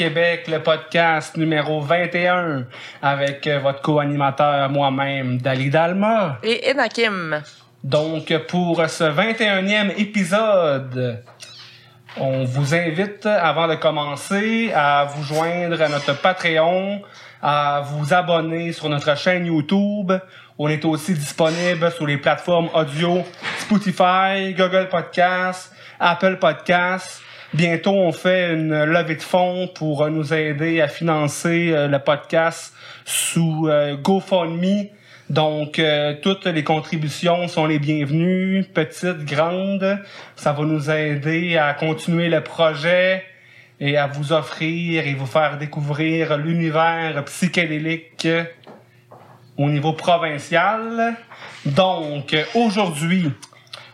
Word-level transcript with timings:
Québec, 0.00 0.48
le 0.48 0.62
podcast 0.62 1.36
numéro 1.36 1.82
21, 1.82 2.64
avec 3.02 3.46
euh, 3.46 3.58
votre 3.58 3.82
co-animateur 3.82 4.70
moi-même, 4.70 5.36
Dali 5.36 5.68
Dalma. 5.68 6.38
Et 6.42 6.70
Enakim. 6.70 7.42
Donc, 7.84 8.32
pour 8.48 8.82
ce 8.88 9.04
21e 9.04 9.92
épisode, 9.98 11.22
on 12.16 12.44
vous 12.44 12.74
invite, 12.74 13.24
avant 13.26 13.68
de 13.68 13.76
commencer, 13.76 14.72
à 14.74 15.04
vous 15.04 15.22
joindre 15.22 15.80
à 15.80 15.88
notre 15.88 16.20
Patreon, 16.20 17.02
à 17.40 17.82
vous 17.84 18.12
abonner 18.12 18.72
sur 18.72 18.88
notre 18.88 19.16
chaîne 19.16 19.46
YouTube. 19.46 20.12
On 20.58 20.68
est 20.68 20.84
aussi 20.84 21.14
disponible 21.14 21.90
sur 21.92 22.06
les 22.06 22.18
plateformes 22.18 22.68
audio 22.74 23.22
Spotify, 23.58 24.54
Google 24.56 24.88
Podcasts, 24.90 25.72
Apple 26.00 26.38
Podcasts. 26.38 27.22
Bientôt, 27.54 27.92
on 27.92 28.12
fait 28.12 28.54
une 28.54 28.84
levée 28.84 29.16
de 29.16 29.22
fonds 29.22 29.68
pour 29.74 30.08
nous 30.08 30.34
aider 30.34 30.80
à 30.80 30.88
financer 30.88 31.72
euh, 31.72 31.88
le 31.88 31.98
podcast 31.98 32.74
sous 33.04 33.68
euh, 33.68 33.96
GoFundMe. 33.96 34.88
Donc, 35.30 35.78
euh, 35.78 36.16
toutes 36.20 36.46
les 36.46 36.64
contributions 36.64 37.46
sont 37.46 37.64
les 37.64 37.78
bienvenues, 37.78 38.64
petites, 38.74 39.24
grandes. 39.24 40.00
Ça 40.34 40.52
va 40.52 40.64
nous 40.64 40.90
aider 40.90 41.56
à 41.56 41.72
continuer 41.72 42.28
le 42.28 42.40
projet 42.40 43.24
et 43.78 43.96
à 43.96 44.08
vous 44.08 44.32
offrir 44.32 45.06
et 45.06 45.14
vous 45.14 45.26
faire 45.26 45.56
découvrir 45.56 46.36
l'univers 46.36 47.24
psychédélique 47.26 48.26
au 49.56 49.70
niveau 49.70 49.92
provincial. 49.92 51.14
Donc, 51.64 52.36
aujourd'hui, 52.56 53.30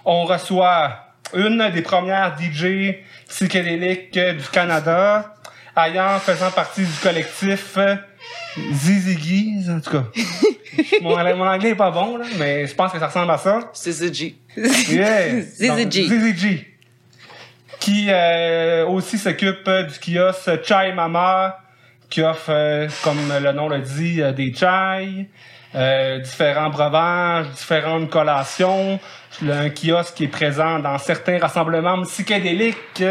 on 0.06 0.24
reçoit 0.24 1.12
une 1.34 1.70
des 1.70 1.82
premières 1.82 2.34
DJ 2.40 2.94
psychédéliques 3.28 4.18
du 4.18 4.48
Canada, 4.50 5.34
ayant 5.76 6.18
faisant 6.18 6.50
partie 6.50 6.86
du 6.86 6.98
collectif 7.02 7.76
Ziziggy, 8.72 9.70
en 9.70 9.80
tout 9.80 9.90
cas. 9.90 10.04
mon, 11.02 11.16
mon 11.36 11.46
anglais 11.46 11.70
est 11.70 11.74
pas 11.74 11.90
bon, 11.90 12.16
là, 12.16 12.24
mais 12.38 12.66
je 12.66 12.74
pense 12.74 12.92
que 12.92 12.98
ça 12.98 13.06
ressemble 13.06 13.30
à 13.30 13.38
ça. 13.38 13.70
Zizi 13.74 14.36
Yeah. 14.56 15.40
Zizi 15.42 15.68
Donc, 15.68 15.92
G. 15.92 16.08
Zizi 16.08 16.36
G. 16.38 16.66
Qui 17.78 18.06
euh, 18.08 18.86
aussi 18.86 19.18
s'occupe 19.18 19.68
du 19.68 19.98
kiosque 20.00 20.64
Chai 20.64 20.92
Mama, 20.94 21.58
qui 22.08 22.22
offre, 22.22 22.50
euh, 22.50 22.88
comme 23.02 23.32
le 23.40 23.52
nom 23.52 23.68
le 23.68 23.80
dit, 23.80 24.22
euh, 24.22 24.32
des 24.32 24.54
chai, 24.54 25.28
euh, 25.74 26.18
différents 26.20 26.70
breuvages, 26.70 27.48
différentes 27.50 28.10
collations. 28.10 28.98
Un 29.42 29.68
kiosque 29.68 30.14
qui 30.14 30.24
est 30.24 30.28
présent 30.28 30.78
dans 30.78 30.96
certains 30.98 31.38
rassemblements 31.38 32.02
psychédéliques. 32.02 33.04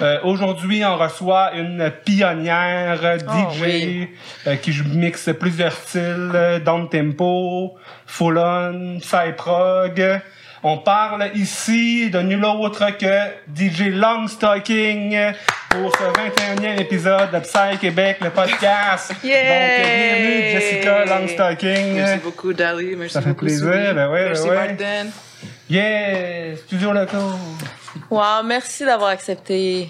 Euh, 0.00 0.18
Aujourd'hui, 0.22 0.84
on 0.84 0.96
reçoit 0.96 1.54
une 1.54 1.90
pionnière 2.04 3.00
euh, 3.02 3.18
DJ 3.18 3.22
Oh, 3.28 3.52
oui. 3.60 4.08
euh, 4.46 4.54
qui 4.56 4.72
mixe 4.94 5.28
plusieurs 5.38 5.72
styles, 5.72 6.30
euh, 6.34 6.60
down 6.60 6.88
tempo, 6.88 7.74
full 8.06 8.38
on, 8.38 8.98
prog. 9.36 10.20
On 10.62 10.78
parle 10.78 11.30
ici 11.34 12.10
de 12.10 12.20
nul 12.20 12.44
autre 12.44 12.96
que 12.96 13.28
DJ 13.54 13.90
Longstocking 13.92 15.16
pour 15.70 15.92
ce 15.96 16.04
21e 16.04 16.80
épisode 16.80 17.30
de 17.32 17.38
Psy 17.40 17.78
Québec, 17.80 18.18
le 18.22 18.30
podcast. 18.30 19.12
Yay! 19.24 19.32
Donc, 19.34 19.86
bienvenue 19.86 20.50
Jessica 20.52 21.04
Longstocking. 21.06 21.94
Merci 21.94 22.18
beaucoup, 22.24 22.52
Dali. 22.52 22.94
Merci 22.96 23.14
Ça 23.14 23.20
fait 23.22 23.28
beaucoup, 23.30 23.44
plaisir, 23.46 23.94
ben 23.94 24.08
ouais, 24.10 24.20
ben 24.20 24.26
Merci, 24.26 24.48
ouais. 24.48 24.54
Martin. 24.68 25.06
Yeah! 25.70 26.56
Studio 26.56 26.92
local. 26.92 27.20
Wow, 28.10 28.42
merci 28.44 28.84
d'avoir 28.84 29.10
accepté. 29.10 29.88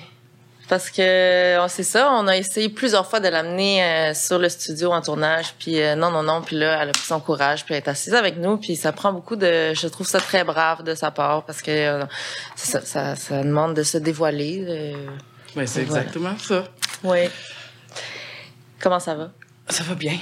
Parce 0.69 0.91
que 0.91 1.59
on 1.61 1.69
sait 1.69 1.83
ça, 1.83 2.11
on 2.13 2.27
a 2.27 2.37
essayé 2.37 2.69
plusieurs 2.69 3.09
fois 3.09 3.21
de 3.21 3.29
l'amener 3.29 3.83
euh, 3.83 4.13
sur 4.15 4.39
le 4.39 4.51
studio 4.51 4.93
en 4.93 5.01
tournage, 5.01 5.55
puis 5.59 5.81
euh, 5.81 5.95
non, 5.95 6.11
non, 6.11 6.23
non, 6.23 6.43
puis 6.43 6.57
là, 6.57 6.83
elle 6.83 6.91
a 6.91 6.93
pris 6.93 7.07
son 7.07 7.21
courage, 7.21 7.65
puis 7.65 7.73
elle 7.75 7.83
est 7.83 7.89
assise 7.89 8.13
avec 8.15 8.37
nous, 8.37 8.59
puis 8.59 8.77
ça 8.77 8.93
prend 8.93 9.11
beaucoup 9.15 9.35
de, 9.37 9.73
je 9.73 9.87
trouve 9.89 10.07
ça 10.07 10.21
très 10.21 10.45
brave 10.45 10.83
de 10.83 10.95
sa 10.95 11.11
part, 11.11 11.47
parce 11.47 11.63
que 11.63 11.71
euh, 11.71 12.05
ça, 12.55 12.83
ça, 12.83 13.17
ça 13.17 13.43
demande 13.43 13.73
de 13.75 13.83
se 13.83 13.97
dévoiler. 13.97 14.63
euh. 14.69 15.07
Ouais, 15.57 15.67
c'est 15.67 15.85
Voilà. 15.85 16.03
exactement 16.05 16.37
ça. 16.39 16.65
Oui. 17.03 17.31
Comment 18.79 19.01
ça 19.01 19.15
va? 19.15 19.31
Ça 19.71 19.85
va 19.85 19.95
bien. 19.95 20.19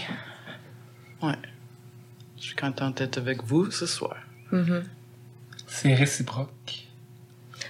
Ouais. 1.22 1.34
Je 2.38 2.44
suis 2.44 2.54
contente 2.56 2.98
d'être 2.98 3.18
avec 3.18 3.42
vous 3.42 3.72
ce 3.72 3.86
soir. 3.86 4.14
C'est 5.66 5.92
réciproque. 5.94 6.85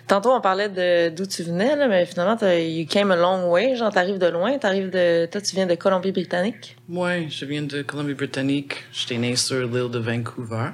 Tantôt, 0.06 0.30
on 0.30 0.40
parlait 0.40 0.68
de 0.68 1.14
d'où 1.14 1.26
tu 1.26 1.42
venais, 1.42 1.74
là, 1.74 1.88
mais 1.88 2.06
finalement, 2.06 2.38
you 2.40 2.86
came 2.86 3.10
a 3.10 3.16
long 3.16 3.50
way. 3.50 3.74
Genre, 3.74 3.92
t'arrives 3.92 4.18
de 4.18 4.26
loin. 4.26 4.56
T'arrives 4.58 4.90
de, 4.90 5.26
toi, 5.26 5.40
tu 5.40 5.56
viens 5.56 5.66
de 5.66 5.74
Colombie-Britannique? 5.74 6.76
Moi, 6.88 7.28
je 7.28 7.44
viens 7.44 7.62
de 7.62 7.82
Colombie-Britannique. 7.82 8.84
J'étais 8.92 9.18
né 9.18 9.34
sur 9.34 9.66
l'île 9.66 9.90
de 9.90 9.98
Vancouver. 9.98 10.70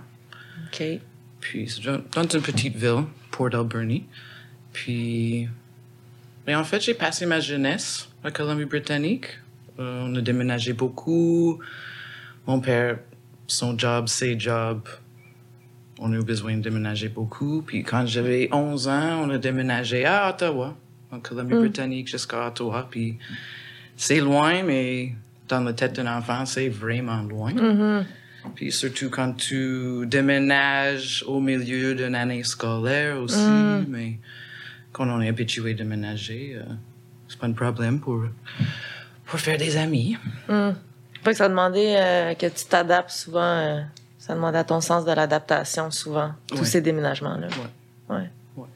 OK. 0.66 0.82
Puis, 1.40 1.68
c'est 1.68 1.82
dans 1.82 2.22
une 2.22 2.42
petite 2.42 2.76
ville, 2.76 3.04
Port 3.30 3.54
Alberni. 3.54 4.04
Puis, 4.72 5.48
mais 6.46 6.54
en 6.54 6.64
fait, 6.64 6.80
j'ai 6.80 6.94
passé 6.94 7.24
ma 7.24 7.40
jeunesse 7.40 8.08
à 8.22 8.30
Colombie-Britannique. 8.30 9.26
Euh, 9.78 10.04
on 10.04 10.14
a 10.14 10.20
déménagé 10.20 10.74
beaucoup. 10.74 11.58
Mon 12.46 12.60
père, 12.60 12.98
son 13.46 13.78
job, 13.78 14.08
ses 14.08 14.38
jobs, 14.38 14.86
on 16.02 16.12
a 16.12 16.16
eu 16.16 16.24
besoin 16.24 16.56
de 16.56 16.62
déménager 16.62 17.08
beaucoup. 17.08 17.62
Puis, 17.62 17.82
quand 17.84 18.04
j'avais 18.06 18.48
11 18.52 18.88
ans, 18.88 19.24
on 19.24 19.30
a 19.30 19.38
déménagé 19.38 20.04
à 20.04 20.28
Ottawa, 20.30 20.76
en 21.10 21.20
Colombie-Britannique, 21.20 22.08
jusqu'à 22.08 22.48
Ottawa. 22.48 22.88
Puis, 22.90 23.18
c'est 23.96 24.20
loin, 24.20 24.62
mais 24.64 25.12
dans 25.48 25.60
la 25.60 25.72
tête 25.72 25.94
d'un 25.96 26.06
enfant, 26.18 26.44
c'est 26.46 26.68
vraiment 26.68 27.22
loin. 27.22 27.52
Puis 28.56 28.72
surtout 28.72 29.08
quand 29.08 29.34
tu 29.34 30.04
déménages 30.06 31.22
au 31.28 31.38
milieu 31.40 31.94
d'une 31.94 32.16
année 32.16 32.42
scolaire 32.42 33.20
aussi, 33.20 33.38
mais 33.88 34.18
quand 34.90 35.08
on 35.08 35.20
est 35.20 35.28
habitué 35.28 35.74
de 35.74 35.78
déménager, 35.78 36.54
euh, 36.56 36.62
c'est 37.28 37.38
pas 37.38 37.46
un 37.46 37.52
problème 37.52 38.00
pour, 38.00 38.24
pour 39.26 39.38
faire 39.38 39.56
des 39.58 39.76
amis. 39.76 40.16
Pas 40.48 41.30
que 41.30 41.36
ça 41.36 41.48
demandait 41.48 41.94
euh, 41.96 42.34
que 42.34 42.46
tu 42.46 42.64
t'adaptes 42.68 43.10
souvent. 43.10 43.40
euh, 43.42 43.80
ça 44.24 44.34
demandait 44.36 44.58
à 44.58 44.64
ton 44.64 44.80
sens 44.80 45.04
de 45.04 45.10
l'adaptation 45.10 45.90
souvent, 45.90 46.32
tous 46.46 46.58
Ouais. 46.60 46.64
ces 46.64 46.80
déménagements-là. 46.80 47.48
Ouais. 48.08 48.28
Ouais. 48.56 48.66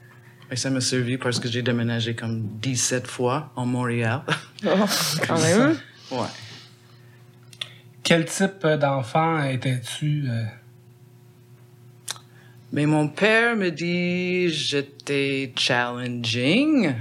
Et 0.50 0.56
ça 0.56 0.70
m'a 0.70 0.80
servi 0.80 1.18
parce 1.18 1.38
que 1.38 1.46
j'ai 1.48 1.62
déménagé 1.62 2.16
comme 2.16 2.40
17 2.60 3.06
fois 3.06 3.52
en 3.54 3.64
Montréal. 3.64 4.22
Oh, 4.66 4.84
quand 5.26 5.38
même. 5.40 5.76
ouais. 6.10 6.18
Quel 8.02 8.24
type 8.24 8.64
euh, 8.64 8.76
d'enfant 8.76 9.42
étais-tu? 9.44 10.24
euh? 10.28 10.44
Mais 12.72 12.86
mon 12.86 13.06
père 13.08 13.54
me 13.54 13.70
dit 13.70 14.48
j'étais 14.48 15.52
challenging, 15.56 16.94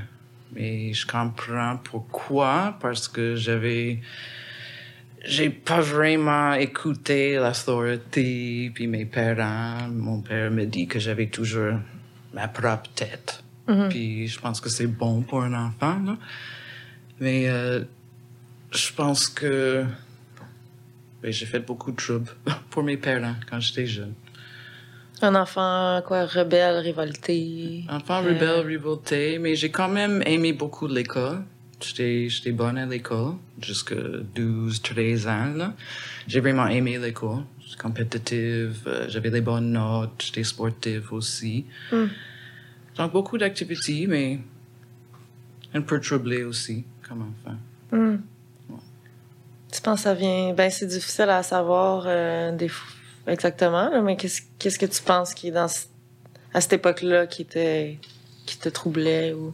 mais 0.54 0.94
je 0.94 1.08
comprends 1.08 1.78
pourquoi 1.84 2.78
parce 2.82 3.08
que 3.08 3.36
j'avais 3.36 4.02
j'ai 5.26 5.50
pas 5.50 5.82
vraiment 5.82 6.54
écouté 6.54 7.36
l'autorité 7.36 8.72
puis 8.74 8.88
mes 8.88 9.06
parents. 9.06 9.88
Mon 9.90 10.22
père 10.22 10.52
me 10.52 10.66
dit 10.66 10.88
que 10.88 11.00
j'avais 11.00 11.28
toujours 11.28 11.80
ma 12.34 12.48
propre 12.48 12.90
tête. 12.96 13.44
Puis 13.90 14.28
je 14.28 14.40
pense 14.40 14.62
que 14.62 14.70
c'est 14.70 14.88
bon 14.88 15.22
pour 15.22 15.42
un 15.42 15.54
enfant, 15.54 16.00
là. 16.06 16.18
Mais 17.20 17.48
euh, 17.48 17.84
je 18.72 18.92
pense 18.94 19.28
que 19.28 19.84
ben, 21.24 21.32
j'ai 21.32 21.46
fait 21.46 21.60
beaucoup 21.60 21.92
de 21.92 21.96
troubles 21.96 22.32
pour 22.70 22.84
mes 22.84 22.98
parents 22.98 23.36
quand 23.50 23.60
j'étais 23.60 23.88
jeune. 23.88 24.14
Un 25.22 25.34
enfant, 25.34 26.02
quoi, 26.06 26.26
rebelle, 26.26 26.78
révolté. 26.78 27.86
Enfant 27.90 28.22
Euh, 28.22 28.34
rebelle, 28.34 28.68
révolté, 28.68 29.40
mais 29.40 29.56
j'ai 29.56 29.72
quand 29.72 29.88
même 29.88 30.22
aimé 30.26 30.52
beaucoup 30.52 30.88
l'école. 30.88 31.44
J'étais, 31.88 32.52
bonne 32.52 32.78
à 32.78 32.86
l'école, 32.86 33.34
jusqu'à 33.62 33.96
12, 34.36 34.82
13 34.82 35.28
ans. 35.28 35.74
J'ai 36.28 36.40
vraiment 36.40 36.68
aimé 36.68 36.98
l'école. 36.98 37.44
J'étais 37.66 37.82
compétitive, 37.82 38.82
euh, 38.88 39.06
j'avais 39.10 39.30
les 39.30 39.42
bonnes 39.42 39.72
notes, 39.72 40.24
j'étais 40.26 40.44
sportive 40.44 41.12
aussi. 41.12 41.66
Donc, 42.98 43.12
beaucoup 43.12 43.38
d'activités, 43.38 44.08
mais 44.08 44.40
un 45.74 45.82
peu 45.82 46.00
troublé 46.00 46.44
aussi, 46.44 46.84
comme 47.08 47.22
enfant. 47.24 47.58
Tu 49.72 49.82
penses 49.82 50.00
que 50.00 50.04
ça 50.04 50.14
vient. 50.14 50.54
Ben, 50.54 50.70
c'est 50.72 50.86
difficile 50.88 51.30
à 51.30 51.44
savoir 51.44 52.06
euh, 52.08 52.52
des 52.56 52.68
f- 52.70 52.82
exactement, 53.28 53.90
là, 53.90 54.02
mais 54.02 54.16
qu'est-ce 54.16 54.42
qu'est-ce 54.58 54.80
que 54.80 54.86
tu 54.86 55.02
penses 55.04 55.34
qui 55.34 55.50
est 55.50 55.52
dans 55.52 55.68
à 56.54 56.62
cette 56.62 56.74
époque-là 56.74 57.28
qui 57.28 57.42
était 57.42 58.00
qui 58.46 58.58
te 58.58 58.70
troublait 58.70 59.34
ou? 59.34 59.54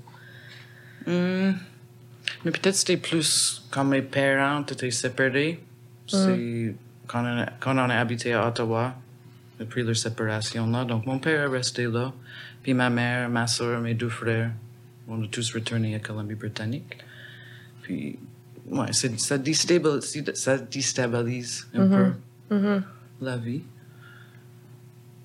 Hmm. 1.07 1.53
Mais 2.43 2.51
peut-être 2.51 2.75
c'était 2.75 2.97
plus 2.97 3.63
quand 3.71 3.83
mes 3.83 4.01
parents 4.01 4.63
étaient 4.63 4.91
séparés. 4.91 5.63
C'est 6.07 6.75
quand, 7.07 7.23
on 7.23 7.39
a, 7.41 7.45
quand 7.59 7.73
on 7.77 7.89
a 7.89 7.95
habité 7.95 8.33
à 8.33 8.47
Ottawa, 8.47 8.95
depuis 9.59 9.83
leur 9.83 9.95
séparation 9.95 10.67
là. 10.67 10.83
Donc 10.85 11.05
mon 11.05 11.19
père 11.19 11.43
est 11.43 11.57
resté 11.57 11.85
là. 11.85 12.11
Puis 12.63 12.73
ma 12.73 12.89
mère, 12.89 13.29
ma 13.29 13.47
soeur, 13.47 13.79
mes 13.81 13.93
deux 13.93 14.09
frères, 14.09 14.51
on 15.07 15.23
a 15.23 15.27
tous 15.27 15.53
retourné 15.53 15.95
à 15.95 15.99
Colombie-Britannique. 15.99 16.97
Puis, 17.81 18.19
ouais, 18.67 18.93
ça 18.93 19.37
déstabilise, 19.37 20.23
ça 20.35 20.57
déstabilise 20.57 21.67
un 21.73 21.87
peu 22.49 22.81
la 23.21 23.37
vie. 23.37 23.63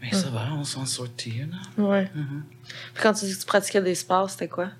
Mais 0.00 0.12
ça 0.12 0.30
va, 0.30 0.52
on 0.54 0.64
s'en 0.64 0.86
sortit 0.86 1.42
là. 1.50 1.82
Ouais. 1.82 2.10
Puis 2.94 3.02
quand 3.02 3.12
tu 3.12 3.24
dis 3.26 3.34
que 3.34 3.40
tu 3.40 3.46
pratiquais 3.46 3.82
des 3.82 3.94
sports, 3.94 4.30
c'était 4.30 4.48
quoi? 4.48 4.70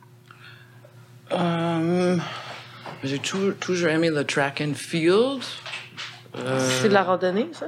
Euh, 1.33 2.17
j'ai 3.05 3.19
toujours, 3.19 3.55
toujours 3.59 3.89
aimé 3.89 4.11
le 4.11 4.25
track 4.25 4.63
and 4.67 4.75
field. 4.75 5.43
Euh, 6.39 6.81
C'est 6.83 6.89
de 6.89 6.95
la 6.95 7.03
randonnée, 7.03 7.49
ça? 7.53 7.67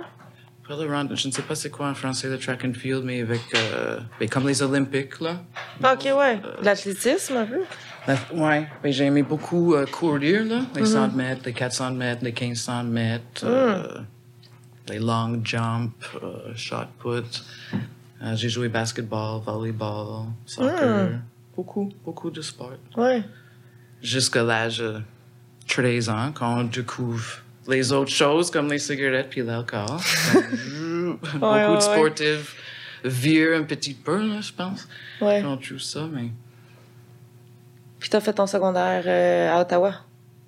je 0.71 1.27
ne 1.29 1.33
sais 1.33 1.41
pas 1.43 1.55
c'est 1.55 1.71
quoi 1.71 1.89
en 1.89 1.95
français 1.95 2.29
le 2.29 2.39
track 2.39 2.63
and 2.67 2.75
field, 2.75 3.03
mais 3.03 3.23
avec 3.23 3.41
euh, 3.55 3.99
mais 4.21 4.29
comme 4.29 4.47
les 4.47 4.63
Olympiques 4.63 5.19
là. 5.21 5.37
Ah, 5.83 5.95
ok, 5.95 6.09
ouais. 6.15 6.41
L'athlétisme, 6.63 7.37
un 7.39 7.47
peu? 7.47 7.61
La- 8.07 8.19
ouais, 8.35 8.69
mais 8.85 8.93
j'ai 8.93 9.05
aimé 9.07 9.23
beaucoup 9.23 9.75
euh, 9.75 9.87
courir 9.87 10.45
là, 10.45 10.61
les 10.75 10.85
100 10.85 11.09
mètres, 11.15 11.41
les 11.47 11.55
400 11.55 11.93
mètres, 11.93 12.23
les 12.23 12.33
1500 12.33 12.85
mètres, 12.85 13.45
euh, 13.45 13.99
les 14.91 14.99
long 14.99 15.41
jump, 15.43 15.95
shot 16.55 16.77
put. 17.03 17.43
J'ai 18.35 18.49
joué 18.51 18.69
basketball, 18.69 19.41
volleyball, 19.41 20.27
soccer, 20.45 21.21
beaucoup, 21.57 21.89
beaucoup 22.05 22.31
de 22.31 22.43
sport. 22.43 22.73
Ouais. 22.97 23.23
Jusqu'à 24.03 24.43
l'âge 24.43 24.79
de 24.79 25.01
13 25.69 26.09
ans, 26.09 26.33
quand 26.35 26.61
on 26.61 26.65
découvre 26.65 27.25
les 27.69 27.93
autres 27.93 28.11
choses 28.11 28.51
comme 28.51 28.71
les 28.71 28.79
cigarettes 28.79 29.29
puis 29.31 29.43
l'alcool. 29.43 29.87
Donc, 30.35 31.21
beaucoup 31.21 31.47
ouais, 31.47 31.67
de 31.67 31.73
ouais. 31.75 31.81
sportifs 31.81 32.57
virent 33.05 33.59
un 33.59 33.63
petit 33.65 33.95
peu, 33.95 34.27
là, 34.27 34.41
je 34.41 34.53
pense, 34.53 34.89
Ouais. 35.21 35.41
quand 35.43 35.53
on 35.53 35.57
trouve 35.57 35.79
ça. 35.81 36.07
Mais 36.13 36.31
Puis 37.99 38.09
t'as 38.11 38.21
fait 38.21 38.33
ton 38.33 38.47
secondaire 38.47 39.03
euh, 39.07 39.55
à 39.57 39.61
Ottawa? 39.61 39.95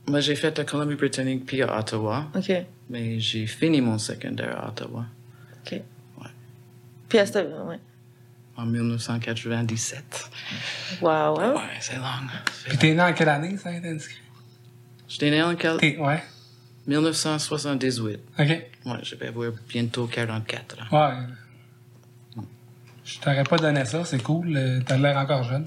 moi, 0.08 0.20
j'ai 0.20 0.34
fait 0.34 0.56
la 0.58 0.64
Colombie-Britannique 0.64 1.44
puis 1.46 1.62
à 1.62 1.78
Ottawa, 1.78 2.26
OK. 2.34 2.50
mais 2.88 3.20
j'ai 3.20 3.46
fini 3.46 3.80
mon 3.80 3.98
secondaire 3.98 4.58
à 4.60 4.68
Ottawa 4.70 5.04
OK. 5.66 5.80
Puis 7.08 7.18
à 7.18 7.26
cette... 7.26 7.46
Ouais. 7.66 7.78
En 8.60 8.66
1997. 8.66 10.30
Wow, 11.00 11.08
hein? 11.40 11.54
Ouais, 11.54 11.60
c'est 11.80 11.96
long. 11.96 12.02
Puis 12.68 12.78
t'es 12.78 12.94
né 12.94 13.02
en 13.02 13.12
quelle 13.12 13.28
année, 13.28 13.56
ça 13.56 13.70
a 13.70 13.72
été 13.72 13.88
inscrit? 13.88 14.16
J'étais 15.08 15.30
né 15.30 15.42
en 15.42 15.54
quel- 15.56 15.78
T'es, 15.78 15.96
ouais. 15.98 16.22
1978. 16.86 18.20
OK. 18.38 18.46
Ouais, 18.48 18.66
je 19.02 19.14
vais 19.16 19.28
avoir 19.28 19.50
bientôt 19.68 20.06
44 20.06 20.76
ans. 20.92 21.08
Ouais. 21.08 22.42
Je 23.04 23.18
t'aurais 23.18 23.42
pas 23.44 23.56
donné 23.56 23.84
ça, 23.84 24.04
c'est 24.04 24.22
cool. 24.22 24.56
euh, 24.56 24.80
T'as 24.86 24.96
l'air 24.96 25.16
encore 25.16 25.42
jeune. 25.42 25.66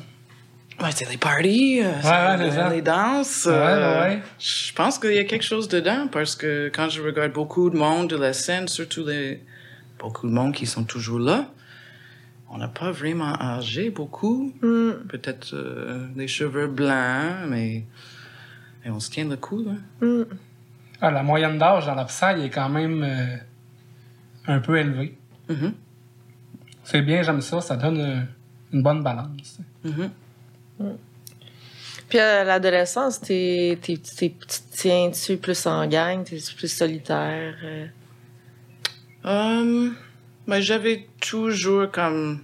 Ouais, 0.81 0.89
c'est 0.95 1.09
les 1.09 1.17
parties, 1.17 1.81
euh, 1.83 1.91
ouais, 1.91 2.37
c'est 2.49 2.51
ça. 2.55 2.69
les 2.69 2.81
danses. 2.81 3.45
Ouais, 3.45 3.51
euh, 3.53 4.01
ouais, 4.01 4.15
ouais. 4.15 4.21
Je 4.39 4.73
pense 4.73 4.97
qu'il 4.97 5.13
y 5.13 5.19
a 5.19 5.23
quelque 5.25 5.43
chose 5.43 5.67
dedans 5.67 6.07
parce 6.11 6.35
que 6.35 6.71
quand 6.73 6.89
je 6.89 7.01
regarde 7.01 7.31
beaucoup 7.33 7.69
de 7.69 7.77
monde 7.77 8.09
de 8.09 8.15
la 8.15 8.33
scène, 8.33 8.67
surtout 8.67 9.05
les 9.05 9.41
beaucoup 9.99 10.27
de 10.27 10.33
monde 10.33 10.53
qui 10.53 10.65
sont 10.65 10.83
toujours 10.83 11.19
là, 11.19 11.47
on 12.53 12.57
n'a 12.57 12.67
pas 12.67 12.91
vraiment 12.91 13.33
âgé 13.41 13.89
beaucoup. 13.89 14.53
Hmm. 14.61 14.91
Peut-être 15.09 15.53
euh, 15.53 16.07
les 16.15 16.27
cheveux 16.27 16.67
blancs, 16.67 17.47
mais, 17.49 17.83
mais 18.85 18.91
on 18.91 18.99
se 18.99 19.09
tient 19.09 19.27
le 19.27 19.37
coup. 19.37 19.63
Là. 19.63 19.71
Hmm. 20.01 20.23
Ah, 21.01 21.11
la 21.11 21.23
moyenne 21.23 21.57
d'âge 21.57 21.85
dans 21.87 21.95
la 21.95 22.05
PSAI 22.05 22.45
est 22.45 22.49
quand 22.49 22.69
même 22.69 23.03
euh, 23.03 23.35
un 24.47 24.59
peu 24.59 24.77
élevée. 24.77 25.17
Mhm, 25.49 25.73
C'est 26.83 27.01
bien, 27.01 27.21
j'aime 27.23 27.41
ça. 27.41 27.59
Ça 27.59 27.75
donne 27.75 27.99
euh, 27.99 28.21
une 28.71 28.83
bonne 28.83 29.03
balance. 29.03 29.59
mhm. 29.83 30.09
Puis 32.09 32.19
à 32.19 32.43
l'adolescence, 32.43 33.19
tu 33.21 33.75
te 33.81 34.25
tiens-tu 34.71 35.37
plus 35.37 35.65
en 35.65 35.87
gang? 35.87 36.23
T'es 36.23 36.37
plus 36.55 36.67
solitaire? 36.71 37.55
euh? 39.25 39.89
Mais 40.47 40.61
j'avais 40.61 41.07
toujours 41.21 41.89
comme 41.91 42.39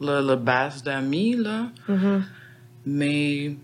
le, 0.00 0.20
le 0.26 0.36
base 0.36 0.82
d'amis, 0.82 1.36
là. 1.36 1.68
Mhm. 1.88 2.24
Mais 2.86 3.56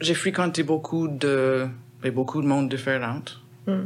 j'ai 0.00 0.14
fréquenté 0.14 0.62
beaucoup 0.62 1.08
de, 1.08 1.66
mais 2.02 2.10
beaucoup 2.10 2.42
de 2.42 2.46
monde 2.46 2.68
différent. 2.68 3.22
Mm. 3.66 3.84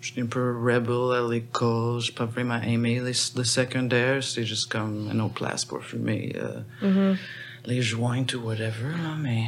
J'étais 0.00 0.22
un 0.22 0.26
peu 0.26 0.56
rebelle 0.58 1.16
à 1.24 1.28
l'école. 1.30 2.00
J'ai 2.00 2.12
pas 2.12 2.24
vraiment 2.24 2.60
aimé 2.60 3.00
le 3.00 3.12
secondaire. 3.12 4.22
C'était 4.22 4.44
juste 4.46 4.70
comme 4.72 5.08
une 5.12 5.20
autre 5.20 5.34
place 5.34 5.64
pour 5.64 5.84
fumer 5.84 6.34
euh, 6.36 6.60
Mhm. 6.88 7.16
les 7.66 7.80
joints 7.82 8.26
ou 8.34 8.38
whatever, 8.38 8.88
là. 9.02 9.14
Mais, 9.20 9.44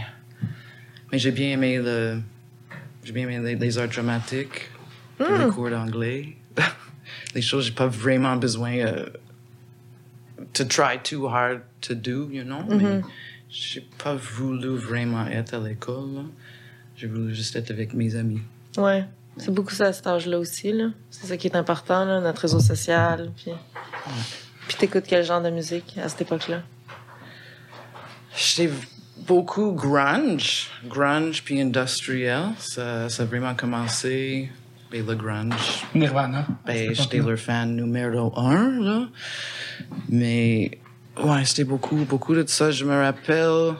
mais 1.10 1.18
j'ai 1.18 1.32
bien 1.32 1.50
aimé 1.50 1.78
le, 1.78 2.20
j'ai 3.02 3.12
bien 3.12 3.24
aimé 3.28 3.40
les, 3.40 3.56
les 3.56 3.78
arts 3.78 3.88
dramatiques, 3.88 4.70
le 5.18 5.50
cours 5.50 5.70
d'anglais. 5.70 6.36
les 7.34 7.42
choses, 7.42 7.66
j'ai 7.66 7.72
pas 7.72 7.86
vraiment 7.86 8.36
besoin 8.36 8.78
euh, 8.78 9.06
to 10.52 10.64
try 10.64 10.98
too 11.02 11.28
hard 11.28 11.62
to 11.80 11.94
do, 11.94 12.30
you 12.30 12.44
know. 12.44 12.62
Mais 12.68 13.02
j'ai 13.48 13.86
pas 14.02 14.14
voulu 14.14 14.76
vraiment 14.76 15.26
être 15.26 15.54
à 15.54 15.58
l'école. 15.58 16.24
J'ai 16.96 17.06
voulu 17.06 17.34
juste 17.34 17.56
être 17.56 17.70
avec 17.70 17.94
mes 17.94 18.14
amis. 18.16 18.42
Ouais. 18.76 19.04
C'est 19.36 19.52
beaucoup 19.52 19.72
ça 19.72 19.86
à 19.86 19.92
cet 19.92 20.06
âge-là 20.06 20.38
aussi, 20.38 20.72
là. 20.72 20.90
C'est 21.10 21.26
ça 21.26 21.36
qui 21.36 21.48
est 21.48 21.56
important, 21.56 22.04
là, 22.04 22.20
notre 22.20 22.42
réseau 22.42 22.60
social. 22.60 23.32
Puis, 23.36 23.50
puis 24.68 24.76
t'écoutes 24.76 25.04
quel 25.06 25.24
genre 25.24 25.42
de 25.42 25.50
musique 25.50 25.96
à 25.98 26.08
cette 26.08 26.22
époque-là? 26.22 26.62
J'étais 28.36 28.72
beaucoup 29.26 29.72
grunge, 29.72 30.70
grunge 30.84 31.42
puis 31.44 31.60
industriel. 31.60 32.50
Ça, 32.58 33.08
ça 33.08 33.22
a 33.22 33.26
vraiment 33.26 33.54
commencé. 33.54 34.50
Le 35.02 35.14
grunge, 35.16 35.84
Nirvana. 35.92 36.46
ben, 36.64 36.94
j'étais 36.94 37.18
leur 37.18 37.36
fan 37.36 37.74
numéro 37.74 38.32
un, 38.38 38.80
là. 38.80 39.08
Mais, 40.08 40.78
ouais, 41.20 41.44
c'était 41.44 41.64
beaucoup, 41.64 41.96
beaucoup 42.04 42.32
de 42.32 42.44
ça. 42.46 42.70
Je 42.70 42.84
me 42.84 42.94
rappelle, 42.94 43.74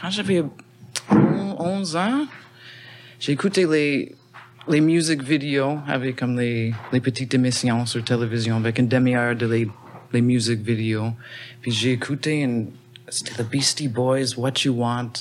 quand 0.00 0.10
j'avais 0.10 0.42
11 1.10 1.96
ans, 1.96 2.26
j'ai 3.20 3.32
écouté 3.32 3.66
les, 3.66 4.16
les 4.68 4.80
music 4.80 5.22
videos 5.22 5.78
avec 5.86 6.16
comme 6.16 6.36
les, 6.36 6.74
les 6.92 7.00
petites 7.00 7.32
émissions 7.34 7.86
sur 7.86 8.02
télévision 8.02 8.56
avec 8.56 8.80
une 8.80 8.88
demi-heure 8.88 9.36
de 9.36 9.46
les, 9.46 9.68
les 10.12 10.22
music 10.22 10.60
videos. 10.60 11.12
Puis 11.60 11.70
j'ai 11.70 11.92
écouté 11.92 12.40
une, 12.40 12.72
c'était 13.08 13.44
The 13.44 13.48
Beastie 13.48 13.88
Boys, 13.88 14.34
What 14.36 14.64
You 14.64 14.74
Want. 14.74 15.12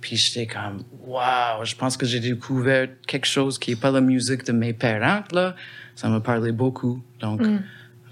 Puis 0.00 0.16
j'étais 0.16 0.46
comme, 0.46 0.84
wow, 1.06 1.64
je 1.64 1.74
pense 1.74 1.96
que 1.96 2.06
j'ai 2.06 2.20
découvert 2.20 2.88
quelque 3.06 3.26
chose 3.26 3.58
qui 3.58 3.72
est 3.72 3.80
pas 3.80 3.90
la 3.90 4.00
musique 4.00 4.44
de 4.46 4.52
mes 4.52 4.72
parents, 4.72 5.24
là. 5.32 5.56
Ça 5.96 6.08
m'a 6.08 6.20
parlé 6.20 6.52
beaucoup. 6.52 7.02
Donc, 7.20 7.40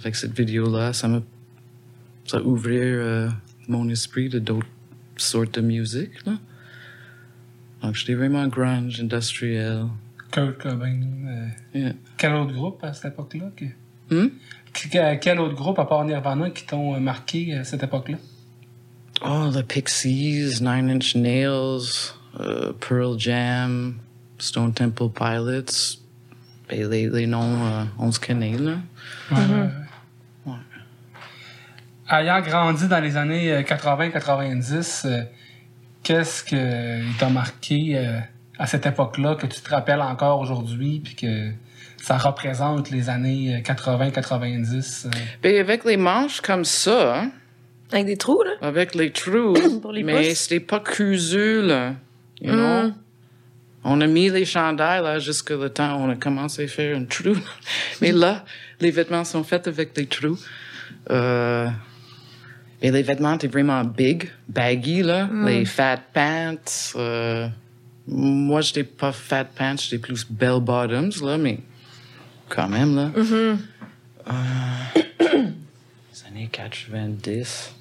avec 0.01 0.17
cette 0.17 0.37
vidéo-là, 0.37 0.93
ça 0.93 1.07
m'a, 1.07 1.21
ça 2.25 2.43
ouvert 2.43 2.81
euh, 2.83 3.29
mon 3.69 3.89
esprit 3.89 4.29
de 4.29 4.41
d'autres 4.41 4.67
sortes 5.17 5.55
de 5.55 5.61
musique, 5.61 6.27
là. 6.27 6.33
Donc, 7.83 7.95
j'étais 7.95 8.15
vraiment 8.15 8.47
grunge, 8.49 9.01
industriel. 9.01 9.85
Kurt 10.33 10.59
Cobain. 10.59 11.01
euh, 11.29 11.47
Yeah. 11.79 11.93
Quel 12.17 12.35
autre 12.35 12.53
groupe 12.53 12.83
à 12.83 12.93
cette 12.93 13.13
époque-là? 13.13 13.51
que- 13.57 13.65
Hmm? 14.15 14.29
Que- 14.73 15.17
Quel 15.19 15.39
autre 15.41 15.55
groupe, 15.55 15.79
à 15.79 15.85
part 15.85 16.05
Nirvana, 16.05 16.51
qui 16.51 16.67
t'ont 16.67 16.95
euh, 16.97 16.99
marqué 17.01 17.55
à 17.55 17.65
cette 17.65 17.83
époque-là? 17.85 18.17
Oh, 19.23 19.51
the 19.51 19.63
Pixies, 19.63 20.61
Nine 20.61 20.91
Inch 20.91 21.15
Nails, 21.17 22.13
uh, 22.39 22.73
Pearl 22.81 23.19
Jam, 23.19 23.99
Stone 24.39 24.73
Temple 24.75 25.09
Pilots. 25.09 25.99
Ben, 26.69 26.89
les, 26.91 27.09
les 27.09 27.27
noms, 27.27 27.65
euh, 27.65 27.85
on 27.99 28.11
se 28.13 28.21
connaît, 28.21 28.57
là. 28.59 28.73
Ouais, 29.31 29.37
Mm-hmm. 29.39 29.51
ouais, 30.47 30.53
ouais. 30.53 30.55
Ayant 32.11 32.41
grandi 32.41 32.89
dans 32.89 33.01
les 33.01 33.17
années 33.17 33.53
euh, 33.53 33.63
80-90, 33.63 35.07
euh, 35.07 35.23
qu'est-ce 36.03 36.45
qui 36.45 36.57
t'a 37.19 37.29
marqué 37.31 37.97
euh, 37.97 38.19
à 38.59 38.67
cette 38.67 38.87
époque-là 38.87 39.35
que 39.37 39.47
tu 39.47 39.61
te 39.61 39.71
rappelles 39.71 40.01
encore 40.03 40.41
aujourd'hui 40.41 41.01
puis 41.01 41.15
que 41.15 41.51
ça 42.03 42.19
représente 42.19 42.91
les 42.91 43.09
années 43.09 43.57
euh, 43.57 43.61
80-90? 43.61 45.07
euh? 45.07 45.11
Ben, 45.43 45.57
avec 45.59 45.85
les 45.85 45.97
manches 45.97 46.41
comme 46.41 46.65
ça, 46.65 47.17
hein, 47.23 47.31
Avec 47.93 48.07
des 48.07 48.17
trous, 48.17 48.43
là? 48.43 48.53
avec 48.61 48.95
les 48.95 49.11
trous, 49.13 49.55
Pour 49.83 49.93
les 49.93 50.03
mais 50.03 50.35
c'était 50.35 50.61
pas 50.61 50.81
cousu, 50.81 51.63
là. 51.63 51.95
You 52.41 52.53
know? 52.53 52.89
Mm. 52.89 52.95
On 53.85 54.01
a 54.01 54.07
mis 54.09 54.29
les 54.29 54.45
chandails, 54.45 55.03
là, 55.03 55.19
jusqu'à 55.21 55.55
le 55.57 55.71
temps 55.71 55.97
où 55.97 56.05
on 56.05 56.11
a 56.11 56.17
commencé 56.17 56.65
à 56.65 56.67
faire 56.69 56.97
un 56.97 57.05
trou. 57.05 57.37
mais 58.01 58.11
là, 58.11 58.45
les 58.81 58.91
vêtements 58.91 59.25
sont 59.25 59.45
faits 59.45 59.69
avec 59.69 59.95
des 59.95 60.07
trous. 60.07 60.39
Euh, 61.11 61.69
Et 62.83 62.91
les 62.91 63.03
vêtements 63.03 63.35
étaient 63.35 63.47
vraiment 63.47 63.85
big, 63.85 64.29
baggy, 64.49 65.03
là. 65.03 65.29
Les 65.45 65.65
fat 65.65 65.99
pants. 66.13 66.57
euh, 66.97 67.47
moi, 68.09 68.61
j'étais 68.61 68.85
pas 68.85 69.13
fat 69.13 69.45
pants, 69.45 69.77
j'étais 69.79 69.99
plus 69.99 70.27
bell 70.29 70.61
bottoms, 70.61 71.13
là, 71.23 71.39
mais 71.39 71.61
quand 72.49 72.69
même, 72.69 72.97
là. 72.97 73.11
Euh, 73.17 73.57
les 75.21 76.27
années 76.29 76.49
90. 76.51 77.76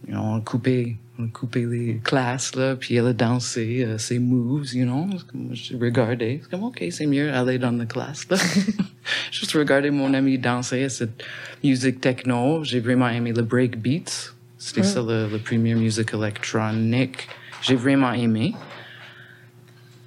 you 0.07 0.13
know, 0.13 0.21
on 0.21 0.37
a 0.37 0.41
coupé, 0.41 0.97
on 1.21 1.25
a 1.25 1.27
coupé 1.29 1.65
les 1.65 2.01
classes, 2.03 2.55
là, 2.55 2.75
puis 2.75 2.95
elle 2.95 3.07
a 3.07 3.13
dansé 3.13 3.83
euh, 3.85 3.97
ses 3.97 4.19
moves, 4.19 4.73
you 4.73 4.85
know. 4.85 5.07
Je 5.53 5.75
regardais, 5.77 6.39
c'est 6.41 6.49
comme, 6.49 6.63
OK, 6.63 6.83
c'est 6.91 7.05
mieux 7.05 7.31
aller 7.33 7.59
dans 7.59 7.71
la 7.71 7.85
classe, 7.85 8.27
là. 8.29 8.37
Juste 9.31 9.51
regarder 9.53 9.91
mon 9.91 10.13
ami 10.13 10.37
danser 10.37 10.83
à 10.83 10.89
cette 10.89 11.23
musique 11.63 12.01
techno. 12.01 12.63
J'ai 12.63 12.79
vraiment 12.79 13.09
aimé 13.09 13.33
le 13.33 13.41
break 13.41 13.77
beats. 13.81 14.33
C'était 14.57 14.83
ça 14.83 15.01
le, 15.01 15.27
le 15.27 15.39
premier 15.39 15.73
musique 15.73 16.13
électronique. 16.13 17.27
J'ai 17.61 17.75
vraiment 17.75 18.11
aimé. 18.11 18.53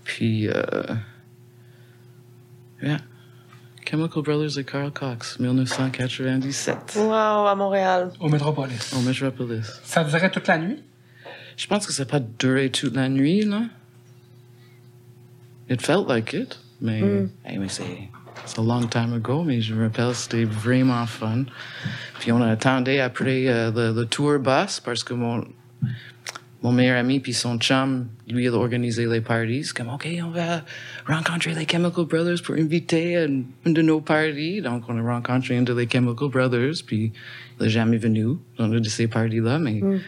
Puis, 0.04 0.49
euh, 0.49 0.62
yeah. 2.83 2.99
Chemical 3.85 4.23
Brothers 4.23 4.59
et 4.59 4.64
Carl 4.64 4.90
Cox, 4.92 5.38
1997, 5.38 6.94
Wow, 6.97 7.12
à 7.12 7.54
Montréal. 7.54 8.12
Au 8.18 8.28
Métropolis. 8.28 8.92
au 8.94 9.00
Metropolis. 9.00 9.80
Ça 9.85 10.04
durait 10.04 10.30
toute 10.30 10.47
la 10.47 10.59
nuit? 10.59 10.83
Je 11.56 11.66
pense 11.66 11.87
que 11.87 11.92
ça 11.92 12.04
n'a 12.04 12.11
pas 12.11 12.20
duré 12.38 12.70
toute 12.70 12.94
la 12.94 13.08
nuit, 13.08 13.44
là. 13.44 13.62
It 15.68 15.80
felt 15.80 16.08
like 16.08 16.32
it. 16.32 16.58
Mais, 16.80 17.00
hey, 17.44 17.58
mais 17.58 17.68
c'est, 17.68 17.82
c'est 18.44 18.58
a 18.58 18.62
long 18.62 18.87
time 18.87 19.14
ago, 19.14 19.42
mais 19.44 19.61
je 19.61 19.75
me 19.75 19.84
rappelle, 19.84 20.14
c'était 20.14 20.44
vraiment 20.44 21.06
fun. 21.06 21.44
Puis 22.20 22.32
on 22.32 22.42
attendait 22.42 23.00
après 23.00 23.49
euh, 23.49 23.70
le, 23.70 23.99
le 23.99 24.06
tour 24.06 24.38
bus 24.38 24.80
parce 24.80 25.02
que 25.02 25.14
mon, 25.14 25.44
mon 26.62 26.73
meilleur 26.73 26.99
ami 26.99 27.20
puis 27.20 27.32
son 27.32 27.58
chum, 27.58 28.06
lui, 28.28 28.44
il 28.44 28.49
a 28.49 28.52
organisé 28.54 29.06
les 29.06 29.20
parties. 29.20 29.64
C'est 29.64 29.76
comme, 29.76 29.90
OK, 29.90 30.06
on 30.23 30.30
va 30.30 30.62
rencontrer 31.06 31.54
les 31.54 31.66
Chemical 31.66 32.04
Brothers 32.04 32.42
pour 32.42 32.56
inviter 32.56 33.16
à 33.16 33.25
une, 33.25 33.44
une 33.64 33.75
de 33.75 33.82
nos 33.82 34.00
parties. 34.00 34.61
Donc, 34.61 34.84
on 34.88 34.99
a 34.99 35.02
rencontré 35.02 35.56
un 35.56 35.62
de 35.62 35.73
les 35.73 35.88
Chemical 35.88 36.28
Brothers, 36.28 36.82
puis 36.87 37.12
il 37.58 37.62
n'est 37.62 37.70
jamais 37.70 37.99
venu 37.99 38.37
dans 38.58 38.70
une 38.70 38.80
de 38.80 38.88
ces 38.88 39.06
parties-là, 39.06 39.58
mais, 39.58 39.80
mais 39.82 40.00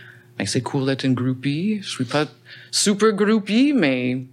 c'est 0.45 0.63
cool 0.63 0.87
d'être 0.87 1.05
une 1.05 1.15
groupie. 1.15 1.81
Je 1.83 1.89
suis 1.89 2.05
pas 2.05 2.27
super 2.71 3.13
groupie, 3.13 3.73
mais 3.73 4.25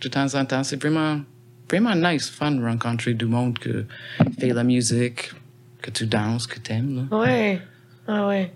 de 0.00 0.08
temps 0.08 0.34
en 0.34 0.44
temps, 0.44 0.64
c'est 0.64 0.80
vraiment, 0.80 1.20
vraiment 1.70 1.94
nice, 1.94 2.28
fun 2.28 2.50
de 2.52 2.64
rencontrer 2.64 3.14
du 3.14 3.26
monde 3.26 3.58
que 3.58 3.84
fait 4.38 4.52
la 4.52 4.64
musique, 4.64 5.32
que 5.80 5.90
tu 5.90 6.06
danses, 6.06 6.46
que 6.46 6.58
t'aimes, 6.58 7.06
là. 7.10 7.16
Ouais. 7.16 7.60
Ah 8.08 8.26
ouais. 8.26 8.52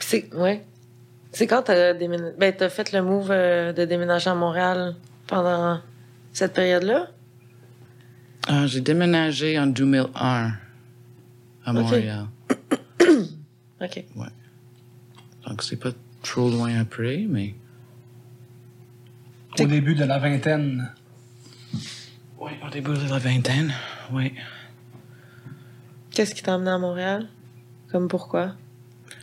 C'est... 0.00 0.32
Ouais. 0.34 0.64
C'est 1.32 1.46
quand 1.46 1.62
t'as. 1.62 1.92
Ben, 1.92 2.52
t'as 2.56 2.68
fait 2.70 2.92
le 2.92 3.02
move 3.02 3.30
euh, 3.30 3.72
de 3.72 3.84
déménager 3.84 4.30
à 4.30 4.34
Montréal 4.34 4.96
pendant 5.26 5.80
cette 6.32 6.54
période-là? 6.54 7.08
Ah, 8.48 8.66
j'ai 8.66 8.80
déménagé 8.80 9.58
en 9.58 9.66
2001 9.66 10.52
à 11.64 11.72
Montréal. 11.72 12.26
OK. 13.80 14.04
Donc, 15.46 15.62
c'est 15.62 15.76
pas 15.76 15.90
trop 16.22 16.50
loin 16.50 16.78
après, 16.80 17.24
mais. 17.28 17.54
Au 19.60 19.66
début 19.66 19.94
de 19.94 20.04
la 20.04 20.18
vingtaine. 20.18 20.92
Oui, 22.38 22.52
au 22.64 22.70
début 22.70 22.92
de 22.94 23.08
la 23.10 23.18
vingtaine, 23.18 23.72
oui. 24.12 24.32
Qu'est-ce 26.12 26.34
qui 26.34 26.42
t'a 26.42 26.54
emmené 26.54 26.70
à 26.70 26.78
Montréal? 26.78 27.28
Comme 27.90 28.06
pourquoi? 28.08 28.54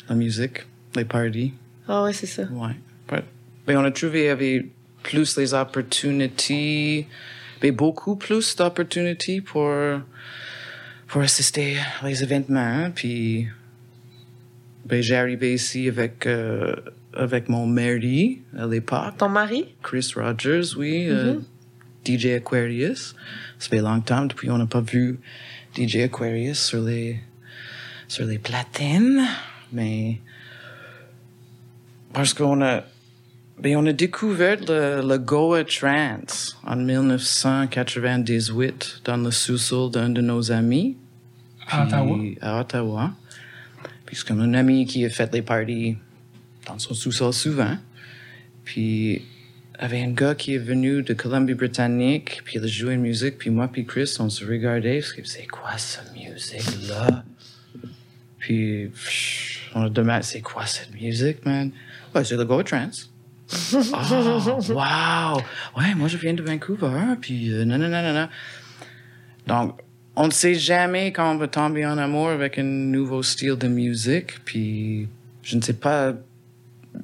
La 0.09 0.15
musique, 0.15 0.65
les 0.95 1.05
parties, 1.05 1.53
Ah 1.87 2.03
ouais, 2.03 2.13
c'est 2.13 2.25
ça. 2.27 2.43
But- 3.07 3.23
Mais 3.67 3.75
on 3.77 3.83
a 3.83 3.91
trouvé 3.91 4.19
qu'il 4.19 4.25
y 4.27 4.29
avait 4.29 4.65
plus 5.03 5.37
les 5.37 5.53
opportunités, 5.53 7.07
mais 7.61 7.71
beaucoup 7.71 8.15
plus 8.15 8.55
d'opportunités 8.55 9.39
pour, 9.41 9.71
pour 11.07 11.21
assister 11.21 11.77
à 12.01 12.07
les 12.07 12.21
événements. 12.23 12.91
Puis, 12.93 13.47
ben, 14.85 15.01
j'ai 15.01 15.15
arrivé 15.15 15.53
ici 15.53 15.87
avec, 15.87 16.27
euh, 16.27 16.75
avec 17.13 17.47
mon 17.49 17.65
mari 17.65 18.41
à 18.57 18.67
l'époque. 18.67 19.17
Ton 19.17 19.29
mari? 19.29 19.73
Chris 19.81 20.11
Rogers, 20.15 20.75
oui, 20.77 21.07
euh, 21.09 21.39
DJ 22.05 22.27
Aquarius. 22.27 23.15
Ça 23.57 23.69
fait 23.69 23.81
longtemps 23.81 24.25
depuis 24.25 24.51
on 24.51 24.59
n'a 24.59 24.67
pas 24.67 24.81
vu 24.81 25.19
DJ 25.75 25.95
Aquarius 25.97 26.59
sur 26.59 26.83
les 26.83 27.19
sur 28.07 28.25
les 28.25 28.37
platines, 28.37 29.25
mais 29.73 30.21
parce 32.13 32.35
qu'on 32.35 32.61
a 32.61 32.83
ben, 33.59 33.75
on 33.77 33.85
a 33.87 33.93
découvert 33.93 34.59
le, 34.67 35.01
le 35.01 35.17
Goa 35.17 35.63
Trance 35.63 36.59
en 36.65 36.75
1998 36.75 39.01
dans 39.05 39.17
le 39.17 39.31
sous-sol 39.31 39.89
d'un 39.89 40.09
de 40.09 40.21
nos 40.21 40.51
amis. 40.51 40.97
À 41.67 41.85
Ottawa. 41.85 42.19
À 42.41 42.59
Ottawa. 42.59 43.11
Puis 44.05 44.17
c'est 44.17 44.27
comme 44.27 44.41
un 44.41 44.53
ami 44.53 44.85
qui 44.85 45.05
a 45.05 45.09
fait 45.09 45.31
les 45.33 45.41
parties 45.41 45.97
dans 46.65 46.79
son 46.79 46.93
sous-sol 46.93 47.33
souvent. 47.33 47.77
Puis 48.63 49.13
il 49.77 49.81
y 49.81 49.83
avait 49.83 50.01
un 50.01 50.11
gars 50.11 50.35
qui 50.35 50.55
est 50.55 50.59
venu 50.59 51.03
de 51.03 51.13
Colombie-Britannique, 51.13 52.41
puis 52.43 52.55
il 52.57 52.63
a 52.63 52.67
joué 52.67 52.93
une 52.93 53.01
musique, 53.01 53.37
puis 53.37 53.49
moi 53.49 53.67
puis 53.67 53.85
Chris, 53.85 54.15
on 54.19 54.29
se 54.29 54.45
regardait, 54.45 54.99
parce 54.99 55.13
que 55.13 55.25
c'est 55.25 55.47
quoi 55.47 55.77
cette 55.77 56.13
musique-là? 56.13 57.23
Puis 58.39 58.87
pff, 58.87 59.71
on 59.75 59.83
a 59.83 59.89
demandé, 59.89 60.23
c'est 60.23 60.41
quoi 60.41 60.65
cette 60.65 60.93
musique, 60.93 61.45
man? 61.45 61.71
Ouais, 62.13 62.23
c'est 62.23 62.37
le 62.37 62.45
Go 62.45 62.63
Trance. 62.63 63.11
oh, 63.73 63.77
wow! 64.69 65.41
Ouais, 65.77 65.93
moi 65.95 66.07
je 66.07 66.17
viens 66.17 66.33
de 66.33 66.41
Vancouver, 66.41 67.15
puis 67.19 67.51
euh, 67.51 67.65
non, 67.65 67.77
non, 67.77 67.89
non, 67.89 68.01
non, 68.01 68.13
non. 68.13 68.29
Donc, 69.47 69.79
on 70.15 70.27
ne 70.27 70.31
sait 70.31 70.55
jamais 70.55 71.11
quand 71.11 71.33
on 71.33 71.37
va 71.37 71.47
tomber 71.47 71.85
en 71.85 71.97
amour 71.97 72.29
avec 72.29 72.57
un 72.57 72.63
nouveau 72.63 73.21
style 73.21 73.55
de 73.55 73.67
musique, 73.67 74.43
puis 74.45 75.07
je 75.43 75.57
ne 75.57 75.61
sais 75.61 75.73
pas, 75.73 76.13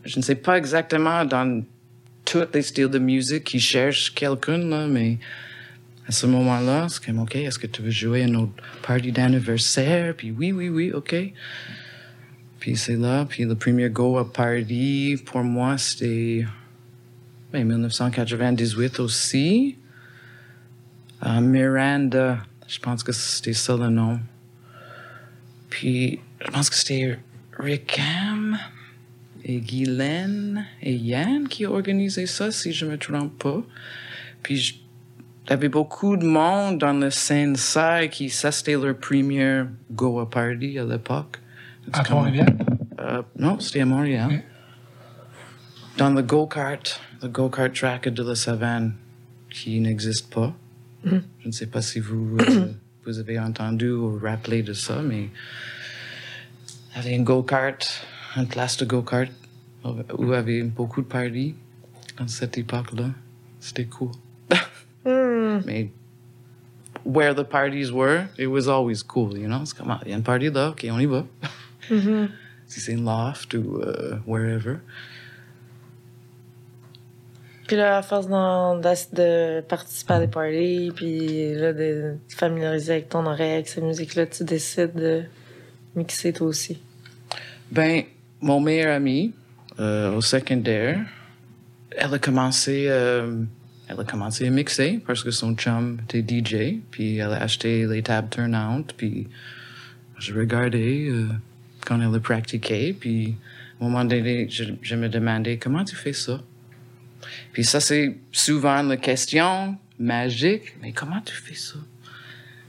je 0.05 0.17
ne 0.17 0.23
sais 0.23 0.35
pas 0.35 0.57
exactement 0.57 1.25
dans 1.25 1.63
tous 2.23 2.47
les 2.53 2.61
styles 2.61 2.87
de 2.87 2.99
musique 2.99 3.43
qui 3.43 3.59
cherchent 3.59 4.13
quelqu'un, 4.13 4.57
là, 4.57 4.87
mais 4.87 5.17
à 6.07 6.11
ce 6.11 6.25
moment-là, 6.27 6.87
c'est 6.89 7.05
comme, 7.05 7.19
OK, 7.19 7.35
est-ce 7.35 7.59
que 7.59 7.67
tu 7.67 7.81
veux 7.81 7.89
jouer 7.89 8.23
à 8.23 8.27
notre 8.27 8.51
party 8.85 9.11
d'anniversaire? 9.11 10.15
Puis 10.15 10.31
oui, 10.31 10.51
oui, 10.51 10.69
oui, 10.69 10.91
OK. 10.91 11.15
Puis 12.59 12.77
c'est 12.77 12.95
là. 12.95 13.25
Puis 13.25 13.43
le 13.43 13.55
premier 13.55 13.89
go 13.89 14.17
à 14.17 14.31
Party, 14.31 15.17
pour 15.25 15.43
moi, 15.43 15.77
c'était 15.77 16.45
ben, 17.51 17.67
1998 17.67 18.99
aussi. 18.99 19.77
Euh, 21.25 21.41
Miranda, 21.41 22.39
je 22.71 22.79
pense 22.79 23.03
que 23.03 23.11
c'était 23.11 23.51
ça 23.51 23.75
le 23.75 23.89
nom. 23.89 24.19
Puis 25.69 26.19
je 26.39 26.51
pense 26.51 26.69
que 26.69 26.75
c'était 26.75 27.19
Rickham 27.59 28.57
et 29.43 29.59
Guylaine 29.59 30.65
et 30.81 30.95
Yann 30.95 31.49
qui 31.49 31.65
organisaient 31.65 32.27
ça, 32.27 32.49
si 32.49 32.71
je 32.71 32.85
me 32.85 32.97
trompe 32.97 33.37
pas. 33.43 33.61
Puis 34.41 34.83
il 35.45 35.49
y 35.49 35.53
avait 35.53 35.67
beaucoup 35.67 36.15
de 36.15 36.25
monde 36.25 36.77
dans 36.77 36.93
le 36.93 37.09
scène 37.09 37.57
ça 37.57 38.07
qui 38.07 38.29
ça 38.29 38.53
c'était 38.53 38.77
leur 38.77 38.95
première 38.97 39.67
Goa 39.91 40.29
party 40.29 40.79
à 40.79 40.85
l'époque. 40.85 41.41
À 41.91 42.03
Trois-Rivières? 42.03 42.45
euh, 43.01 43.21
non, 43.37 43.59
c'était 43.59 43.81
à 43.81 43.85
Montréal. 43.85 44.43
Dans 45.97 46.09
le 46.09 46.21
go-kart, 46.21 47.01
le 47.21 47.27
go-kart 47.27 47.73
track 47.73 48.07
de 48.07 48.23
la 48.23 48.35
savane 48.35 48.95
qui 49.49 49.77
n'existe 49.81 50.33
pas. 50.33 50.55
Je 51.03 51.47
ne 51.47 51.51
sais 51.51 51.67
pas 51.67 51.81
si 51.81 51.99
vous, 51.99 52.37
euh, 52.39 52.67
vous 53.05 53.19
avez 53.19 53.39
entendu 53.39 53.91
ou 53.91 54.19
rappelé 54.19 54.63
de 54.63 54.73
ça, 54.73 55.01
mais 55.01 55.29
il 56.91 56.97
y 56.97 56.99
avait 56.99 57.15
un 57.15 57.23
go-kart, 57.23 58.05
une 58.35 58.47
place 58.47 58.77
de 58.77 58.85
go-kart 58.85 59.31
où 59.83 60.25
il 60.25 60.29
y 60.29 60.33
avait 60.33 60.63
beaucoup 60.63 61.01
de 61.01 61.07
parties 61.07 61.55
à 62.17 62.27
cette 62.27 62.57
époque-là. 62.57 63.09
C'était 63.59 63.85
cool. 63.85 64.11
mais 65.05 65.89
where 67.03 67.33
the 67.33 67.43
parties 67.43 67.91
were, 67.91 68.27
it 68.37 68.47
was 68.47 68.67
always 68.67 69.03
cool, 69.03 69.37
you 69.37 69.47
know? 69.47 69.65
C'est 69.65 69.77
comme, 69.77 69.91
ah, 69.91 70.01
il 70.05 70.11
y 70.11 70.13
a 70.13 70.17
une 70.17 70.23
party 70.23 70.49
là, 70.49 70.69
ok, 70.69 70.85
on 70.91 70.99
y 70.99 71.05
va. 71.05 71.25
si 72.67 72.79
c'est 72.79 72.93
une 72.93 73.05
loft 73.05 73.53
ou 73.53 73.81
euh, 73.81 74.17
wherever. 74.25 74.77
Puis 77.71 77.77
là, 77.77 77.99
à 77.99 78.01
force 78.01 78.27
de 78.27 79.61
participer 79.61 80.13
à 80.15 80.19
des 80.19 80.27
parties, 80.27 80.91
puis 80.93 81.55
là, 81.55 81.71
de 81.71 82.17
te 82.27 82.35
familiariser 82.35 82.91
avec 82.91 83.07
ton 83.07 83.25
oreille, 83.25 83.53
avec 83.53 83.69
cette 83.69 83.85
musique-là, 83.85 84.25
tu 84.25 84.43
décides 84.43 84.93
de 84.93 85.23
mixer 85.95 86.33
toi 86.33 86.47
aussi. 86.47 86.81
Ben, 87.71 88.03
mon 88.41 88.59
meilleur 88.59 88.93
ami, 88.93 89.33
euh, 89.79 90.13
au 90.13 90.19
secondaire, 90.19 90.99
elle 91.91 92.13
a 92.13 92.19
commencé, 92.19 92.87
euh, 92.89 93.41
elle 93.87 93.97
a 94.01 94.03
commencé 94.03 94.47
à 94.47 94.49
mixer 94.49 94.99
parce 95.07 95.23
que 95.23 95.31
son 95.31 95.55
chum 95.55 95.97
était 96.09 96.23
DJ, 96.27 96.81
puis 96.91 97.19
elle 97.19 97.31
a 97.31 97.41
acheté 97.41 97.87
les 97.87 98.03
tables 98.03 98.27
turn-out, 98.27 98.93
puis 98.97 99.29
je 100.19 100.37
regardais 100.37 101.07
euh, 101.07 101.27
quand 101.85 102.01
elle 102.01 102.13
a 102.13 102.19
pratiqué, 102.19 102.91
puis 102.91 103.37
un 103.79 103.85
moment 103.85 104.03
donné, 104.03 104.49
je 104.49 104.95
me 104.97 105.07
demandais 105.07 105.57
comment 105.57 105.85
tu 105.85 105.95
fais 105.95 106.11
ça? 106.11 106.41
Puis 107.53 107.63
ça, 107.63 107.79
c'est 107.79 108.17
souvent 108.31 108.81
la 108.83 108.97
question 108.97 109.77
magique, 109.99 110.75
mais 110.81 110.91
comment 110.91 111.21
tu 111.21 111.33
fais 111.33 111.55
ça? 111.55 111.75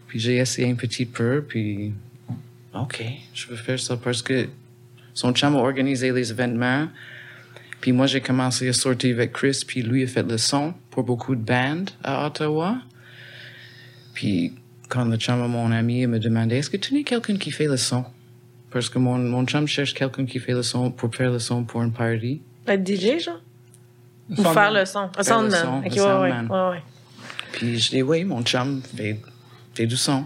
Puis 0.08 0.20
j'ai 0.20 0.36
essayé 0.36 0.70
un 0.70 0.74
petit 0.74 1.06
peu, 1.06 1.44
puis 1.46 1.92
OK, 2.74 3.02
je 3.34 3.46
veux 3.46 3.56
faire 3.56 3.78
ça 3.78 3.96
parce 3.96 4.22
que 4.22 4.48
son 5.14 5.32
chum 5.32 5.56
a 5.56 5.58
organisé 5.58 6.12
les 6.12 6.30
événements. 6.30 6.88
Puis 7.80 7.92
moi, 7.92 8.06
j'ai 8.06 8.20
commencé 8.20 8.68
à 8.68 8.72
sortir 8.72 9.16
avec 9.16 9.32
Chris, 9.32 9.62
puis 9.66 9.82
lui 9.82 10.04
a 10.04 10.06
fait 10.06 10.22
le 10.22 10.38
son 10.38 10.74
pour 10.90 11.02
beaucoup 11.02 11.34
de 11.34 11.42
bandes 11.42 11.90
à 12.02 12.26
Ottawa. 12.26 12.76
Puis 14.14 14.52
quand 14.88 15.04
le 15.04 15.16
chum 15.16 15.46
mon 15.48 15.72
ami 15.72 16.06
me 16.06 16.18
demandait, 16.18 16.58
est-ce 16.58 16.70
que 16.70 16.76
tu 16.76 16.94
n'es 16.94 17.02
quelqu'un 17.02 17.36
qui 17.36 17.50
fait 17.50 17.66
le 17.66 17.76
son? 17.76 18.04
Parce 18.70 18.88
que 18.88 18.98
mon, 18.98 19.18
mon 19.18 19.44
chum 19.46 19.66
cherche 19.66 19.94
quelqu'un 19.94 20.24
qui 20.24 20.38
fait 20.38 20.52
le 20.52 20.62
son 20.62 20.90
pour 20.90 21.14
faire 21.14 21.32
le 21.32 21.38
son 21.38 21.64
pour 21.64 21.82
une 21.82 21.92
party. 21.92 22.40
Être 22.66 22.86
DJ, 22.86 23.22
genre? 23.22 23.40
Ou 24.38 24.42
faire 24.44 24.72
le 24.72 24.84
son? 24.84 25.08
Faire 25.22 25.42
le 25.42 25.50
son, 25.50 25.78
Ok, 25.78 25.84
le 25.84 25.90
ouais, 25.90 26.20
ouais, 26.20 26.30
soundman. 26.30 26.46
ouais, 26.50 26.70
ouais. 26.70 26.82
Puis 27.52 27.78
je 27.78 27.90
dis, 27.90 28.02
oui, 28.02 28.24
mon 28.24 28.42
chum 28.42 28.82
fait, 28.96 29.20
fait 29.74 29.86
du 29.86 29.96
son. 29.96 30.24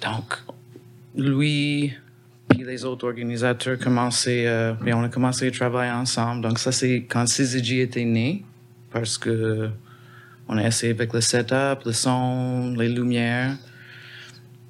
Donc, 0.00 0.38
lui, 1.14 1.92
puis 2.48 2.64
les 2.64 2.84
autres 2.84 3.06
organisateurs 3.06 3.78
commençaient, 3.78 4.46
euh, 4.46 4.74
on 4.86 5.04
a 5.04 5.08
commencé 5.08 5.48
à 5.48 5.50
travailler 5.50 5.90
ensemble. 5.92 6.42
Donc, 6.42 6.58
ça, 6.58 6.72
c'est 6.72 7.06
quand 7.08 7.24
CZG 7.24 7.80
était 7.80 8.04
né, 8.04 8.44
parce 8.90 9.18
que 9.18 9.70
on 10.48 10.56
a 10.58 10.66
essayé 10.66 10.92
avec 10.92 11.12
le 11.12 11.20
setup, 11.20 11.84
le 11.84 11.92
son, 11.92 12.74
les 12.78 12.88
lumières, 12.88 13.56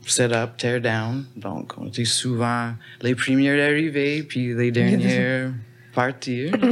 setup, 0.07 0.57
tear 0.57 0.81
down. 0.81 1.25
Donc, 1.37 1.75
on 1.77 1.87
était 1.88 2.05
souvent 2.05 2.73
les 3.03 3.14
premiers 3.14 3.61
arrivés, 3.61 4.23
puis 4.23 4.55
les 4.55 4.71
dernières 4.71 5.51
partir. 5.92 6.53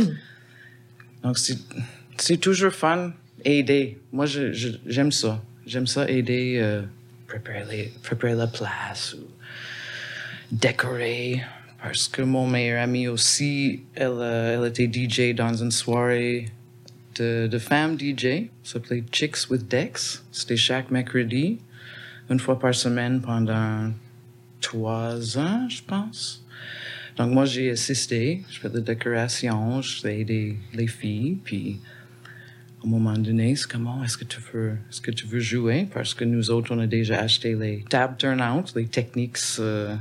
Donc, 1.25 1.39
c'est, 1.39 2.37
toujours 2.37 2.73
fun 2.73 3.13
aider. 3.45 3.99
Moi, 4.13 4.27
j'aime 4.27 5.11
ça. 5.11 5.43
J'aime 5.67 5.87
ça 5.87 6.09
aider, 6.09 6.59
euh, 6.61 6.83
préparer, 7.27 8.35
la 8.35 8.47
place 8.47 9.15
ou 9.15 9.27
décorer. 10.53 11.43
Parce 11.83 12.09
que 12.09 12.21
mon 12.21 12.47
meilleur 12.47 12.83
ami 12.83 13.09
aussi, 13.09 13.85
elle, 13.95 14.13
euh, 14.21 14.69
était 14.69 14.91
DJ 14.91 15.35
dans 15.35 15.55
une 15.55 15.71
soirée 15.71 16.47
de, 17.17 17.47
de 17.51 17.59
femmes 17.59 17.99
DJ. 17.99 18.51
Ça 18.63 18.75
s'appelait 18.75 19.03
Chicks 19.11 19.51
with 19.51 19.67
Dex. 19.67 20.23
C'était 20.31 20.59
chaque 20.59 20.91
mercredi, 20.91 21.59
une 22.29 22.39
fois 22.39 22.59
par 22.59 22.75
semaine 22.75 23.23
pendant 23.23 23.91
trois 24.61 25.39
ans, 25.39 25.69
je 25.71 25.83
pense. 25.83 26.44
Donc 27.17 27.31
moi, 27.31 27.45
j'ai 27.45 27.71
assisté, 27.71 28.43
je 28.51 28.59
fais 28.59 28.69
de 28.69 28.75
la 28.75 28.81
décoration, 28.81 29.81
je 29.83 30.01
fais 30.01 30.21
aider 30.21 30.57
les 30.73 30.89
filles, 30.89 31.39
puis 31.45 31.81
à 32.83 32.87
un 32.87 32.91
moment 32.91 33.17
donné, 33.17 33.55
c'est 33.55 33.71
comment 33.71 34.03
est-ce 34.03 34.19
que 34.19 34.25
tu 34.25 34.41
veux, 34.53 34.77
est-ce 34.91 35.01
que 35.01 35.13
tu 35.13 35.27
veux 35.27 35.41
jouer? 35.41 35.87
Parce 35.93 36.13
que 36.13 36.25
nous 36.25 36.51
autres, 36.51 36.75
on 36.75 36.79
a 36.81 36.87
déjà 36.87 37.21
acheté 37.21 37.55
les 37.55 37.85
tab 37.89 38.17
turnout, 38.17 38.75
les 38.75 38.87
techniques, 38.87 39.39
euh, 39.61 39.95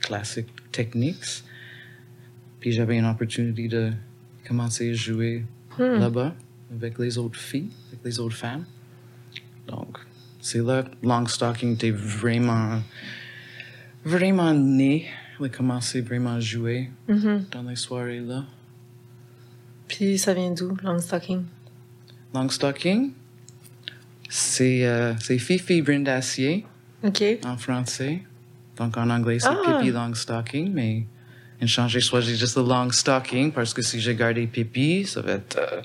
classiques 0.00 0.48
techniques. 0.72 1.44
Puis 2.60 2.72
j'avais 2.72 2.98
une 2.98 3.06
opportunité 3.06 3.68
de 3.68 3.92
commencer 4.46 4.90
à 4.90 4.94
jouer 4.94 5.44
là-bas 5.78 6.34
avec 6.74 6.98
les 6.98 7.16
autres 7.16 7.38
filles, 7.38 7.70
avec 7.88 8.04
les 8.04 8.18
autres 8.18 8.36
femmes. 8.36 8.64
Donc, 9.68 9.98
c'est 10.40 10.62
là 10.62 10.82
que 10.82 11.06
Longstocking 11.06 11.74
était 11.74 11.90
vraiment, 11.90 12.82
vraiment 14.04 14.52
né. 14.52 15.06
A 15.42 15.48
commencé 15.48 16.00
vraiment 16.00 16.34
à 16.34 16.40
jouer 16.40 16.90
dans 17.08 17.62
les 17.68 17.76
soirées 17.76 18.20
là. 18.20 18.44
Puis 19.88 20.18
ça 20.18 20.32
vient 20.32 20.50
d'où, 20.52 20.76
Longstocking? 20.82 21.42
Longstocking, 22.32 23.12
c'est 24.28 24.86
euh, 24.86 25.14
c'est 25.20 25.38
Fifi 25.38 25.82
Brindacier 25.82 26.64
OK. 27.04 27.22
en 27.44 27.56
français. 27.56 28.22
Donc 28.76 28.96
en 28.96 29.10
anglais, 29.10 29.38
c'est 29.38 29.48
Ah. 29.48 29.78
Pippi 29.78 29.92
Longstocking, 29.92 30.72
mais 30.72 31.04
en 31.62 31.66
changé, 31.66 32.00
soit 32.00 32.20
j'ai 32.20 32.34
juste 32.36 32.56
le 32.56 32.62
Longstocking 32.64 33.52
parce 33.52 33.72
que 33.74 33.82
si 33.82 34.00
j'ai 34.00 34.14
gardé 34.14 34.46
Pippi, 34.46 35.04
ça 35.06 35.20
va 35.20 35.32
être. 35.32 35.58
euh, 35.58 35.80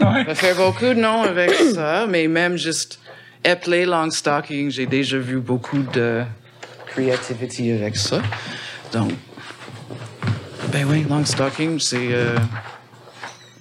va 0.24 0.34
faire 0.34 0.56
beaucoup 0.56 0.84
de 0.86 0.94
noms 1.00 1.22
avec 1.22 1.52
ça, 1.54 2.06
mais 2.08 2.28
même 2.28 2.56
juste 2.56 3.00
appeler 3.44 3.86
Longstocking, 3.86 4.70
j'ai 4.70 4.86
déjà 4.86 5.18
vu 5.18 5.38
beaucoup 5.40 5.82
de 5.94 6.24
créativité 6.90 7.72
avec 7.74 7.96
ça. 7.96 8.20
Donc, 8.92 9.12
ben 10.72 10.86
oui, 10.88 11.04
Longstocking, 11.08 11.78
c'est. 11.80 12.12
euh, 12.12 12.36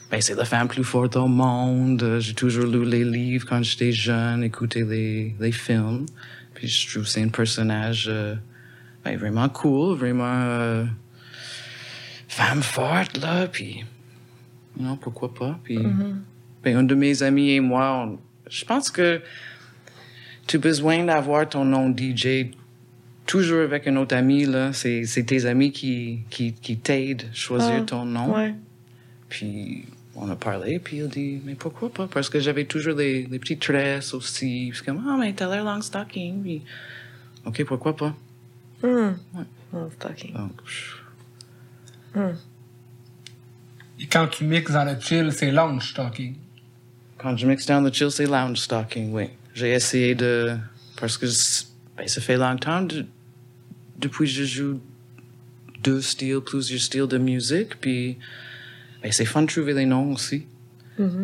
ben, 0.10 0.22
c'est 0.22 0.36
la 0.36 0.46
femme 0.46 0.68
plus 0.68 0.84
forte 0.84 1.16
au 1.18 1.28
monde. 1.28 2.02
Euh, 2.02 2.20
J'ai 2.20 2.34
toujours 2.34 2.66
lu 2.66 2.86
les 2.86 3.04
livres 3.04 3.46
quand 3.48 3.62
j'étais 3.64 3.92
jeune, 3.92 4.44
écouté 4.44 4.84
les, 4.84 5.36
les 5.40 5.52
films. 5.52 6.06
Puis 6.54 6.68
je 6.68 6.90
trouve 6.90 7.04
que 7.04 7.10
c'est 7.10 7.22
un 7.24 7.28
personnage 7.28 8.08
euh, 8.10 8.36
ben, 9.04 9.18
vraiment 9.18 9.50
cool, 9.50 9.98
vraiment 9.98 10.24
euh, 10.26 10.86
femme 12.28 12.64
forte, 12.64 13.18
là. 13.22 13.48
Puis, 13.48 13.84
non, 14.80 14.96
pourquoi 14.96 15.34
pas. 15.34 15.60
Puis, 15.64 15.78
ben, 16.64 16.78
un 16.78 16.84
de 16.84 16.96
mes 16.96 17.22
amis 17.24 17.52
et 17.52 17.60
moi, 17.60 18.06
on- 18.08 18.20
je 18.50 18.64
pense 18.64 18.90
que 18.90 19.22
tu 20.48 20.56
as 20.56 20.60
besoin 20.60 21.04
d'avoir 21.04 21.50
ton 21.50 21.66
nom 21.66 21.90
DJ 21.96 22.52
toujours 23.28 23.62
avec 23.62 23.86
un 23.88 23.96
autre 23.98 24.16
ami, 24.16 24.46
là. 24.46 24.74
C'est 24.74 25.06
c'est 25.06 25.24
tes 25.24 25.46
amis 25.46 25.72
qui, 25.72 26.22
qui, 26.32 26.54
qui 26.54 26.78
t'aident 26.78 27.26
à 27.32 27.36
choisir 27.36 27.76
Ah, 27.80 27.82
ton 27.82 28.06
nom. 28.06 28.34
Ouais. 28.36 28.56
Puis 29.30 29.86
on 30.16 30.28
a 30.32 30.36
parlé, 30.36 30.80
puis 30.80 30.98
il 30.98 31.08
dit, 31.10 31.40
mais 31.46 31.54
pourquoi 31.54 31.90
pas? 31.94 32.08
Parce 32.08 32.28
que 32.30 32.40
j'avais 32.40 32.66
toujours 32.66 32.96
les, 32.96 33.28
les 33.28 33.38
petites 33.38 33.60
tresses 33.62 34.14
aussi. 34.16 34.70
Puis 34.74 34.82
comme, 34.84 35.04
ah, 35.08 35.16
mais 35.20 35.32
t'as 35.34 35.48
l'air 35.48 35.64
long 35.64 35.80
stocking. 35.82 36.42
Puis, 36.42 36.62
ok, 37.46 37.64
pourquoi 37.66 37.96
pas? 37.96 38.16
Hmm. 38.82 39.14
Longstocking. 39.74 40.34
Donc, 40.34 40.56
pff, 40.64 41.04
Et 44.00 44.06
quand 44.08 44.28
tu 44.28 44.44
mixes 44.46 44.72
dans 44.72 44.86
le 44.86 45.00
chill, 45.00 45.32
c'est 45.32 45.52
lounge 45.52 45.94
talking. 45.94 46.36
quand 47.18 47.36
je 47.36 47.46
mixe 47.48 47.66
down 47.66 47.88
the 47.90 47.94
chill, 47.94 48.12
c'est 48.12 48.26
lounge 48.26 48.58
stocking, 48.60 49.12
oui. 49.12 49.30
J'ai 49.54 49.72
essayé 49.72 50.16
de. 50.16 50.56
Parce 51.00 51.18
que 51.18 51.26
ben, 51.98 52.08
ça 52.08 52.22
fait 52.22 52.38
longtemps 52.38 52.82
de- 52.84 53.06
depuis 54.00 54.28
je 54.28 54.44
joue 54.44 54.80
deux 55.84 56.02
styles, 56.02 56.40
plusieurs 56.46 56.82
styles 56.82 57.08
de 57.08 57.18
musique. 57.18 57.80
Puis, 57.80 58.18
ben, 59.02 59.12
c'est 59.12 59.26
fun 59.26 59.44
de 59.44 59.48
trouver 59.48 59.74
les 59.74 59.86
noms 59.86 60.14
aussi. 60.14 60.46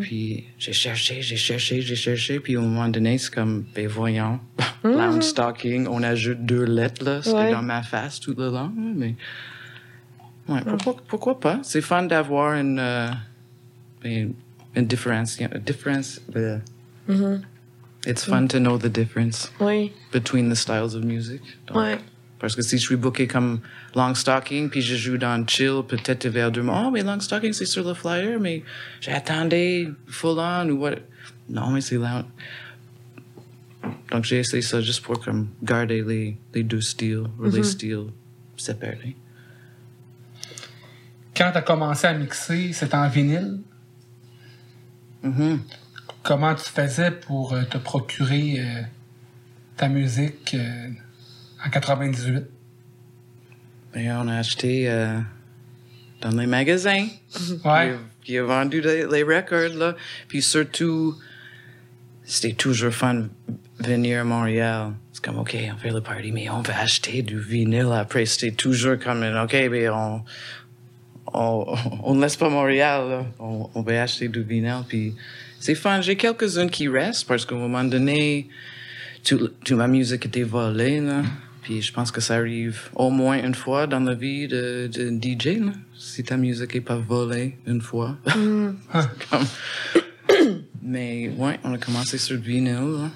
Puis, 0.01 0.43
j'ai 0.59 0.71
cherché, 0.73 1.23
j'ai 1.23 1.35
cherché, 1.35 1.81
j'ai 1.81 1.95
cherché. 1.95 2.39
Puis, 2.39 2.55
au 2.57 2.61
moment 2.61 2.87
donné, 2.89 3.17
c'est 3.17 3.33
comme, 3.33 3.65
ben, 3.73 3.87
voyons, 3.87 4.39
lounge 4.83 5.23
stocking, 5.23 5.87
on 5.87 6.03
ajoute 6.03 6.45
deux 6.45 6.63
lettres, 6.65 7.03
là. 7.03 7.23
C'était 7.23 7.35
Ouais. 7.37 7.51
dans 7.51 7.63
ma 7.63 7.81
face 7.81 8.19
tout 8.19 8.35
le 8.37 8.49
long, 8.51 8.71
mais. 8.95 9.15
Ouais, 10.47 10.61
pourquoi, 10.63 10.95
pourquoi 11.07 11.39
pas? 11.39 11.59
C'est 11.63 11.81
fun 11.81 12.03
d'avoir 12.03 12.53
une, 12.53 12.77
euh, 12.77 13.09
une, 14.03 14.33
une 14.75 14.85
différence. 14.85 15.39
difference 15.65 16.21
euh, 16.35 16.59
It's 18.05 18.25
fun 18.25 18.47
to 18.47 18.59
know 18.59 18.77
the 18.77 18.89
difference 18.89 19.49
Oui, 19.61 19.91
between 20.11 20.49
the 20.49 20.55
styles 20.55 20.93
of 20.95 21.03
music. 21.03 21.41
Donc, 21.67 21.77
ouais. 21.77 21.97
Parce 22.39 22.55
que 22.55 22.61
si 22.61 22.77
je 22.77 22.83
suis 22.83 22.95
booké 22.95 23.27
comme 23.27 23.61
long 23.95 24.13
stocking, 24.13 24.69
puis 24.69 24.81
je 24.81 24.95
joue 24.95 25.17
dans 25.17 25.47
chill, 25.47 25.81
peut-être 25.87 26.27
vers 26.27 26.51
deux 26.51 26.61
mois, 26.61 26.85
oh, 26.87 26.91
mais 26.91 27.01
long 27.01 27.19
stocking, 27.19 27.53
c'est 27.53 27.65
sur 27.65 27.87
le 27.87 27.93
flyer, 27.93 28.39
mais 28.39 28.63
j'attendais 28.99 29.89
full 30.07 30.39
on 30.39 30.69
ou 30.69 30.81
what? 30.81 30.95
Non, 31.49 31.69
mais 31.71 31.81
c'est 31.81 31.97
là. 31.97 32.25
Donc 34.11 34.25
j'ai 34.25 34.39
essayé 34.39 34.61
ça 34.61 34.81
juste 34.81 35.01
pour 35.01 35.19
comme 35.23 35.49
garder 35.61 36.03
les, 36.03 36.37
les 36.53 36.63
deux 36.63 36.81
styles, 36.81 37.23
ou 37.39 37.45
les 37.45 37.63
styles 37.63 38.07
séparés. 38.57 39.15
Quand 41.35 41.51
tu 41.51 41.57
as 41.57 41.61
commencé 41.61 42.07
à 42.07 42.13
mixer, 42.13 42.73
c'était 42.73 42.95
en 42.95 43.09
vinyle? 43.09 43.59
Mhm. 45.23 45.61
Comment 46.21 46.53
tu 46.53 46.69
faisais 46.69 47.11
pour 47.11 47.53
euh, 47.53 47.63
te 47.63 47.77
procurer 47.77 48.59
euh, 48.59 48.81
ta 49.77 49.87
musique 49.87 50.53
euh, 50.53 50.89
en 51.65 51.69
98? 51.69 52.43
Ben, 53.93 54.17
on 54.21 54.27
a 54.27 54.37
acheté 54.37 54.89
euh, 54.89 55.19
dans 56.21 56.31
les 56.31 56.47
magasins. 56.47 57.07
Ouais. 57.63 57.95
Qui 58.23 58.37
a 58.37 58.43
vendu 58.43 58.81
les, 58.81 59.05
les 59.05 59.23
records, 59.23 59.77
là. 59.77 59.95
Puis 60.27 60.41
surtout, 60.41 61.15
c'était 62.23 62.53
toujours 62.53 62.93
fun 62.93 63.27
venir 63.79 64.21
à 64.21 64.23
Montréal. 64.23 64.93
C'est 65.11 65.23
comme, 65.23 65.39
OK, 65.39 65.55
on 65.73 65.77
fait 65.77 65.91
le 65.91 66.01
party, 66.01 66.31
mais 66.31 66.49
on 66.49 66.61
va 66.61 66.79
acheter 66.79 67.21
du 67.21 67.39
vinyle 67.39 67.91
après. 67.93 68.25
C'était 68.25 68.55
toujours 68.55 68.97
comme, 68.97 69.23
OK, 69.23 69.53
mais 69.69 69.89
on, 69.89 70.23
on, 71.33 71.75
on 72.03 72.19
laisse 72.19 72.37
pas 72.37 72.49
Montréal, 72.49 73.09
là. 73.09 73.25
On, 73.39 73.69
on 73.75 73.81
va 73.81 74.03
acheter 74.03 74.27
du 74.27 74.41
vinyle. 74.41 74.83
Puis 74.87 75.13
c'est 75.59 75.75
fun. 75.75 76.01
J'ai 76.01 76.15
quelques-unes 76.15 76.69
qui 76.69 76.87
restent 76.87 77.27
parce 77.27 77.45
qu'à 77.45 77.55
un 77.55 77.59
moment 77.59 77.83
donné, 77.83 78.47
toute, 79.23 79.59
toute 79.63 79.77
ma 79.77 79.87
musique 79.87 80.25
était 80.25 80.43
volée, 80.43 80.99
là. 80.99 81.21
Puis 81.63 81.81
je 81.81 81.93
pense 81.93 82.11
que 82.11 82.19
ça 82.21 82.35
arrive 82.35 82.89
au 82.93 83.09
moins 83.09 83.41
une 83.41 83.55
fois 83.55 83.87
dans 83.87 84.01
la 84.01 84.13
vie 84.13 84.47
de, 84.49 84.89
de 84.93 85.09
DJ, 85.09 85.59
là. 85.59 85.71
Si 85.97 86.23
ta 86.23 86.35
musique 86.37 86.75
est 86.75 86.81
pas 86.81 86.97
volée 86.97 87.57
une 87.65 87.81
fois. 87.81 88.17
Comme- 88.25 89.47
Mais 90.81 91.29
ouais, 91.29 91.59
on 91.63 91.73
a 91.73 91.77
commencé 91.77 92.17
sur 92.17 92.35
le 92.35 92.41
vinyle, 92.41 92.73
là. 92.73 93.09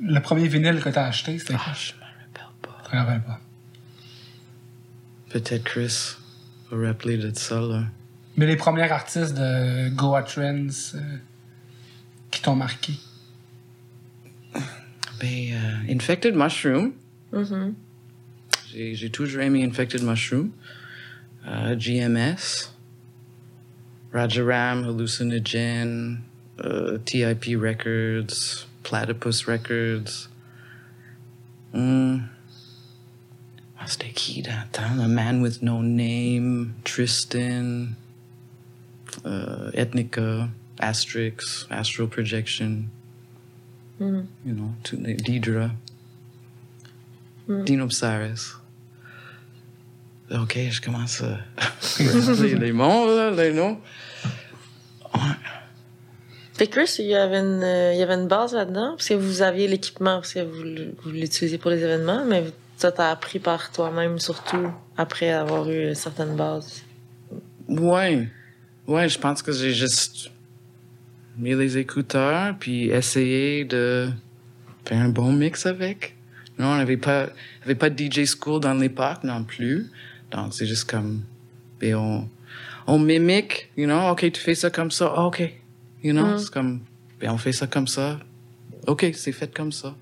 Le 0.00 0.20
premier 0.20 0.48
vinyle 0.48 0.80
que 0.80 0.88
tu 0.88 0.98
as 0.98 1.06
acheté, 1.06 1.38
c'était 1.38 1.54
quoi? 1.54 1.62
Ah, 1.68 1.74
je 1.74 1.92
me 1.92 2.00
rappelle 2.00 2.50
pas. 2.60 2.82
Je 2.90 2.96
me 2.96 3.00
rappelle 3.00 3.22
pas. 3.22 3.40
Peut-être 5.30 5.64
Chris 5.64 6.16
va 6.72 6.88
rappeler 6.88 7.16
de 7.16 7.30
ça, 7.36 7.60
là. 7.60 7.84
Mais 8.36 8.46
les 8.46 8.56
premiers 8.56 8.90
artistes 8.90 9.34
de 9.34 9.88
Goa 9.90 10.24
Trends 10.24 10.66
euh, 10.96 11.00
qui 12.32 12.42
t'ont 12.42 12.56
marqué? 12.56 12.94
Ben, 15.20 15.52
euh, 15.52 15.92
Infected 15.92 16.34
Mushroom. 16.34 16.92
Mhm. 17.34 17.74
J'ai 18.70 18.94
j'ai 18.94 19.10
toujours 19.10 19.42
aimé 19.42 19.64
Infected 19.64 20.02
Mushroom. 20.02 20.50
Euh, 21.46 21.74
GMS. 21.76 22.70
Rajaram, 24.12 24.84
Hallucinogen. 24.84 26.18
euh, 26.64 26.98
TIP 27.04 27.56
Records. 27.60 28.66
Platypus 28.84 29.44
Records. 29.46 30.28
C'était 33.86 34.12
qui 34.12 34.40
dans 34.40 34.50
le 34.52 34.68
temps? 34.72 34.98
A 35.02 35.08
Man 35.08 35.42
with 35.42 35.60
No 35.62 35.82
Name. 35.82 36.72
Tristan. 36.84 37.88
euh, 39.26 39.70
Ethnica. 39.74 40.48
Asterix. 40.78 41.66
Astral 41.70 42.08
Projection. 42.08 42.84
Mhm. 44.00 44.26
You 44.46 44.54
know, 44.54 44.72
toutes 44.84 45.00
les- 47.48 47.54
Deidre. 47.54 47.64
Dinopsaurus. 47.64 48.56
Ok, 50.30 50.58
je 50.70 50.80
commence 50.80 51.22
à 51.22 51.38
les 52.58 52.72
mots, 52.72 53.06
là, 53.14 53.30
les 53.30 53.52
noms. 53.52 53.78
Fait 56.54 56.66
que 56.68 56.72
Chris, 56.80 56.96
il 57.00 57.06
y 57.06 57.14
avait 57.16 57.38
une, 57.40 57.62
euh, 57.64 57.92
il 57.94 57.98
y 57.98 58.02
avait 58.02 58.14
une 58.14 58.28
base 58.28 58.54
là-dedans, 58.54 58.92
parce 58.96 59.08
que 59.08 59.14
vous 59.14 59.42
aviez 59.42 59.66
l'équipement, 59.66 60.16
parce 60.16 60.34
que 60.34 60.40
vous, 60.40 60.62
l- 60.62 60.94
vous 61.02 61.10
l'utilisiez 61.10 61.58
pour 61.58 61.70
les 61.72 61.82
événements, 61.82 62.24
mais 62.24 62.44
ça 62.76 62.92
t'a 62.92 63.10
appris 63.10 63.40
par 63.40 63.72
toi-même, 63.72 64.18
surtout 64.20 64.70
après 64.96 65.30
avoir 65.30 65.68
eu 65.68 65.88
une 65.88 65.94
certaine 65.96 66.36
base. 66.36 66.82
Ouais. 67.68 68.28
Ouais, 68.86 69.08
je 69.08 69.18
pense 69.18 69.42
que 69.42 69.50
j'ai 69.50 69.72
juste 69.72 70.30
mis 71.36 71.54
les 71.56 71.76
écouteurs, 71.76 72.54
puis 72.58 72.88
essayé 72.90 73.64
de 73.64 74.08
faire 74.84 74.98
un 75.00 75.08
bon 75.08 75.32
mix 75.32 75.66
avec. 75.66 76.13
Non, 76.58 76.68
on 76.68 76.76
n'avait 76.76 76.96
pas, 76.96 77.28
avait 77.64 77.74
pas 77.74 77.90
de 77.90 78.04
DJ 78.04 78.26
school 78.26 78.60
dans 78.60 78.74
l'époque 78.74 79.24
non 79.24 79.44
plus. 79.44 79.90
Donc, 80.30 80.54
c'est 80.54 80.66
juste 80.66 80.88
comme, 80.88 81.22
ben, 81.80 81.94
on, 81.96 82.28
on 82.86 82.98
mimique, 82.98 83.70
you 83.76 83.86
know, 83.86 84.10
OK, 84.10 84.30
tu 84.32 84.40
fais 84.40 84.54
ça 84.54 84.70
comme 84.70 84.90
ça, 84.90 85.12
ah, 85.16 85.26
OK. 85.26 85.42
You 86.02 86.12
know, 86.12 86.38
c'est 86.38 86.52
comme, 86.52 86.80
ben, 87.20 87.30
on 87.30 87.38
fait 87.38 87.52
ça 87.52 87.66
comme 87.66 87.88
ça. 87.88 88.20
OK, 88.86 89.06
c'est 89.14 89.32
fait 89.32 89.52
comme 89.54 89.72
ça. 89.72 89.94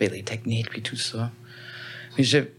Ben, 0.00 0.10
les 0.10 0.22
techniques, 0.22 0.70
puis 0.70 0.82
tout 0.82 0.96
ça. 0.96 1.30
Mais 2.16 2.24
j'ai, 2.24 2.50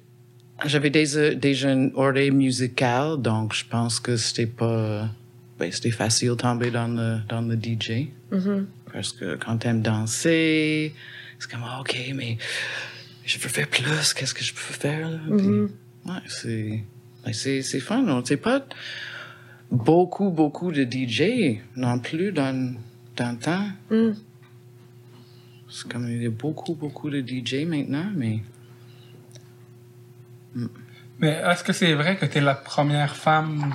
j'avais 0.65 0.89
déjà, 0.89 1.33
déjà 1.33 1.71
une 1.71 1.91
oreille 1.95 2.31
musicale, 2.31 3.21
donc 3.21 3.53
je 3.53 3.65
pense 3.65 3.99
que 3.99 4.15
c'était 4.15 4.45
pas. 4.45 5.09
Ben, 5.57 5.71
c'était 5.71 5.91
facile 5.91 6.29
de 6.29 6.35
tomber 6.35 6.69
dans 6.69 6.87
le, 6.87 7.19
dans 7.27 7.41
le 7.41 7.55
DJ. 7.55 8.09
Mhm. 8.31 8.67
Parce 8.93 9.11
que 9.13 9.35
quand 9.35 9.57
t'aimes 9.57 9.81
danser, 9.81 10.93
c'est 11.39 11.51
comme, 11.51 11.63
ah, 11.65 11.81
OK, 11.81 11.97
mais 12.13 12.37
je 13.25 13.39
peux 13.39 13.49
faire 13.49 13.67
plus, 13.67 14.13
qu'est-ce 14.13 14.33
que 14.33 14.43
je 14.43 14.53
peux 14.53 14.59
faire? 14.59 15.09
Là? 15.09 15.19
Puis, 15.37 15.47
ouais, 15.47 16.21
c'est, 16.27 16.83
ben, 17.25 17.33
c'est, 17.33 17.61
c'est 17.61 17.79
fun. 17.79 18.05
On 18.07 18.23
sait 18.23 18.37
pas 18.37 18.61
beaucoup, 19.71 20.29
beaucoup 20.29 20.71
de 20.71 20.83
DJ 20.83 21.59
non 21.75 21.99
plus 21.99 22.31
dans, 22.31 22.75
dans 23.15 23.31
le 23.31 23.37
temps. 23.37 23.67
Mm. 23.89 24.11
C'est 25.69 25.91
comme, 25.91 26.09
il 26.09 26.23
y 26.23 26.27
a 26.27 26.29
beaucoup, 26.29 26.75
beaucoup 26.75 27.09
de 27.09 27.19
DJ 27.19 27.65
maintenant, 27.65 28.09
mais. 28.15 28.39
Mais 31.19 31.29
est-ce 31.29 31.63
que 31.63 31.73
c'est 31.73 31.93
vrai 31.93 32.17
que 32.17 32.25
tu 32.25 32.37
es 32.37 32.41
la 32.41 32.55
première 32.55 33.15
femme 33.15 33.73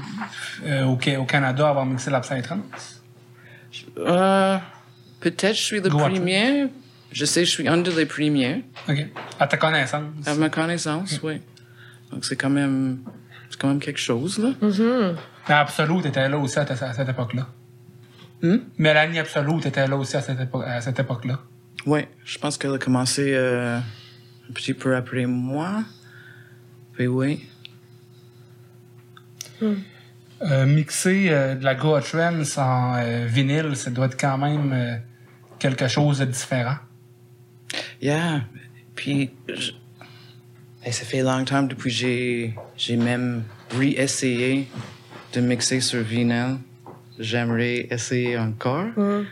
euh, 0.64 0.84
au, 0.84 0.92
au 0.92 1.24
Canada 1.24 1.66
à 1.66 1.70
avoir 1.70 1.86
mixé 1.86 2.10
la 2.10 2.20
Psytrance? 2.20 3.02
Euh, 3.98 4.58
peut-être 5.20 5.56
je 5.56 5.62
suis 5.62 5.80
le 5.80 5.88
Go 5.88 5.98
premier. 5.98 6.68
Je 7.12 7.24
sais, 7.24 7.44
je 7.44 7.50
suis 7.50 7.68
un 7.68 7.78
de 7.78 7.90
les 7.90 8.06
premiers. 8.06 8.64
OK. 8.88 9.06
À 9.38 9.46
ta 9.46 9.56
connaissance. 9.56 10.26
À 10.26 10.34
ma 10.34 10.48
connaissance, 10.48 11.20
oui. 11.22 11.40
Donc 12.12 12.24
c'est 12.24 12.36
quand 12.36 12.50
même, 12.50 12.98
c'est 13.50 13.60
quand 13.60 13.68
même 13.68 13.80
quelque 13.80 14.00
chose, 14.00 14.38
là. 14.38 14.50
Mhm. 14.60 15.16
Mais 15.48 15.54
Absolute 15.54 16.06
était 16.06 16.28
là 16.28 16.38
aussi 16.38 16.58
à, 16.58 16.66
cette 16.92 17.08
époque-là. 17.08 17.48
Hmm? 18.42 18.58
Mélanie 18.78 19.18
Absolute 19.18 19.66
était 19.66 19.86
là 19.86 19.96
aussi 19.96 20.16
à 20.16 20.22
cette, 20.22 20.38
épo- 20.40 20.62
à 20.64 20.80
cette 20.80 20.98
époque-là. 20.98 21.40
Oui, 21.86 22.00
je 22.24 22.38
pense 22.38 22.56
qu'elle 22.58 22.74
a 22.74 22.78
commencé 22.78 23.32
euh, 23.34 23.78
un 23.78 24.52
petit 24.52 24.74
peu 24.74 24.94
après 24.94 25.26
moi. 25.26 25.82
Puis 26.94 27.06
oui. 27.06 27.48
Euh, 29.62 30.64
mixer 30.66 31.28
euh, 31.30 31.54
de 31.54 31.64
la 31.64 31.74
Goa 31.74 32.00
Trends 32.00 32.42
en 32.56 32.96
euh, 32.96 33.26
vinyle, 33.26 33.76
ça 33.76 33.90
doit 33.90 34.06
être 34.06 34.18
quand 34.18 34.38
même 34.38 34.72
euh, 34.72 34.96
quelque 35.58 35.86
chose 35.88 36.18
de 36.20 36.24
différent. 36.24 36.76
Yeah. 38.00 38.42
Puis, 38.94 39.30
je- 39.48 39.72
Hey, 40.82 40.94
ça 40.94 41.04
fait 41.04 41.20
longtemps 41.20 41.62
depuis 41.62 41.90
que 41.90 41.96
j'ai, 41.96 42.54
j'ai 42.74 42.96
même 42.96 43.42
réessayé 43.70 44.66
de 45.34 45.40
mixer 45.42 45.80
sur 45.80 46.00
vinyle. 46.02 46.56
J'aimerais 47.18 47.86
essayer 47.90 48.38
encore. 48.38 48.86
Mm. 48.96 49.26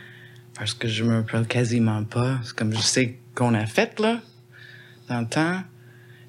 Parce 0.53 0.75
que 0.75 0.87
je 0.87 1.03
me 1.03 1.15
rappelle 1.15 1.47
quasiment 1.47 2.03
pas. 2.03 2.39
C'est 2.43 2.55
comme 2.55 2.71
je 2.71 2.79
sais 2.81 3.17
qu'on 3.33 3.55
a 3.55 3.65
fait, 3.65 3.99
là, 3.99 4.21
dans 5.07 5.21
le 5.21 5.27
temps. 5.27 5.63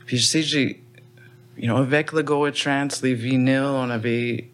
Puis 0.06 0.16
je 0.16 0.24
sais, 0.24 0.42
j'ai, 0.42 0.80
you 1.58 1.64
know, 1.66 1.76
avec 1.76 2.12
le 2.12 2.22
Goa 2.22 2.50
Trance, 2.50 3.02
les 3.02 3.12
vinyles, 3.12 3.60
on 3.66 3.90
avait, 3.90 4.48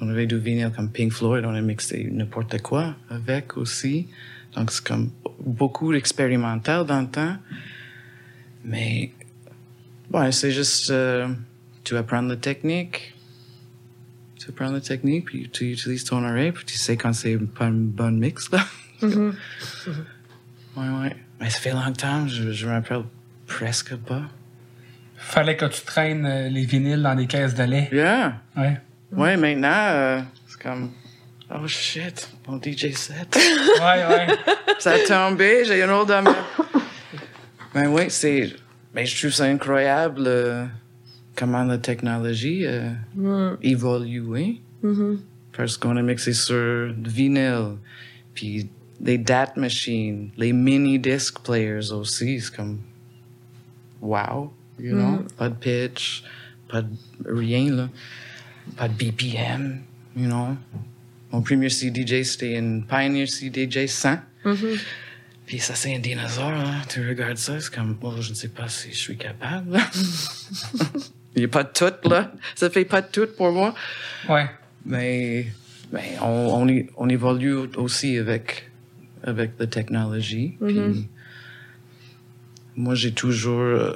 on 0.00 0.08
avait 0.08 0.26
du 0.26 0.38
vinyle 0.38 0.72
comme 0.74 0.90
Pink 0.90 1.12
Floyd, 1.12 1.44
on 1.44 1.54
a 1.54 1.60
mixé 1.60 2.08
n'importe 2.10 2.62
quoi 2.62 2.96
avec 3.10 3.58
aussi. 3.58 4.08
Donc 4.54 4.70
c'est 4.72 4.82
comme 4.82 5.10
beaucoup 5.44 5.92
d'expérimental 5.92 6.86
dans 6.86 7.00
le 7.00 7.08
temps. 7.08 7.36
Mais, 8.64 9.12
ouais, 10.12 10.32
c'est 10.32 10.50
juste, 10.50 10.90
euh, 10.90 11.28
tu 11.84 11.96
apprends 11.96 12.22
la 12.22 12.36
technique. 12.36 13.14
Tu 14.38 14.50
apprends 14.50 14.70
la 14.70 14.80
technique, 14.80 15.26
puis 15.26 15.48
tu 15.50 15.72
utilises 15.72 16.04
ton 16.04 16.24
oreille, 16.24 16.52
puis 16.52 16.64
tu 16.64 16.76
sais 16.76 16.96
quand 16.96 17.12
c'est 17.12 17.36
pas 17.36 17.66
une 17.66 17.86
bonne 17.88 18.18
mix, 18.18 18.50
là. 18.50 18.64
Ouais, 20.76 20.88
ouais. 21.00 21.16
Mais 21.40 21.48
ça 21.48 21.58
fait 21.58 21.72
longtemps, 21.72 22.28
je, 22.28 22.52
je 22.52 22.66
me 22.66 22.72
rappelle 22.72 23.04
presque 23.46 23.96
pas. 23.96 24.24
Fallait 25.16 25.56
que 25.56 25.64
tu 25.64 25.80
traînes 25.86 26.26
euh, 26.26 26.48
les 26.50 26.66
vinyles 26.66 27.02
dans 27.02 27.14
des 27.14 27.26
caisses 27.26 27.54
de 27.54 27.62
lait. 27.62 27.88
Yeah. 27.90 28.40
Ouais. 28.56 28.78
Ouais, 29.12 29.36
maintenant, 29.38 29.68
euh, 29.72 30.20
c'est 30.46 30.62
comme, 30.62 30.90
oh 31.54 31.66
shit, 31.66 32.28
mon 32.46 32.60
DJ 32.60 32.92
set. 32.92 33.36
Ouais, 33.36 34.04
ouais. 34.06 34.26
ça 34.78 34.92
a 34.92 34.98
tombé, 34.98 35.64
j'ai 35.64 35.82
une 35.82 35.90
autre 35.90 36.08
dans 36.08 36.22
ma... 36.22 36.34
Ben 37.74 37.88
oui, 37.88 38.04
c'est... 38.08 38.52
Ben, 38.94 39.06
je 39.06 39.18
trouve 39.18 39.30
ça 39.32 39.44
incroyable 39.44 40.24
euh, 40.26 40.64
comment 41.34 41.64
la 41.64 41.78
technologie 41.78 42.64
euh, 42.64 43.56
évolue. 43.62 44.60
Parce 45.56 45.76
qu'on 45.76 45.96
a 45.96 46.02
mixé 46.02 46.32
sur 46.32 46.54
le 46.54 46.94
vinyle, 47.08 47.76
puis 48.34 48.68
les 49.00 49.18
date 49.18 49.56
machines, 49.56 50.30
les 50.36 50.52
mini 50.52 50.98
disc 50.98 51.40
players 51.44 51.92
aussi. 51.92 52.40
C'est 52.40 52.54
comme... 52.54 52.78
Wow, 54.00 54.52
you 54.78 54.94
know? 54.94 55.24
Pas 55.36 55.48
de 55.48 55.54
pitch, 55.54 56.22
pas 56.68 56.82
de 56.82 56.88
rien, 57.26 57.70
là. 57.70 57.88
Pas 58.76 58.88
de 58.88 58.94
BPM, 58.94 59.80
you 60.16 60.26
know? 60.26 60.56
Mon 61.32 61.42
premier 61.42 61.68
CDJ, 61.70 62.22
c'était 62.22 62.56
une 62.56 62.84
Pioneer 62.86 63.26
CDJ 63.28 63.86
100. 63.86 64.18
Puis 65.46 65.58
ça, 65.60 65.74
c'est 65.74 65.94
un 65.94 65.98
dinosaure, 65.98 66.50
là. 66.50 66.82
Tu 66.88 67.06
regardes 67.06 67.36
ça, 67.36 67.60
c'est 67.60 67.72
comme, 67.72 67.96
oh, 68.02 68.14
je 68.20 68.30
ne 68.30 68.34
sais 68.34 68.48
pas 68.48 68.68
si 68.68 68.90
je 68.90 68.96
suis 68.96 69.16
capable. 69.16 69.78
Il 71.36 71.40
n'y 71.40 71.44
a 71.44 71.48
pas 71.48 71.64
de 71.64 71.70
tout, 71.72 72.08
là. 72.08 72.32
Ça 72.54 72.70
fait 72.70 72.84
pas 72.84 73.02
de 73.02 73.08
tout 73.08 73.28
pour 73.36 73.52
moi. 73.52 73.74
Ouais. 74.28 74.46
Mais, 74.84 75.46
mais 75.92 76.16
on, 76.22 76.66
on, 76.66 76.84
on 76.96 77.08
évolue 77.08 77.54
aussi 77.76 78.16
avec, 78.18 78.70
avec 79.22 79.52
la 79.58 79.66
technologie. 79.66 80.56
Puis 80.64 81.08
moi, 82.74 82.94
j'ai 82.94 83.12
toujours. 83.12 83.60
euh, 83.60 83.94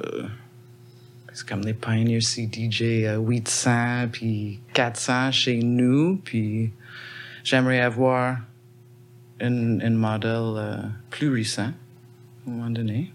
c'est 1.33 1.47
comme 1.47 1.61
les 1.61 1.73
Pioneer 1.73 2.21
CDJ 2.21 2.81
euh, 3.05 3.17
800 3.17 4.09
puis 4.11 4.59
400 4.73 5.31
chez 5.31 5.57
nous. 5.57 6.17
Puis 6.23 6.71
j'aimerais 7.43 7.79
avoir 7.81 8.37
un, 9.39 9.79
un 9.79 9.89
modèle 9.91 10.53
euh, 10.55 10.77
plus 11.09 11.29
récent 11.29 11.63
à 12.47 12.49
un 12.49 12.51
moment 12.51 12.69
donné. 12.69 13.11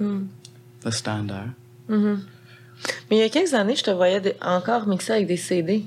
Donc, 0.00 0.26
le 0.84 0.90
standard. 0.90 1.48
Mais 1.88 3.16
il 3.16 3.18
y 3.18 3.22
a 3.22 3.28
quelques 3.28 3.54
années, 3.54 3.74
je 3.76 3.82
te 3.82 3.90
voyais 3.90 4.20
des- 4.20 4.34
encore 4.40 4.86
mixer 4.86 5.12
avec 5.12 5.26
des 5.26 5.36
CD. 5.36 5.84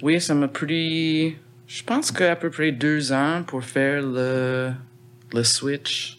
Oui, 0.00 0.20
ça 0.20 0.34
m'a 0.34 0.48
pris, 0.48 1.36
je 1.66 1.82
pense 1.84 2.10
qu'à 2.10 2.36
peu 2.36 2.50
près 2.50 2.72
deux 2.72 3.12
ans 3.12 3.42
pour 3.46 3.62
faire 3.64 4.02
le, 4.02 4.72
le 5.34 5.44
switch. 5.44 6.18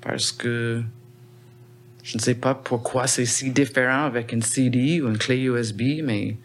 Parce 0.00 0.30
que 0.32 0.82
je 2.02 2.16
ne 2.16 2.22
sais 2.22 2.34
pas 2.36 2.54
pourquoi 2.54 3.06
c'est 3.06 3.24
si 3.26 3.50
différent 3.50 4.04
avec 4.04 4.32
une 4.32 4.42
CD 4.42 5.00
ou 5.00 5.08
une 5.08 5.18
clé 5.18 5.38
USB, 5.42 5.82
mais 6.02 6.36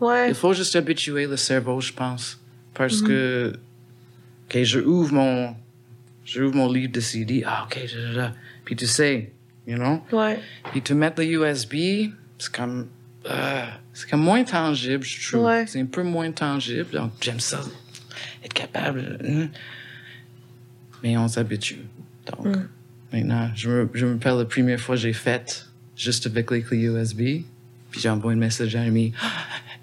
Ouais. 0.00 0.28
il 0.28 0.34
faut 0.34 0.52
juste 0.52 0.76
habituer 0.76 1.26
le 1.26 1.36
cerveau, 1.38 1.80
je 1.80 1.92
pense. 1.92 2.38
Parce 2.76 3.00
que, 3.02 3.52
OK, 4.48 4.62
je 4.62 4.78
ouvre 4.80 5.12
mon, 5.14 5.54
je 6.24 6.42
ouvre 6.42 6.54
mon 6.56 6.70
livre 6.70 6.92
de 6.92 7.00
CD. 7.00 7.42
Ah, 7.46 7.64
OK, 7.66 7.78
da, 7.94 8.02
da, 8.02 8.14
da. 8.14 8.34
puis 8.64 8.76
tu 8.76 8.86
sais, 8.86 9.32
you 9.66 9.76
know? 9.76 10.02
Ouais. 10.12 10.38
Puis 10.72 10.82
te 10.82 10.92
mettre 10.92 11.20
le 11.22 11.26
USB, 11.28 12.10
c'est 12.38 12.52
comme. 12.52 12.88
euh, 13.30 13.64
c'est 13.92 14.10
comme 14.10 14.20
moins 14.22 14.44
tangible, 14.44 15.04
je 15.04 15.30
trouve. 15.32 15.44
Ouais. 15.46 15.66
C'est 15.66 15.80
un 15.80 15.86
peu 15.86 16.02
moins 16.02 16.30
tangible. 16.32 16.90
Donc, 16.92 17.12
j'aime 17.20 17.40
ça. 17.40 17.60
Être 18.44 18.52
capable. 18.52 19.18
hein. 19.26 19.48
Mais 21.02 21.16
on 21.16 21.28
s'habitue. 21.28 21.80
Donc, 22.26 22.56
maintenant, 23.12 23.50
je 23.54 23.70
me, 23.70 23.90
je 23.94 24.04
me 24.06 24.12
rappelle 24.14 24.36
la 24.38 24.44
première 24.44 24.80
fois 24.80 24.96
que 24.96 25.00
j'ai 25.02 25.12
fait 25.12 25.66
juste 25.96 26.26
avec 26.26 26.50
les 26.50 26.62
clés 26.62 26.82
USB. 26.84 27.20
Puis 27.90 28.00
j'ai 28.00 28.08
envoyé 28.10 28.36
un 28.36 28.40
message 28.40 28.74
à 28.76 28.80
un 28.80 28.86
ami. 28.88 29.12
Ah, 29.22 29.26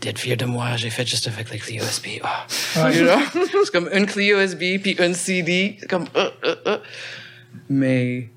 D'être 0.03 0.19
fier 0.19 0.35
de 0.35 0.43
moi, 0.43 0.75
j'ai 0.75 0.89
fait 0.89 1.07
juste 1.07 1.27
avec 1.29 1.49
les 1.49 1.59
clés 1.59 1.77
USB. 1.77 2.19
Ah. 2.23 2.45
Ouais. 2.75 2.97
You 2.97 3.05
know? 3.05 3.19
c'est 3.63 3.71
comme 3.71 3.89
une 3.93 4.05
clé 4.05 4.27
USB 4.33 4.81
puis 4.81 4.97
une 4.99 5.13
CD. 5.13 5.77
C'est 5.79 5.87
comme. 5.89 6.05
euh, 6.17 6.29
euh, 6.43 6.55
euh. 6.67 6.77
Mais. 7.69 8.29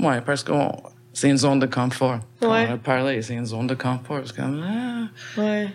Ouais, 0.00 0.20
parce 0.22 0.42
que 0.42 0.50
on- 0.50 0.82
c'est 1.12 1.30
une 1.30 1.36
zone 1.38 1.60
de 1.60 1.66
confort. 1.66 2.18
Quand 2.40 2.52
Ouais. 2.52 2.66
On 2.68 2.74
a 2.74 2.78
parlé, 2.78 3.22
c'est 3.22 3.34
une 3.34 3.46
zone 3.46 3.68
de 3.68 3.74
confort. 3.76 4.22
C'est 4.26 4.34
comme. 4.34 4.60
ah. 4.66 5.40
Ouais. 5.40 5.68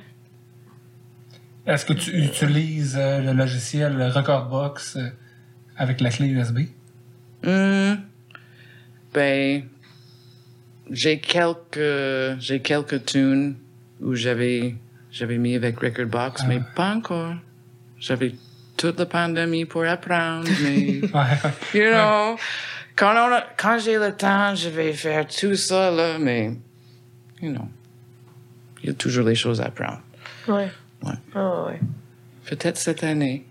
Est-ce 1.66 1.86
que 1.86 1.94
tu 1.94 2.12
utilises 2.12 2.98
le 2.98 3.32
logiciel 3.32 4.02
Recordbox 4.12 4.98
avec 5.78 6.02
la 6.02 6.10
clé 6.10 6.28
USB? 6.28 6.60
Hmm. 7.46 7.94
Ben, 9.14 9.64
j'ai 10.92 11.20
quelques, 11.20 12.40
j'ai 12.40 12.60
quelques 12.62 13.06
tunes 13.06 13.56
où 14.04 14.14
j'avais, 14.16 14.76
j'avais 15.12 15.38
mis 15.38 15.56
avec 15.56 15.80
Record 15.80 16.06
Box, 16.08 16.44
mais 16.48 16.62
pas 16.76 16.94
encore. 16.96 17.36
J'avais 18.00 18.36
toute 18.78 19.00
la 19.00 19.06
pandémie 19.06 19.66
pour 19.66 19.84
apprendre, 19.86 20.48
mais, 20.64 20.82
you 21.74 21.92
know, 21.92 22.36
quand 22.96 23.12
on 23.14 23.34
a- 23.34 23.46
quand 23.58 23.78
j'ai 23.80 23.98
le 23.98 24.12
temps, 24.16 24.54
je 24.56 24.70
vais 24.70 24.94
faire 24.94 25.26
tout 25.28 25.56
ça, 25.56 25.90
là, 25.92 26.18
mais, 26.20 26.52
you 27.42 27.52
know, 27.52 27.68
il 28.82 28.88
y 28.88 28.90
a 28.92 28.94
toujours 28.94 29.26
les 29.28 29.36
choses 29.36 29.62
à 29.62 29.66
apprendre. 29.66 30.02
Ouais. 30.48 30.70
Ouais. 31.04 31.14
Ah 31.36 31.66
ouais. 31.68 31.80
Peut-être 32.46 32.78
cette 32.78 33.04
année. 33.04 33.46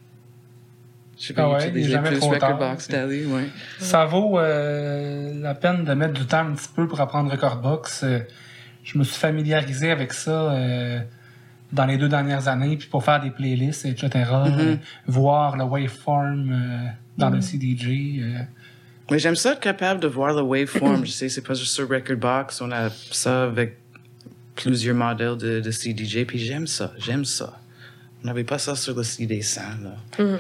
Je 1.19 1.33
vais 1.33 1.41
Ah 1.43 1.51
ouais, 1.51 1.69
utiliser 1.69 1.91
jamais 1.93 2.09
plus 2.11 2.19
trop 2.19 2.31
Record 2.31 2.41
tard. 2.41 2.59
Box 2.59 2.89
Daily, 2.89 3.25
ouais. 3.27 3.47
Ça 3.79 4.05
vaut 4.07 4.39
euh, 4.39 5.33
la 5.41 5.55
peine 5.55 5.85
de 5.85 5.95
mettre 5.95 6.15
du 6.15 6.27
temps 6.27 6.41
un 6.41 6.53
petit 6.53 6.69
peu 6.75 6.87
pour 6.89 7.01
apprendre 7.01 7.31
Recordbox. 7.31 8.03
Euh, 8.03 8.19
je 8.85 8.99
me 8.99 9.05
suis 9.05 9.17
familiarisé 9.19 9.91
avec 9.91 10.13
ça 10.13 10.31
euh, 10.53 11.01
dans 11.73 11.87
les 11.87 11.97
deux 11.97 12.09
dernières 12.09 12.49
années, 12.49 12.77
puis 12.77 12.89
pour 12.89 13.05
faire 13.05 13.21
des 13.21 13.31
playlists, 13.31 13.87
etc. 13.87 14.11
euh, 14.33 14.77
voir 15.07 15.57
le 15.57 15.65
waveform 15.65 16.51
euh, 16.53 16.89
dans 17.17 17.31
le 17.31 17.41
CDJ. 17.41 17.87
euh, 18.21 18.39
Mais 19.11 19.19
j'aime 19.19 19.37
ça 19.37 19.53
être 19.53 19.61
capable 19.61 20.01
de 20.01 20.09
voir 20.09 20.35
le 20.35 20.43
waveform. 20.43 21.05
je 21.07 21.11
sais, 21.11 21.29
c'est 21.29 21.41
pas 21.43 21.55
juste 21.55 21.73
sur 21.73 21.89
Record 21.89 22.17
Box. 22.19 22.61
On 22.61 22.71
a 22.73 22.91
ça 22.91 23.45
avec 23.45 23.79
plusieurs 24.55 24.95
modèles 24.97 25.37
de, 25.39 25.61
de 25.61 25.71
CDJ. 25.71 26.25
Puis 26.27 26.39
j'aime 26.39 26.67
ça. 26.67 26.93
J'aime 26.99 27.25
ça. 27.25 27.59
On 28.23 28.27
n'avait 28.27 28.45
pas 28.45 28.59
ça 28.59 28.77
sur 28.77 28.95
le 28.95 29.03
CD100. 29.03 29.61
Là. 29.83 30.39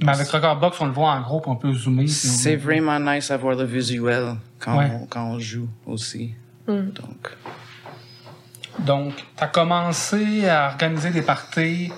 mais 0.00 0.08
avec 0.12 0.26
Recordbox, 0.28 0.80
on 0.80 0.86
le 0.86 0.92
voit 0.92 1.10
en 1.12 1.20
gros, 1.20 1.40
puis 1.40 1.50
on 1.50 1.56
peut 1.56 1.72
zoomer. 1.72 2.08
C'est 2.08 2.56
vraiment 2.56 2.98
nice 2.98 3.28
d'avoir 3.28 3.54
le 3.54 3.64
visuel 3.64 4.34
quand, 4.58 4.78
Ouais. 4.78 4.90
on, 4.92 5.06
quand 5.06 5.24
on 5.30 5.38
joue 5.38 5.68
aussi. 5.86 6.32
Donc, 6.66 7.30
Donc, 8.80 9.16
tu 9.16 9.44
as 9.44 9.46
commencé 9.46 10.48
à 10.48 10.68
organiser 10.68 11.10
des 11.10 11.22
parties 11.22 11.90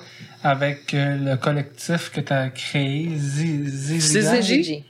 avec 0.43 0.95
euh, 0.95 1.17
le 1.17 1.37
collectif 1.37 2.11
que 2.11 2.21
tu 2.21 2.33
as 2.33 2.51
créé, 2.51 3.19
Gigi. 4.43 4.85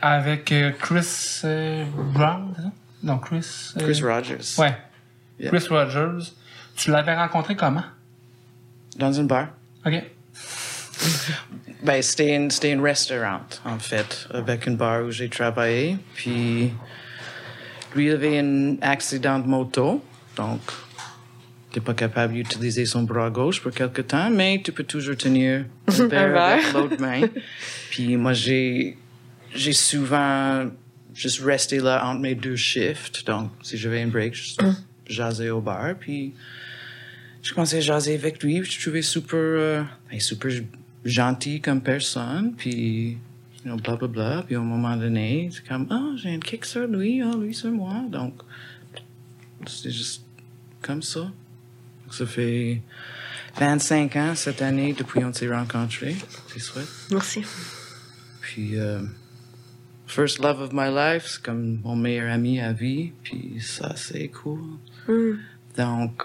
avec 0.00 0.52
euh, 0.52 0.72
Chris 0.78 1.40
euh, 1.44 1.84
Brown, 2.14 2.52
c'est 2.56 2.62
ça? 2.62 2.70
Non, 3.02 3.18
Chris. 3.18 3.72
euh, 3.76 3.80
Chris 3.80 4.02
Rogers. 4.02 4.58
Ouais. 4.58 4.76
Yeah. 5.40 5.50
Chris 5.50 5.66
Rogers. 5.68 6.32
Tu 6.76 6.90
l'avais 6.90 7.14
rencontré 7.14 7.56
comment? 7.56 7.84
Dans 8.96 9.18
un 9.20 9.24
bar. 9.24 9.48
OK. 9.86 9.94
Ben, 11.82 12.00
c'était 12.00 12.36
un, 12.36 12.48
c'était 12.48 12.72
un 12.74 12.80
restaurant, 12.80 13.40
en 13.64 13.76
fait, 13.80 14.28
avec 14.32 14.68
un 14.68 14.74
bar 14.74 15.02
où 15.02 15.10
j'ai 15.10 15.28
travaillé. 15.28 15.96
Puis, 16.14 16.72
lui 17.94 18.10
avait 18.10 18.38
un 18.38 18.76
accident 18.80 19.38
de 19.38 19.46
moto, 19.46 20.02
donc, 20.36 20.60
t'es 21.72 21.80
pas 21.80 21.94
capable 21.94 22.34
d'utiliser 22.34 22.86
son 22.86 23.02
bras 23.02 23.30
gauche 23.30 23.60
pour 23.60 23.72
quelque 23.72 24.02
temps, 24.02 24.30
mais 24.30 24.60
tu 24.62 24.72
peux 24.72 24.84
toujours 24.84 25.16
tenir 25.16 25.64
un 25.88 26.06
verre 26.06 26.42
avec 26.42 26.72
l'autre 26.72 27.00
main. 27.00 27.22
Puis, 27.90 28.16
moi, 28.16 28.32
j'ai, 28.32 28.96
j'ai 29.54 29.72
souvent 29.72 30.66
juste 31.14 31.42
resté 31.42 31.80
là 31.80 32.06
entre 32.06 32.20
mes 32.20 32.34
deux 32.34 32.56
shifts. 32.56 33.26
Donc, 33.26 33.50
si 33.62 33.76
j'avais 33.76 34.02
un 34.02 34.08
break, 34.08 34.34
je 34.34 34.54
jasais 35.06 35.50
au 35.50 35.60
bar. 35.60 35.94
Puis, 35.98 36.34
je 37.42 37.52
commençais 37.52 37.78
à 37.78 37.80
jaser 37.80 38.14
avec 38.14 38.42
lui. 38.42 38.62
Je 38.64 38.80
trouvais 38.80 39.02
super, 39.02 39.38
euh, 39.38 39.82
ben, 40.10 40.20
super 40.20 40.50
gentil 41.04 41.60
comme 41.60 41.80
personne. 41.80 42.54
Puis, 42.56 43.18
you 43.64 43.70
know, 43.70 43.76
bla 43.76 43.96
bla 43.96 44.08
bla. 44.08 44.42
Puis, 44.42 44.56
un 44.56 44.60
moment 44.60 44.96
donné, 44.96 45.50
c'est 45.52 45.66
comme, 45.66 45.86
ah, 45.90 46.12
j'ai 46.16 46.34
un 46.34 46.38
kick 46.38 46.64
sur 46.64 46.86
lui, 46.86 47.22
ah, 47.22 47.32
lui 47.36 47.54
sur 47.54 47.70
moi. 47.70 47.94
Donc, 48.08 48.34
c'est 49.66 49.90
juste 49.90 50.24
comme 50.80 51.02
ça. 51.02 51.20
Donc, 51.20 52.12
ça 52.12 52.26
fait 52.26 52.82
25 53.56 54.16
ans 54.16 54.34
cette 54.34 54.62
année 54.62 54.92
depuis 54.92 55.20
qu'on 55.20 55.32
s'est 55.32 55.52
rencontrés. 55.52 56.16
C'est 56.48 56.60
chouette. 56.60 56.88
Merci. 57.10 57.44
Puis, 58.40 58.78
euh, 58.78 59.02
first 60.06 60.40
love 60.40 60.60
of 60.60 60.72
my 60.72 60.90
life, 60.90 61.26
c'est 61.26 61.42
comme 61.42 61.80
mon 61.82 61.96
meilleur 61.96 62.30
ami 62.30 62.60
à 62.60 62.72
vie, 62.72 63.12
puis 63.22 63.56
ça, 63.60 63.94
c'est 63.96 64.28
cool. 64.28 64.78
Donc, 65.76 66.22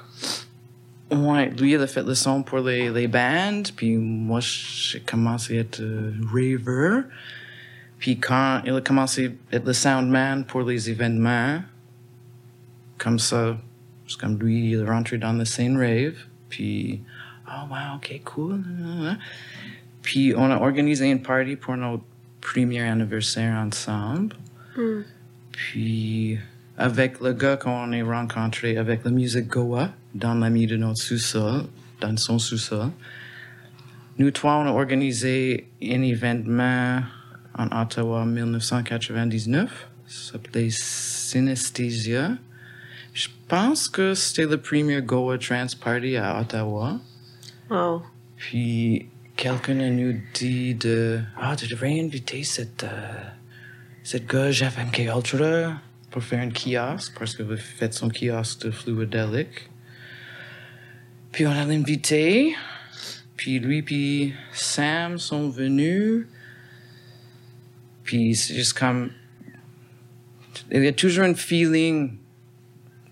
ouais, 1.12 1.50
lui, 1.52 1.74
il 1.74 1.82
a 1.82 1.88
fait 1.88 2.04
le 2.04 2.16
son 2.16 2.44
pour 2.44 2.60
les, 2.60 2.90
les 2.90 3.08
bands, 3.08 3.64
puis 3.76 3.96
moi, 3.96 4.40
j'ai 4.42 5.00
commencé 5.00 5.58
à 5.58 5.62
être 5.62 5.82
euh, 5.82 6.12
raver. 6.32 7.08
Puis 8.00 8.20
quand 8.20 8.62
il 8.66 8.74
a 8.74 8.82
commencé 8.82 9.36
à 9.52 9.56
être 9.56 9.66
le 9.66 9.74
soundman 9.74 10.46
pour 10.46 10.64
les 10.64 10.90
événements, 10.90 11.62
comme 12.98 13.20
ça, 13.20 13.58
c'est 14.08 14.20
comme 14.20 14.38
lui, 14.40 14.72
il 14.72 14.80
est 14.80 14.86
rentré 14.86 15.18
dans 15.18 15.34
la 15.34 15.46
scène 15.46 15.78
rave, 15.78 16.16
puis, 16.50 17.02
oh 17.48 17.68
wow, 17.70 17.98
ok, 17.98 18.22
cool. 18.24 18.64
Puis 20.02 20.34
on 20.38 20.50
a 20.50 20.58
organisé 20.58 21.10
une 21.12 21.22
party 21.22 21.56
pour 21.56 21.76
notre 21.76 22.04
premier 22.40 22.82
anniversaire 22.82 23.56
ensemble. 23.56 24.36
Puis 25.52 26.38
avec 26.78 27.20
le 27.20 27.34
gars 27.34 27.58
qu'on 27.58 27.92
a 27.92 28.04
rencontré 28.04 28.78
avec 28.78 29.04
la 29.04 29.12
musique 29.12 29.48
Goa 29.48 29.92
dans 30.14 30.36
l'ami 30.36 30.68
de 30.68 30.78
notre 30.78 31.02
sous-sol, 31.02 31.64
dans 32.02 32.18
son 32.18 32.40
sous-sol, 32.40 32.90
nous 34.20 34.32
trois, 34.32 34.56
on 34.56 34.66
a 34.66 34.72
organisé 34.72 35.70
un 35.82 36.02
événement 36.02 37.04
en 37.54 37.82
Ottawa 37.82 38.22
en 38.22 38.26
1999. 38.26 39.90
Ça 40.08 40.32
s'appelait 40.32 40.70
Synesthesia. 40.72 42.32
Je 43.14 43.28
pense 43.48 43.88
que 43.88 44.16
c'était 44.16 44.46
le 44.46 44.58
premier 44.58 45.02
Goa 45.02 45.38
Trance 45.38 45.76
Party 45.76 46.18
à 46.18 46.42
Ottawa. 46.42 47.00
Wow. 47.70 48.02
Puis 48.38 49.08
quelqu'un 49.36 49.76
nous 49.76 50.20
dit 50.34 50.74
de 50.74 51.20
Ah, 51.40 51.56
tu 51.56 51.68
devrais 51.68 52.00
inviter 52.00 52.44
cette, 52.44 52.84
euh, 52.84 53.24
cette 54.04 54.26
gauche 54.26 54.64
FMK 54.64 55.00
Ultra 55.00 55.74
pour 56.10 56.24
faire 56.24 56.40
un 56.40 56.50
kiosque 56.50 57.14
parce 57.20 57.36
que 57.36 57.44
vous 57.44 57.58
faites 57.58 57.94
son 57.94 58.10
kiosque 58.10 58.66
de 58.66 58.72
Fluidelic. 58.72 59.70
Puis 61.38 61.46
on 61.46 61.52
a 61.52 61.66
l'invité. 61.66 62.56
Puis 63.36 63.60
lui 63.60 63.84
puis 63.84 64.34
Sam 64.54 65.20
sont 65.20 65.50
venus. 65.50 66.26
Puis 68.04 68.34
c'est 68.34 68.56
juste 68.56 68.74
comme... 68.74 69.12
Il 70.72 70.84
y 70.84 70.88
a 70.88 70.94
toujours 70.94 71.26
un 71.26 71.36
feeling 71.36 72.18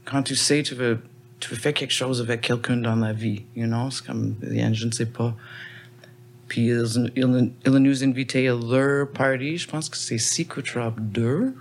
quand 0.05 0.23
tu 0.23 0.35
sais 0.35 0.63
tu 0.63 0.73
veux, 0.73 0.97
tu 1.39 1.51
veux 1.51 1.55
faire 1.55 1.75
quelque 1.75 1.93
chose 1.93 2.19
avec 2.19 2.41
quelqu'un 2.41 2.77
dans 2.77 2.95
la 2.95 3.13
vie, 3.13 3.43
you 3.55 3.67
know? 3.67 3.91
C'est 3.91 4.07
comme, 4.07 4.35
je 4.41 4.85
ne 4.87 4.91
sais 4.91 5.05
pas. 5.05 5.37
Puis 6.47 6.69
ils, 6.69 7.11
ils, 7.15 7.51
ils 7.63 7.71
nous 7.71 8.03
à 8.03 8.75
leur 8.75 9.11
party, 9.11 9.57
je 9.57 9.67
pense 9.67 9.87
que 9.87 9.97
c'est 9.97 10.15
Psychotrop 10.15 10.99
2. 10.99 11.53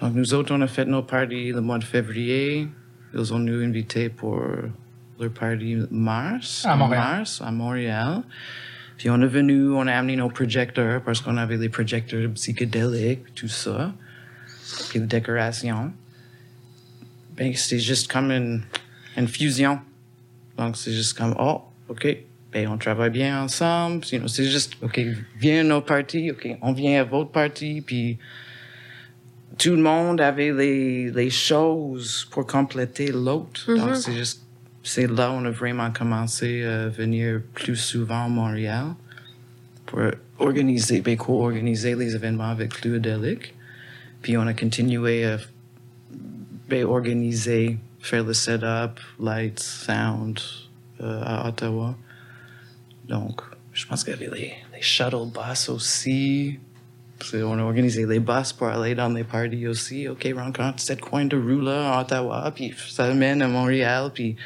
Donc 0.00 0.14
nous 0.14 0.32
autres, 0.32 0.54
on 0.54 0.62
a 0.62 0.66
fait 0.66 0.86
nos 0.86 1.02
parties 1.02 1.52
le 1.52 1.60
mois 1.60 1.76
de 1.76 1.84
février. 1.84 2.68
Ils 3.12 3.34
ont 3.34 3.38
nous 3.38 3.62
invités 3.62 4.08
pour 4.08 4.42
leur 5.18 5.30
party 5.30 5.76
mars. 5.90 6.64
À 6.66 6.76
Montréal. 6.76 7.02
Mars, 7.02 7.42
à 7.44 7.50
Montréal. 7.50 8.22
Puis 8.96 9.10
on 9.10 9.20
est 9.20 9.26
venu, 9.26 9.70
on 9.70 9.86
a 9.86 9.92
amené 9.92 10.16
nos 10.16 10.28
projecteurs 10.28 11.02
parce 11.02 11.20
qu'on 11.20 11.36
avait 11.36 11.56
les 11.56 11.68
projecteurs 11.68 12.30
psychédéliques, 12.32 13.34
tout 13.34 13.48
ça. 13.48 13.92
Puis 14.90 15.00
les 15.00 15.06
décorations. 15.06 15.92
Ben, 17.36 17.52
c'est 17.54 17.80
juste 17.80 18.10
comme 18.10 18.30
une, 18.30 18.62
une 19.16 19.28
fusion. 19.28 19.80
Donc 20.56 20.76
c'est 20.76 20.92
juste 20.92 21.18
comme, 21.18 21.34
oh, 21.38 21.62
OK, 21.88 22.06
ben, 22.52 22.68
on 22.68 22.78
travaille 22.78 23.10
bien 23.10 23.42
ensemble. 23.42 24.04
You 24.12 24.20
know, 24.20 24.28
c'est 24.28 24.44
juste, 24.44 24.76
OK, 24.80 25.00
viens 25.38 25.60
à 25.60 25.64
nos 25.64 25.80
parties, 25.80 26.30
OK, 26.30 26.48
on 26.62 26.72
vient 26.72 27.00
à 27.00 27.04
votre 27.04 27.32
partie, 27.32 27.80
puis 27.80 28.18
tout 29.58 29.72
le 29.72 29.82
monde 29.82 30.20
avait 30.20 30.52
les, 30.52 31.10
les 31.10 31.30
choses 31.30 32.28
pour 32.30 32.46
compléter 32.46 33.10
l'autre. 33.10 33.72
Donc, 33.74 33.96
c'est 33.96 34.14
juste, 34.14 34.43
c'est 34.84 35.06
là 35.06 35.30
où 35.30 35.34
on 35.34 35.44
a 35.46 35.50
vraiment 35.50 35.90
commencé 35.90 36.62
à 36.62 36.88
venir 36.88 37.40
plus 37.54 37.76
souvent 37.76 38.26
à 38.26 38.28
Montréal 38.28 38.88
pour 39.86 40.00
organiser, 40.38 41.00
ben, 41.00 41.16
co-organiser 41.16 41.94
les 41.96 42.14
événements 42.14 42.50
avec 42.50 42.74
Fluidelic. 42.74 43.54
Puis 44.20 44.36
on 44.36 44.46
a 44.46 44.52
continué 44.52 45.24
à 45.24 45.38
ben, 46.68 46.84
organiser, 46.84 47.78
faire 48.00 48.24
le 48.24 48.34
setup, 48.34 49.00
lights, 49.18 49.60
sound 49.60 50.38
euh, 51.00 51.22
à 51.24 51.48
Ottawa. 51.48 51.96
Donc, 53.08 53.40
je 53.72 53.86
pense 53.86 54.04
qu'il 54.04 54.12
y 54.12 54.16
avait 54.16 54.36
les, 54.36 54.52
les 54.74 54.82
shuttle 54.82 55.30
bus 55.32 55.70
aussi. 55.70 56.58
On 57.32 57.58
a 57.58 57.62
organisé 57.62 58.06
les 58.06 58.20
bus 58.20 58.52
pour 58.52 58.68
aller 58.68 58.94
dans 58.94 59.08
les 59.08 59.24
parties 59.24 59.66
aussi. 59.66 60.08
OK, 60.08 60.28
rencontre 60.36 60.80
cette 60.80 61.00
coin 61.00 61.24
de 61.24 61.36
rue 61.36 61.62
là 61.62 61.92
à 61.92 62.02
Ottawa, 62.02 62.52
puis 62.54 62.74
ça 62.88 63.12
mène 63.14 63.42
à 63.42 63.48
Montréal, 63.48 64.10
puis 64.12 64.36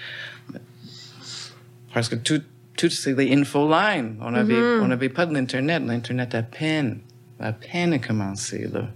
parce 1.93 2.09
que 2.09 2.15
tout, 2.17 2.43
tout 2.77 2.91
c'est 2.91 3.15
les 3.15 3.35
infolines. 3.35 4.17
On 4.21 4.35
avait, 4.35 4.81
on 4.81 4.91
avait 4.91 5.09
pas 5.09 5.27
de 5.27 5.35
l'internet. 5.35 5.83
L'internet 5.85 6.35
à 6.35 6.43
peine, 6.43 7.01
à 7.41 7.53
peine 7.53 7.95
a 7.95 7.99
commencé 7.99 8.69
là. 8.73 8.89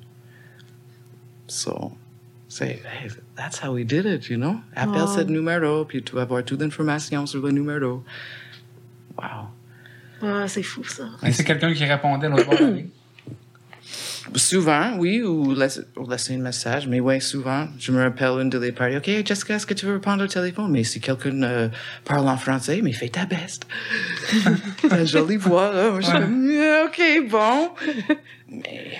So, 1.48 1.92
say, 2.48 2.80
hey, 2.84 3.10
that's 3.36 3.58
how 3.58 3.72
we 3.72 3.84
did 3.84 4.06
it, 4.06 4.28
you 4.28 4.36
know? 4.36 4.60
Appelle 4.76 5.08
ce 5.08 5.20
numéro, 5.20 5.84
puis 5.84 6.02
tu 6.02 6.14
vas 6.14 6.22
avoir 6.22 6.44
toute 6.44 6.60
l'information 6.60 7.26
sur 7.26 7.42
le 7.44 7.50
numéro. 7.50 8.04
Wow. 9.18 9.48
Ah, 10.22 10.46
c'est 10.46 10.62
fou, 10.62 10.84
ça. 10.84 11.04
Et 11.24 11.32
c'est 11.32 11.44
quelqu'un 11.44 11.74
qui 11.74 11.84
répondait 11.84 12.28
l'autre 12.28 12.46
bord 12.46 12.58
de 12.58 12.64
la 12.64 12.70
ligne. 12.70 12.88
Souvent, 14.36 14.96
oui, 14.98 15.20
ou 15.22 15.52
laisser, 15.54 15.80
ou 15.96 16.08
laisser 16.08 16.34
un 16.34 16.38
message, 16.38 16.86
mais 16.86 17.00
oui, 17.00 17.20
souvent, 17.20 17.66
je 17.78 17.90
me 17.92 18.02
rappelle 18.02 18.40
une 18.40 18.50
de 18.50 18.58
les 18.58 18.72
parties. 18.72 18.96
OK, 18.96 19.26
Jessica, 19.26 19.56
est-ce 19.56 19.66
que 19.66 19.74
tu 19.74 19.84
veux 19.86 19.94
répondre 19.94 20.22
au 20.24 20.26
téléphone? 20.28 20.70
Mais 20.70 20.84
si 20.84 21.00
quelqu'un 21.00 21.42
euh, 21.42 21.68
parle 22.04 22.28
en 22.28 22.36
français, 22.36 22.80
mais 22.82 22.92
fais 22.92 23.08
ta 23.08 23.26
best. 23.26 23.66
Ta 24.88 25.04
jolie 25.04 25.36
voix, 25.36 25.72
là. 25.72 25.90
Moi, 25.90 26.00
je 26.00 26.06
suis 26.06 26.18
comme, 26.18 26.46
Yeah, 26.50 26.84
OK, 26.86 27.30
bon. 27.30 27.70
mais, 28.48 28.92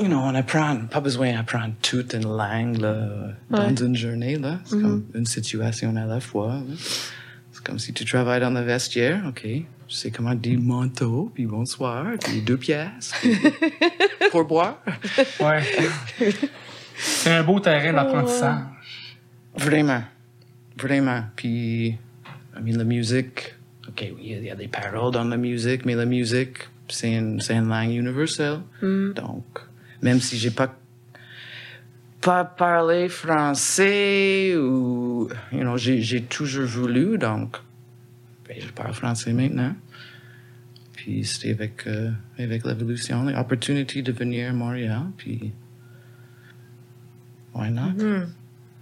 you 0.00 0.06
know, 0.06 0.18
on 0.18 0.34
apprend, 0.34 0.76
pas 0.90 1.00
besoin 1.00 1.32
d'apprendre 1.34 1.74
toute 1.82 2.14
une 2.14 2.28
langue, 2.36 2.78
là, 2.80 3.08
dans 3.50 3.74
une 3.74 3.96
journée, 3.96 4.36
là. 4.36 4.60
C'est 4.64 4.80
comme 4.80 5.04
une 5.14 5.26
situation 5.26 5.94
à 5.96 6.04
la 6.06 6.20
fois. 6.20 6.62
C'est 7.52 7.64
comme 7.64 7.78
si 7.80 7.92
tu 7.92 8.04
travailles 8.04 8.40
dans 8.40 8.50
le 8.50 8.60
vestiaire, 8.60 9.24
OK. 9.28 9.46
Je 9.88 9.94
sais 9.94 10.10
comment 10.10 10.34
dire 10.34 10.60
manteau, 10.60 11.30
puis 11.34 11.46
bonsoir, 11.46 12.04
puis 12.22 12.42
deux 12.42 12.58
pièces, 12.58 13.14
puis 13.20 13.34
pour 14.30 14.44
boire? 14.44 14.82
Ouais. 15.40 15.62
C'est 16.94 17.30
un 17.30 17.42
beau 17.42 17.58
terrain 17.58 17.94
d'apprentissage. 17.94 18.66
Vraiment. 19.56 20.02
Vraiment. 20.76 21.22
Puis, 21.34 21.86
I 21.88 21.98
mean, 22.62 22.76
la 22.76 22.84
musique, 22.84 23.54
OK, 23.88 24.12
oui, 24.14 24.36
il 24.38 24.44
y 24.44 24.50
a 24.50 24.54
des 24.54 24.68
paroles 24.68 25.10
dans 25.10 25.24
la 25.24 25.38
musique, 25.38 25.86
mais 25.86 25.94
la 25.94 26.04
musique, 26.04 26.68
c'est 26.88 27.14
une, 27.14 27.40
c'est 27.40 27.54
une 27.54 27.68
langue 27.68 27.90
universelle. 27.90 28.60
Donc, 28.82 29.44
même 30.02 30.20
si 30.20 30.36
j'ai 30.36 30.50
pas 30.50 30.74
pas 32.20 32.44
parlé 32.44 33.08
français 33.08 34.54
ou, 34.56 35.28
you 35.52 35.60
know, 35.60 35.76
j'ai 35.78 36.22
toujours 36.22 36.66
voulu, 36.66 37.16
donc, 37.16 37.56
ben, 38.48 38.56
je 38.60 38.68
parle 38.68 38.92
français 38.94 39.32
maintenant. 39.32 39.74
Puis 40.94 41.24
c'était 41.24 41.50
avec, 41.52 41.86
euh, 41.86 42.10
avec 42.38 42.64
l'évolution, 42.64 43.24
l'opportunité 43.24 44.02
de 44.02 44.10
venir 44.12 44.50
à 44.50 44.52
Montréal, 44.52 45.02
puis 45.16 45.52
why 47.54 47.70
not? 47.70 47.92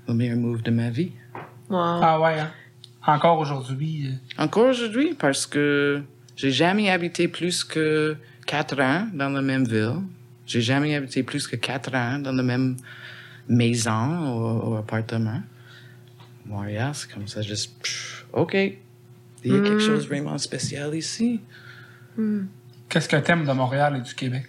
Le 0.09 0.15
meilleur 0.15 0.37
move 0.39 0.63
de 0.63 0.71
ma 0.71 0.91
vie. 0.91 1.13
Wow. 1.69 1.77
Ah 1.79 2.21
ouais, 2.21 2.39
hein? 2.41 2.51
Encore 3.07 3.39
aujourd'hui. 3.39 4.09
euh, 4.09 4.43
Encore 4.43 4.69
aujourd'hui, 4.69 5.15
parce 5.15 5.47
que 5.47 6.03
j'ai 6.37 6.51
jamais 6.51 6.91
habité 6.91 7.29
plus 7.29 7.65
que 7.65 8.17
quatre 8.47 8.81
ans 8.81 9.09
dans 9.13 9.29
la 9.29 9.43
même 9.43 9.65
ville. 9.67 10.01
J'ai 10.47 10.61
jamais 10.61 10.95
habité 10.95 11.23
plus 11.23 11.47
que 11.47 11.57
quatre 11.57 11.95
ans 11.95 12.19
dans 12.19 12.33
la 12.33 12.43
même 12.43 12.77
maison 13.49 14.33
ou, 14.37 14.71
ou 14.71 14.77
appartement. 14.77 15.43
Montréal, 16.47 16.93
c'est 16.95 17.13
comme 17.13 17.27
ça, 17.27 17.43
juste, 17.43 17.77
pff, 17.83 18.27
OK. 18.33 18.57
Il 19.47 19.55
y 19.55 19.59
a 19.59 19.61
quelque 19.61 19.79
chose 19.79 20.03
de 20.03 20.09
vraiment 20.09 20.37
spécial 20.39 20.93
ici. 20.97 21.41
Qu'est-ce 22.89 23.09
que 23.09 23.17
t'aimes 23.17 23.47
de 23.47 23.53
Montréal 23.53 23.97
et 23.97 24.01
du 24.01 24.13
Québec? 24.13 24.49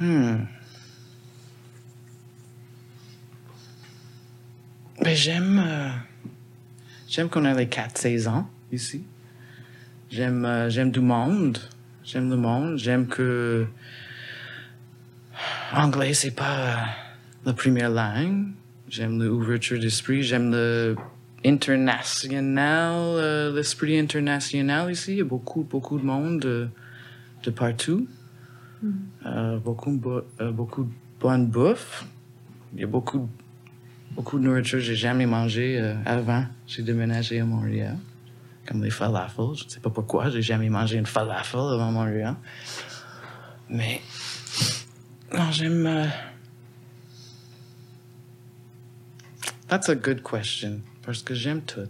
Hmm. 0.00 0.46
Ben, 5.00 5.14
j'aime. 5.14 5.62
euh, 5.64 5.90
j'aime 7.08 7.28
qu'on 7.28 7.44
a 7.44 7.54
les 7.54 7.68
quatre 7.68 7.98
saisons 7.98 8.46
ici. 8.72 9.04
J'aime 10.10 10.44
euh, 10.44 10.68
j'aime 10.68 10.90
du 10.90 11.00
monde. 11.00 11.58
J'aime 12.02 12.30
le 12.30 12.36
monde. 12.36 12.78
J'aime 12.78 13.06
que. 13.06 13.64
Anglais, 15.72 16.14
c'est 16.14 16.32
pas 16.32 16.58
euh, 16.58 16.84
la 17.46 17.52
première 17.52 17.90
langue. 17.90 18.48
J'aime 18.88 19.22
l'ouverture 19.22 19.78
d'esprit. 19.78 20.24
J'aime 20.24 20.50
le 20.50 20.96
international, 21.44 22.94
euh, 23.18 23.52
l'esprit 23.54 23.98
international 23.98 24.90
ici. 24.90 25.12
Il 25.12 25.18
y 25.18 25.20
a 25.20 25.24
beaucoup, 25.24 25.62
beaucoup 25.64 25.98
de 25.98 26.04
monde 26.04 26.40
de, 26.40 26.68
de 27.44 27.50
partout. 27.50 28.06
Euh, 29.26 29.58
beaucoup, 29.58 29.92
de 29.92 29.96
bo- 29.98 30.22
euh, 30.40 30.50
beaucoup 30.50 30.84
de 30.84 30.90
bonne 31.20 31.46
bouffe. 31.46 32.04
Il 32.74 32.80
y 32.80 32.84
a 32.84 32.86
beaucoup, 32.86 33.28
beaucoup 34.16 34.38
de 34.38 34.44
nourriture 34.44 34.78
que 34.78 34.84
j'ai 34.84 34.96
jamais 34.96 35.26
mangé 35.26 35.78
euh, 35.80 35.94
avant. 36.04 36.44
J'ai 36.66 36.82
déménagé 36.82 37.40
à 37.40 37.44
Montréal. 37.44 37.96
Comme 38.66 38.82
les 38.82 38.90
falafels. 38.90 39.54
Je 39.56 39.64
ne 39.64 39.68
sais 39.70 39.80
pas 39.80 39.90
pourquoi, 39.90 40.30
j'ai 40.30 40.42
jamais 40.42 40.68
mangé 40.68 40.96
une 40.96 41.06
falafel 41.06 41.60
avant 41.60 41.90
Montréal. 41.92 42.36
Mais, 43.68 44.00
non, 45.34 45.50
j'aime. 45.50 45.86
euh, 45.86 46.06
That's 49.68 49.88
a 49.88 49.94
good 49.94 50.22
question. 50.22 50.82
Parce 51.04 51.22
que 51.22 51.34
j'aime 51.34 51.62
tout. 51.62 51.80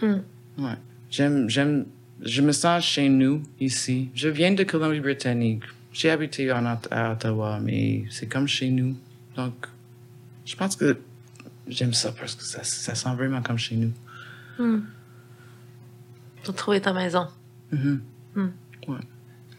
Hmm. 0.00 0.20
Ouais. 0.58 0.76
J'aime, 1.10 1.48
j'aime, 1.48 1.86
je 2.22 2.42
me 2.42 2.52
sens 2.52 2.84
chez 2.84 3.08
nous 3.08 3.42
ici. 3.60 4.10
Je 4.14 4.28
viens 4.28 4.52
de 4.52 4.64
Colombie-Britannique. 4.64 5.62
J'ai 5.92 6.10
habité 6.10 6.52
en, 6.52 6.66
à 6.90 7.12
Ottawa, 7.12 7.58
mais 7.62 8.04
c'est 8.10 8.26
comme 8.26 8.46
chez 8.46 8.70
nous. 8.70 8.96
Donc, 9.34 9.66
je 10.44 10.54
pense 10.54 10.76
que 10.76 10.98
j'aime 11.68 11.94
ça 11.94 12.12
parce 12.12 12.34
que 12.34 12.42
ça, 12.42 12.62
ça 12.62 12.94
sent 12.94 13.14
vraiment 13.16 13.42
comme 13.42 13.58
chez 13.58 13.76
nous. 13.76 13.92
T'as 16.42 16.52
trouvé 16.52 16.80
ta 16.80 16.92
maison. 16.92 17.26
Mhm. 17.72 18.00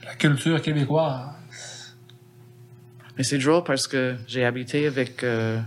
La 0.04 0.16
culture 0.16 0.62
québécoise. 0.62 1.96
Mais 3.18 3.24
c'est 3.24 3.40
drôle 3.40 3.64
parce 3.64 3.88
que 3.88 4.16
j'ai 4.28 4.46
habité 4.46 4.88
avec, 4.88 5.24
euh, 5.24 5.60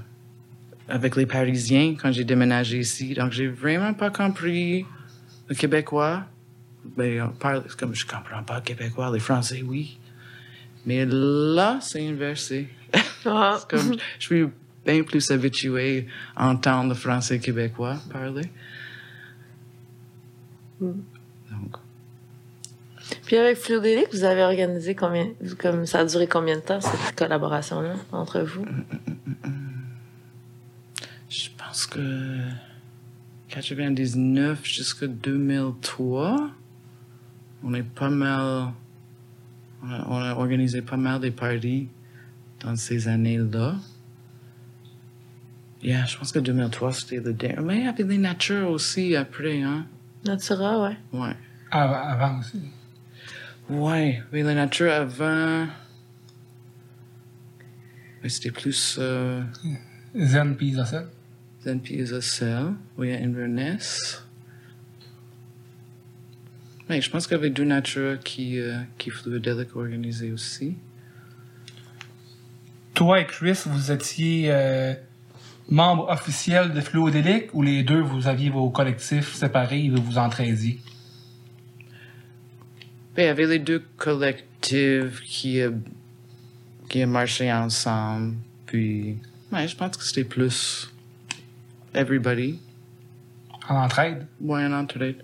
avec 0.91 1.17
les 1.17 1.27
Parisiens 1.27 1.95
quand 2.01 2.13
j'ai 2.13 2.25
déménagé 2.25 2.79
ici. 2.79 3.15
Donc, 3.15 3.33
j'ai 3.33 3.49
vraiment 3.49 3.95
pas 3.95 4.11
compris 4.11 4.85
le 5.49 5.55
québécois. 5.55 6.25
Ben, 6.97 7.23
on 7.23 7.29
parle, 7.31 7.65
comme 7.79 7.95
je 7.95 8.07
comprends 8.07 8.43
pas 8.43 8.57
le 8.57 8.63
québécois, 8.63 9.11
les 9.13 9.21
Français, 9.21 9.63
oui. 9.67 9.99
Mais 10.87 11.05
là, 11.07 11.79
c'est 11.81 12.07
inversé. 12.07 12.69
Ah. 13.27 13.61
Comme, 13.69 13.97
je 14.19 14.25
suis 14.25 14.47
bien 14.87 15.03
plus 15.03 15.31
habitué 15.31 16.07
à 16.35 16.49
entendre 16.49 16.89
le 16.89 16.95
français 16.95 17.39
québécois 17.39 17.99
parler. 18.11 18.49
Donc, 20.81 21.77
Puis 23.27 23.37
avec 23.37 23.59
Fluidélique, 23.59 24.09
vous 24.13 24.25
avez 24.25 24.43
organisé 24.43 24.95
combien, 24.95 25.29
comme 25.59 25.85
ça 25.85 25.99
a 25.99 26.05
duré 26.07 26.27
combien 26.27 26.57
de 26.57 26.63
temps 26.63 26.81
cette 26.81 27.15
collaboration-là 27.15 27.97
entre 28.11 28.41
vous? 28.41 28.65
je 29.45 29.70
pense 31.71 31.87
que 31.87 32.41
99 33.49 34.65
jusqu'à 34.65 35.07
2003, 35.07 36.51
on 37.63 37.75
est 37.75 37.85
pas 37.85 38.11
mal, 38.11 38.73
on 39.85 39.91
a, 39.91 40.07
on 40.09 40.17
a 40.17 40.35
organisé 40.35 40.83
pas 40.83 40.97
mal 40.97 41.21
des 41.21 41.31
parties 41.31 41.89
dans 42.59 42.75
ces 42.75 43.07
années-là. 43.07 43.77
Yeah, 45.81 46.07
je 46.07 46.19
pense 46.19 46.33
que 46.33 46.41
2003, 46.41 46.93
c'était 46.93 47.21
le 47.21 47.33
dernier. 47.33 47.63
Mais 47.63 47.79
il 47.79 47.85
y 47.85 47.89
avait 47.89 48.03
les 48.03 48.19
natures 48.19 48.69
aussi 48.69 49.15
après, 49.15 49.63
hein? 49.63 49.87
Natura, 50.25 50.83
ouais. 50.83 50.97
Ouais. 51.13 51.37
Avant, 51.71 52.03
avant 52.03 52.41
aussi. 52.41 52.61
Ouais, 53.69 54.21
mais 54.33 54.43
la 54.43 54.55
nature 54.55 54.93
avant. 54.93 55.69
Mais 58.23 58.29
c'était 58.29 58.51
plus 58.51 58.99
euh, 59.01 59.41
Zen 60.17 60.57
puis 60.57 60.71
Isocèle. 60.71 61.07
Puis 61.65 61.95
Isocel, 61.95 62.73
oui, 62.97 63.13
à 63.13 63.19
Inverness. 63.19 64.25
Mais 66.89 67.01
je 67.01 67.11
pense 67.11 67.27
qu'il 67.27 67.37
y 67.37 67.41
avait 67.41 67.51
deux 67.51 67.65
natures 67.65 68.19
qui, 68.19 68.59
euh, 68.59 68.79
qui 68.99 69.11
Fluidelic 69.11 69.77
organisé 69.77 70.33
aussi. 70.33 70.75
Toi 72.95 73.21
et 73.21 73.27
Chris, 73.27 73.59
vous 73.67 73.93
étiez 73.93 74.51
euh, 74.51 74.95
membre 75.69 76.09
officiel 76.09 76.73
de 76.73 76.81
Fluodélic 76.81 77.55
ou 77.55 77.63
les 77.63 77.83
deux, 77.83 78.01
vous 78.01 78.27
aviez 78.27 78.51
vos 78.51 78.71
collectifs 78.71 79.35
séparés 79.35 79.85
et 79.85 79.91
vous 79.91 80.03
vous 80.03 80.19
entraidiez? 80.19 80.81
Ben, 83.15 83.23
il 83.23 83.27
y 83.27 83.29
avait 83.29 83.47
les 83.47 83.59
deux 83.59 83.85
collectifs 83.97 85.21
qui, 85.23 85.61
euh, 85.61 85.71
qui 86.89 87.05
marché 87.07 87.53
ensemble. 87.53 88.35
Puis, 88.67 89.19
ouais, 89.53 89.69
je 89.69 89.77
pense 89.77 89.97
que 89.97 90.03
c'était 90.03 90.25
plus 90.25 90.91
everybody. 91.95 92.59
En 93.69 93.77
entraide? 93.77 94.27
Ouais, 94.41 94.65
en 94.65 94.73
entraide. 94.73 95.23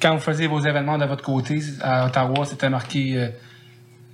Quand 0.00 0.14
vous 0.14 0.20
faisiez 0.20 0.46
vos 0.46 0.60
événements 0.60 0.96
de 0.98 1.04
votre 1.04 1.22
côté, 1.24 1.60
à 1.82 2.06
Ottawa, 2.06 2.44
c'était 2.46 2.70
marqué 2.70 3.18
euh, 3.18 3.28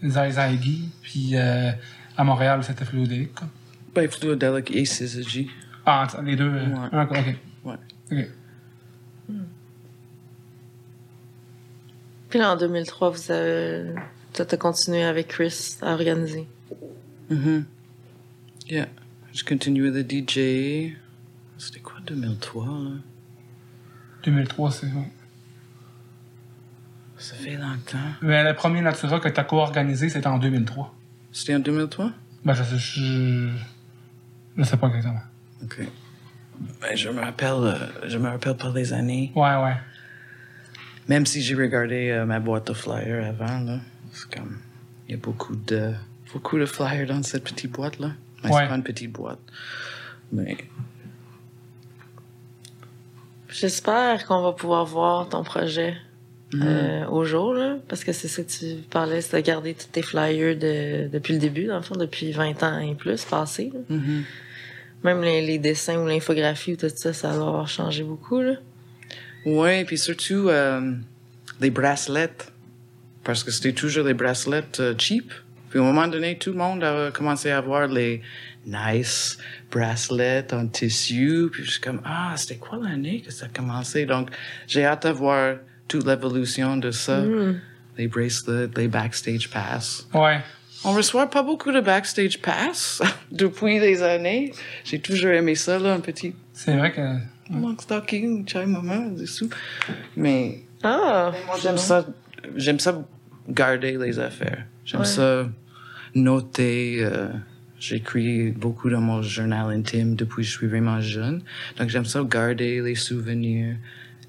Zai 0.08 0.58
puis 1.02 1.36
euh, 1.36 1.70
à 2.16 2.24
Montréal, 2.24 2.64
c'était 2.64 2.84
Fluodélic. 2.84 3.34
quoi. 3.34 3.48
Ben, 3.94 4.10
Fluidelic 4.10 4.70
et 4.70 4.84
Syzygy. 4.84 5.50
Ah, 5.86 6.06
les 6.24 6.34
deux. 6.36 6.50
euh, 6.50 6.66
Ouais. 6.66 6.88
un- 6.92 7.02
ok. 7.04 7.36
Ouais. 7.64 7.74
Ok. 8.10 8.28
Puis 12.30 12.38
là, 12.40 12.52
en 12.52 12.56
2003, 12.56 13.10
vous 13.10 13.30
avez, 13.30 13.94
t'as 14.32 14.44
t'as 14.44 14.56
continué 14.56 15.04
avec 15.04 15.28
Chris 15.28 15.76
à 15.82 15.92
organiser. 15.92 16.46
Mhm. 17.30 17.64
Yeah. 18.68 18.88
Je 19.32 19.44
continuais 19.44 19.90
de 19.90 20.02
DJ. 20.02 20.96
C'était 21.58 21.80
quoi 21.80 21.96
2003, 22.06 22.66
là? 22.66 22.90
2003, 24.24 24.70
c'est 24.70 24.86
ouais. 24.86 25.10
Ça 27.18 27.34
fait 27.36 27.56
longtemps. 27.56 27.98
Mais 28.22 28.42
le 28.44 28.54
premier 28.54 28.80
Natura 28.80 29.20
que 29.20 29.28
tu 29.28 29.40
as 29.40 29.44
co-organisé, 29.44 30.08
c'était 30.08 30.26
en 30.26 30.38
2003. 30.38 30.94
C'était 31.32 31.54
en 31.54 31.60
2003? 31.60 32.10
Ben, 32.44 32.54
je, 32.54 32.62
sais- 32.62 32.78
je, 32.78 33.50
je 34.56 34.62
sais 34.62 34.76
pas 34.76 34.88
exactement. 34.88 35.20
OK. 35.62 35.80
Ben, 36.80 36.96
je 36.96 37.08
me 37.08 37.20
rappelle, 37.20 37.48
euh, 37.52 37.74
je 38.08 38.18
me 38.18 38.28
rappelle 38.28 38.56
pas 38.56 38.72
les 38.74 38.92
années. 38.92 39.32
Ouais, 39.34 39.56
ouais. 39.56 39.76
Même 41.08 41.24
si 41.26 41.40
j'ai 41.42 41.54
regardé 41.54 42.10
euh, 42.10 42.26
ma 42.26 42.40
boîte 42.40 42.68
de 42.68 42.72
flyers 42.74 43.26
avant, 43.26 43.60
là. 43.60 43.78
C'est 44.12 44.34
comme, 44.34 44.58
il 45.08 45.12
y 45.12 45.14
a 45.14 45.18
beaucoup 45.20 45.54
de, 45.56 45.92
beaucoup 46.32 46.58
de 46.58 46.66
flyers 46.66 47.06
dans 47.06 47.22
cette 47.22 47.44
petite 47.44 47.72
boîte-là. 47.72 48.10
Mais 48.42 48.50
Ouais. 48.50 48.62
c'est 48.62 48.68
pas 48.68 48.76
une 48.76 48.82
petite 48.82 49.12
boîte. 49.12 49.38
Mais, 50.32 50.56
J'espère 53.54 54.26
qu'on 54.26 54.42
va 54.42 54.52
pouvoir 54.52 54.84
voir 54.84 55.28
ton 55.28 55.44
projet 55.44 55.94
euh, 56.54 57.06
au 57.06 57.24
jour, 57.24 57.54
là, 57.54 57.76
parce 57.88 58.02
que 58.02 58.12
c'est 58.12 58.26
ça 58.26 58.42
que 58.42 58.50
tu 58.50 58.82
parlais, 58.90 59.20
c'est 59.20 59.40
de 59.40 59.46
garder 59.46 59.74
tous 59.74 59.86
tes 59.92 60.02
flyers 60.02 60.56
de, 60.56 61.08
depuis 61.08 61.34
le 61.34 61.38
début, 61.38 61.66
dans 61.66 61.76
le 61.76 61.82
fond, 61.82 61.94
depuis 61.94 62.32
20 62.32 62.62
ans 62.64 62.78
et 62.80 62.94
plus 62.96 63.24
passés. 63.24 63.70
là. 63.72 63.80
Mhm. 63.96 64.24
Même 65.04 65.22
les, 65.22 65.40
les 65.40 65.58
dessins 65.58 65.98
ou 65.98 66.06
l'infographie 66.06 66.72
ou 66.72 66.76
tout 66.76 66.88
ça, 66.92 67.12
ça 67.12 67.32
doit 67.34 67.46
avoir 67.46 67.68
changé 67.68 68.02
beaucoup. 68.02 68.40
Là. 68.40 68.54
Ouais, 69.46 69.84
puis 69.84 69.98
surtout 69.98 70.48
euh, 70.48 70.92
les 71.60 71.70
bracelets. 71.70 72.30
Parce 73.22 73.44
que 73.44 73.52
c'était 73.52 73.72
toujours 73.72 74.06
les 74.06 74.14
bracelets 74.14 74.80
euh, 74.80 74.94
cheap. 74.98 75.32
Puis 75.70 75.78
un 75.78 75.82
moment 75.82 76.08
donné, 76.08 76.38
tout 76.38 76.50
le 76.50 76.56
monde 76.56 76.82
a 76.82 77.10
commencé 77.12 77.50
à 77.50 77.58
avoir 77.58 77.86
les 77.86 78.20
nice 78.66 79.38
bracelets 79.70 80.52
en 80.52 80.66
tissu. 80.68 81.48
Puis 81.52 81.64
je 81.64 81.70
suis 81.72 81.80
comme, 81.80 82.00
ah, 82.04 82.32
c'était 82.36 82.56
quoi 82.56 82.78
l'année 82.82 83.20
que 83.20 83.32
ça 83.32 83.46
a 83.46 83.48
commencé? 83.48 84.06
Donc, 84.06 84.30
j'ai 84.66 84.84
hâte 84.84 85.06
de 85.06 85.12
voir 85.12 85.56
toute 85.88 86.06
l'évolution 86.06 86.76
de 86.76 86.90
ça. 86.90 87.22
Les 87.96 88.08
bracelets, 88.08 88.68
les 88.76 88.88
backstage 88.88 89.48
pass. 89.50 90.08
Ouais. 90.14 90.40
On 90.84 90.92
reçoit 90.92 91.30
pas 91.30 91.42
beaucoup 91.42 91.72
de 91.72 91.80
backstage 91.80 92.40
pass 92.42 93.00
depuis 93.32 93.80
des 93.80 94.02
années. 94.02 94.52
J'ai 94.84 94.98
toujours 94.98 95.30
aimé 95.30 95.54
ça, 95.54 95.78
là, 95.78 95.94
un 95.94 96.00
petit 96.00 96.34
C'est 96.52 96.76
vrai 96.76 96.92
que. 96.92 97.00
long 97.52 97.76
stocking, 97.78 98.46
chai 98.48 98.66
maman, 98.66 99.08
dessous. 99.12 99.48
Mais 100.16 100.62
Ah! 100.82 101.32
moi, 101.46 101.56
j'aime 101.62 101.78
ça, 101.78 102.04
j'aime 102.56 102.78
ça 102.80 103.02
garder 103.48 103.96
les 103.96 104.18
affaires. 104.18 104.64
J'aime 104.84 105.00
Ouais. 105.00 105.06
ça 105.06 105.46
noter. 106.14 106.98
euh, 107.02 107.28
J'écris 107.86 108.50
beaucoup 108.50 108.88
dans 108.88 109.02
mon 109.02 109.20
journal 109.20 109.70
intime 109.70 110.14
depuis 110.14 110.36
que 110.36 110.48
je 110.48 110.56
suis 110.56 110.66
vraiment 110.66 111.02
jeune. 111.02 111.42
Donc, 111.76 111.90
j'aime 111.90 112.06
ça 112.06 112.22
garder 112.24 112.80
les 112.80 112.94
souvenirs. 112.94 113.76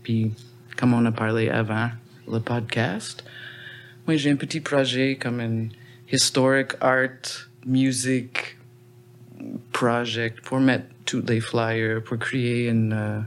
Puis, 0.03 0.33
comme 0.75 0.93
on 0.93 1.05
a 1.05 1.11
parlé 1.13 1.47
avant 1.47 1.89
le 2.29 2.39
podcast, 2.39 3.23
moi, 4.05 4.17
j'ai 4.17 4.29
un 4.29 4.35
petit 4.35 4.59
projet 4.59 5.15
comme 5.15 5.39
un 5.39 5.67
historic 6.11 6.73
art, 6.81 7.47
music 7.65 8.57
project 9.71 10.41
pour 10.41 10.59
mettre 10.59 10.87
tous 11.05 11.23
les 11.25 11.39
flyers, 11.39 12.03
pour 12.03 12.19
créer 12.19 12.67
une, 12.67 12.91
euh, 12.91 13.21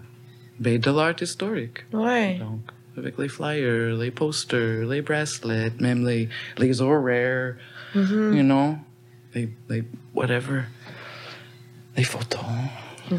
ben, 0.60 0.78
de 0.78 0.90
l'art 0.90 1.22
historique. 1.22 1.86
Ouais. 1.90 2.36
Donc, 2.38 2.60
avec 2.98 3.16
les 3.16 3.28
flyers, 3.28 3.96
les 3.96 4.10
posters, 4.10 4.86
les 4.86 5.00
bracelets, 5.00 5.72
même 5.80 6.06
les, 6.06 6.28
les 6.58 6.82
horaires, 6.82 7.54
you 7.94 8.42
know, 8.42 8.76
whatever, 10.14 10.62
les 11.96 12.04
photos. 12.04 12.40
Ouais. 13.10 13.18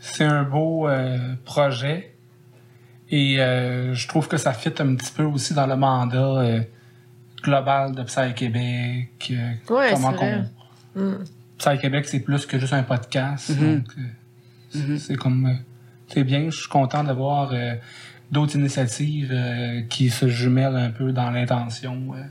C'est 0.00 0.24
un 0.24 0.42
beau 0.44 0.88
euh, 0.88 1.34
projet. 1.44 2.14
Et 3.10 3.40
euh, 3.40 3.94
je 3.94 4.06
trouve 4.06 4.28
que 4.28 4.36
ça 4.36 4.52
fit 4.52 4.68
un 4.80 4.94
petit 4.94 5.12
peu 5.12 5.22
aussi 5.22 5.54
dans 5.54 5.66
le 5.66 5.76
mandat 5.76 6.18
euh, 6.18 6.60
global 7.42 7.94
de 7.94 8.02
Psy 8.02 8.34
Québec. 8.34 9.30
euh, 9.30 9.52
Ouais, 9.70 9.90
comment 9.94 10.10
c'est 10.10 10.16
vrai. 10.16 10.44
qu'on- 10.94 11.00
Mm. 11.00 11.24
Psy 11.58 11.78
Québec, 11.80 12.06
c'est 12.08 12.20
plus 12.20 12.44
que 12.46 12.58
juste 12.58 12.72
un 12.72 12.82
podcast. 12.82 13.50
Donc, 13.52 13.84
euh, 14.74 14.96
c'est- 14.98 15.14
comme. 15.16 15.58
c'est 16.08 16.24
bien, 16.24 16.50
je 16.50 16.56
suis 16.58 16.68
content 16.68 17.04
de 17.04 17.12
voir 17.12 17.50
euh, 17.52 17.74
d'autres 18.30 18.56
initiatives 18.56 19.30
euh, 19.32 19.82
qui 19.88 20.10
se 20.10 20.28
jumellent 20.28 20.76
un 20.76 20.90
peu 20.90 21.12
dans 21.12 21.30
l'intention. 21.30 22.14
euh. 22.14 22.22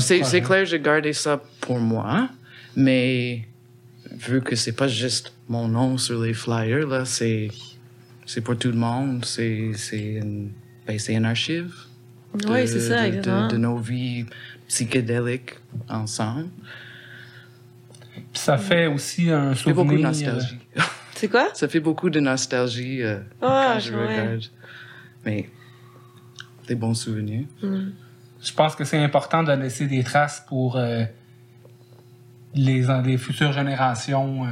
C'est 0.00 0.40
clair, 0.42 0.64
j'ai 0.64 0.80
gardé 0.80 1.12
ça 1.12 1.40
pour 1.60 1.78
moi, 1.78 2.28
mais 2.74 3.46
vu 4.12 4.40
que 4.40 4.56
c'est 4.56 4.72
pas 4.72 4.88
juste 4.88 5.32
mon 5.48 5.68
nom 5.68 5.98
sur 5.98 6.20
les 6.22 6.34
flyers, 6.34 6.86
là, 6.86 7.04
c'est 7.04 7.48
c'est 8.24 8.40
pour 8.40 8.56
tout 8.58 8.68
le 8.68 8.76
monde. 8.76 9.24
C'est 9.24 9.70
c'est 9.74 10.14
une, 10.14 10.50
ben, 10.86 10.98
c'est 10.98 11.14
une 11.14 11.24
archive. 11.24 11.72
de- 12.34 12.48
Oui, 12.48 12.66
c'est 12.68 12.80
ça, 12.80 12.96
de- 12.96 13.02
de, 13.02 13.16
exactement. 13.16 13.48
de 13.48 13.56
nos 13.56 13.78
vies 13.78 14.24
psychédéliques 14.68 15.54
ensemble. 15.88 16.48
Puis 18.32 18.42
ça 18.42 18.58
fait 18.58 18.86
aussi 18.86 19.30
un 19.30 19.54
Ça 19.54 19.64
fait 19.64 19.72
beaucoup 19.72 19.92
de 19.96 20.02
souvenir. 20.02 20.34
nostalgie. 20.34 20.58
C'est 21.14 21.28
quoi? 21.28 21.48
ça 21.54 21.66
fait 21.68 21.80
beaucoup 21.80 22.10
de 22.10 22.20
nostalgie 22.20 23.02
euh, 23.02 23.18
Ah, 23.40 23.72
quand 23.74 23.80
je 23.80 23.92
ouais. 23.94 24.06
regarde. 24.20 24.42
Mais 25.24 25.48
des 26.68 26.74
bons 26.74 26.94
souvenirs. 26.94 27.46
Mm. 27.62 27.90
Je 28.42 28.52
pense 28.52 28.74
que 28.76 28.84
c'est 28.84 29.02
important 29.02 29.42
de 29.42 29.52
laisser 29.52 29.86
des 29.86 30.04
traces 30.04 30.44
pour 30.46 30.76
euh, 30.76 31.04
les, 32.54 32.86
les 33.04 33.18
futures 33.18 33.52
générations. 33.52 34.44
euh, 34.46 34.50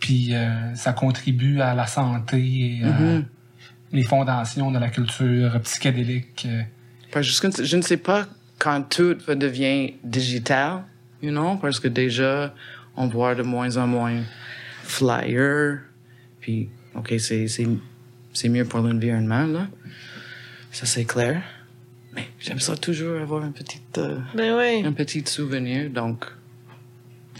puis 0.00 0.34
euh, 0.34 0.74
ça 0.74 0.92
contribue 0.92 1.60
à 1.60 1.74
la 1.74 1.86
santé 1.86 2.38
et 2.78 2.84
à 2.84 2.88
Mhm. 2.98 3.24
les 3.92 4.02
fondations 4.04 4.70
de 4.70 4.78
la 4.78 4.88
culture 4.90 5.60
psychédélique. 5.62 6.46
euh. 6.48 6.62
Parce 7.10 7.40
que 7.40 7.64
je, 7.64 7.76
ne 7.76 7.82
sais 7.82 7.96
pas 7.96 8.26
quand 8.58 8.82
tout 8.88 9.16
va 9.26 9.34
devenir 9.34 9.94
digital, 10.04 10.84
you 11.22 11.30
know, 11.30 11.56
parce 11.56 11.80
que 11.80 11.88
déjà, 11.88 12.54
on 12.96 13.08
voit 13.08 13.34
de 13.34 13.42
moins 13.42 13.76
en 13.76 13.86
moins 13.86 14.22
flyers, 14.82 15.80
puis, 16.40 16.68
OK, 16.94 17.14
c'est 17.18 18.48
mieux 18.48 18.64
pour 18.64 18.80
l'environnement, 18.80 19.44
là. 19.46 19.66
Ça, 20.70 20.86
c'est 20.86 21.04
clair. 21.04 21.42
Mais 22.18 22.28
j'aime 22.40 22.58
ça 22.60 22.76
toujours 22.76 23.20
avoir 23.20 23.42
un 23.44 23.52
petit, 23.52 23.80
euh, 23.98 24.18
Ben 24.34 24.56
oui. 24.58 24.84
un 24.86 24.92
petit 24.92 25.22
souvenir, 25.26 25.90
donc, 25.90 26.24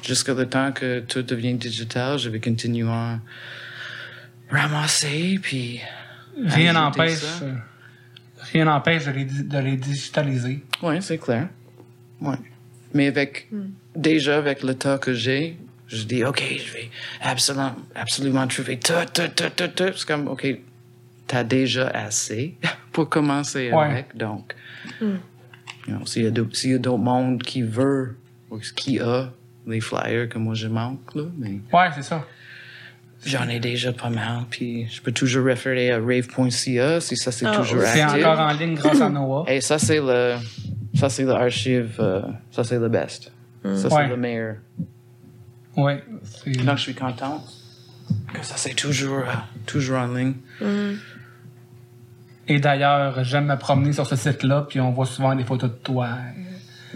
jusqu'à 0.02 0.34
le 0.34 0.48
temps 0.48 0.70
que 0.72 1.00
tout 1.00 1.22
devient 1.22 1.54
digital, 1.54 2.18
je 2.18 2.28
vais 2.28 2.40
continuer 2.40 2.88
à 2.88 3.18
ramasser, 4.50 5.38
puis... 5.42 5.80
Rien 6.44 6.72
n'empêche 6.72 7.24
rien 8.52 8.64
n'empêche 8.64 9.04
de 9.06 9.42
de 9.42 9.58
les 9.58 9.76
digitaliser. 9.76 10.62
Oui, 10.82 11.02
c'est 11.02 11.18
clair. 11.18 11.48
Ouais. 12.20 12.36
Mais 12.94 13.08
avec, 13.08 13.48
déjà, 13.96 14.38
avec 14.38 14.62
le 14.62 14.74
temps 14.74 14.98
que 14.98 15.12
j'ai, 15.14 15.58
je 15.88 16.04
dis, 16.04 16.22
OK, 16.24 16.40
je 16.64 16.72
vais 16.72 16.90
absolument, 17.20 17.74
absolument 17.96 18.46
trouver 18.46 18.78
tout, 18.78 18.92
tout, 19.12 19.22
tout, 19.34 19.50
tout, 19.56 19.68
tout. 19.68 19.92
C'est 19.96 20.06
comme, 20.06 20.28
OK, 20.28 20.46
t'as 21.26 21.42
déjà 21.42 21.88
assez 21.88 22.54
pour 22.92 23.08
commencer 23.08 23.72
Ouais. 23.72 23.84
avec. 23.90 24.16
Donc, 24.16 24.54
you 25.00 25.16
know, 25.86 26.04
s'il 26.06 26.24
y 26.24 26.26
a 26.26 26.30
d'autres 26.30 26.56
s'il 26.56 26.70
y 26.72 26.74
a 26.74 26.78
d'autres 26.78 26.98
mondes 27.02 27.42
qui 27.42 27.62
veulent 27.62 28.16
ou 28.50 28.58
qui 28.76 28.98
a 29.00 29.30
les 29.66 29.80
flyers 29.80 30.28
que 30.28 30.38
moi 30.38 30.54
je 30.54 30.68
manque, 30.68 31.14
là, 31.14 31.24
mais 31.36 31.60
Ouais, 31.72 31.88
c'est 31.94 32.02
ça. 32.02 32.24
j'en 33.24 33.48
ai 33.48 33.60
déjà 33.60 33.92
pas 33.92 34.08
mal. 34.10 34.44
Puis 34.50 34.86
je 34.88 35.02
peux 35.02 35.12
toujours 35.12 35.44
référer 35.44 35.90
à 35.92 35.98
rave.ca 35.98 37.00
si 37.00 37.16
ça 37.16 37.30
c'est 37.32 37.46
Ah, 37.46 37.56
toujours 37.56 37.82
C'est 37.82 38.00
actif. 38.00 38.24
encore 38.24 38.40
en 38.40 38.52
ligne 38.52 38.74
grâce 38.74 39.00
à 39.00 39.08
Noah. 39.10 39.44
Et 39.48 39.60
ça, 39.60 39.78
c'est 39.78 40.00
le. 40.00 40.36
Ça, 40.94 41.08
c'est 41.10 41.24
l'archive. 41.24 41.96
euh, 42.00 42.22
ça, 42.50 42.64
c'est 42.64 42.78
le 42.78 42.88
best. 42.88 43.30
Ça, 43.62 43.76
c'est 43.90 43.94
Ouais. 43.94 44.08
le 44.08 44.16
meilleur. 44.16 44.56
Ouais. 45.76 46.02
c'est- 46.24 46.50
Donc, 46.64 46.76
je 46.78 46.82
suis 46.82 46.94
content 46.94 47.44
que 48.32 48.44
ça, 48.44 48.54
c'est 48.56 48.74
toujours, 48.74 49.18
euh, 49.18 49.32
toujours 49.66 49.98
en 49.98 50.08
ligne. 50.14 50.34
Et 52.48 52.58
d'ailleurs, 52.60 53.22
j'aime 53.24 53.46
me 53.46 53.56
promener 53.56 53.92
sur 53.92 54.06
ce 54.06 54.16
site-là, 54.16 54.66
puis 54.68 54.80
on 54.80 54.90
voit 54.90 55.06
souvent 55.06 55.34
des 55.34 55.44
photos 55.44 55.70
de 55.70 55.76
toi 55.76 56.08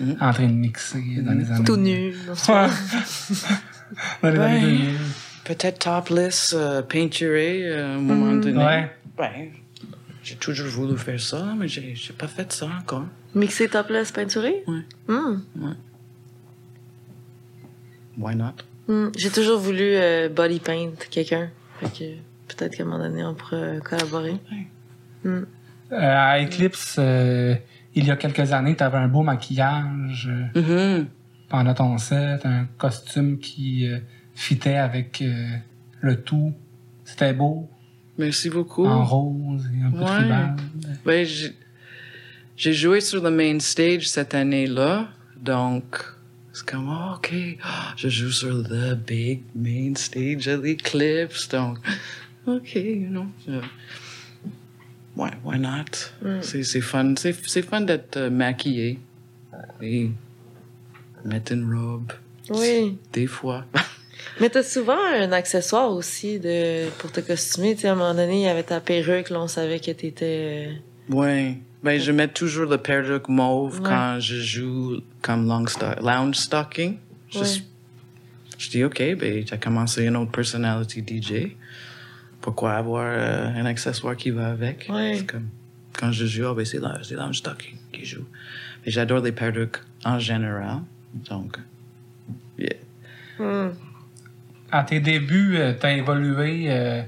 euh, 0.01 0.15
en 0.21 0.33
train 0.33 0.47
de 0.47 0.53
mixer 0.53 1.03
dans 1.21 1.33
les 1.33 1.51
années. 1.51 1.65
Tout 1.65 1.77
nu. 1.77 2.15
Ouais. 2.49 2.67
dans 4.23 4.31
les 4.31 4.39
années 4.39 4.55
Ouais. 4.55 4.61
2000. 4.61 4.91
Peut-être 5.45 5.79
topless, 5.81 6.55
euh, 6.57 6.83
peinturé 6.83 7.63
euh, 7.65 7.93
à 7.93 7.97
un 7.97 8.01
moment 8.01 8.33
donné. 8.37 8.57
Ouais. 8.65 8.91
Ouais. 9.19 9.53
J'ai 10.23 10.37
toujours 10.37 10.69
voulu 10.69 10.97
faire 10.97 11.21
ça, 11.21 11.53
mais 11.59 11.67
j'ai 11.69 11.95
j'ai 11.97 12.13
pas 12.13 12.29
fait 12.29 12.51
ça 12.53 12.69
encore. 12.81 13.05
Mixé 13.35 13.69
topless 13.69 14.13
peinturé? 14.13 14.63
Ouais. 14.69 14.83
Mm. 15.09 15.43
Why 18.19 18.37
not? 18.37 18.53
Mm. 18.89 19.09
J'ai 19.17 19.31
toujours 19.31 19.59
voulu 19.59 19.83
euh, 19.83 20.29
body 20.29 20.61
paint 20.61 20.91
quelqu'un. 21.11 21.51
Fait 21.81 21.87
que 21.87 22.05
peut-être 22.55 22.77
qu'à 22.77 22.85
un 22.85 22.87
moment 22.87 23.03
donné, 23.03 23.25
on 23.25 23.35
pourrait 23.35 23.57
euh, 23.57 23.81
collaborer. 23.81 24.37
Euh, 25.27 25.45
à 25.93 26.41
Eclipse, 26.43 26.97
euh, 26.99 27.55
il 27.95 28.07
y 28.07 28.11
a 28.11 28.17
quelques 28.17 28.53
années, 28.53 28.75
tu 28.77 28.83
avais 28.83 28.99
un 28.99 29.09
beau 29.09 29.23
maquillage 29.23 30.29
euh, 30.57 30.99
Mhm. 31.01 31.07
pendant 31.49 31.75
ton 31.75 31.99
set, 31.99 32.45
un 32.47 32.67
costume 32.79 33.39
qui 33.39 33.87
fitait 34.35 34.77
avec 34.77 35.23
le 36.01 36.17
tout. 36.23 36.55
C'était 37.05 37.35
beau, 37.35 37.69
Merci 38.17 38.49
beaucoup. 38.49 38.87
en 38.87 39.05
rose 39.05 39.69
et 39.79 39.83
un 39.85 39.91
peu 39.91 39.99
de 39.99 40.03
Ouais. 40.05 40.17
ribande. 40.19 40.61
Ben, 41.05 41.27
j'ai- 42.57 42.73
joué 42.73 43.01
sur 43.01 43.23
le 43.23 43.31
main 43.31 43.59
stage 43.61 44.09
cette 44.09 44.35
année-là, 44.35 45.09
donc 45.39 45.85
c'est 46.55 46.65
comme, 46.65 46.89
oh, 46.89 47.17
OK, 47.17 47.35
ah, 47.63 47.93
je 47.97 48.09
joue 48.09 48.31
sur 48.31 48.55
le 48.55 48.95
big 48.95 49.43
main 49.55 49.93
stage 49.95 50.49
à 50.49 50.57
l'Eclipse, 50.57 51.49
donc, 51.49 51.79
OK, 52.47 52.75
you 52.77 53.09
know. 53.09 53.27
je- 53.47 53.53
why, 55.17 55.31
why 55.45 55.59
not? 55.59 56.11
C'est 56.43 56.63
c'est 56.63 56.81
fun, 56.81 57.15
c'est 57.17 57.35
c'est 57.47 57.63
fun 57.63 57.81
d'être 57.83 58.17
euh, 58.17 58.31
maquillé 58.31 58.99
et 59.81 60.11
mettre 61.25 61.53
une 61.53 61.73
robe, 61.75 62.13
Oui. 62.51 62.99
des 63.13 63.27
fois. 63.27 63.65
Mais 64.41 64.49
t'as 64.49 64.63
souvent 64.63 64.97
un 65.15 65.31
accessoire 65.33 65.91
aussi 65.93 66.39
de, 66.41 66.89
pour 66.99 67.13
te 67.13 67.21
costumer. 67.21 67.75
Tu 67.75 67.83
sais, 67.83 67.89
à 67.89 67.93
un 67.93 67.97
moment 67.97 68.15
donné, 68.15 68.41
il 68.41 68.45
y 68.45 68.49
avait 68.49 68.63
ta 68.63 68.81
perruque, 68.81 69.29
là, 69.31 69.41
on 69.43 69.47
savait 69.49 69.79
que 69.79 69.91
t'étais... 69.91 70.71
euh, 71.11 71.15
Ouais. 71.15 71.59
Ben, 71.83 72.01
je 72.01 72.13
mets 72.13 72.29
toujours 72.29 72.71
le 72.71 72.79
perruque 72.79 73.29
mauve 73.29 73.81
Ouais. 73.81 73.89
quand 73.89 74.19
je 74.21 74.37
joue 74.37 75.01
comme 75.21 75.47
long 75.47 75.65
lounge 76.01 76.37
stocking. 76.37 76.97
Je, 77.29 77.39
Ouais. 77.41 77.47
je 78.59 78.71
dis, 78.71 78.85
OK, 78.85 79.03
ben, 79.19 79.45
tu 79.45 79.53
as 79.53 79.59
commencé 79.59 80.05
une 80.05 80.17
autre 80.17 80.31
personality 80.33 81.01
DJ. 81.07 81.57
Pourquoi 82.43 82.75
avoir 82.75 83.05
euh, 83.07 83.47
un 83.55 83.65
accessoire 83.65 84.17
qui 84.17 84.31
va 84.31 84.49
avec? 84.49 84.87
Ouais. 84.91 85.15
C'est 85.17 85.27
comme, 85.27 85.49
quand 85.99 86.13
je 86.13 86.27
joue, 86.27 86.47
ah, 86.49 86.55
ben, 86.55 86.65
c'est 86.67 86.81
la- 86.81 86.99
c'est 87.03 87.15
lounge 87.15 87.39
stocking 87.39 87.77
qui 87.93 88.05
joue. 88.05 88.27
Mais 88.85 88.93
j'adore 88.93 89.21
les 89.21 89.33
perruques 89.33 89.79
en 90.05 90.19
général. 90.19 90.81
Donc, 91.31 91.57
yeah. 92.59 92.75
Mm. 93.39 93.71
À 94.71 94.83
tes 94.85 95.01
débuts, 95.01 95.57
tu 95.81 95.87
as 95.87 95.93
évolué 95.93 96.65
euh, 96.69 97.03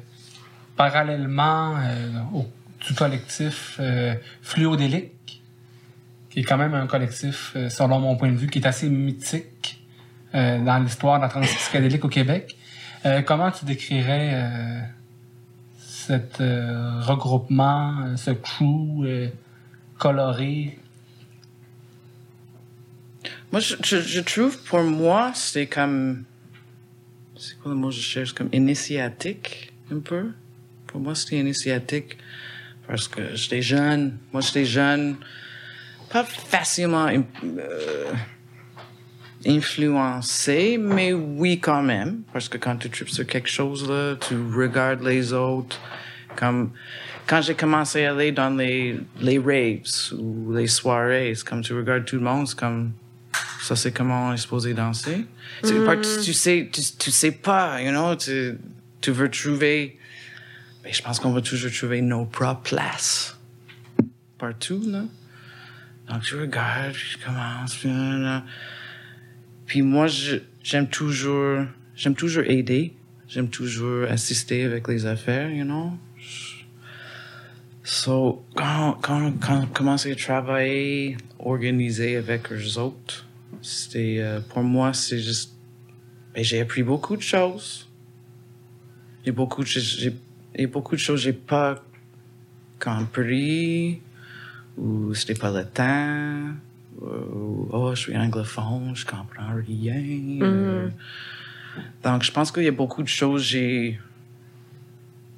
parallèlement 0.77 1.77
euh, 1.79 2.11
au, 2.35 2.47
du 2.87 2.95
collectif 2.95 3.77
euh, 3.81 4.15
Fluodélique, 4.43 5.43
qui 6.31 6.41
est 6.41 6.45
quand 6.45 6.59
même 6.59 6.75
un 6.75 6.87
collectif, 6.87 7.53
euh, 7.57 7.69
selon 7.71 7.99
mon 8.01 8.17
point 8.17 8.31
de 8.31 8.37
vue, 8.37 8.49
qui 8.49 8.59
est 8.59 8.67
assez 8.67 8.89
mythique 8.89 9.83
euh, 10.35 10.59
dans 10.63 10.79
l'histoire 10.79 11.17
de 11.19 11.23
la 11.23 11.29
trance 11.29 11.47
psychédélique 11.47 12.05
au 12.05 12.09
Québec. 12.09 12.57
Euh, 13.07 13.23
comment 13.23 13.51
tu 13.51 13.65
décrirais 13.65 14.31
euh, 14.35 14.81
cet 16.07 16.41
euh, 16.41 17.01
regroupement, 17.01 18.05
euh, 18.05 18.17
ce 18.17 18.31
crew 18.33 19.05
euh, 19.05 19.29
coloré? 19.99 20.79
Moi, 23.51 23.61
je, 23.61 24.21
trouve, 24.21 24.59
pour 24.65 24.83
moi, 24.83 25.33
c'est 25.35 25.67
comme. 25.67 26.25
C'est 27.37 27.59
quoi 27.59 27.73
le 27.73 27.79
mot 27.79 27.89
que 27.89 27.95
je 27.95 28.01
cherche? 28.01 28.33
Comme 28.33 28.49
initiatique, 28.53 29.73
un 29.91 30.01
peu. 30.01 30.33
Pour 30.87 31.01
moi, 31.01 31.15
c'était 31.15 31.39
initiatique 31.39 32.19
parce 32.87 33.09
que 33.09 33.35
j'étais 33.35 33.63
jeune. 33.63 34.19
Moi, 34.33 34.43
j'étais 34.43 34.65
jeune. 34.65 35.17
Pas 36.11 36.25
facilement 36.25 37.09
influencé, 39.47 40.79
mais 40.79 41.13
oui, 41.13 41.59
quand 41.59 41.83
même. 41.83 42.23
Parce 42.33 42.49
que 42.49 42.59
quand 42.59 42.77
tu 42.77 42.91
tripes 42.91 43.11
sur 43.11 43.27
quelque 43.27 43.49
chose, 43.49 43.89
là, 43.89 44.17
tu 44.17 44.37
regardes 44.55 45.03
les 45.03 45.33
autres. 45.33 45.81
Comme. 46.37 46.71
Quand 47.27 47.41
j'ai 47.41 47.55
commencé 47.55 48.05
à 48.05 48.13
aller 48.13 48.33
dans 48.33 48.55
les, 48.55 49.01
les 49.21 49.39
raves 49.39 50.19
ou 50.19 50.53
les 50.53 50.67
soirées, 50.67 51.33
c'est 51.35 51.47
comme 51.47 51.63
tu 51.63 51.73
regardes 51.75 52.05
tout 52.05 52.17
le 52.17 52.23
monde, 52.23 52.47
c'est 52.47 52.59
comme 52.59 52.93
ça 53.63 53.75
c'est 53.77 53.93
comment 53.93 54.29
on 54.29 54.35
est 54.35 54.37
supposé 54.37 54.75
danser. 54.75 55.25
Tu, 55.67 55.73
par- 55.87 56.01
tu, 56.03 56.23
tu 56.23 56.35
sais, 56.35 56.69
tu, 56.71 56.83
tu 56.99 57.11
sais 57.11 57.31
pas, 57.31 57.81
you 57.81 57.91
know, 57.91 58.15
tu, 58.15 58.59
tu 59.01 59.11
veux 59.11 59.31
trouver 59.31 59.99
ben, 60.85 60.93
je 60.93 61.01
pense 61.01 61.19
qu'on 61.19 61.33
va 61.33 61.41
toujours 61.41 61.73
trouver 61.73 62.03
nos 62.03 62.27
propres 62.27 62.61
places. 62.61 63.39
Partout, 64.37 64.83
là. 64.87 65.05
Donc, 66.09 66.23
tu 66.23 66.39
regardes, 66.39 66.93
puis 66.93 67.17
je 67.19 67.25
commence, 67.25 67.75
puis, 67.77 67.89
là, 67.89 68.19
là. 68.19 68.45
Puis 69.67 69.83
moi, 69.83 70.07
j'aime 70.63 70.89
toujours, 70.89 71.65
j'aime 71.95 72.15
toujours 72.15 72.45
aider. 72.45 72.95
J'aime 73.27 73.49
toujours 73.49 74.09
assister 74.11 74.65
avec 74.65 74.87
les 74.87 75.07
affaires, 75.07 75.51
you 75.51 75.65
know? 75.65 75.93
So, 77.83 78.45
quand, 78.55 78.99
quand, 79.03 79.33
quand 79.41 79.63
on 79.63 79.67
commence 79.67 80.07
à 80.07 80.15
travailler, 80.15 81.17
organiser 81.39 82.17
avec 82.17 82.53
eux 82.53 82.79
autres, 82.79 83.27
c'était, 83.61 84.19
euh, 84.21 84.41
pour 84.41 84.63
moi, 84.63 84.93
c'est 84.93 85.19
juste, 85.19 85.55
ben, 86.35 86.45
j'ai 86.45 86.61
appris 86.61 86.83
beaucoup 86.83 87.17
de 87.17 87.23
choses. 87.23 87.89
A 89.27 89.33
beaucoup 89.33 89.63
de, 89.63 89.69
j'ai, 89.69 90.15
a 90.59 90.67
beaucoup 90.67 90.95
de 90.95 91.01
choses 91.01 91.21
j'ai 91.21 91.33
pas 91.33 91.83
compris, 92.79 94.01
ou 94.77 95.15
c'était 95.15 95.35
pas 95.35 95.51
le 95.51 95.65
temps, 95.65 96.55
oh, 97.01 97.93
je 97.95 98.01
suis 98.01 98.17
anglophone, 98.17 98.95
je 98.95 99.05
comprends 99.05 99.55
rien. 99.67 100.91
Donc, 102.03 102.23
je 102.23 102.31
pense 102.31 102.53
qu'il 102.53 102.65
y 102.65 102.69
a 102.69 102.73
beaucoup 102.73 103.03
de 103.03 103.09
choses 103.09 103.43
que 103.43 103.49
j'ai 103.49 104.01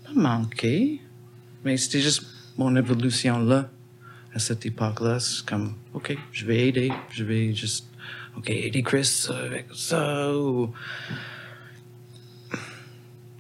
pas 0.05 0.13
manqué, 0.15 1.01
mais 1.65 1.77
c'était 1.77 2.01
juste 2.01 2.27
mon 2.59 2.75
évolution 2.77 3.39
là, 3.39 3.71
à 4.35 4.39
cette 4.39 4.67
époque-là. 4.67 5.19
C'est 5.21 5.47
comme, 5.47 5.75
OK, 5.95 6.17
je 6.33 6.45
vais 6.45 6.69
aider, 6.69 6.93
je 7.11 7.25
vais 7.25 7.55
juste, 7.55 7.89
OK, 8.37 8.51
aider 8.51 8.83
Chris 8.83 9.29
avec 9.31 9.67
ça, 9.75 10.37
ou. 10.37 10.73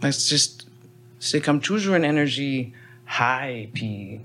Mais 0.03 0.13
c'est 0.13 0.31
juste, 0.31 0.69
c'est 1.19 1.41
comme 1.41 1.61
toujours 1.61 1.95
une 1.97 2.05
énergie 2.05 2.73
high, 3.19 3.69
puis. 3.73 4.21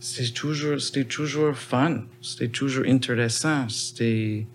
C'est 0.00 0.34
toujours, 0.34 0.80
c'était 0.80 1.04
toujours 1.04 1.56
fun, 1.56 2.02
c'était 2.20 2.48
toujours 2.48 2.84
intéressant, 2.86 3.68
c'était, 3.70 4.46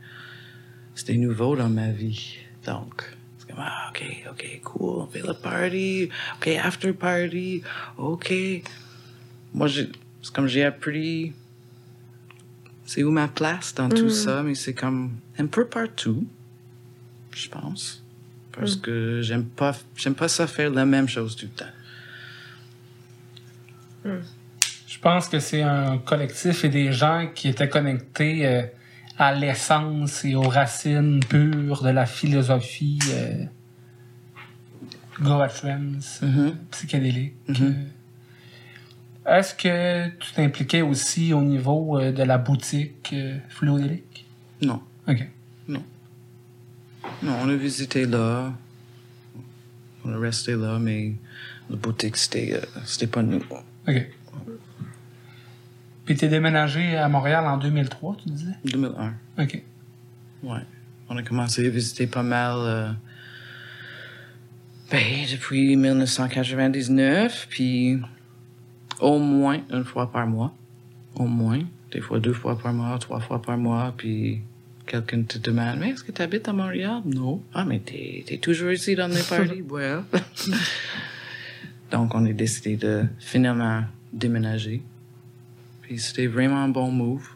c'était 0.94 1.18
nouveau 1.18 1.56
dans 1.56 1.70
ma 1.70 1.90
vie. 1.90 2.36
Donc, 2.66 3.04
c'est 3.40 3.48
comme, 3.48 3.58
ah, 3.60 3.90
OK, 3.90 4.04
OK, 4.30 4.62
cool, 4.64 5.02
on 5.02 5.08
fait 5.08 5.22
la 5.22 5.34
party, 5.34 6.10
OK, 6.36 6.48
after 6.50 6.94
party, 6.94 7.64
OK. 7.98 8.32
Moi, 9.54 9.68
c'est 9.70 10.34
comme 10.34 10.48
j'ai 10.48 10.66
appris, 10.66 11.34
c'est 12.86 13.04
où 13.04 13.12
ma 13.12 13.28
place 13.28 13.74
dans 13.74 13.90
tout 13.90 14.10
ça, 14.10 14.44
mais 14.44 14.56
c'est 14.56 14.74
comme 14.76 15.18
un 15.38 15.48
peu 15.48 15.66
partout, 15.66 16.28
je 17.32 17.50
pense. 17.50 18.04
Parce 18.52 18.76
que 18.76 19.22
j'aime 19.22 19.46
pas, 19.46 19.76
j'aime 19.96 20.16
pas 20.16 20.28
ça 20.28 20.46
faire 20.46 20.70
la 20.70 20.86
même 20.86 21.08
chose 21.08 21.36
tout 21.36 21.46
le 21.46 21.52
temps. 21.52 21.72
Je 24.06 25.00
pense 25.00 25.28
que 25.30 25.39
c'est 25.39 25.62
un 25.62 25.97
collectif 26.00 26.64
et 26.66 26.70
des 26.70 26.91
gens 26.91 27.28
qui 27.34 27.47
étaient 27.50 27.70
connectés 27.70 28.45
euh, 28.45 28.64
à 29.18 29.34
l'essence 29.34 30.26
et 30.26 30.36
aux 30.36 30.41
racines 30.50 31.20
pures 31.22 31.84
de 31.84 31.89
la 31.89 32.06
philosophie 32.06 33.00
euh, 33.12 33.45
Trance, 35.22 36.22
Mhm. 36.22 36.56
psychédélique. 36.72 37.34
Euh, 37.50 37.74
Est-ce 39.26 39.54
que 39.54 40.08
tu 40.18 40.32
t'impliquais 40.34 40.82
aussi 40.82 41.34
au 41.34 41.41
niveau 41.41 42.00
euh, 42.00 42.12
de 42.12 42.24
la 42.24 42.38
boutique 42.38 43.10
euh, 43.14 43.38
fluodélique? 43.50 44.26
Non. 44.62 44.82
OK. 45.08 45.28
Non, 47.22 47.34
on 47.43 47.50
a 47.50 47.56
visité 47.56 48.06
là. 48.06 48.54
On 50.06 50.12
est 50.14 50.18
resté 50.18 50.56
là, 50.56 50.80
mais 50.80 51.14
la 51.70 51.76
boutique, 51.76 52.16
c'était, 52.18 52.54
euh, 52.54 52.62
c'était 52.86 53.08
pas 53.08 53.22
nous. 53.22 53.41
OK. 53.90 54.08
Puis 56.06 56.16
t'es 56.16 56.28
déménagé 56.28 56.96
à 56.96 57.08
Montréal 57.08 57.46
en 57.46 57.58
2003, 57.58 58.18
tu 58.24 58.30
disais? 58.30 58.54
2001. 58.66 59.14
OK. 59.44 59.64
Ouais. 60.44 60.60
On 61.10 61.18
a 61.18 61.24
commencé 61.24 61.66
à 61.66 61.70
visiter 61.70 62.08
pas 62.08 62.24
mal. 62.24 62.56
euh, 62.58 62.92
ben, 64.92 65.04
depuis 65.32 65.76
1999, 65.76 67.48
puis 67.50 68.00
au 69.00 69.20
moins 69.20 69.60
une 69.72 69.84
fois 69.84 70.12
par 70.12 70.26
mois. 70.26 70.54
Au 71.16 71.26
moins. 71.26 71.60
Des 71.92 72.02
fois 72.02 72.20
deux 72.20 72.34
fois 72.34 72.58
par 72.58 72.74
mois, 72.74 72.98
trois 73.00 73.20
fois 73.20 73.42
par 73.42 73.58
mois, 73.58 73.94
puis 73.98 74.42
quelqu'un 74.88 75.22
te 75.24 75.38
demande 75.38 75.78
Mais 75.80 75.90
est-ce 75.90 76.04
que 76.04 76.12
tu 76.12 76.22
habites 76.22 76.48
à 76.48 76.54
Montréal 76.54 77.02
Non. 77.06 77.42
Ah, 77.54 77.66
mais 77.66 77.80
t'es, 77.80 78.24
t'es 78.26 78.38
toujours 78.38 78.72
ici 78.72 78.96
dans 78.96 79.08
les 79.08 79.22
parties 79.30 79.62
Well. 79.70 80.02
Donc, 81.92 82.14
on 82.16 82.26
a 82.26 82.34
décidé 82.34 82.76
de 82.78 83.06
finalement 83.20 83.84
déménager. 84.14 84.82
Puis 85.82 85.98
c'était 86.00 86.28
vraiment 86.28 86.58
un 86.64 86.70
bon 86.70 86.92
move. 86.92 87.28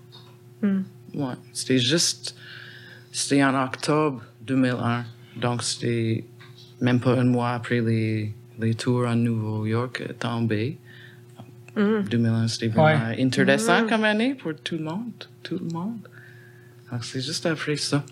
Ouais. 0.62 1.34
C'était 1.52 1.80
juste. 1.80 2.36
C'était 3.12 3.44
en 3.44 3.56
octobre 3.64 4.24
2001. 4.42 5.06
Donc, 5.40 5.64
c'était 5.64 6.24
même 6.82 7.00
pas 7.00 7.14
un 7.20 7.24
mois 7.26 7.52
après 7.52 7.82
les, 7.82 8.34
les 8.60 8.76
tours 8.76 9.08
en 9.08 9.16
Nouveau-York 9.16 10.02
euh, 10.02 10.14
tombés. 10.20 10.78
2001, 11.76 12.48
c'était 12.50 12.68
vraiment 12.68 13.08
Ouais. 13.10 13.24
intéressant 13.24 13.88
comme 13.88 14.04
année 14.04 14.36
pour 14.36 14.54
tout 14.56 14.78
le 14.78 14.84
monde. 14.84 15.12
Tout 15.42 15.58
le 15.60 15.74
monde. 15.74 16.08
Donc, 16.92 17.04
c'est 17.04 17.22
juste 17.22 17.46
après 17.48 17.76
ça. 17.78 18.06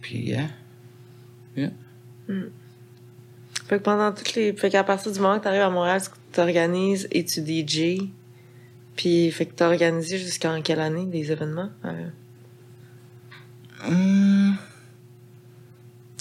Puis, 0.00 0.18
yeah. 0.20 0.48
Yeah. 1.56 1.70
Fait 3.72 3.78
que 3.78 3.84
pendant 3.84 4.12
toutes 4.12 4.34
les. 4.34 4.52
Fait 4.52 4.68
qu'à 4.68 4.84
partir 4.84 5.10
du 5.10 5.18
moment 5.18 5.38
que 5.38 5.44
t'arrives 5.44 5.62
à 5.62 5.70
Montréal, 5.70 5.98
tu 6.02 6.10
t'organises 6.32 7.08
et 7.10 7.24
tu 7.24 7.40
DJ. 7.40 8.02
Puis, 8.96 9.30
fait 9.30 9.46
que 9.46 9.54
t'as 9.54 9.68
organisé 9.68 10.18
jusqu'en 10.18 10.60
quelle 10.60 10.80
année 10.80 11.06
des 11.06 11.32
événements? 11.32 11.70
Euh, 11.86 12.08
Hum. 13.88 14.56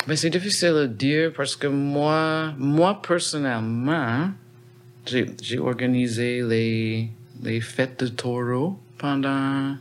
Ben, 0.07 0.15
c'est 0.15 0.29
difficile 0.29 0.77
à 0.77 0.87
dire 0.87 1.33
parce 1.35 1.57
que 1.57 1.67
moi, 1.67 2.53
moi 2.57 3.01
personnellement, 3.01 4.29
j'ai 5.05 5.59
organisé 5.59 6.41
les, 6.43 7.09
les 7.43 7.59
fêtes 7.59 8.01
de 8.01 8.07
taureau 8.07 8.79
pendant 8.97 9.75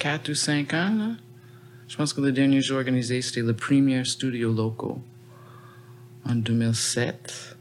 4 0.00 0.28
ou 0.28 0.34
5 0.34 0.74
ans. 0.74 1.16
Je 1.88 1.96
pense 1.96 2.12
que 2.12 2.20
le 2.20 2.30
dernier 2.30 2.60
jour 2.60 2.76
organisé, 2.76 3.22
c'était 3.22 3.40
le 3.40 3.54
premier 3.54 4.04
studio 4.04 4.52
local 4.52 4.96
en 6.24 6.34
2007. 6.34 7.56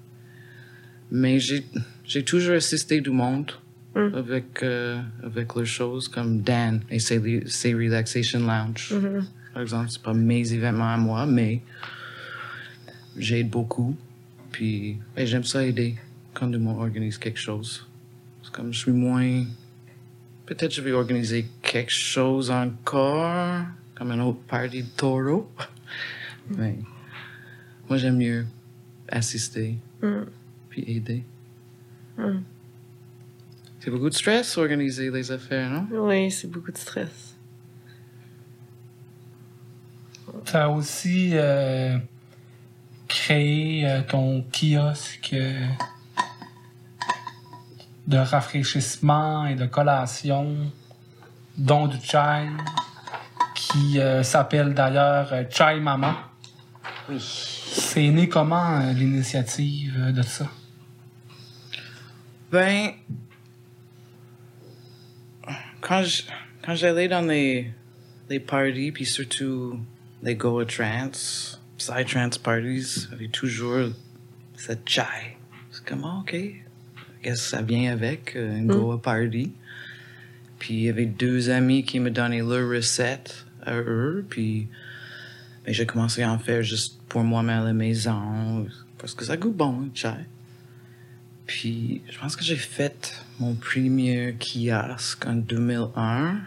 Mais 1.12 1.40
j'ai 1.40 2.24
toujours 2.24 2.56
assisté 2.56 3.02
du 3.02 3.12
monde 3.12 3.52
avec, 3.96 4.64
euh, 4.64 5.00
avec 5.24 5.56
leurs 5.56 5.66
choses 5.66 6.08
comme 6.08 6.42
Dan 6.42 6.82
et 6.90 7.00
ses, 7.00 7.44
ses 7.46 7.74
Relaxation 7.74 8.40
Lounge. 8.40 8.94
Par 9.54 9.62
exemple, 9.62 9.90
c'est 9.90 10.02
pas 10.02 10.14
mes 10.14 10.52
événements 10.52 10.92
à 10.92 10.98
moi, 10.98 11.26
mais 11.28 11.62
j'aide 13.18 13.50
beaucoup. 13.50 13.96
Puis 14.52 14.98
j'aime 15.18 15.44
ça 15.44 15.64
aider 15.64 15.96
quand 16.34 16.48
le 16.48 16.58
monde 16.58 16.80
organise 16.80 17.18
quelque 17.18 17.40
chose. 17.40 17.88
C'est 18.42 18.52
comme 18.52 18.74
je 18.74 18.80
suis 18.80 18.92
moins. 18.92 19.46
Peut-être 20.46 20.74
je 20.74 20.82
vais 20.82 20.92
organiser 20.92 21.48
quelque 21.62 21.92
chose 21.92 22.52
encore, 22.52 23.62
comme 23.96 24.12
un 24.12 24.20
autre 24.20 24.42
party 24.48 24.84
de 24.84 24.90
taureau. 24.98 25.50
mais 26.58 26.78
moi, 27.90 27.98
j'aime 27.98 28.18
mieux 28.18 28.46
assister 29.10 29.78
puis 30.70 30.84
aider. 30.88 31.24
C'est 33.80 33.92
beaucoup 33.92 34.10
de 34.10 34.14
stress 34.14 34.58
organiser 34.58 35.12
les 35.12 35.32
affaires, 35.32 35.70
non? 35.70 35.88
Oui, 35.92 36.32
c'est 36.32 36.50
beaucoup 36.50 36.72
de 36.72 36.78
stress. 36.78 37.36
Tu 40.46 40.56
as 40.56 40.70
aussi 40.70 41.32
euh, 41.34 41.98
créé 43.08 43.86
euh, 43.88 44.02
ton 44.02 44.44
kiosque 44.52 45.32
euh, 45.34 45.68
de 48.08 48.18
rafraîchissement 48.18 49.46
et 49.46 49.56
de 49.56 49.66
collation, 49.66 50.56
dont 51.58 51.88
du 51.88 51.98
chai, 52.02 52.50
qui 53.56 54.00
euh, 54.00 54.24
s'appelle 54.24 54.74
d'ailleurs 54.74 55.32
Chai 55.52 55.80
Mama. 55.80 56.32
Oui. 57.10 57.53
C'est 57.76 58.10
né 58.10 58.30
comment 58.30 58.80
euh, 58.82 58.94
l'initiative 58.94 59.96
euh, 59.98 60.12
de 60.12 60.22
ça? 60.22 60.50
Ben, 62.52 62.92
quand 65.82 66.04
je- 66.04 66.24
quand 66.64 66.76
j'allais 66.76 67.08
dans 67.08 67.22
les, 67.26 67.72
les 68.30 68.40
parties, 68.40 68.92
puis 68.92 69.06
surtout 69.06 69.80
les 70.22 70.36
Goa 70.36 70.66
Trance, 70.66 71.60
Psytrance 71.78 72.38
parties, 72.38 73.08
avait 73.12 73.28
toujours 73.28 73.90
cette 74.56 74.88
chai. 74.88 75.02
C'est 75.72 75.84
comme, 75.84 76.04
ah, 76.06 76.20
OK, 76.22 76.34
I 76.34 76.62
guess 77.24 77.42
ça 77.42 77.62
vient 77.62 77.92
avec 77.92 78.36
euh, 78.36 78.58
une 78.58 78.68
Goa 78.68 79.02
party. 79.02 79.52
Puis 80.60 80.74
il 80.76 80.82
y 80.84 80.90
avait 80.90 81.08
deux 81.08 81.50
amis 81.50 81.84
qui 81.84 82.00
me 82.00 82.10
donnaient 82.12 82.40
leur 82.40 82.70
recette 82.70 83.46
à 83.66 83.76
eux, 83.76 84.26
puis 84.30 84.68
Mais 85.66 85.74
j'ai 85.74 85.86
commencé 85.86 86.24
à 86.24 86.32
en 86.32 86.40
faire 86.40 86.64
juste 86.64 87.02
pour 87.08 87.24
moi-même 87.24 87.62
à 87.62 87.66
la 87.66 87.74
maison, 87.74 88.68
parce 88.98 89.14
que 89.14 89.26
ça 89.26 89.38
goûte 89.38 89.56
bon, 89.56 89.82
le 89.82 89.92
chai. 89.94 90.10
Puis, 91.46 92.02
je 92.10 92.18
pense 92.18 92.36
que 92.36 92.44
j'ai 92.44 92.56
fait 92.56 93.22
mon 93.40 93.54
premier 93.54 94.36
kiosque 94.40 95.26
en 95.26 95.36
2001. 95.36 96.40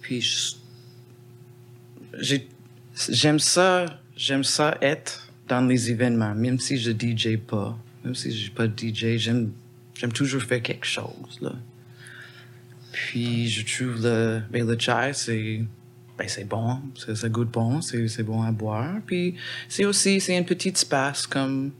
Puis, 0.00 0.56
j'aime 3.08 3.38
ça, 3.38 4.00
j'aime 4.16 4.44
ça 4.44 4.76
être 4.82 5.32
dans 5.48 5.66
les 5.66 5.90
événements, 5.90 6.34
même 6.34 6.58
si 6.58 6.78
je 6.78 6.90
DJ 6.90 7.38
pas, 7.38 7.78
même 8.04 8.14
si 8.14 8.30
je 8.30 8.36
suis 8.36 8.50
pas 8.50 8.66
DJ, 8.66 9.16
j'aime, 9.16 9.52
toujours 10.14 10.42
faire 10.42 10.62
quelque 10.62 10.86
chose, 10.86 11.40
là. 11.40 11.52
Puis, 12.92 13.48
je 13.48 13.64
trouve 13.64 14.02
le, 14.02 14.42
ben, 14.50 14.66
le 14.66 14.78
chai, 14.78 15.12
c'est, 15.14 15.62
ben, 16.20 16.28
c'est 16.28 16.44
bon, 16.44 16.82
ça, 17.14 17.28
goûte 17.30 17.50
bon, 17.50 17.80
c'est, 17.80 18.06
c'est 18.08 18.22
bon 18.22 18.42
à 18.42 18.52
boire. 18.52 18.96
Puis, 19.06 19.36
c'est 19.70 19.86
aussi, 19.86 20.20
c'est 20.20 20.36
un 20.36 20.42
petit 20.42 20.68
espace 20.68 21.26
comme 21.26 21.72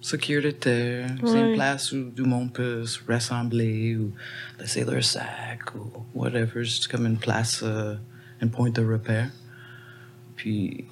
sécuritaire. 0.00 1.08
C'est 1.24 1.40
une 1.40 1.54
place 1.54 1.90
où 1.90 2.04
tout 2.10 2.22
le 2.22 2.28
monde 2.28 2.52
peut 2.52 2.86
se 2.86 3.00
rassembler 3.08 3.96
ou 3.96 4.12
laisser 4.60 4.84
leur 4.84 5.02
sac 5.02 5.74
ou 5.74 5.90
whatever. 6.14 6.64
C'est 6.64 6.88
comme 6.88 7.04
une 7.04 7.18
place, 7.18 7.62
euh, 7.64 7.96
un 8.40 8.46
point 8.46 8.70
de 8.70 8.80
repère. 8.80 9.28
Puis, 10.36 10.84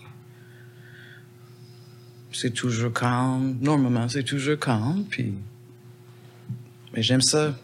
c'est 2.33 2.51
toujours 2.51 2.93
calme. 2.93 3.59
Normalement, 3.61 4.09
c'est 4.09 4.25
toujours 4.25 4.59
calme. 4.59 5.05
Puis, 5.09 5.35
mais 6.93 7.03
j'aime 7.03 7.23
ça. 7.23 7.55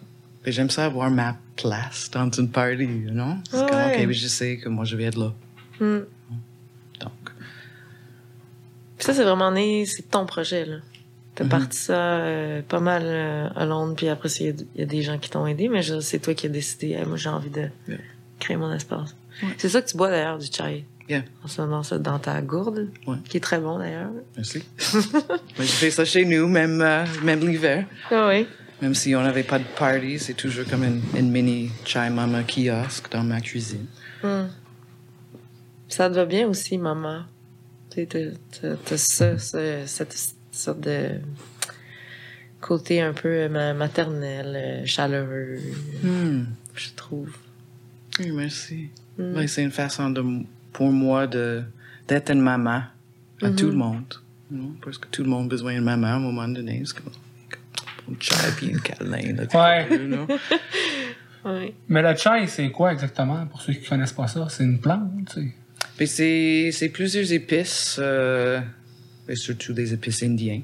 Mais 0.46 0.52
j'aime 0.52 0.70
ça 0.70 0.84
avoir 0.84 1.10
ma 1.10 1.36
place 1.56 2.10
dans 2.10 2.30
une 2.30 2.50
party, 2.50 2.84
you 2.84 3.10
know? 3.10 3.34
C'est 3.50 3.58
comme, 3.68 3.76
Ouais. 3.78 3.96
OK, 4.00 4.06
mais 4.08 4.14
je 4.14 4.26
sais 4.28 4.58
que 4.58 4.68
moi, 4.68 4.84
je 4.84 4.96
vais 4.96 5.04
être 5.04 5.18
là. 5.18 5.32
Hmm. 5.80 6.00
Donc, 7.00 7.12
Puis 8.96 9.06
ça, 9.06 9.14
c'est 9.14 9.24
vraiment 9.24 9.50
né, 9.50 9.84
c'est 9.86 10.08
ton 10.10 10.26
projet, 10.26 10.64
là. 10.66 10.76
T'as 11.34 11.44
Mhm. 11.44 11.50
parti 11.50 11.76
ça 11.76 11.94
euh, 12.20 12.62
pas 12.62 12.78
mal 12.78 13.02
euh, 13.04 13.48
à 13.56 13.64
Londres, 13.66 13.94
puis 13.96 14.08
après, 14.08 14.28
il 14.38 14.46
y 14.46 14.48
a- 14.50 14.52
il 14.76 14.80
y, 14.80 14.82
a 14.84 14.86
des 14.86 15.02
gens 15.02 15.18
qui 15.18 15.30
t'ont 15.30 15.46
aidé, 15.48 15.68
mais 15.68 15.82
c'est 16.00 16.20
toi 16.20 16.32
qui 16.34 16.46
as 16.46 16.48
décidé, 16.50 16.92
Hey, 16.92 17.04
moi, 17.04 17.16
j'ai 17.16 17.28
envie 17.28 17.50
de 17.50 17.68
Yeah. 17.88 17.98
créer 18.38 18.56
mon 18.56 18.72
espace. 18.72 19.16
Ouais. 19.42 19.48
C'est 19.58 19.68
ça 19.68 19.82
que 19.82 19.88
tu 19.90 19.96
bois, 19.96 20.10
d'ailleurs, 20.10 20.38
du 20.38 20.46
chai. 20.46 20.84
Yeah. 21.08 21.22
En 21.44 21.48
ce 21.48 21.60
moment, 21.60 21.82
ça, 21.82 21.98
dans 21.98 22.18
ta 22.20 22.40
gourde, 22.40 22.88
Ouais. 23.06 23.16
qui 23.28 23.36
est 23.36 23.40
très 23.40 23.58
bon, 23.58 23.78
d'ailleurs. 23.78 24.10
merci. 24.36 24.62
mais 25.58 25.66
je 25.66 25.72
fais 25.72 25.90
ça 25.90 26.04
chez 26.04 26.24
nous, 26.24 26.46
même, 26.46 26.80
euh, 26.80 27.04
même 27.24 27.40
l'hiver. 27.40 27.84
Ah 28.12 28.28
oui. 28.28 28.46
Même 28.84 28.94
si 28.94 29.14
on 29.14 29.22
n'avait 29.22 29.44
pas 29.44 29.58
de 29.58 29.64
party, 29.78 30.18
c'est 30.18 30.34
toujours 30.34 30.66
comme 30.66 30.84
une, 30.84 31.00
une 31.18 31.30
mini 31.30 31.70
chai 31.86 32.10
mama 32.10 32.42
kiosque 32.42 33.10
dans 33.10 33.22
ma 33.22 33.40
cuisine. 33.40 33.86
Hmm. 34.22 34.48
Ça 35.88 36.10
te 36.10 36.14
va 36.16 36.26
bien 36.26 36.46
aussi, 36.46 36.76
maman. 36.76 37.22
Tu 37.90 38.06
t'as 38.06 38.96
ça, 38.98 39.38
cette 39.86 40.14
sorte 40.52 40.80
de 40.82 41.12
côté 42.60 43.00
un 43.00 43.14
peu 43.14 43.28
euh, 43.28 43.48
ma- 43.48 43.72
maternel, 43.72 44.52
euh, 44.54 44.84
chaleureux, 44.84 45.60
Hmm. 46.02 46.42
je 46.74 46.88
trouve. 46.94 47.30
Oui, 48.20 48.32
merci. 48.32 48.90
Ouais, 49.18 49.46
c'est 49.46 49.62
une 49.62 49.70
façon 49.70 50.10
de, 50.10 50.22
pour 50.74 50.90
moi 50.92 51.26
de, 51.26 51.62
d'être 52.06 52.30
une 52.32 52.42
maman 52.42 52.82
à 53.40 53.50
tout 53.50 53.68
le 53.68 53.76
monde. 53.76 54.12
Parce 54.82 54.98
que 54.98 55.06
tout 55.10 55.22
le 55.22 55.30
monde 55.30 55.46
a 55.46 55.48
besoin 55.48 55.72
d'une 55.72 55.84
maman 55.84 56.06
à 56.08 56.12
un 56.16 56.18
moment 56.18 56.46
donné. 56.48 56.82
Une 58.08 58.20
chai 58.20 58.34
puis 58.56 58.68
une 58.68 58.80
câlin. 58.80 59.34
là, 59.34 60.26
Ouais. 61.44 61.74
Mais 61.88 62.00
le 62.00 62.16
chai, 62.16 62.46
c'est 62.46 62.70
quoi 62.70 62.92
exactement, 62.92 63.46
pour 63.46 63.60
ceux 63.60 63.74
qui 63.74 63.86
connaissent 63.86 64.14
pas 64.14 64.26
ça? 64.28 64.46
C'est 64.48 64.64
une 64.64 64.78
plante, 64.78 65.10
tu 65.34 65.54
sais. 65.98 66.06
C'est, 66.06 66.70
c'est 66.72 66.88
plusieurs 66.88 67.30
épices, 67.32 67.96
euh, 67.98 68.60
et 69.28 69.36
surtout 69.36 69.74
des 69.74 69.92
épices 69.92 70.22
indiens. 70.22 70.62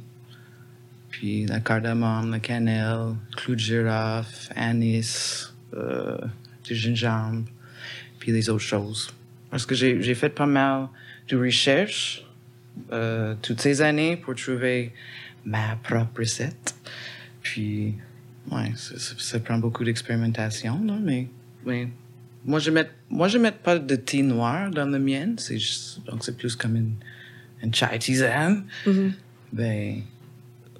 Puis 1.11 1.45
la 1.47 1.61
cardamome, 1.61 2.31
la 2.31 2.41
cannelle, 2.41 3.15
clou 3.37 3.55
de 3.55 3.61
girofle, 3.61 4.53
anis, 4.57 5.53
euh, 5.75 6.17
du 6.65 6.75
gingembre, 6.75 7.45
puis 8.19 8.33
les 8.33 8.49
autres 8.49 8.65
choses. 8.65 9.13
Parce 9.51 9.67
que 9.67 9.75
j'ai, 9.75 10.01
j'ai 10.03 10.15
fait 10.15 10.31
pas 10.31 10.47
mal 10.47 10.89
de 11.29 11.37
recherche 11.37 12.25
euh, 12.93 13.35
toutes 13.43 13.61
ces 13.61 13.83
années 13.83 14.17
pour 14.17 14.35
trouver 14.35 14.93
ma 15.45 15.77
propre 15.83 16.21
recette. 16.21 16.75
Puis, 17.53 17.95
ouais, 18.53 18.73
ça, 18.77 18.97
ça- 18.99 19.15
ça 19.19 19.41
prend 19.41 19.59
beaucoup 19.59 19.83
d'expérimentation, 19.85 20.81
là, 20.85 20.97
mais, 21.03 21.27
mais 21.67 21.89
moi, 22.45 22.61
je 22.61 22.71
mets, 22.71 22.89
moi, 23.09 23.27
je 23.27 23.39
mets 23.39 23.51
pas 23.51 23.77
de 23.79 23.97
thé 23.97 24.23
noir 24.23 24.71
dans 24.71 24.87
le 24.87 24.99
mien. 25.01 25.35
C'est 25.37 25.59
juste, 25.59 26.05
donc 26.07 26.23
c'est 26.25 26.37
plus 26.37 26.55
comme 26.55 26.77
une, 26.77 26.95
une 27.63 27.75
chai 27.75 27.99
tisane. 27.99 28.65
Mhm. 28.87 29.13
Ben, 29.53 30.03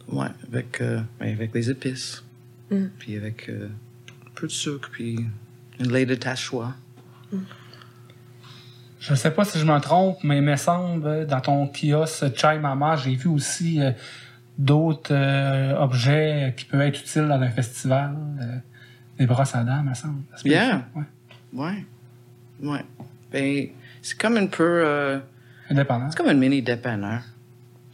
ouais, 0.09 0.29
avec, 0.53 0.81
euh, 0.81 1.01
ben, 1.19 1.33
avec 1.33 1.53
les 1.55 1.69
épices. 1.71 2.23
Mm. 2.71 2.85
Puis 3.01 3.17
avec 3.17 3.49
euh, 3.49 3.67
un 4.27 4.31
peu 4.37 4.47
de 4.47 4.53
sucre, 4.53 4.89
puis 4.93 5.19
une 5.81 5.93
lait 5.93 6.07
de 6.07 6.15
ta 6.15 6.37
choix. 6.37 6.73
Je 9.01 9.15
sais 9.15 9.31
pas 9.33 9.45
si 9.45 9.59
je 9.59 9.65
me 9.65 9.79
trompe, 9.81 10.19
mais 10.23 10.37
il 10.37 10.43
me 10.45 10.55
semble, 10.57 11.07
euh, 11.07 11.25
dans 11.27 11.41
ton 11.41 11.67
kiosque 11.67 12.27
Chai 12.37 12.59
Mama, 12.61 12.97
j'ai 12.97 13.17
vu 13.17 13.29
aussi 13.29 13.81
euh, 13.81 13.91
d'autres 14.65 15.13
euh, 15.15 15.77
objets 15.79 16.55
qui 16.57 16.65
peuvent 16.67 16.81
être 16.83 17.01
utiles 17.01 17.27
dans 17.29 17.41
un 17.41 17.51
festival. 17.51 18.15
euh, 18.41 18.57
des 19.19 19.27
brosses 19.27 19.55
à 19.55 19.63
dents, 19.65 19.83
me 19.83 19.93
semble. 19.95 20.23
Peut, 20.43 20.49
Yeah. 20.49 20.85
Ouais. 20.95 21.03
Ouais. 21.53 21.85
Ouais. 22.63 22.85
Ben, 23.33 23.69
c'est 24.03 24.19
comme 24.19 24.37
un 24.39 24.47
peu. 24.47 24.83
euh, 24.85 25.19
Indépendant. 25.69 26.11
c'est 26.11 26.17
comme 26.17 26.29
un 26.29 26.35
mini 26.35 26.63
dépanneur. 26.63 27.23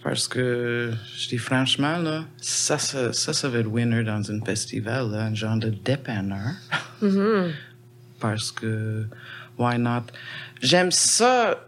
Parce 0.05 0.29
que, 0.29 0.93
je 1.19 1.29
dis 1.29 1.39
franchement, 1.39 1.97
là, 1.99 2.25
ça, 2.37 2.79
ça, 2.79 3.13
ça, 3.13 3.33
ça 3.33 3.49
va 3.49 3.59
être 3.59 3.67
winner 3.67 4.05
dans 4.05 4.31
un 4.31 4.41
festival, 4.45 5.11
là, 5.11 5.25
un 5.25 5.35
genre 5.35 5.57
de 5.57 5.71
dépanneur. 5.71 6.53
Mhm. 7.03 7.51
parce 8.21 8.51
que 8.53 9.05
why 9.59 9.79
not? 9.79 10.05
J'aime 10.63 10.91
ça 10.93 11.59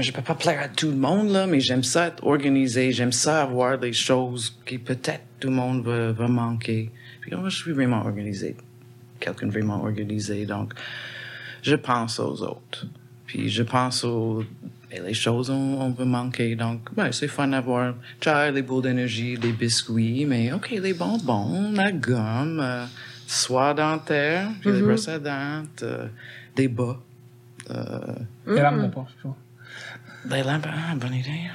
je 0.00 0.12
peux 0.12 0.22
pas 0.22 0.34
plaire 0.34 0.60
à 0.60 0.68
tout 0.68 0.90
le 0.90 0.96
monde 0.96 1.30
là 1.30 1.46
mais 1.46 1.60
j'aime 1.60 1.82
ça 1.82 2.08
être 2.08 2.24
organisé. 2.24 2.92
J'aime 2.92 3.12
ça 3.12 3.42
avoir 3.42 3.78
des 3.78 3.92
choses 3.92 4.56
qui 4.66 4.78
peut-être 4.78 5.24
tout 5.40 5.48
le 5.48 5.54
monde 5.54 5.84
va, 5.84 6.12
va 6.12 6.28
manquer. 6.28 6.90
Puis 7.20 7.34
moi 7.34 7.48
je 7.48 7.56
suis 7.56 7.72
vraiment 7.72 8.00
organisé 8.00 8.56
quelqu'un 9.20 9.46
de 9.46 9.52
vraiment 9.52 9.82
organisé 9.82 10.46
donc 10.46 10.74
je 11.62 11.74
pense 11.74 12.20
aux 12.20 12.42
autres. 12.42 12.86
Puis 13.26 13.48
je 13.48 13.62
pense 13.62 14.04
aux 14.04 14.44
et 14.90 15.00
les 15.00 15.14
choses 15.14 15.50
on, 15.50 15.80
on 15.80 15.90
va 15.90 16.04
manquer. 16.04 16.54
Donc 16.54 16.88
ouais, 16.96 17.12
c'est 17.12 17.28
fun 17.28 17.48
d'avoir 17.48 17.94
chai, 18.20 18.52
les 18.52 18.62
boules 18.62 18.82
d'énergie 18.82 19.36
les 19.36 19.52
biscuits 19.52 20.26
mais 20.26 20.52
ok 20.52 20.70
les 20.70 20.94
bonbons 20.94 21.72
la 21.72 21.92
gomme 21.92 22.60
euh, 22.60 22.84
soie 23.26 23.74
dentaire 23.74 24.48
puis 24.60 24.72
les 24.72 24.82
brosses 24.82 25.08
à 25.08 25.18
dents 25.18 25.64
euh, 25.82 26.06
des 26.56 26.68
bas 26.68 26.98
euh, 27.70 28.14
de 28.46 28.88
poche, 28.88 29.12
des 30.24 30.42
lampes 30.42 30.66
ah, 30.68 30.94
bonne 30.96 31.14
idée 31.14 31.50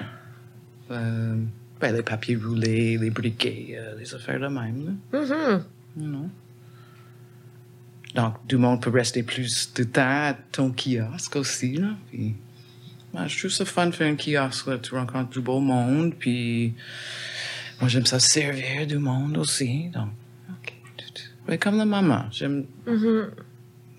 euh, 0.91 1.36
ben, 1.80 1.95
les 1.95 2.03
papiers 2.03 2.36
roulés 2.36 2.97
les 2.97 3.09
briquets 3.09 3.76
euh, 3.78 3.95
les 3.97 4.14
affaires 4.14 4.39
de 4.39 4.47
même 4.47 4.97
là. 5.11 5.20
Mhm. 5.20 5.64
You 5.95 6.07
know. 6.07 6.30
Donc, 8.16 8.36
tout 8.47 8.57
le 8.57 8.61
monde 8.61 8.82
peut 8.82 8.91
rester 8.91 9.24
plus 9.24 9.74
de 9.74 9.84
temps 9.84 10.01
à 10.01 10.34
ton 10.51 10.72
kiosque 10.72 11.36
aussi, 11.36 11.78
là. 11.78 11.89
Puis, 12.09 12.36
ouais, 13.14 13.28
je 13.28 13.39
trouve 13.39 13.51
ça 13.51 13.66
fun 13.66 13.88
de 13.88 13.91
faire 13.91 14.11
un 14.11 14.16
kiosque, 14.16 14.68
là. 14.68 14.78
Tu 14.78 14.93
rencontres 14.93 15.32
du 15.32 15.41
beau 15.41 15.59
monde, 15.59 16.14
puis 16.18 16.74
moi, 17.80 17.89
j'aime 17.89 18.05
ça 18.05 18.20
servir 18.20 18.86
du 18.86 18.99
monde 18.99 19.38
aussi, 19.38 19.89
donc, 19.89 20.09
OK. 20.49 20.74
Ouais, 21.47 21.57
comme 21.57 21.78
la 21.78 21.86
maman, 21.86 22.26
j'aime... 22.32 22.66
Mhm. 22.86 23.32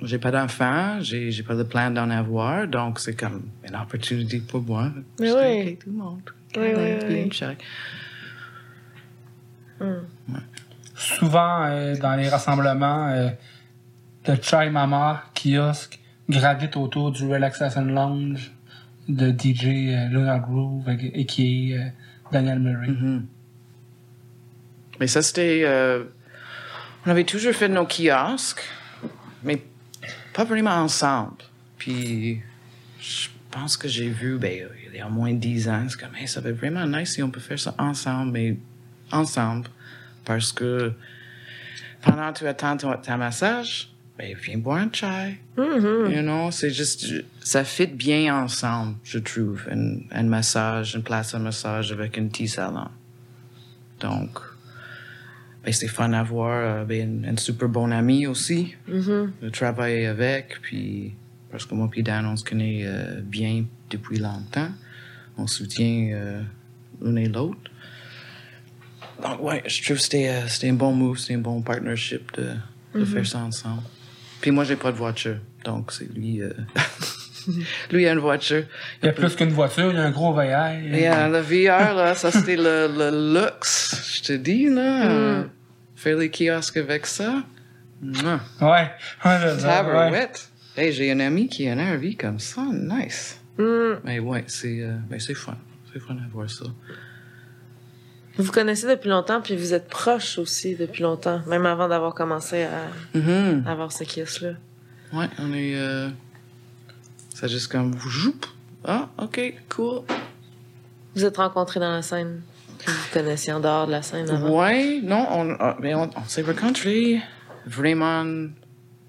J'ai 0.03 0.19
pas 0.19 0.31
d'enfant, 0.31 0.99
j'ai 1.01 1.31
j'ai 1.31 1.43
pas 1.43 1.55
de 1.55 1.63
plan 1.63 1.91
d'en 1.91 2.11
avoir, 2.11 2.67
donc 2.69 2.99
c'est 3.01 3.15
comme 3.15 3.43
une 3.67 3.75
opportunité 3.77 4.41
pour 4.41 4.61
moi. 4.63 4.91
Mais 5.21 5.29
de 5.31 5.35
oui. 5.35 5.61
sticker 5.63 5.79
tout 5.85 5.91
le 5.91 5.97
monde. 5.97 6.21
Oui, 6.57 6.69
oui, 6.77 6.93
oui. 7.09 7.23
une 7.23 7.33
chai. 7.33 7.57
Souvent, 10.97 11.65
euh, 11.65 11.97
dans 11.97 12.15
les 12.17 12.29
rassemblements 12.29 13.09
euh, 13.09 13.29
de 14.27 14.37
Chai 14.41 14.71
Mama, 14.71 15.25
kiosque, 15.35 15.99
gravitent 16.29 16.77
autour 16.77 17.11
du 17.13 17.27
Relaxation 17.27 17.85
Lounge 17.85 18.53
de 19.09 19.31
DJ 19.31 19.65
euh, 19.67 20.09
Luna 20.09 20.39
Groove 20.39 20.89
avec- 20.89 21.11
et 21.15 21.27
qui 21.27 21.73
est 21.73 21.79
euh, 21.79 21.85
Daniel 22.33 22.61
Murray. 22.61 22.89
Mhm. 22.89 23.27
Mais 25.01 25.07
ça, 25.09 25.23
c'était. 25.23 25.63
euh, 25.65 26.05
on 27.05 27.11
avait 27.11 27.25
toujours 27.25 27.53
fait 27.55 27.69
nos 27.69 27.85
kiosques, 27.87 28.63
mais 29.43 29.63
pas 30.35 30.45
vraiment 30.45 30.75
ensemble. 30.75 31.37
Puis, 31.79 32.41
je 33.01 33.29
pense 33.51 33.77
que 33.77 33.89
j'ai 33.89 34.11
vu, 34.11 34.37
ben, 34.37 34.69
il 34.93 34.99
y 34.99 35.01
a 35.01 35.07
au 35.07 35.11
moins 35.11 35.33
10 35.33 35.69
ans, 35.69 35.87
c'est 35.89 35.99
comme, 35.99 36.15
hey, 36.17 36.29
ça 36.29 36.41
va 36.41 36.51
être 36.51 36.57
vraiment 36.57 36.87
nice 36.87 37.15
si 37.15 37.23
on 37.23 37.31
peut 37.31 37.41
faire 37.41 37.59
ça 37.59 37.75
ensemble, 37.79 38.33
mais 38.33 38.57
ensemble. 39.13 39.69
Parce 40.25 40.53
que 40.53 40.93
pendant 42.03 42.33
que 42.33 42.39
tu 42.41 42.47
attends 42.47 42.77
ton, 42.77 42.97
ta 42.97 43.17
massage, 43.17 43.91
ben, 44.19 44.37
viens 44.43 44.59
boire 44.59 44.79
un 44.79 44.91
chai. 44.93 45.39
Mhm. 45.57 46.13
You 46.13 46.23
know, 46.23 46.51
c'est 46.51 46.71
juste, 46.71 47.07
ça 47.41 47.65
fit 47.65 47.87
bien 47.87 48.43
ensemble, 48.43 48.97
je 49.05 49.19
trouve. 49.19 49.63
Un, 49.71 49.99
un 50.11 50.23
massage, 50.25 50.95
une 50.95 51.03
place 51.03 51.35
à 51.35 51.39
massage 51.39 51.93
avec 51.93 52.19
un 52.19 52.27
petit 52.27 52.49
salon. 52.49 52.89
Donc, 54.01 54.41
ben, 55.65 55.73
c'est 55.73 55.89
fun 55.89 56.13
à 56.13 56.23
voir. 56.23 56.51
euh, 56.81 56.85
Ben, 56.85 57.03
une, 57.23 57.25
une 57.31 57.39
super 57.39 57.69
bonne 57.69 57.93
amie 57.93 58.27
aussi. 58.27 58.75
Mhm. 58.89 59.33
De 59.43 59.49
travailler 59.51 60.07
avec, 60.07 60.61
puis 60.63 61.15
parce 61.51 61.65
que 61.67 61.75
moi 61.75 61.89
et 61.95 62.03
Dan, 62.03 62.27
on 62.27 62.37
se 62.37 62.45
connaît 62.45 62.83
euh, 62.85 63.21
bien 63.23 63.65
depuis 63.91 64.19
longtemps. 64.19 64.69
On 65.37 65.47
soutient 65.47 66.11
euh, 66.13 66.43
l'un 67.03 67.17
et 67.17 67.29
l'autre. 67.29 67.59
Donc, 69.23 69.41
ouais, 69.43 69.63
je 69.67 69.83
trouve 69.83 69.97
que 69.97 70.03
c'était, 70.03 70.29
euh, 70.29 70.49
c'était 70.49 70.69
un 70.71 70.75
bon 70.75 70.93
move, 70.93 71.19
c'était 71.19 71.35
un 71.35 71.39
bon 71.39 71.63
partnership 71.63 72.33
de, 72.37 72.51
de 72.99 73.05
faire 73.05 73.27
ça 73.27 73.39
ensemble. 73.39 73.83
Puis 74.41 74.51
moi, 74.51 74.65
j'ai 74.65 74.77
pas 74.77 74.93
de 74.93 74.97
voiture, 74.97 75.39
donc 75.65 75.93
c'est 75.93 76.13
lui. 76.13 76.41
lui 77.93 78.07
a 78.09 78.13
une 78.13 78.19
voiture. 78.19 78.65
Il 79.03 79.07
y 79.07 79.09
a 79.09 79.13
plus 79.13 79.35
qu'une 79.37 79.51
voiture, 79.53 79.91
il 79.91 79.97
y 79.97 80.01
a 80.01 80.05
un 80.05 80.11
gros 80.11 80.33
VR. 80.33 80.71
Et 80.93 81.09
euh, 81.09 81.29
le 81.29 81.41
VR, 81.41 81.95
là, 81.95 82.15
ça 82.15 82.31
c'était 82.31 82.57
le, 82.57 82.89
le 82.89 83.35
luxe, 83.41 84.17
je 84.19 84.23
te 84.23 84.33
dis, 84.33 84.69
là. 84.69 85.11
euh, 85.11 85.45
faire 85.97 86.17
les 86.17 86.31
kiosques 86.31 86.77
avec 86.77 87.07
ça. 87.07 87.43
Mouah. 88.03 88.41
Ouais. 88.61 88.91
ouais, 89.25 89.45
ouais. 89.45 89.57
Tabarouette. 89.61 90.49
Hey, 90.77 90.93
j'ai 90.93 91.11
un 91.13 91.21
ami 91.21 91.49
qui 91.49 91.69
a 91.69 91.73
un 91.73 91.95
RV 91.97 92.17
comme 92.17 92.39
ça. 92.41 92.63
Nice. 92.73 93.41
Mhm. 93.59 94.01
Mais 94.05 94.19
ouais, 94.19 94.45
c'est 94.49 94.81
euh, 94.81 94.95
ben, 95.09 95.21
c'est 95.21 95.35
fun. 95.35 95.57
C'est 95.93 96.01
fun 96.01 96.15
à 96.15 96.29
voir 96.33 96.51
ça. 96.51 96.65
Vous 98.37 98.43
vous 98.43 98.51
connaissez 98.53 98.89
depuis 98.89 99.09
longtemps, 99.09 99.41
puis 99.41 99.55
vous 99.57 99.73
êtes 99.75 99.87
proches 99.89 100.39
aussi 100.39 100.75
depuis 100.75 101.05
longtemps, 101.05 101.41
même 101.47 101.65
avant 101.67 101.89
d'avoir 101.89 102.15
commencé 102.15 102.65
à 102.65 102.89
Mhm. 103.17 103.63
avoir 103.67 103.93
ce 103.93 104.03
kiosque-là. 104.03 104.55
Ouais, 105.13 105.27
on 105.39 105.53
est. 105.55 105.77
Euh... 105.77 106.09
C'est 107.45 107.51
juste 107.51 107.71
comme. 107.71 107.95
Ah, 108.87 109.11
ok, 109.19 109.55
cool. 109.69 110.01
Vous 111.15 111.27
êtes 111.27 111.37
rencontrés 111.37 111.79
dans 111.79 111.93
la 111.93 112.01
scène, 112.01 112.41
que 112.79 112.91
vous 112.91 113.13
connaissiez 113.13 113.53
en 113.53 113.61
dehors 113.61 113.87
de 113.87 113.93
la 113.93 114.01
scène 114.01 114.31
avant? 114.31 114.61
Ouais, 114.61 115.03
non, 115.03 115.27
on, 115.31 115.55
ah, 115.61 115.77
ben, 115.79 115.95
on, 115.95 116.11
on 116.19 116.25
s'est 116.25 116.41
rencontrés 116.41 117.21
vraiment 117.67 118.25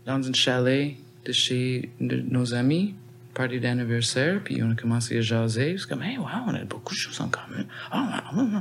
dans 0.05 0.27
un 0.27 0.33
chalet 0.33 0.97
de 1.23 1.31
chez 1.31 1.89
de 2.01 2.25
nos 2.29 2.53
amis, 2.53 2.95
party 3.33 3.61
d'anniversaire, 3.61 4.41
puis 4.43 4.61
on 4.61 4.71
a 4.71 4.75
commencé 4.75 5.17
à 5.17 5.21
jaser. 5.21 5.77
C'est 5.79 5.87
comme, 5.87 6.03
hey, 6.03 6.17
wow, 6.17 6.25
on 6.45 6.55
a 6.55 6.65
beaucoup 6.65 6.93
de 6.93 6.99
choses 6.99 7.21
en 7.21 7.29
commun. 7.29 7.63
Ouais. 7.93 8.59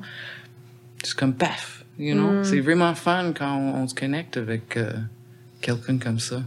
C'est 1.03 1.17
comme 1.17 1.35
paf, 1.35 1.85
you 1.99 2.15
know? 2.15 2.45
C'est 2.45 2.61
vraiment 2.61 2.95
fun 2.95 3.33
quand 3.33 3.57
on, 3.57 3.83
on 3.83 3.89
se 3.89 3.95
connecte 3.97 4.37
avec 4.37 4.77
euh, 4.77 4.93
quelqu'un 5.61 5.99
comme 5.99 6.21
ça. 6.21 6.43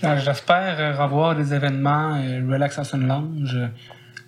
J'espère 0.00 0.76
euh, 0.78 0.96
revoir 1.02 1.34
des 1.36 1.52
événements 1.54 2.14
euh, 2.16 2.40
Relaxation 2.50 2.98
Lounge. 2.98 3.58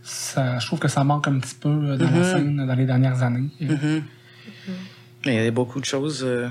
Ça, 0.03 0.59
je 0.59 0.67
trouve 0.67 0.79
que 0.79 0.89
ça 0.89 1.05
manque 1.05 1.29
un 1.29 1.39
petit 1.39 1.55
peu 1.55 1.69
euh, 1.69 1.97
dans 1.97 2.11
la 2.11 2.25
scène 2.25 2.67
dans 2.67 2.75
les 2.75 2.87
dernières 2.87 3.23
années. 3.23 3.49
Mais 3.61 5.37
il 5.37 5.45
y 5.45 5.47
a 5.47 5.51
beaucoup 5.51 5.79
de 5.81 5.85
choses 5.85 6.23
euh, 6.25 6.49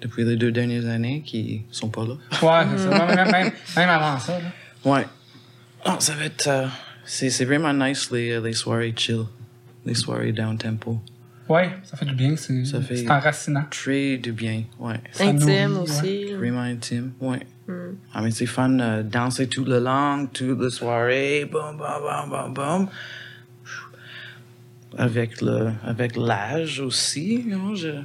depuis 0.00 0.24
les 0.24 0.36
deux 0.36 0.52
dernières 0.52 0.86
années 0.86 1.22
qui 1.26 1.62
sont 1.70 1.88
pas 1.88 2.04
là. 2.04 2.14
Ouais, 2.42 2.66
c'est 2.76 2.84
ça. 2.90 3.06
Même, 3.06 3.30
même- 3.30 3.52
même 3.76 3.88
avant 3.88 4.18
ça. 4.18 4.38
là. 4.38 4.90
Ouais. 4.90 5.06
Oh, 5.86 5.96
ça 5.98 6.14
va 6.14 6.24
être. 6.24 6.46
euh, 6.48 6.66
c'est, 7.04 7.44
vraiment 7.44 7.72
nice 7.72 8.10
les, 8.10 8.30
euh, 8.32 8.40
les 8.40 8.52
soirées 8.52 8.94
chill. 8.96 9.22
Les 9.84 9.94
soirées 9.94 10.32
down 10.32 10.56
tempo. 10.56 11.00
Ouais, 11.48 11.70
ça 11.84 11.96
fait 11.96 12.04
du 12.06 12.14
bien. 12.14 12.36
C'est 12.36 12.64
Ça 12.64 12.80
fait- 12.80 12.96
c'est 12.96 13.10
enracinant. 13.10 13.64
Très 13.70 14.16
du 14.18 14.32
bien. 14.32 14.64
Ouais. 14.78 15.00
Ça 15.12 15.24
Intime 15.24 15.72
nourrit, 15.72 15.82
aussi. 15.82 16.32
Vraiment 16.34 16.60
intime. 16.60 17.12
Ouais. 17.20 17.40
Ah, 18.14 18.22
mais 18.22 18.30
c'est 18.30 18.46
fun 18.46 18.78
euh, 18.80 19.02
danser 19.02 19.46
tout 19.46 19.64
le 19.64 19.78
long, 19.78 20.26
toute 20.32 20.60
la 20.60 20.70
soirée. 20.70 21.44
Boum, 21.50 21.76
boum, 21.76 21.86
boum, 22.02 22.30
boum, 22.30 22.54
boum. 22.54 22.88
Avec, 24.96 25.40
le, 25.42 25.70
avec 25.84 26.16
l'âge 26.16 26.80
aussi. 26.80 27.42
you 27.46 27.56
know, 27.58 27.74
je... 27.74 28.00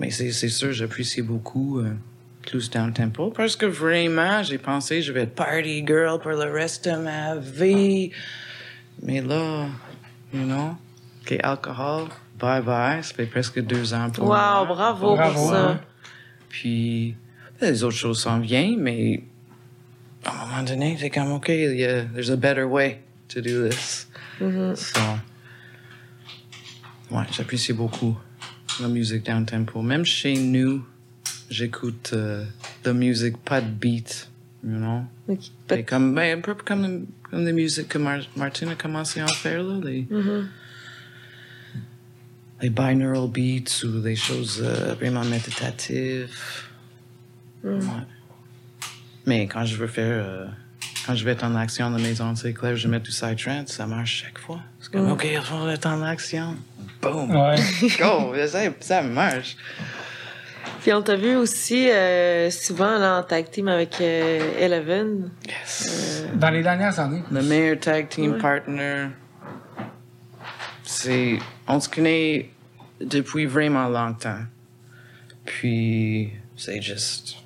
Mais 0.00 0.10
c'est, 0.10 0.32
c'est 0.32 0.48
sûr, 0.48 0.72
j'apprécie 0.72 1.22
beaucoup 1.22 1.80
euh, 1.80 1.92
plus 2.46 2.70
down 2.70 2.92
tempo 2.92 3.30
parce 3.30 3.56
que 3.56 3.66
vraiment, 3.66 4.42
j'ai 4.42 4.58
pensé 4.58 5.02
je 5.02 5.12
vais 5.12 5.22
être 5.22 5.34
party 5.34 5.84
girl 5.86 6.18
pour 6.20 6.30
le 6.30 6.50
reste 6.50 6.88
de 6.88 6.96
ma 6.96 7.36
vie. 7.36 8.10
Mais 9.02 9.20
là, 9.20 9.66
you 10.32 10.44
know, 10.44 10.76
OK, 11.22 11.36
alcool, 11.42 12.08
bye 12.38 12.62
bye. 12.62 13.02
Ça 13.02 13.14
fait 13.14 13.26
presque 13.26 13.60
deux 13.60 13.92
ans 13.94 14.10
pour 14.10 14.26
moi. 14.26 14.60
Wow, 14.62 14.66
bravo, 14.74 15.14
Bravo, 15.16 15.34
pour 15.40 15.50
ça. 15.50 15.70
hein. 15.70 15.80
Puis, 16.48 17.14
les 17.60 17.82
autres 17.84 17.96
choses 17.96 18.20
s'en 18.22 18.38
viennent, 18.40 18.80
mais 18.80 19.22
à 20.24 20.44
un 20.44 20.46
moment 20.46 20.62
donné, 20.62 20.96
c'est 20.98 21.10
comme, 21.10 21.32
OK, 21.32 21.48
yeah, 21.48 22.04
there's 22.14 22.30
a 22.30 22.36
better 22.36 22.64
way 22.64 23.00
to 23.28 23.40
do 23.40 23.68
this. 23.68 24.08
So, 24.76 25.00
ouais, 27.10 27.24
j'apprécie 27.32 27.72
beaucoup 27.72 28.16
la 28.80 28.88
musique 28.88 29.24
down 29.26 29.44
tempo. 29.44 29.82
Même 29.82 30.04
chez 30.04 30.34
nous, 30.34 30.84
j'écoute 31.50 32.10
euh, 32.12 32.44
de 32.84 32.90
la 32.90 32.94
musique 32.94 33.36
pas 33.38 33.60
de 33.60 33.68
beat, 33.68 34.28
you 34.64 34.76
know? 34.76 35.02
Ok. 35.28 35.38
Et 35.70 35.82
comme, 35.84 36.14
ben, 36.14 36.38
un 36.38 36.40
peu 36.40 36.54
comme, 36.54 37.06
comme 37.30 37.44
la 37.44 37.52
musique 37.52 37.88
que 37.88 37.98
Mar- 37.98 38.28
Martin 38.36 38.68
a 38.68 38.74
commencé 38.74 39.20
à 39.20 39.24
en 39.24 39.28
faire, 39.28 39.62
là, 39.62 39.80
les, 39.84 40.06
les 42.60 42.70
binaural 42.70 43.28
beats 43.28 43.84
ou 43.84 44.02
les 44.02 44.16
choses 44.16 44.62
euh, 44.64 44.94
vraiment 44.94 45.24
méditatives. 45.24 46.30
Ouais. 47.62 47.78
Mais 49.26 49.46
quand 49.46 49.64
je 49.64 49.76
veux 49.76 49.86
faire, 49.86 50.24
euh, 50.24 50.46
quand 51.06 51.14
je 51.14 51.24
vais 51.24 51.32
être 51.32 51.44
en 51.44 51.54
action 51.54 51.90
la 51.90 51.98
maison, 51.98 52.34
c'est 52.34 52.52
clair, 52.52 52.76
je 52.76 52.88
mets 52.88 53.00
du 53.00 53.10
psytrance, 53.10 53.68
ça 53.68 53.86
marche 53.86 54.24
chaque 54.24 54.38
fois. 54.38 54.60
C'est 54.80 54.92
comme, 54.92 55.10
OK, 55.10 55.26
il 55.30 55.40
faut 55.40 55.68
être 55.68 55.86
en 55.86 56.02
action. 56.02 56.56
Boom! 57.02 57.30
Ouais. 57.30 57.56
Go! 57.98 58.34
Ça, 58.46 58.60
ça 58.80 59.02
marche. 59.02 59.56
Puis 60.80 60.92
on 60.92 61.02
t'a 61.02 61.16
vu 61.16 61.36
aussi 61.36 61.90
euh, 61.90 62.50
souvent 62.50 62.98
là, 62.98 63.18
en 63.18 63.22
tag 63.22 63.50
team 63.50 63.68
avec 63.68 64.00
euh, 64.00 64.58
Eleven. 64.58 65.30
Yes. 65.46 66.24
Dans 66.34 66.50
les 66.50 66.62
dernières 66.62 66.98
années. 66.98 67.22
Le 67.30 67.42
meilleur 67.42 67.78
tag 67.78 68.08
team 68.08 68.38
partner, 68.38 69.08
c'est. 70.84 71.38
On 71.68 71.80
se 71.80 71.88
connaît 71.88 72.50
depuis 73.00 73.46
vraiment 73.46 73.88
longtemps. 73.88 74.40
Puis, 75.44 76.30
c'est 76.56 76.80
juste. 76.82 77.36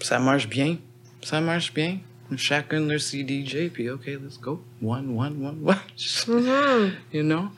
Ça 0.00 0.18
marche 0.18 0.48
bien. 0.48 0.76
Ça 1.22 1.40
marche 1.40 1.72
bien. 1.72 1.98
Chacun 2.36 2.80
leur 2.80 3.00
CDJ, 3.00 3.68
puis 3.72 3.88
OK, 3.88 4.06
let's 4.06 4.38
go. 4.40 4.62
One, 4.82 5.10
one, 5.16 5.36
one, 5.44 5.58
one. 5.64 6.92
You 7.12 7.22
know? 7.22 7.48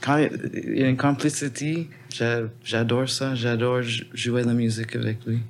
Quand 0.00 0.18
il 0.18 0.78
y 0.78 0.84
a 0.84 0.88
une 0.88 0.96
complicité, 0.96 1.88
j'a- 2.14 2.48
j'adore 2.62 3.08
ça. 3.08 3.34
J'adore 3.34 3.82
jouer 3.82 4.44
la 4.44 4.52
musique 4.54 4.94
avec 4.94 5.24
lui. 5.26 5.40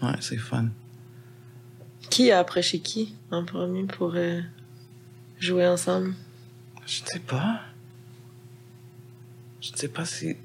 Ouais, 0.00 0.12
c'est 0.20 0.36
fun. 0.36 0.68
Qui 2.08 2.30
a 2.30 2.38
approché 2.38 2.78
qui 2.78 3.14
en 3.32 3.44
premier 3.44 3.84
pour 3.84 4.12
euh, 4.14 4.40
jouer 5.40 5.66
ensemble? 5.66 6.14
Je 6.86 7.02
ne 7.02 7.06
sais 7.06 7.18
pas. 7.20 7.60
Je 9.60 9.72
ne 9.72 9.76
sais 9.76 9.88
pas 9.88 10.04
si. 10.04 10.36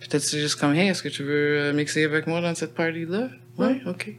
Peut-être 0.00 0.22
c'est 0.22 0.40
juste 0.40 0.56
comme, 0.56 0.74
hey, 0.74 0.88
est-ce 0.88 1.02
que 1.02 1.08
tu 1.08 1.22
veux 1.22 1.58
euh, 1.58 1.72
mixer 1.72 2.04
avec 2.04 2.26
moi 2.26 2.40
dans 2.40 2.54
cette 2.54 2.74
partie-là? 2.74 3.28
Oui, 3.58 3.80
ok. 3.86 4.12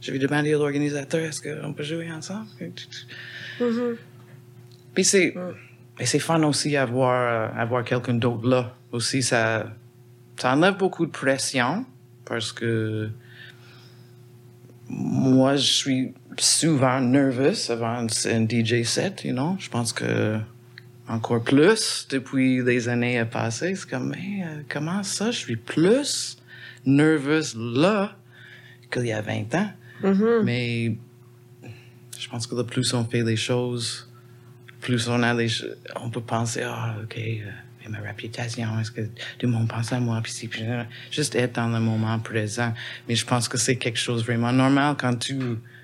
Je 0.00 0.12
vais 0.12 0.18
demander 0.18 0.54
à 0.54 0.58
l'organisateur, 0.58 1.20
est-ce 1.20 1.40
qu'on 1.40 1.72
peut 1.72 1.82
jouer 1.82 2.10
ensemble? 2.10 2.46
Mhm. 3.60 3.96
Puis 4.94 5.04
c'est. 5.04 5.34
Et 5.98 6.04
c'est 6.04 6.18
fun 6.18 6.42
aussi 6.42 6.76
avoir, 6.76 7.50
euh, 7.54 7.60
avoir 7.60 7.82
quelqu'un 7.82 8.14
d'autre 8.14 8.46
là. 8.46 8.76
Aussi, 8.92 9.22
ça, 9.22 9.72
ça 10.36 10.52
enlève 10.52 10.76
beaucoup 10.76 11.06
de 11.06 11.10
pression 11.10 11.86
parce 12.26 12.52
que 12.52 13.08
moi, 14.88 15.56
je 15.56 15.72
suis 15.72 16.14
souvent 16.38 17.00
nerveux 17.00 17.54
avant 17.70 18.06
un 18.26 18.46
DJ 18.46 18.82
set, 18.84 19.24
you 19.24 19.32
know? 19.32 19.56
Je 19.58 19.68
pense 19.68 19.92
que 19.92 20.38
encore 21.08 21.42
plus 21.42 22.06
depuis 22.10 22.62
les 22.62 22.88
années 22.88 23.24
passées. 23.24 23.74
C'est 23.74 23.88
comme, 23.88 24.10
mais 24.10 24.44
euh, 24.44 24.62
comment 24.68 25.02
ça, 25.02 25.30
je 25.30 25.38
suis 25.38 25.56
plus 25.56 26.38
nerveuse 26.84 27.56
là 27.56 28.16
qu'il 28.90 29.06
y 29.06 29.12
a 29.12 29.20
20 29.20 29.54
ans? 29.54 29.70
Mais 30.44 30.96
je 32.18 32.28
pense 32.28 32.46
que 32.46 32.54
le 32.54 32.64
plus 32.64 32.92
on 32.94 33.04
fait 33.04 33.22
les 33.22 33.36
choses, 33.36 34.08
plus 34.80 35.08
on 35.08 35.22
a 35.22 35.34
les, 35.34 35.48
on 35.96 36.10
peut 36.10 36.20
penser, 36.20 36.62
ah, 36.64 36.96
ok, 37.02 37.16
euh, 37.18 37.50
et 37.84 37.88
ma 37.88 37.98
réputation, 37.98 38.78
est-ce 38.80 38.90
que 38.90 39.02
tout 39.02 39.46
le 39.46 39.48
monde 39.48 39.68
pense 39.68 39.92
à 39.92 40.00
moi, 40.00 40.20
puis 40.22 40.48
puis, 40.48 40.62
euh, 40.64 40.82
juste 41.10 41.34
être 41.34 41.54
dans 41.54 41.68
le 41.68 41.80
moment 41.80 42.18
présent. 42.18 42.72
Mais 43.08 43.14
je 43.14 43.24
pense 43.24 43.48
que 43.48 43.58
c'est 43.58 43.76
quelque 43.76 43.98
chose 43.98 44.24
vraiment 44.24 44.52
normal 44.52 44.96
quand 44.98 45.16
tu, 45.16 45.38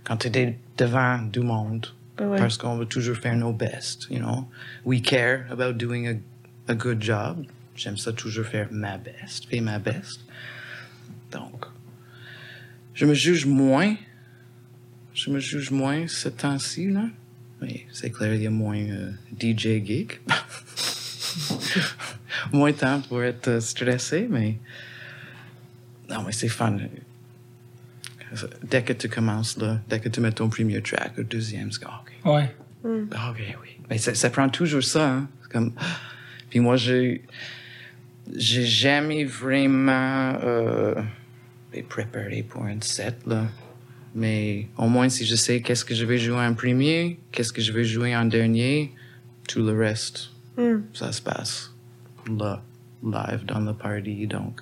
quand 0.04 0.16
tu 0.16 0.28
es 0.28 0.58
devant 0.76 1.18
du 1.18 1.40
monde. 1.40 1.86
Ouais. 2.20 2.38
Parce 2.38 2.58
qu'on 2.58 2.76
veut 2.76 2.86
toujours 2.86 3.16
faire 3.16 3.36
nos 3.36 3.52
best, 3.52 4.08
you 4.10 4.18
know. 4.18 4.48
We 4.84 5.00
care 5.00 5.46
about 5.50 5.74
doing 5.74 6.08
a, 6.08 6.14
a 6.70 6.74
good 6.74 7.02
job. 7.02 7.46
j'aime 7.74 7.96
ça 7.96 8.12
toujours 8.12 8.46
faire 8.46 8.68
ma 8.70 8.98
best, 8.98 9.46
faire 9.46 9.62
ma 9.62 9.78
best. 9.78 10.20
Donc, 11.30 11.64
je 12.94 13.06
me 13.06 13.14
juge 13.14 13.46
moins. 13.46 13.96
Je 15.14 15.30
me 15.30 15.38
juge 15.38 15.70
moins 15.70 16.06
ce 16.06 16.28
temps-ci, 16.28 16.90
là. 16.90 17.06
Mais 17.60 17.86
c'est 17.92 18.10
clair, 18.10 18.34
il 18.34 18.42
y 18.42 18.46
a 18.46 18.50
moins 18.50 18.78
euh, 18.78 19.12
DJ 19.38 19.84
gig. 19.84 20.20
moins 22.52 22.72
de 22.72 22.76
temps 22.76 23.00
pour 23.02 23.22
être 23.22 23.48
euh, 23.48 23.60
stressé, 23.60 24.26
mais. 24.28 24.58
Non, 26.10 26.22
mais 26.22 26.32
c'est 26.32 26.48
fun. 26.48 26.76
Dès 28.62 28.82
que 28.82 28.92
tu 28.92 29.08
commences, 29.08 29.58
là, 29.58 29.80
dès 29.88 30.00
que 30.00 30.08
tu 30.08 30.20
mets 30.20 30.32
ton 30.32 30.48
premier 30.48 30.80
track, 30.82 31.12
le 31.16 31.24
deuxième, 31.24 31.70
c'est 31.72 31.82
comme, 31.82 31.94
OK. 31.94 32.32
Ouais. 32.32 32.54
OK, 32.84 33.56
oui. 33.62 33.78
Mais 33.88 33.98
ça, 33.98 34.14
ça 34.14 34.30
prend 34.30 34.48
toujours 34.48 34.82
ça, 34.82 35.08
hein. 35.08 35.28
C'est 35.42 35.52
comme. 35.52 35.72
Puis 36.50 36.60
moi, 36.60 36.76
j'ai. 36.76 37.22
J'ai 38.34 38.64
jamais 38.64 39.24
vraiment. 39.24 40.38
Euh, 40.42 40.94
préparé 41.88 42.42
pour 42.42 42.64
un 42.64 42.80
set, 42.80 43.16
là. 43.26 43.46
Mais 44.14 44.68
au 44.76 44.88
moins, 44.88 45.08
si 45.08 45.24
je 45.24 45.34
sais 45.34 45.62
qu'est-ce 45.62 45.86
que 45.86 45.94
je 45.94 46.04
vais 46.04 46.18
jouer 46.18 46.44
en 46.44 46.52
premier, 46.52 47.18
qu'est-ce 47.30 47.52
que 47.52 47.62
je 47.62 47.72
vais 47.72 47.84
jouer 47.84 48.14
en 48.14 48.26
dernier, 48.26 48.92
tout 49.48 49.62
le 49.62 49.72
reste, 49.72 50.32
ça 50.92 51.12
se 51.12 51.22
passe 51.22 51.72
là, 52.28 52.62
live 53.02 53.44
dans 53.46 53.60
le 53.60 53.72
party. 53.72 54.26
Donc, 54.26 54.60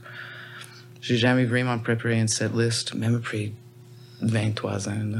j'ai 1.01 1.17
jamais 1.17 1.45
vraiment 1.45 1.79
préparé 1.79 2.21
une 2.21 2.29
set 2.29 2.53
list, 2.55 2.95
même 2.95 3.17
après 3.17 3.53
23 4.23 4.89
ans. 4.89 5.05
Là. 5.05 5.19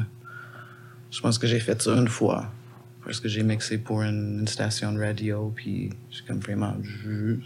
Je 1.11 1.21
pense 1.21 1.39
que 1.39 1.47
j'ai 1.47 1.61
fait 1.61 1.81
ça 1.81 1.93
une 1.93 2.09
fois. 2.09 2.51
Parce 3.05 3.19
que 3.19 3.29
j'ai 3.29 3.43
mixé 3.43 3.79
pour 3.79 4.03
une, 4.03 4.41
une 4.41 4.47
station 4.47 4.93
de 4.93 5.01
radio, 5.01 5.53
puis 5.57 5.91
j'ai 6.11 6.23
comme 6.29 6.39
vraiment 6.39 6.77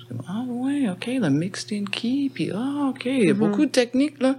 comme, 0.09 0.23
ah 0.29 0.43
ouais, 0.49 0.91
ok, 0.91 1.07
le 1.07 1.31
mixed 1.31 1.73
in 1.73 1.85
key, 1.85 2.29
puis 2.35 2.51
ah 2.53 2.91
ok, 2.91 3.05
il 3.07 3.29
y 3.29 3.31
a 3.31 3.35
beaucoup 3.35 3.65
de 3.65 3.71
techniques 3.71 4.21
là. 4.21 4.37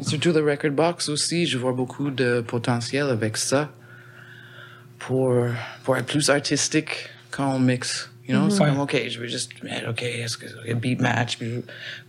Surtout 0.00 0.32
le 0.32 0.40
record 0.40 0.72
box 0.72 1.08
aussi, 1.08 1.46
je 1.46 1.56
vois 1.58 1.72
beaucoup 1.72 2.10
de 2.10 2.40
potentiel 2.40 3.06
avec 3.10 3.36
ça 3.36 3.70
pour, 4.98 5.32
pour 5.84 5.96
être 5.96 6.06
plus 6.06 6.30
artistique 6.30 7.10
quand 7.30 7.54
on 7.54 7.60
mixe. 7.60 8.10
You 8.26 8.34
know, 8.34 8.48
comme, 8.56 8.80
OK, 8.80 8.96
je 9.08 9.20
vais 9.20 9.28
juste 9.28 9.62
mettre, 9.62 9.90
OK, 9.90 10.02
est-ce 10.02 10.38
que 10.38 10.46
a 10.70 10.74
beat 10.74 10.98
match, 11.00 11.38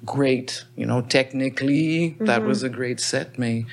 great. 0.06 0.66
You 0.78 0.86
know, 0.86 1.02
technically, 1.02 2.16
that 2.26 2.42
was 2.42 2.64
a 2.64 2.70
great 2.70 3.02
set, 3.02 3.38
mais 3.38 3.66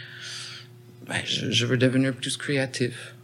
ben, 1.06 1.20
je, 1.24 1.52
je 1.52 1.66
veux 1.66 1.76
devenir 1.76 2.12
plus 2.14 2.36
créatif 2.36 3.14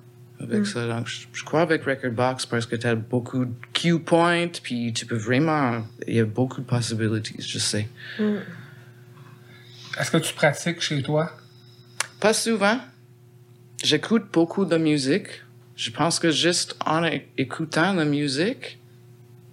avec 0.40 0.66
ça. 0.66 0.86
Donc, 0.86 1.08
je, 1.08 1.26
je 1.32 1.44
crois 1.44 1.62
avec 1.62 1.82
Record 1.84 2.12
Box 2.12 2.46
parce 2.46 2.64
que 2.64 2.76
tu 2.76 2.86
as 2.86 2.94
beaucoup 2.94 3.44
de 3.44 3.54
cue 3.72 3.98
points, 3.98 4.52
puis 4.62 4.92
tu 4.92 5.04
peux 5.04 5.16
vraiment, 5.16 5.84
il 6.06 6.14
y 6.14 6.20
a 6.20 6.24
beaucoup 6.24 6.60
de 6.60 6.66
possibilities, 6.66 7.42
je 7.42 7.58
sais. 7.58 7.88
Est-ce 9.98 10.12
que 10.12 10.18
tu 10.18 10.32
pratiques 10.32 10.80
chez 10.80 11.02
toi? 11.02 11.32
Pas 12.20 12.34
souvent. 12.34 12.78
J'écoute 13.82 14.26
beaucoup 14.32 14.64
de 14.64 14.76
musique. 14.76 15.42
Je 15.74 15.90
pense 15.90 16.18
que 16.18 16.30
juste 16.30 16.76
en 16.84 17.08
écoutant 17.36 17.94
la 17.94 18.04
musique, 18.04 18.77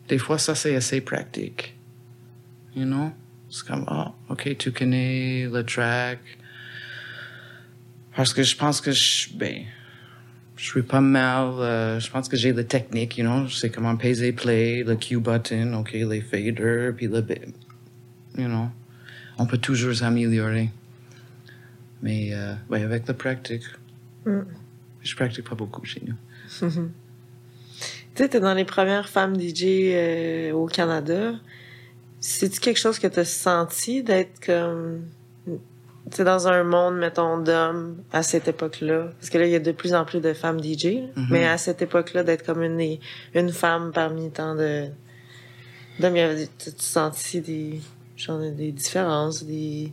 des 0.07 0.17
fois 0.17 0.37
ça 0.37 0.55
c'est 0.55 0.75
assez 0.75 1.01
pratique. 1.01 1.75
You 2.75 2.85
know? 2.85 3.11
C'est 3.49 3.65
comme, 3.65 3.85
oh, 3.89 4.07
ok, 4.29 4.57
tu 4.57 4.71
connais 4.71 5.47
le 5.47 5.63
track. 5.63 6.19
Parce 8.15 8.33
que 8.33 8.43
je 8.43 8.55
pense 8.55 8.81
que 8.81 8.91
je, 8.91 9.29
ben, 9.33 9.63
je 10.57 10.63
suis 10.63 10.81
pas 10.81 11.01
mal, 11.01 11.53
euh, 11.59 11.99
je 11.99 12.09
pense 12.09 12.27
que 12.27 12.35
j'ai 12.35 12.53
la 12.53 12.63
technique, 12.63 13.17
you 13.17 13.25
know? 13.25 13.47
Je 13.47 13.55
sais 13.55 13.69
comment 13.69 13.95
peser 13.95 14.33
play, 14.33 14.83
le 14.83 14.95
cue 14.95 15.19
button, 15.19 15.73
ok, 15.73 15.91
les 15.93 16.21
faders, 16.21 16.93
puis 16.95 17.07
le, 17.07 17.23
you 18.37 18.47
know? 18.47 18.69
On 19.37 19.45
peut 19.45 19.57
toujours 19.57 19.93
s'améliorer. 19.93 20.69
Mais 22.01 22.33
euh, 22.33 22.55
ouais, 22.69 22.83
avec 22.83 23.07
la 23.07 23.13
pratique. 23.13 23.63
Je 25.01 25.15
pratique 25.15 25.47
pas 25.47 25.55
beaucoup 25.55 25.85
chez 25.85 26.01
nous. 26.05 26.15
Tu 28.15 28.23
sais, 28.23 28.29
t'es 28.29 28.39
dans 28.39 28.53
les 28.53 28.65
premières 28.65 29.09
femmes 29.09 29.39
DJ 29.39 29.63
euh, 29.65 30.51
au 30.53 30.67
Canada. 30.67 31.33
C'est-tu 32.21 32.59
quelque 32.59 32.79
chose 32.79 32.97
que 32.97 33.07
t'as 33.07 33.25
senti 33.25 34.03
d'être 34.03 34.43
comme... 34.45 35.03
Tu 35.45 36.17
sais, 36.17 36.23
dans 36.23 36.47
un 36.47 36.63
monde, 36.63 36.97
mettons, 36.97 37.39
d'hommes 37.39 37.97
à 38.13 38.23
cette 38.23 38.47
époque-là? 38.47 39.09
Parce 39.19 39.29
que 39.29 39.37
là, 39.37 39.45
il 39.47 39.51
y 39.51 39.55
a 39.55 39.59
de 39.59 39.71
plus 39.71 39.93
en 39.93 40.05
plus 40.05 40.21
de 40.21 40.33
femmes 40.33 40.63
DJ. 40.63 40.85
là. 40.85 41.23
Mais 41.29 41.45
à 41.47 41.57
cette 41.57 41.81
époque-là, 41.81 42.23
d'être 42.23 42.45
comme 42.45 42.61
une, 42.63 42.97
une 43.33 43.49
femme 43.51 43.91
parmi 43.93 44.31
tant 44.31 44.55
de... 44.55 44.87
d'hommes, 45.99 46.15
tu 46.57 46.69
senti 46.77 47.41
des, 47.41 47.81
genre, 48.15 48.39
des 48.39 48.71
différences, 48.71 49.43
des, 49.43 49.91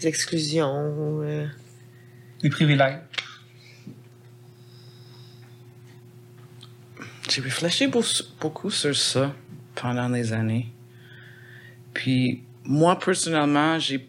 des 0.00 0.06
exclusions? 0.08 1.20
euh, 1.22 1.46
Des 2.42 2.48
privilèges? 2.50 2.98
J'ai 7.30 7.40
réfléchi 7.42 7.86
beau- 7.86 8.02
beaucoup 8.40 8.70
sur 8.70 8.94
ça 8.96 9.34
pendant 9.74 10.08
les 10.08 10.32
années. 10.32 10.66
Puis 11.94 12.42
moi 12.64 12.98
personnellement, 12.98 13.78
j'ai 13.78 14.06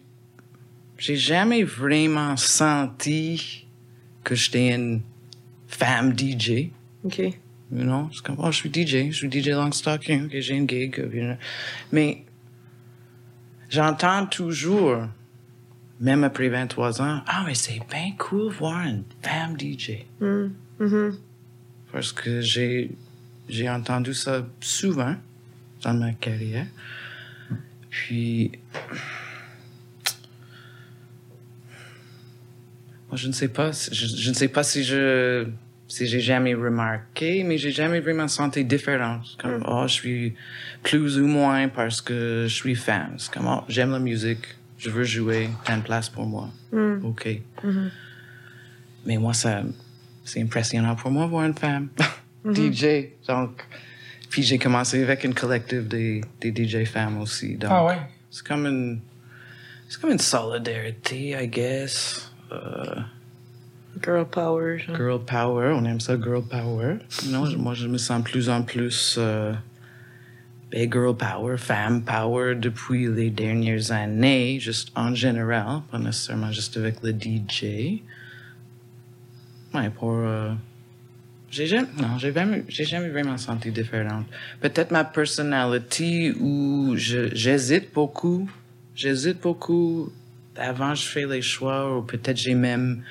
j'ai 0.98 1.16
jamais 1.16 1.64
vraiment 1.64 2.36
senti 2.36 3.66
que 4.22 4.34
j'étais 4.34 4.72
une 4.74 5.02
femme 5.66 6.16
DJ. 6.16 6.70
OK. 7.04 7.18
You 7.18 7.84
know, 7.84 8.08
c'est 8.12 8.22
comme, 8.22 8.36
oh, 8.38 8.50
je 8.52 8.56
suis 8.58 8.70
DJ, 8.70 9.10
je 9.10 9.16
suis 9.16 9.30
DJ 9.30 9.48
Longstocking, 9.48 10.26
ok, 10.26 10.32
j'ai 10.38 10.54
une 10.54 10.68
gig. 10.68 10.96
you 11.12 11.22
know. 11.22 11.34
Mais 11.90 12.24
j'entends 13.70 14.26
toujours, 14.26 15.04
même 15.98 16.22
après 16.22 16.48
23 16.50 17.00
ans, 17.02 17.22
ah, 17.26 17.42
mais 17.46 17.54
c'est 17.54 17.80
bien 17.90 18.12
cool 18.18 18.52
voir 18.52 18.82
une 18.86 19.04
femme 19.22 19.56
DJ. 19.58 20.04
Mhm. 20.20 21.16
Parce 21.90 22.12
que 22.12 22.40
j'ai, 22.42 22.90
j'ai 23.48 23.68
entendu 23.68 24.14
ça 24.14 24.46
souvent 24.60 25.16
dans 25.82 25.94
ma 25.94 26.12
carrière. 26.12 26.66
Puis, 27.90 28.52
moi, 33.08 33.16
je 33.16 33.28
ne 33.28 33.32
sais 33.32 33.48
pas, 33.48 33.72
si- 33.72 33.94
je, 33.94 34.06
je 34.16 34.30
ne 34.30 34.34
sais 34.34 34.48
pas 34.48 34.62
si 34.62 34.84
je, 34.84 35.46
si 35.88 36.06
j'ai 36.06 36.20
jamais 36.20 36.54
remarqué, 36.54 37.44
mais 37.44 37.58
j'ai 37.58 37.70
jamais 37.72 38.00
vraiment 38.00 38.28
senti 38.28 38.64
différence. 38.64 39.36
Comme, 39.40 39.62
oh, 39.66 39.84
je 39.86 39.92
suis 39.92 40.34
plus 40.82 41.18
ou 41.18 41.26
moins 41.26 41.68
parce 41.68 42.00
que 42.00 42.46
je 42.48 42.54
suis 42.54 42.74
fan. 42.74 43.14
C'est 43.18 43.30
comme, 43.32 43.46
oh, 43.46 43.62
j'aime 43.68 43.90
la 43.90 43.98
musique, 43.98 44.46
je 44.78 44.88
veux 44.88 45.04
jouer, 45.04 45.50
t'as 45.64 45.76
une 45.76 45.82
place 45.82 46.08
pour 46.08 46.24
moi. 46.26 46.48
OK. 47.04 47.28
Mais 49.04 49.18
moi, 49.18 49.34
ça, 49.34 49.62
c'est 50.24 50.40
impressionnant 50.40 50.94
pour 50.94 51.10
moi 51.10 51.26
voir 51.26 51.44
une 51.44 51.54
femme 51.54 51.88
DJ. 52.44 53.10
Donc, 53.28 53.64
puis 54.30 54.42
j'ai 54.42 54.58
commencé 54.58 55.02
avec 55.02 55.24
une 55.24 55.34
collective 55.34 55.86
des, 55.88 56.22
des 56.40 56.52
DJ 56.54 56.84
femmes 56.86 57.20
aussi. 57.20 57.56
Donc, 57.56 57.70
Ah 57.72 57.84
ouais? 57.84 57.98
c'est 58.30 58.46
comme 58.46 58.66
une, 58.66 59.00
c'est 59.88 60.00
comme 60.00 60.10
une 60.10 60.18
solidarité, 60.18 61.36
I 61.40 61.48
guess. 61.48 62.32
Euh, 62.50 62.96
Girl 64.02 64.24
power. 64.26 64.78
genre. 64.78 64.96
girl 64.96 65.20
power, 65.24 65.72
on 65.76 65.84
aime 65.84 66.00
ça, 66.00 66.16
girl 66.20 66.42
power. 66.42 66.96
Non, 67.28 67.44
moi, 67.58 67.74
je 67.74 67.86
me 67.86 67.98
sens 67.98 68.22
plus 68.24 68.48
en 68.48 68.62
plus 68.62 69.18
ben, 69.18 70.90
girl 70.90 71.14
power, 71.14 71.58
femme 71.58 72.02
power 72.02 72.54
depuis 72.54 73.06
les 73.06 73.28
dernières 73.30 73.92
années, 73.92 74.58
juste 74.58 74.90
en 74.96 75.14
général, 75.14 75.82
pas 75.90 75.98
nécessairement 75.98 76.50
juste 76.50 76.76
avec 76.78 76.96
le 77.02 77.12
DJ. 77.12 78.00
Ouais, 79.74 79.90
pour. 79.90 80.14
euh, 80.14 80.52
j'ai 81.52 81.66
jamais, 81.68 81.86
non, 82.00 82.18
j'ai 82.18 82.32
jamais, 82.32 82.64
j'ai 82.68 82.84
jamais 82.84 83.10
vraiment 83.10 83.36
senti 83.38 83.70
différente. 83.70 84.26
Peut-être 84.60 84.90
ma 84.90 85.04
personnalité 85.04 86.32
où 86.40 86.94
je, 86.96 87.32
j'hésite 87.34 87.92
beaucoup. 87.94 88.48
J'hésite 88.96 89.40
beaucoup. 89.40 90.10
Avant, 90.56 90.94
je 90.94 91.06
fais 91.06 91.26
les 91.26 91.42
choix, 91.42 91.96
ou 91.96 92.02
peut-être 92.02 92.36
j'ai 92.36 92.54
même 92.54 93.02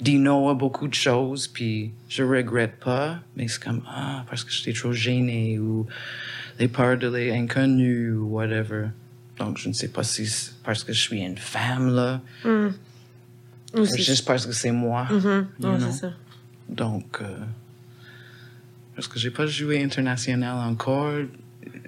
dit 0.00 0.18
non 0.18 0.48
à 0.50 0.54
beaucoup 0.54 0.86
de 0.88 0.94
choses, 0.94 1.48
puis 1.48 1.90
je 2.08 2.22
regrette 2.22 2.78
pas, 2.80 3.20
mais 3.34 3.48
c'est 3.48 3.62
comme, 3.62 3.82
ah, 3.88 4.24
parce 4.28 4.44
que 4.44 4.52
j'étais 4.52 4.72
trop 4.72 4.92
gêné, 4.92 5.58
ou 5.58 5.86
les 6.58 6.68
peurs 6.68 6.98
de 6.98 7.08
l'inconnu, 7.08 8.12
ou 8.12 8.26
whatever. 8.36 8.88
Donc, 9.38 9.58
je 9.58 9.68
ne 9.68 9.72
sais 9.74 9.88
pas 9.88 10.02
si 10.02 10.26
c'est 10.26 10.52
parce 10.64 10.84
que 10.84 10.92
je 10.92 11.00
suis 11.00 11.20
une 11.22 11.38
femme, 11.38 11.94
là, 11.94 12.20
Ou 12.44 12.70
ou 13.80 13.84
c'est- 13.86 14.02
juste 14.02 14.26
parce 14.26 14.44
que 14.46 14.52
c'est 14.52 14.70
moi. 14.72 15.06
Mhm. 15.10 15.46
know. 15.60 15.76
c'est 15.80 15.92
ça. 15.92 16.12
Donc, 16.68 17.18
euh, 17.20 17.36
parce 18.96 19.06
que 19.06 19.18
j'ai 19.20 19.30
pas 19.30 19.46
joué 19.46 19.82
international 19.84 20.56
encore, 20.68 21.12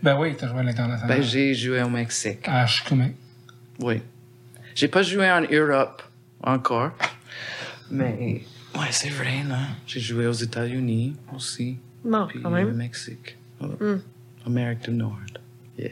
Ben 0.03 0.17
oui, 0.21 0.35
t'as 0.39 0.47
joué 0.49 0.61
à 0.61 0.63
l'international. 0.63 1.17
ben 1.19 1.23
j'ai 1.25 1.55
joué 1.55 1.83
au 1.83 1.89
Mexique. 1.89 2.47
À 2.47 2.67
Chicoumé. 2.67 3.15
Oui. 3.81 4.01
J'ai 4.75 4.89
pas 4.89 5.03
joué 5.03 5.29
en 5.31 5.41
Europe 5.51 6.03
encore, 6.43 6.93
mais 7.91 8.43
ouais, 8.79 8.87
c'est 8.93 9.09
vrai, 9.11 9.43
là. 9.49 9.59
J'ai 9.87 9.99
joué 10.01 10.27
aux 10.29 10.33
États-Unis 10.33 11.17
aussi, 11.35 11.79
Bon, 12.05 12.27
puis 12.29 12.41
quand 12.41 12.49
au 12.51 12.53
même. 12.55 12.73
Mexique, 12.75 13.37
Mm. 13.61 13.97
Amérique 14.47 14.83
du 14.85 14.93
Nord. 14.93 15.19
Yeah. 15.77 15.91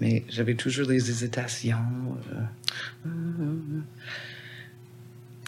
Mais 0.00 0.24
j'avais 0.30 0.54
toujours 0.54 0.86
des 0.86 1.10
hésitations. 1.10 1.76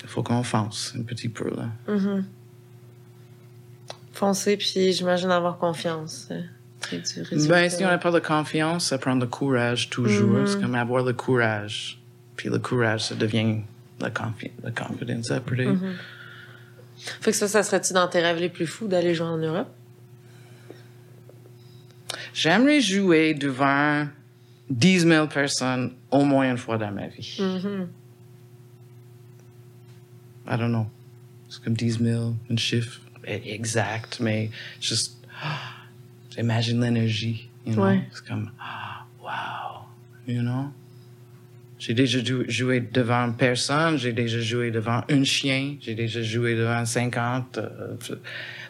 Il 0.02 0.08
faut 0.08 0.22
qu'on 0.22 0.42
fonce 0.42 0.94
un 0.98 1.02
petit 1.02 1.28
peu, 1.30 1.48
là. 1.56 1.70
Mhm. 1.88 2.24
Foncer, 4.12 4.56
puis 4.56 4.92
j'imagine 4.92 5.30
avoir 5.30 5.58
confiance. 5.58 6.28
euh. 6.30 6.40
Ben, 7.48 7.70
si 7.70 7.84
on 7.84 7.88
n'a 7.88 7.98
pas 7.98 8.10
de 8.10 8.18
confiance, 8.18 8.86
ça 8.86 8.98
prend 8.98 9.14
le 9.14 9.26
courage 9.26 9.88
toujours. 9.88 10.40
Mhm. 10.40 10.46
C'est 10.46 10.60
comme 10.60 10.74
avoir 10.74 11.04
le 11.04 11.12
courage. 11.12 12.00
Puis 12.36 12.48
le 12.48 12.58
courage, 12.58 13.04
ça 13.04 13.14
devient 13.14 13.60
la, 14.00 14.10
confi 14.10 14.50
la 14.62 14.72
confidence 14.72 15.30
après. 15.30 15.66
Mhm. 15.66 15.94
Fait 17.20 17.30
que 17.30 17.36
ça, 17.36 17.48
ça 17.48 17.62
serait-tu 17.62 17.92
dans 17.92 18.08
tes 18.08 18.20
rêves 18.20 18.38
les 18.38 18.48
plus 18.48 18.66
fous 18.66 18.88
d'aller 18.88 19.14
jouer 19.14 19.26
en 19.28 19.38
Europe? 19.38 19.68
J'aimerais 22.34 22.80
jouer 22.80 23.34
devant 23.34 24.06
10 24.70 25.00
000 25.00 25.26
personnes 25.28 25.92
au 26.10 26.24
moins 26.24 26.50
une 26.50 26.58
fois 26.58 26.78
dans 26.78 26.90
ma 26.90 27.06
vie. 27.06 27.38
Mhm. 27.40 27.88
I 30.48 30.56
don't 30.58 30.68
know. 30.70 30.86
C'est 31.48 31.62
comme 31.62 31.74
10 31.74 31.98
000, 31.98 32.34
un 32.50 32.56
chiffre 32.56 33.00
exact, 33.24 34.18
mais 34.20 34.50
juste, 34.80 35.16
ah, 35.42 35.58
j'imagine 36.34 36.80
l'énergie, 36.80 37.48
you 37.66 37.74
know? 37.74 37.84
Ouais. 37.84 38.02
C'est 38.12 38.26
comme, 38.26 38.50
ah, 38.60 39.04
wow, 39.22 39.86
you 40.32 40.40
know? 40.42 40.66
J'ai 41.78 41.94
déjà 41.94 42.22
jou- 42.22 42.44
joué 42.48 42.80
devant 42.80 43.32
personne, 43.32 43.96
j'ai 43.98 44.12
déjà 44.12 44.40
joué 44.40 44.70
devant 44.70 45.02
un 45.10 45.24
chien, 45.24 45.76
j'ai 45.80 45.94
déjà 45.96 46.22
joué 46.22 46.54
devant 46.54 46.84
50, 46.84 47.58
euh, 47.58 47.96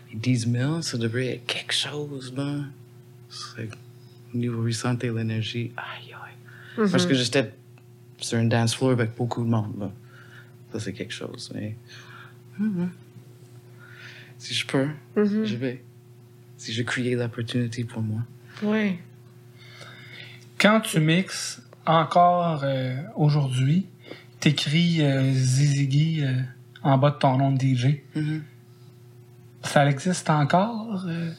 mais 0.09 0.19
10 0.19 0.51
000, 0.51 0.81
ça 0.83 0.97
devrait 0.97 1.35
être 1.35 1.47
quelque 1.47 1.75
chose, 1.75 2.33
là. 2.35 2.61
C'est, 3.29 3.69
au 4.35 4.39
niveau 4.39 4.63
ressentir 4.63 5.13
l'énergie, 5.13 5.73
aïe, 5.77 6.15
aïe. 6.15 6.89
Parce 6.91 7.05
que 7.05 7.13
j'étais 7.15 7.53
sur 8.19 8.39
un 8.39 8.45
dance 8.45 8.75
floor 8.75 8.93
avec 8.93 9.15
beaucoup 9.15 9.45
de 9.45 9.49
monde, 9.51 9.75
là. 9.79 9.91
Ça, 10.73 10.81
c'est 10.81 10.95
quelque 10.95 11.13
chose, 11.13 11.51
mais. 11.55 11.77
Mhm. 12.59 12.89
Si 14.43 14.55
je 14.55 14.67
peux, 14.67 14.89
Mhm. 15.17 15.45
je 15.45 15.55
vais. 15.57 15.85
Si 16.57 16.73
je 16.73 16.83
crée 16.83 17.15
l'opportunité 17.15 17.85
pour 17.85 18.03
moi. 18.03 18.23
Oui. 18.65 18.99
Quand 20.59 20.81
tu 20.81 20.99
mixes 20.99 21.63
encore 21.87 22.63
euh, 22.65 22.97
aujourd'hui, 23.15 23.87
t'écris 24.41 25.01
euh, 25.03 25.33
Zizigi 25.33 26.25
euh, 26.25 26.41
en 26.83 26.99
bas 26.99 27.11
de 27.11 27.19
ton 27.19 27.37
nom 27.39 27.53
de 27.53 27.61
DJ. 27.61 28.01
Mhm. 28.17 28.43
Ça 29.63 29.89
existe 29.89 30.29
encore? 30.29 31.05
euh? 31.07 31.31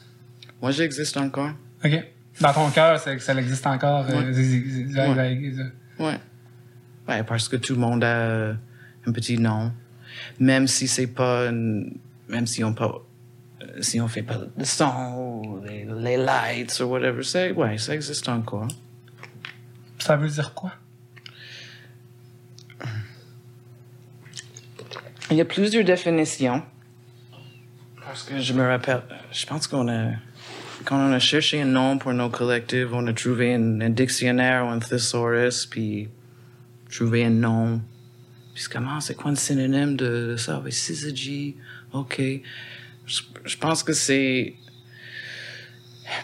Moi, 0.62 0.70
j'existe 0.70 1.18
encore. 1.18 1.50
OK. 1.84 1.92
Dans 2.40 2.52
ton 2.54 2.70
cœur, 2.70 2.98
ça 2.98 3.12
existe 3.38 3.66
encore, 3.66 4.06
euh, 4.08 4.18
Ouais. 4.28 4.32
Zizigi. 4.32 4.70
Zizigi, 4.70 4.98
Ouais. 4.98 5.36
Zizigi. 5.38 5.62
Ouais. 5.98 6.18
Ouais, 7.06 7.22
parce 7.22 7.48
que 7.50 7.56
tout 7.56 7.74
le 7.74 7.80
monde 7.80 8.02
a 8.02 8.52
un 9.06 9.12
petit 9.12 9.36
nom. 9.38 9.72
Même 10.40 10.66
si 10.68 10.88
c'est 10.88 11.06
pas. 11.08 11.48
une- 11.50 11.98
Même 12.28 12.46
si 12.46 12.64
on 12.64 12.72
pas. 12.72 13.02
euh, 13.62 13.82
Si 13.82 14.00
on 14.00 14.08
fait 14.08 14.22
pas 14.22 14.38
le 14.56 14.64
son, 14.64 15.14
ou 15.16 15.60
les, 15.64 15.84
les 15.84 16.16
lights, 16.16 16.80
ou 16.80 16.84
whatever, 16.84 17.22
c'est. 17.22 17.52
Ouais, 17.52 17.76
ça 17.78 17.94
existe 17.94 18.28
encore. 18.28 18.68
Ça 19.98 20.16
veut 20.16 20.28
dire 20.28 20.52
quoi? 20.54 20.72
Il 25.30 25.36
y 25.36 25.40
a 25.40 25.44
plusieurs 25.44 25.84
définitions. 25.84 26.62
Parce 28.04 28.22
que 28.24 28.38
je 28.38 28.52
me 28.52 28.62
rappelle, 28.66 29.02
je 29.32 29.46
pense 29.46 29.66
qu'on 29.66 29.88
a, 29.88 30.12
quand 30.84 30.96
on 30.96 31.12
a 31.12 31.18
cherché 31.18 31.62
un 31.62 31.64
nom 31.66 31.98
pour 31.98 32.12
nos 32.12 32.28
collectifs, 32.28 32.88
on 32.92 33.06
a 33.06 33.12
trouvé 33.14 33.54
un, 33.54 33.80
un 33.80 33.90
dictionnaire 33.90 34.66
ou 34.66 34.68
un 34.68 34.78
thesaurus, 34.78 35.66
puis 35.66 36.08
trouvé 36.94 37.24
un 37.24 37.30
nom. 37.30 37.80
Puis 38.52 38.64
c'est 38.64 38.72
comment, 38.72 39.00
c'est 39.00 39.14
quoi 39.14 39.30
un 39.30 39.34
synonyme 39.34 39.96
de, 39.96 40.28
de 40.32 40.36
ça? 40.36 40.60
Oui, 40.62 40.70
syzygy, 40.70 41.56
ok. 41.94 42.22
Je, 43.06 43.56
pense 43.58 43.82
que 43.82 43.92
c'est, 43.92 44.54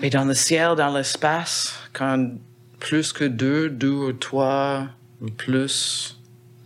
mais 0.01 0.11
dans 0.11 0.25
le 0.25 0.35
ciel, 0.35 0.77
dans 0.77 0.95
l'espace, 0.95 1.79
quand 1.93 2.31
plus 2.79 3.13
que 3.13 3.25
deux, 3.25 3.71
deux 3.71 3.91
ou 3.91 4.13
trois 4.13 4.89
ou 5.21 5.27
plus, 5.31 6.19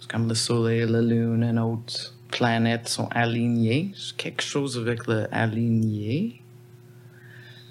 comme 0.09 0.29
le 0.29 0.35
soleil, 0.35 0.87
la 0.89 1.03
lune 1.03 1.43
et 1.43 1.61
autres 1.61 2.15
planètes 2.31 2.89
sont 2.89 3.09
alignés. 3.09 3.93
C'est 3.97 4.17
quelque 4.17 4.43
chose 4.43 4.79
avec 4.79 5.07
le 5.07 5.27
aligné. 5.33 6.41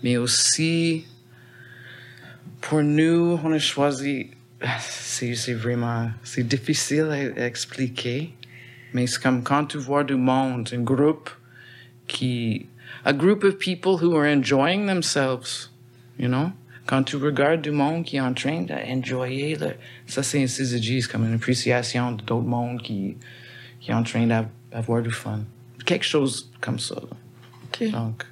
Mais 0.03 0.17
aussi, 0.17 1.05
pour 2.61 2.83
nous, 2.83 3.39
on 3.43 3.51
a 3.53 3.59
choisi. 3.59 4.31
C'est 4.79 5.53
vraiment. 5.53 6.11
C'est 6.23 6.43
difficile 6.47 7.09
à 7.11 7.45
expliquer. 7.45 8.33
Mais 8.93 9.07
c'est 9.07 9.21
comme 9.21 9.43
quand 9.43 9.65
tu 9.65 9.77
vois 9.77 10.03
du 10.03 10.15
monde, 10.15 10.69
un 10.73 10.81
groupe 10.81 11.29
qui. 12.07 12.67
A 13.05 13.11
group 13.11 13.43
of 13.43 13.57
people 13.57 13.97
who 14.01 14.15
are 14.15 14.25
enjoying 14.25 14.85
themselves, 14.87 15.69
you 16.17 16.27
know? 16.27 16.51
Quand 16.85 17.03
tu 17.03 17.17
regardes 17.17 17.61
du 17.61 17.71
monde 17.71 18.03
qui 18.05 18.17
est 18.17 18.21
en 18.21 18.33
train 18.33 18.61
d'enjoyer, 18.61 19.55
le- 19.55 19.75
ça 20.05 20.21
c'est 20.21 20.43
un 20.43 20.47
c'est 20.47 21.01
comme 21.11 21.25
une 21.25 21.33
appréciation 21.33 22.11
d'autres 22.13 22.41
mondes 22.41 22.81
qui, 22.81 23.17
qui 23.81 23.91
est 23.91 23.93
en 23.93 24.03
train 24.03 24.25
d'av- 24.27 24.47
d'avoir 24.71 25.01
du 25.01 25.11
fun. 25.11 25.41
Quelque 25.85 26.05
chose 26.05 26.49
comme 26.61 26.79
ça. 26.79 26.95
Donc, 27.91 28.25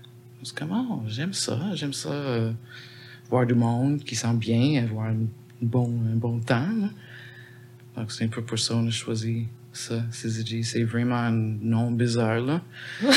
c'est 0.43 0.55
comme, 0.57 0.72
oh, 0.72 1.01
j'aime 1.07 1.34
ça, 1.34 1.59
j'aime 1.74 1.93
ça, 1.93 2.12
euh, 2.12 2.51
voir 3.30 3.45
du 3.45 3.55
monde 3.55 4.03
qui 4.03 4.16
sent 4.16 4.34
bien, 4.36 4.84
avoir 4.84 5.07
un 5.07 5.16
bon, 5.62 5.89
un 6.12 6.16
bon 6.16 6.39
temps. 6.39 6.70
là. 6.82 6.89
Donc, 7.97 8.12
c'est 8.12 8.24
un 8.26 8.28
peu 8.30 8.41
pour 8.41 8.59
ça 8.59 8.74
qu'on 8.76 8.88
a 8.88 8.91
choisi 8.91 9.47
ça. 9.74 9.95
C'est 10.11 10.84
vraiment 10.84 11.15
un 11.15 11.32
nom 11.32 11.91
bizarre, 11.91 12.39
là. 12.39 12.61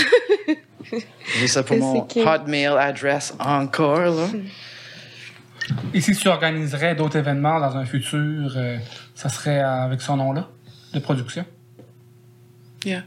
J'ai 1.39 1.49
ça 1.49 1.63
pour 1.63 1.77
mon 1.79 2.03
qui? 2.03 2.21
Hotmail 2.21 2.67
adresse 2.79 3.35
encore, 3.39 3.99
là. 3.99 4.29
Et 5.95 6.01
si 6.01 6.15
tu 6.15 6.29
organiserais 6.29 6.95
d'autres 6.95 7.17
événements 7.17 7.59
dans 7.59 7.77
un 7.77 7.87
futur, 7.87 8.53
euh, 8.57 8.79
ça 9.15 9.29
serait 9.29 9.61
avec 9.61 10.01
ce 10.01 10.13
nom-là, 10.13 10.49
de 10.93 10.99
production? 10.99 11.45
Yeah. 12.85 13.05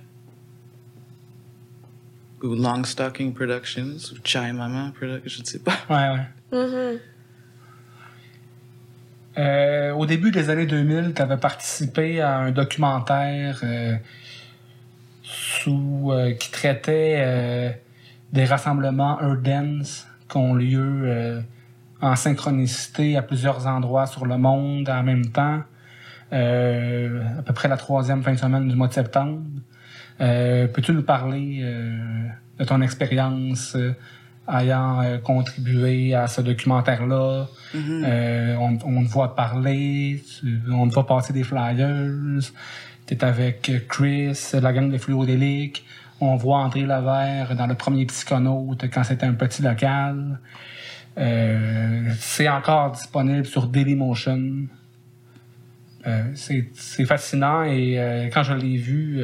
Ou 2.41 2.56
Longstocking 2.56 3.34
Productions, 3.34 3.98
ou 4.12 4.18
Chai 4.24 4.52
Mama 4.54 4.91
Productions, 4.95 5.30
je 5.30 5.41
ne 5.41 5.45
sais 5.45 5.60
pas. 5.60 5.78
Ouais, 5.89 6.18
ouais. 6.18 6.66
Mhm. 6.66 7.00
Euh, 9.38 9.92
au 9.94 10.06
début 10.06 10.32
des 10.32 10.50
années 10.50 10.66
2000, 10.66 11.14
tu 11.16 11.22
avais 11.22 11.38
participé 11.38 12.22
à 12.22 12.38
un 12.38 12.52
documentaire 12.52 13.60
euh, 13.64 13.96
euh, 15.68 16.34
qui 16.34 16.52
traitait 16.52 17.80
des 18.34 18.46
rassemblements 18.46 19.20
Dance 19.44 20.08
qui 20.30 20.38
ont 20.38 20.54
lieu 20.54 21.43
en 22.01 22.16
synchronicité 22.16 23.18
à 23.18 23.22
plusieurs 23.22 23.68
endroits 23.68 24.08
sur 24.08 24.26
le 24.26 24.38
monde 24.38 24.89
en 24.89 25.04
même 25.04 25.28
temps, 25.28 25.62
à 26.32 27.42
peu 27.46 27.54
près 27.54 27.68
la 27.68 27.78
troisième 27.78 28.24
fin 28.24 28.34
de 28.34 28.38
semaine 28.38 28.68
du 28.68 28.76
mois 28.76 28.88
de 28.88 28.93
septembre. 28.93 29.42
Peux-tu 30.20 30.93
nous 30.93 31.04
parler 31.04 31.64
de 32.58 32.64
ton 32.64 32.82
expérience 32.82 33.78
ayant 34.51 35.01
euh, 35.01 35.17
contribué 35.17 36.13
à 36.13 36.28
ce 36.28 36.41
documentaire-là? 36.41 37.47
Euh, 37.75 38.55
on, 38.55 38.78
on 38.86 39.03
te 39.03 39.09
voit 39.09 39.36
parler, 39.36 40.24
on 40.71 40.87
te 40.87 40.93
voit 40.93 41.05
passer 41.05 41.33
des 41.33 41.43
flyers. 41.43 42.51
Tu 43.05 43.13
es 43.13 43.24
avec 43.24 43.71
Chris, 43.87 44.37
la 44.53 44.74
gang 44.74 44.91
de 44.91 44.97
Fluodélique. 44.97 45.86
On 46.19 46.36
voit 46.36 46.57
André 46.57 46.82
Levert 46.82 47.55
dans 47.55 47.67
le 47.67 47.75
premier 47.75 48.05
psychonaute 48.05 48.86
quand 48.91 49.03
c'était 49.03 49.25
un 49.25 49.33
petit 49.33 49.61
local. 49.61 50.39
Euh, 51.17 52.11
c'est 52.17 52.49
encore 52.49 52.91
disponible 52.91 53.45
sur 53.45 53.67
Dailymotion. 53.67 54.67
C'est 56.36 57.05
fascinant 57.05 57.63
et 57.63 58.29
quand 58.33 58.43
je 58.43 58.53
l'ai 58.53 58.78
vu, 58.78 59.21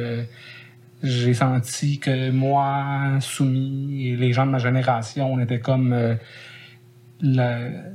j'ai 1.02 1.34
senti 1.34 1.98
que 1.98 2.30
moi, 2.30 3.18
Soumis 3.20 4.08
et 4.08 4.16
les 4.16 4.32
gens 4.32 4.46
de 4.46 4.50
ma 4.52 4.58
génération, 4.58 5.32
on 5.32 5.38
était 5.40 5.60
comme 5.60 5.92
euh, 5.92 6.14
le- 7.20 7.92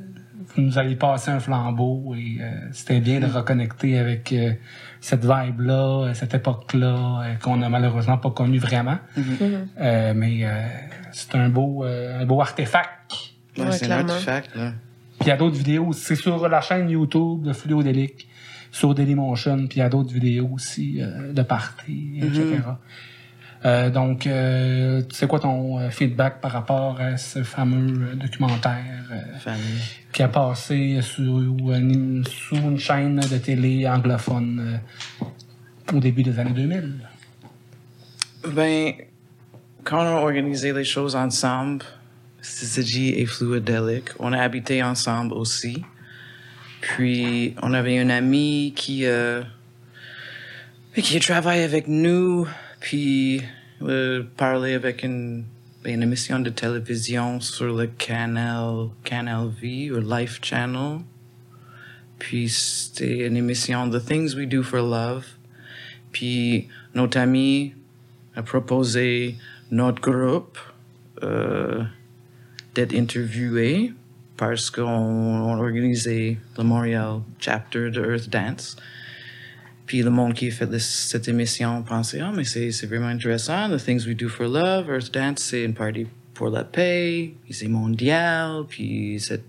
vous 0.55 0.61
nous 0.61 0.77
avez 0.79 0.95
passé 0.95 1.29
un 1.29 1.39
flambeau 1.39 2.15
et 2.15 2.37
euh, 2.41 2.49
c'était 2.71 2.99
bien 3.01 3.19
de 3.19 3.25
reconnecter 3.27 3.99
avec 3.99 4.31
euh, 4.33 4.53
cette 4.99 5.23
vibe-là, 5.23 6.13
cette 6.13 6.33
époque-là 6.33 7.21
euh, 7.23 7.35
qu'on 7.35 7.61
a 7.61 7.69
malheureusement 7.69 8.17
pas 8.17 8.31
connue 8.31 8.57
vraiment. 8.57 8.97
Euh, 9.79 10.13
mais 10.15 10.39
euh, 10.45 10.65
c'est 11.11 11.35
un 11.35 11.49
beau, 11.49 11.83
euh, 11.85 12.21
un 12.21 12.25
beau 12.25 12.41
artefact. 12.41 13.11
Ouais, 13.57 13.65
Ouais, 13.65 13.71
c'est 13.73 13.91
un 13.91 13.97
artefact, 14.13 14.55
là. 14.55 14.73
Puis 15.19 15.27
il 15.27 15.29
y 15.29 15.31
a 15.31 15.37
d'autres 15.37 15.57
vidéos. 15.57 15.91
C'est 15.93 16.15
sur 16.15 16.47
la 16.47 16.61
chaîne 16.61 16.89
YouTube 16.89 17.43
de 17.43 17.51
Fluodélique, 17.53 18.27
sur 18.71 18.93
Dailymotion, 18.93 19.67
puis 19.67 19.77
il 19.77 19.79
y 19.79 19.81
a 19.81 19.89
d'autres 19.89 20.13
vidéos 20.13 20.49
aussi 20.53 21.01
euh, 21.01 21.33
de 21.33 21.41
parties, 21.41 22.19
etc. 22.21 22.61
Euh, 23.65 23.89
donc, 23.89 24.25
euh, 24.25 25.01
c'est 25.11 25.27
quoi 25.27 25.39
ton 25.39 25.79
euh, 25.79 25.89
feedback 25.89 26.39
par 26.39 26.51
rapport 26.51 26.99
à 27.01 27.17
ce 27.17 27.43
fameux 27.43 28.07
euh, 28.07 28.15
documentaire 28.15 29.03
euh, 29.11 29.51
qui 30.13 30.23
a 30.23 30.29
passé 30.29 30.99
sous 31.01 31.59
une, 31.73 32.23
sous 32.25 32.55
une 32.55 32.79
chaîne 32.79 33.19
de 33.19 33.37
télé 33.37 33.87
anglophone 33.87 34.79
euh, 35.21 35.25
au 35.93 35.99
début 35.99 36.23
des 36.23 36.39
années 36.39 36.51
2000? 36.51 36.93
Ben, 38.47 38.93
quand 39.83 39.97
on 39.97 40.07
a 40.07 40.21
organisé 40.21 40.71
les 40.71 40.85
choses 40.85 41.17
ensemble, 41.17 41.83
Syzygy 42.41 43.09
et 43.09 43.25
Fluidelic, 43.25 44.11
on 44.19 44.31
a 44.31 44.39
habité 44.39 44.81
ensemble 44.81 45.33
aussi. 45.33 45.83
Puis, 46.81 47.55
on 47.61 47.73
avait 47.73 47.99
un 47.99 48.09
ami 48.09 48.73
qui, 48.75 49.05
euh, 49.05 49.41
qui 50.95 51.19
travaille 51.19 51.61
avec 51.61 51.87
nous, 51.87 52.47
puis 52.79 53.41
euh, 53.81 54.23
parlait 54.37 54.73
avec 54.73 55.03
une, 55.03 55.43
une 55.85 56.03
émission 56.03 56.39
de 56.39 56.49
télévision 56.49 57.41
sur 57.41 57.75
le 57.75 57.87
canal, 57.87 58.89
Canal 59.03 59.49
V 59.61 59.91
ou 59.91 59.99
Life 59.99 60.39
Channel. 60.41 60.99
Puis, 62.17 62.49
c'était 62.49 63.27
une 63.27 63.37
émission 63.37 63.89
The 63.89 64.03
Things 64.03 64.35
We 64.35 64.47
Do 64.47 64.63
for 64.63 64.81
Love. 64.81 65.25
Puis, 66.11 66.69
notre 66.95 67.17
ami 67.19 67.73
a 68.35 68.43
proposé 68.43 69.35
notre 69.71 70.01
groupe 70.01 70.57
euh, 71.23 71.83
d'être 72.73 72.95
interviewé 72.95 73.93
parce 74.39 74.69
qu'on 74.69 74.83
on 74.83 75.59
organisait 75.59 76.37
le 76.57 76.63
Montréal 76.63 77.19
chapter 77.39 77.91
de 77.91 77.99
Earth 78.01 78.29
Dance. 78.29 78.77
Puis 79.85 80.01
le 80.01 80.09
monde 80.09 80.33
qui 80.33 80.47
a 80.47 80.51
fait 80.51 80.65
le- 80.71 80.79
cette 80.79 81.27
émission 81.27 81.83
pensait, 81.83 82.21
ah, 82.21 82.31
mais 82.33 82.45
c'est 82.45 82.85
vraiment 82.85 83.07
intéressant. 83.07 83.69
The 83.69 83.83
Things 83.83 84.07
We 84.07 84.15
Do 84.15 84.29
for 84.29 84.47
Love, 84.47 84.89
Earth 84.89 85.13
Dance, 85.13 85.39
c'est 85.39 85.63
une 85.65 85.73
partie 85.73 86.07
pour 86.33 86.49
la 86.51 86.63
paix, 86.63 87.33
c'est 87.49 87.67
mondial, 87.67 88.63
puis 88.69 89.19
c'est 89.19 89.43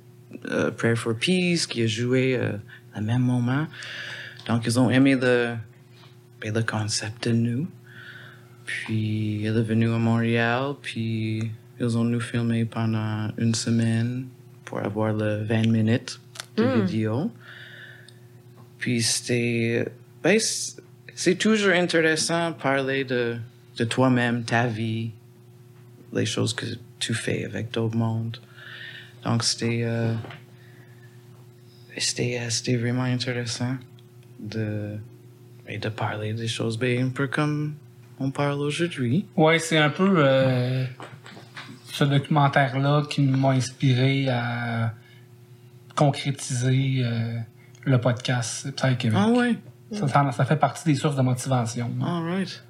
euh, 0.51 0.73
Prayer 0.73 0.97
for 0.97 1.15
Peace 1.15 1.67
qui 1.69 1.83
a 1.83 1.87
joué 1.87 2.37
euh, 2.37 2.53
à 2.93 3.01
même 3.01 3.23
moment. 3.23 3.69
Donc, 4.49 4.67
ils 4.67 4.81
ont 4.81 4.91
aimé 4.91 5.15
le, 5.15 5.55
ben, 6.41 6.53
le 6.53 6.63
concept 6.65 7.29
de 7.29 7.33
nous. 7.33 7.69
Puis, 8.67 9.45
elle 9.45 9.57
est 9.57 9.63
venue 9.63 9.91
à 9.93 9.99
Montréal, 9.99 10.75
puis 10.83 11.49
ils 11.79 11.97
ont 11.97 12.03
nous 12.05 12.21
filmé 12.21 12.65
pendant 12.65 13.31
une 13.39 13.55
semaine 13.55 14.27
pour 14.71 14.79
avoir 14.79 15.13
le 15.13 15.43
20 15.43 15.67
minutes 15.67 16.21
de 16.57 16.63
vidéo. 16.63 17.33
Puis, 18.79 19.03
c'était. 19.03 19.85
Ben, 20.23 20.39
c'est 21.17 21.35
toujours 21.35 21.73
intéressant 21.75 22.53
de 22.53 22.55
parler 22.55 23.03
de, 23.03 23.37
de 23.77 23.85
toi-même, 23.85 24.45
ta 24.45 24.69
vie, 24.69 25.11
les 26.13 26.25
choses 26.25 26.55
que 26.55 26.67
tu 27.01 27.15
fais 27.15 27.45
avec 27.45 27.73
d'autres 27.73 27.97
mondes. 27.97 28.37
Donc, 29.25 29.43
c'était. 29.43 29.81
euh, 29.83 30.15
c'était 31.99 32.39
euh, 32.41 32.49
c'était 32.49 32.77
vraiment 32.77 33.03
intéressant 33.03 33.75
de, 34.39 34.97
et 35.69 35.79
de 35.79 35.89
parler 35.89 36.33
des 36.33 36.47
choses 36.47 36.79
ben, 36.79 37.07
un 37.07 37.11
peu 37.11 37.27
comme 37.27 37.75
on 38.21 38.31
parle 38.31 38.61
aujourd'hui. 38.61 39.27
Ouais, 39.37 39.59
c'est 39.59 39.79
un 39.79 39.91
peu 39.91 40.15
euh, 40.19 40.85
ce 42.01 42.05
documentaire-là 42.05 43.03
qui 43.11 43.21
m'a 43.23 43.51
inspiré 43.51 44.29
à 44.31 44.95
concrétiser 45.95 47.03
euh, 47.05 47.39
le 47.85 47.99
podcast 48.01 48.71
Psy 48.75 48.97
Québec. 48.97 49.19
Ah 49.21 49.29
ouais, 49.31 49.59
ça, 49.93 50.09
ça- 50.09 50.33
ça 50.33 50.45
fait 50.47 50.57
partie 50.57 50.85
des 50.87 50.95
sources 50.95 51.17
de 51.17 51.23
motivation. 51.23 51.91
all 52.03 52.23
right. 52.25 52.63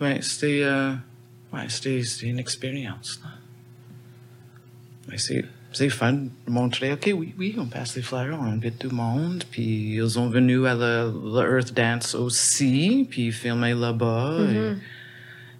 Ouais, 0.00 0.18
c'était 0.20 0.62
euh, 0.64 0.94
ouais, 1.52 1.66
c'était 1.68 2.02
c'était 2.02 2.26
une 2.28 2.40
expérience. 2.40 3.20
c'est 5.16 5.44
c'est 5.70 5.88
fun 5.90 6.12
de 6.12 6.28
montrer, 6.46 6.92
ok, 6.92 7.10
oui, 7.16 7.34
oui, 7.38 7.56
on 7.58 7.66
passe 7.66 7.96
les 7.96 8.02
flyers, 8.02 8.38
on 8.40 8.44
invite 8.46 8.78
tout 8.78 8.90
le 8.90 8.94
monde, 8.96 9.42
puis 9.50 9.96
ils 9.96 10.08
sont 10.10 10.28
venus 10.28 10.64
à 10.66 10.74
le 10.74 11.56
Earth 11.56 11.72
Dance 11.74 12.14
aussi, 12.14 13.06
puis 13.10 13.32
filmer 13.32 13.74
là-bas. 13.74 14.38
et 14.40 14.74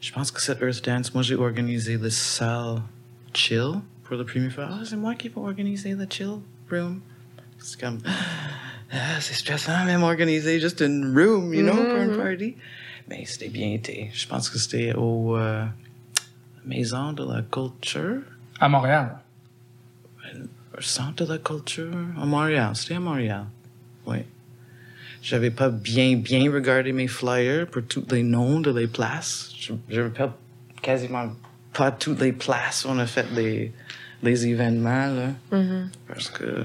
Je 0.05 0.13
pense 0.13 0.31
que 0.31 0.39
cette 0.39 0.61
Earth 0.61 0.85
Dance, 0.85 1.15
moi 1.15 1.23
j'ai 1.23 1.35
organisé 1.35 1.97
le 1.97 2.11
salle 2.11 2.83
chill 3.33 3.81
pour 4.03 4.17
la 4.17 4.25
première 4.25 4.53
fois. 4.53 4.69
Ah, 4.71 4.83
c'est 4.85 4.97
moi 4.97 5.15
qui 5.15 5.31
vais 5.31 5.39
organiser 5.39 5.95
le 5.95 6.07
chill 6.11 6.41
room. 6.71 7.01
C'est 7.59 7.81
comme, 7.81 7.99
ah, 8.93 9.19
c'est 9.21 9.33
stressant 9.33 9.87
même 9.87 10.03
organiser 10.03 10.61
juste 10.61 10.83
une 10.83 11.07
room, 11.19 11.55
you 11.55 11.63
know, 11.63 11.73
pour 11.73 12.03
une 12.03 12.19
party. 12.19 12.55
Mais 13.09 13.25
c'était 13.25 13.49
bien 13.49 13.71
été. 13.73 14.11
Je 14.13 14.29
pense 14.29 14.51
que 14.51 14.59
c'était 14.59 14.93
au 14.93 15.39
euh, 15.39 15.65
Maison 16.67 17.15
de 17.15 17.25
la 17.25 17.41
Culture, 17.41 18.21
À 18.61 18.69
Montréal. 18.69 19.17
au 20.77 20.83
Centre 20.83 21.25
de 21.25 21.33
la 21.33 21.39
Culture, 21.39 21.97
à 22.21 22.27
Montréal. 22.27 22.73
C'était 22.77 22.97
à 22.97 23.01
Montréal. 23.01 23.47
Oui. 24.05 24.19
J'avais 25.25 25.51
pas 25.51 25.71
bien, 25.71 26.17
bien 26.17 26.53
regardé 26.53 26.93
mes 26.93 27.09
flyers 27.09 27.67
pour 27.67 27.83
tous 27.87 28.05
les 28.11 28.23
noms 28.23 28.61
de 28.61 28.71
les 28.71 28.87
places. 28.87 29.51
Je, 29.59 29.73
je 29.89 30.03
rappelle 30.03 30.31
quasiment 30.83 31.33
pas 31.73 31.91
toutes 31.91 32.21
les 32.21 32.33
places 32.33 32.85
où 32.85 32.89
on 32.91 32.99
a 32.99 33.07
fait 33.07 33.27
les, 33.35 33.73
les 34.23 34.47
événements, 34.47 35.07
là. 35.07 35.29
Parce 36.07 36.29
que 36.29 36.65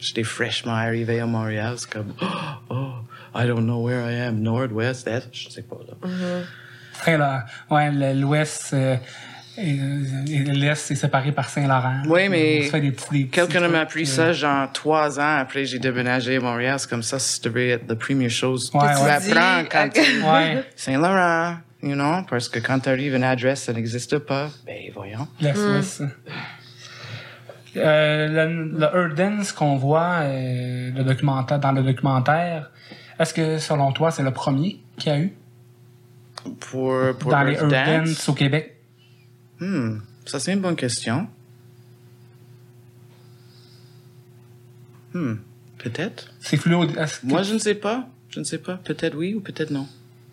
j'étais 0.00 0.24
fraîchement 0.24 0.72
arrivé 0.74 1.20
à 1.20 1.26
Montréal. 1.26 1.74
C'est 1.78 1.88
comme, 1.90 2.12
oh, 2.70 2.94
I 3.36 3.46
don't 3.46 3.64
know 3.64 3.80
where 3.84 4.10
I 4.10 4.16
am, 4.26 4.40
Nord, 4.40 4.72
West, 4.72 5.06
Est. 5.06 5.28
Je 5.32 5.48
sais 5.48 5.62
pas, 5.62 5.78
là. 5.86 6.08
Saint-Laurent. 7.04 7.42
Ouais, 7.70 7.92
le- 7.92 8.20
l'Ouest 8.20 8.70
euh, 8.72 8.96
et, 9.58 9.78
et 10.32 10.38
l'Est 10.44 10.90
est 10.90 10.94
séparé 10.94 11.32
par 11.32 11.48
Saint-Laurent. 11.48 12.02
Oui, 12.06 12.28
mais 12.28 12.58
On 12.60 12.64
se 12.64 12.70
fait 12.70 12.80
des 12.80 12.90
petits- 12.92 13.08
des 13.10 13.24
petits 13.24 13.28
Quelqu'un 13.30 13.60
trucs, 13.60 13.72
m'a 13.72 13.80
appris 13.80 14.02
euh, 14.02 14.06
ça, 14.06 14.32
genre, 14.32 14.70
trois 14.72 15.18
ans 15.18 15.36
après 15.38 15.64
j'ai 15.64 15.78
déménagé 15.78 16.36
à 16.36 16.40
Montréal. 16.40 16.78
C'est 16.78 16.90
comme 16.90 17.02
ça, 17.02 17.18
ça 17.18 17.40
devrait 17.42 17.68
être 17.70 17.88
la 17.88 17.96
première 17.96 18.30
chose 18.30 18.70
Ouais, 18.74 18.80
que 18.80 18.96
tu 18.98 19.02
ouais. 19.04 19.10
apprends 19.10 19.62
Dis, 19.62 19.68
quand 19.70 19.88
tu... 19.92 20.22
Ouais, 20.22 20.64
Saint-Laurent, 20.76 21.56
you 21.82 21.94
know, 21.94 22.22
parce 22.28 22.48
que 22.48 22.58
quand 22.58 22.78
tu 22.80 22.88
arrives 22.88 23.14
à 23.14 23.16
une 23.16 23.24
adresse, 23.24 23.62
ça 23.62 23.72
n'existe 23.72 24.18
pas. 24.18 24.48
Ben, 24.66 24.90
voyons. 24.94 25.26
la 25.40 25.54
Suisse. 25.54 26.02
Euh, 27.76 28.28
le, 28.28 28.64
le 29.08 29.52
qu'on 29.54 29.76
voit 29.76 30.20
euh, 30.22 30.90
le 30.94 31.04
documentaire, 31.04 31.58
dans 31.58 31.72
le 31.72 31.82
documentaire, 31.82 32.70
est-ce 33.18 33.34
que 33.34 33.58
selon 33.58 33.92
toi 33.92 34.10
c'est 34.10 34.22
le 34.22 34.30
premier 34.30 34.80
qu'il 34.96 35.12
y 35.12 35.14
a 35.14 35.18
eu? 35.18 35.32
Pour, 36.60 36.94
pour 37.18 37.32
dans 37.32 37.42
les 37.42 37.52
Earth 37.54 37.62
Earth 37.64 37.70
Dance, 37.70 38.08
Dance 38.08 38.28
au 38.28 38.32
Québec? 38.34 38.75
Hmm, 39.60 39.98
ça 40.24 40.38
c'est 40.40 40.52
une 40.52 40.60
bonne 40.60 40.76
question. 40.76 41.28
Hmm, 45.14 45.34
peut-être. 45.78 46.32
C'est 46.40 46.56
fluo. 46.56 46.84
Est-ce 46.84 47.20
que, 47.20 47.26
Moi, 47.26 47.42
je 47.42 47.54
ne 47.54 47.58
sais 47.58 47.74
pas. 47.74 48.08
Je 48.30 48.40
ne 48.40 48.44
sais 48.44 48.58
pas. 48.58 48.76
Peut-être 48.84 49.16
oui 49.16 49.34
ou 49.34 49.40
peut-être 49.40 49.70
non. 49.70 49.86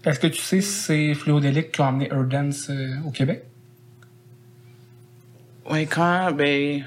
est-ce 0.04 0.20
que 0.20 0.28
tu 0.28 0.42
sais 0.42 0.60
si 0.62 0.70
c'est 0.72 1.14
Fluodélique 1.14 1.72
qui 1.72 1.82
a 1.82 1.88
amené 1.88 2.10
Earth 2.12 2.28
Dance 2.28 2.68
euh, 2.70 2.96
au 3.06 3.12
Québec? 3.12 3.46
Oui, 5.70 5.88
quand, 5.88 6.34
ben, 6.34 6.84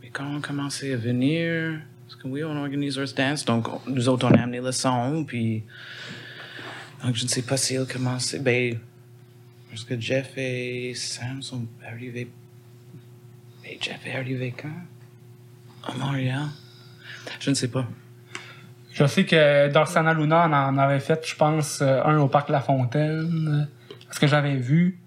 mais 0.00 0.10
quand 0.12 0.24
on 0.26 0.38
a 0.38 0.40
commencé 0.40 0.92
à 0.92 0.96
venir, 0.96 1.80
parce 2.06 2.14
que 2.22 2.28
oui, 2.28 2.44
on 2.44 2.56
organise 2.56 2.96
Earth 2.98 3.16
Dance, 3.16 3.44
donc 3.44 3.66
on- 3.68 3.80
nous 3.90 4.08
autres, 4.08 4.28
on 4.30 4.34
a 4.34 4.42
amené 4.42 4.60
le 4.60 4.70
son, 4.70 5.24
puis, 5.24 5.64
donc 7.02 7.16
je 7.16 7.24
ne 7.24 7.28
sais 7.28 7.42
pas 7.42 7.56
si 7.56 7.74
elle 7.74 7.86
commençait, 7.86 8.38
ben, 8.38 8.78
parce 9.72 9.84
que 9.84 9.98
Jeff 9.98 10.36
et 10.36 10.92
Sam 10.94 11.40
sont 11.40 11.66
arrivés, 11.90 12.30
ben, 13.62 13.72
Jeff 13.80 14.06
est 14.06 14.14
arrivé 14.14 14.54
quand? 14.54 14.68
À 15.90 15.94
Montréal? 15.94 16.48
Je 17.40 17.48
ne 17.48 17.54
sais 17.54 17.68
pas. 17.68 17.86
Je 18.92 19.06
sais 19.06 19.24
que 19.24 19.72
Dorsana 19.72 20.12
Luna 20.12 20.44
en, 20.44 20.52
en 20.52 20.76
avait 20.76 21.00
fait, 21.00 21.26
je 21.26 21.34
pense, 21.34 21.80
euh, 21.80 22.02
un 22.04 22.18
au 22.18 22.28
Parc 22.28 22.50
La 22.50 22.60
Fontaine. 22.60 23.66
Ce 24.10 24.20
que 24.20 24.26
j'avais 24.26 24.56
vu? 24.56 24.98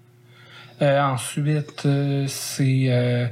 Euh, 0.82 1.00
ensuite, 1.00 1.86
euh, 1.86 2.26
c'est 2.26 2.86
euh, 2.88 3.28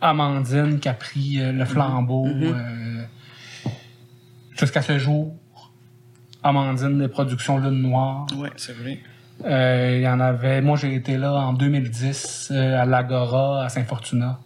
Amandine 0.00 0.80
qui 0.80 0.88
a 0.88 0.94
pris 0.94 1.36
le 1.38 1.64
flambeau 1.64 2.26
euh, 2.26 3.04
jusqu'à 4.58 4.82
ce 4.82 4.98
jour. 4.98 5.32
Amandine 6.42 6.98
des 6.98 7.06
productions 7.06 7.58
Lune 7.58 7.82
Noire. 7.82 8.26
Ouais, 8.36 8.50
c'est 8.56 8.72
vrai. 8.72 8.98
Euh, 9.44 9.96
Il 9.96 10.02
y 10.02 10.08
en 10.08 10.20
avait. 10.20 10.60
Moi, 10.60 10.76
j'ai 10.76 10.94
été 10.94 11.16
là 11.16 11.32
en 11.32 11.52
2010 11.52 12.48
euh, 12.50 12.80
à 12.82 12.84
l'Agora 12.84 13.64
à 13.64 13.68
Saint-Fortuna. 13.68 14.38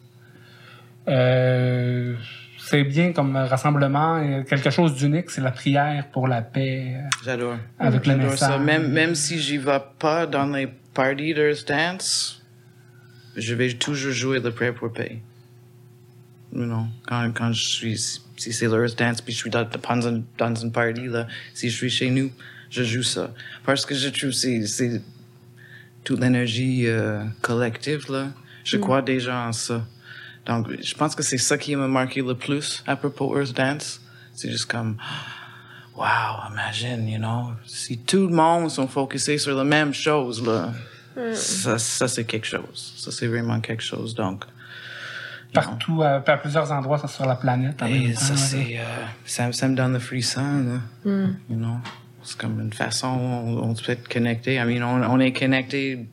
Euh, 1.08 2.14
c'est 2.58 2.84
bien 2.84 3.12
comme 3.12 3.36
rassemblement. 3.36 4.42
Quelque 4.44 4.70
chose 4.70 4.94
d'unique, 4.96 5.30
c'est 5.30 5.40
la 5.40 5.52
prière 5.52 6.08
pour 6.12 6.26
la 6.26 6.42
paix 6.42 6.96
J'adore. 7.24 7.56
avec 7.78 8.06
le 8.06 8.16
message. 8.16 8.38
ça. 8.38 8.58
Même, 8.58 8.90
même 8.90 9.14
si 9.14 9.38
j'y 9.38 9.58
vais 9.58 9.80
pas 9.98 10.26
dans 10.26 10.46
les 10.46 10.68
parties 10.92 11.32
d'Earth 11.32 11.68
Dance, 11.68 12.42
je 13.36 13.54
vais 13.54 13.72
toujours 13.74 14.12
jouer 14.12 14.40
le 14.40 14.50
Prayer 14.50 14.72
pour 14.72 14.92
Paix. 14.92 15.20
You 16.52 16.64
know, 16.64 16.86
quand, 17.06 17.30
quand 17.34 17.52
je 17.52 17.68
suis, 17.68 17.98
si 18.36 18.52
c'est 18.52 18.66
l'Earth 18.66 18.98
Dance, 18.98 19.20
puis 19.20 19.32
je 19.32 19.38
suis 19.38 19.50
dans, 19.50 19.64
dans, 19.64 20.08
une, 20.08 20.24
dans 20.38 20.54
une 20.54 20.72
party, 20.72 21.06
là, 21.06 21.26
si 21.54 21.70
je 21.70 21.76
suis 21.76 21.90
chez 21.90 22.10
nous, 22.10 22.30
je 22.70 22.82
joue 22.82 23.02
ça. 23.02 23.32
Parce 23.64 23.84
que 23.86 23.94
je 23.94 24.08
trouve 24.08 24.32
c'est 24.32 24.66
c'est 24.66 25.00
toute 26.04 26.20
l'énergie 26.20 26.86
euh, 26.86 27.24
collective, 27.42 28.10
là. 28.10 28.28
Je 28.64 28.76
crois 28.76 29.02
déjà 29.02 29.46
en 29.48 29.52
ça. 29.52 29.84
Donc, 30.46 30.68
je 30.80 30.94
pense 30.94 31.14
que 31.14 31.22
c'est 31.22 31.38
ça 31.38 31.58
qui 31.58 31.74
m'a 31.74 31.88
marqué 31.88 32.22
le 32.22 32.34
plus 32.34 32.82
à 32.86 32.96
propos 32.96 33.36
Earth 33.36 33.52
Dance. 33.54 34.00
C'est 34.32 34.50
juste 34.50 34.70
comme, 34.70 34.96
wow, 35.96 36.52
imagine, 36.52 37.08
you 37.08 37.18
know, 37.18 37.52
si 37.64 37.98
tout 37.98 38.28
le 38.28 38.34
monde 38.34 38.70
sont 38.70 38.86
focusés 38.86 39.38
sur 39.38 39.56
la 39.56 39.64
même 39.64 39.92
chose, 39.92 40.44
là, 40.46 40.72
ça, 41.32 41.78
ça 41.78 42.06
c'est 42.06 42.24
quelque 42.24 42.46
chose. 42.46 42.94
Ça, 42.96 43.10
c'est 43.10 43.26
vraiment 43.26 43.60
quelque 43.60 43.82
chose. 43.82 44.14
Donc, 44.14 44.44
Partout, 45.52 46.02
à, 46.02 46.22
à 46.26 46.36
plusieurs 46.36 46.70
endroits 46.70 47.06
sur 47.08 47.24
la 47.24 47.36
planète. 47.36 47.82
en 47.82 47.86
et 47.86 48.14
ça, 48.14 48.36
c'est, 48.36 48.78
euh, 48.78 48.84
ça, 49.24 49.50
ça 49.52 49.68
me 49.68 49.74
donne 49.74 49.94
le 49.94 49.98
frisson, 49.98 50.42
là. 50.42 51.10
You 51.48 51.56
know? 51.56 51.78
C'est 52.26 52.38
comme 52.38 52.60
une 52.60 52.72
façon 52.72 53.06
on, 53.06 53.70
on 53.70 53.74
peut 53.74 53.92
être 53.92 54.08
connecté. 54.08 54.56
I 54.56 54.64
mean, 54.64 54.82
on, 54.82 55.02
on 55.02 55.18
est 55.20 55.32
connecté 55.32 56.06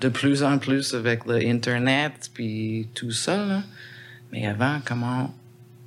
de 0.00 0.08
plus 0.08 0.42
en 0.42 0.58
plus 0.58 0.94
avec 0.94 1.24
l'Internet 1.26 2.30
puis 2.34 2.88
tout 2.94 3.12
ça, 3.12 3.46
là. 3.46 3.62
Mais 4.32 4.46
avant, 4.46 4.80
comment... 4.84 5.34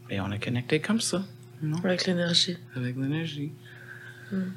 Et 0.10 0.20
on 0.20 0.32
est 0.32 0.44
connecté 0.44 0.80
comme 0.80 1.00
ça, 1.00 1.24
know? 1.62 1.78
Avec 1.84 2.06
l'énergie. 2.06 2.58
Avec 2.76 2.96
l'énergie. 2.98 3.52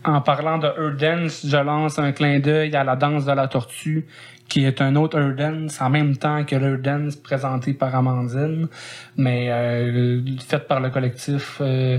En 0.04 0.20
parlant 0.22 0.58
de 0.58 0.66
Earth 0.66 0.96
Dance, 0.98 1.46
je 1.46 1.56
lance 1.56 1.98
un 1.98 2.12
clin 2.12 2.38
d'œil 2.40 2.74
à 2.74 2.82
la 2.82 2.96
danse 2.96 3.26
de 3.26 3.32
la 3.32 3.46
tortue, 3.46 4.06
qui 4.48 4.64
est 4.64 4.80
un 4.80 4.96
autre 4.96 5.18
Earth 5.18 5.36
Dance 5.36 5.80
en 5.82 5.90
même 5.90 6.16
temps 6.16 6.44
que 6.44 6.56
l'Earth 6.56 6.82
Dance 6.82 7.16
présenté 7.16 7.74
par 7.74 7.94
Amandine, 7.94 8.68
mais 9.16 9.48
euh, 9.50 10.22
fait 10.46 10.66
par 10.66 10.80
le 10.80 10.90
collectif 10.90 11.58
euh, 11.60 11.98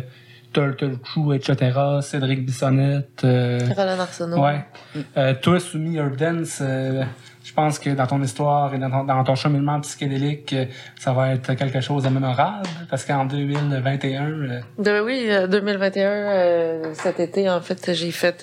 Turtle 0.54 0.98
Crew, 0.98 1.34
etc., 1.34 1.72
Cédric 2.02 2.46
Bissonnette. 2.46 3.24
euh, 3.24 3.60
Roland 3.76 4.00
Arsenault. 4.00 4.42
ouais. 4.44 4.66
Euh, 5.18 5.34
toi, 5.42 5.60
soumis 5.60 5.98
Dance, 6.18 6.60
euh, 6.62 7.04
je 7.44 7.54
pense 7.54 7.80
que 7.80 7.90
dans 7.92 8.08
ton 8.08 8.22
histoire 8.22 8.74
et 8.74 8.80
dans 8.80 8.90
ton, 8.90 9.04
dans 9.04 9.24
ton 9.24 9.36
cheminement 9.36 9.80
psychédélique, 9.82 10.56
ça 11.00 11.14
va 11.14 11.34
être 11.34 11.54
quelque 11.54 11.80
chose 11.82 12.04
de 12.04 12.10
mémorable, 12.10 12.68
parce 12.90 13.06
qu'en 13.06 13.26
2021... 13.26 14.30
euh, 14.30 14.60
De, 14.80 15.00
oui, 15.02 15.26
euh, 15.30 15.48
2021, 15.48 16.10
euh, 16.10 16.94
cet 16.94 17.20
été, 17.20 17.50
en 17.50 17.62
fait, 17.62 17.94
j'ai 17.94 18.12
fait... 18.12 18.42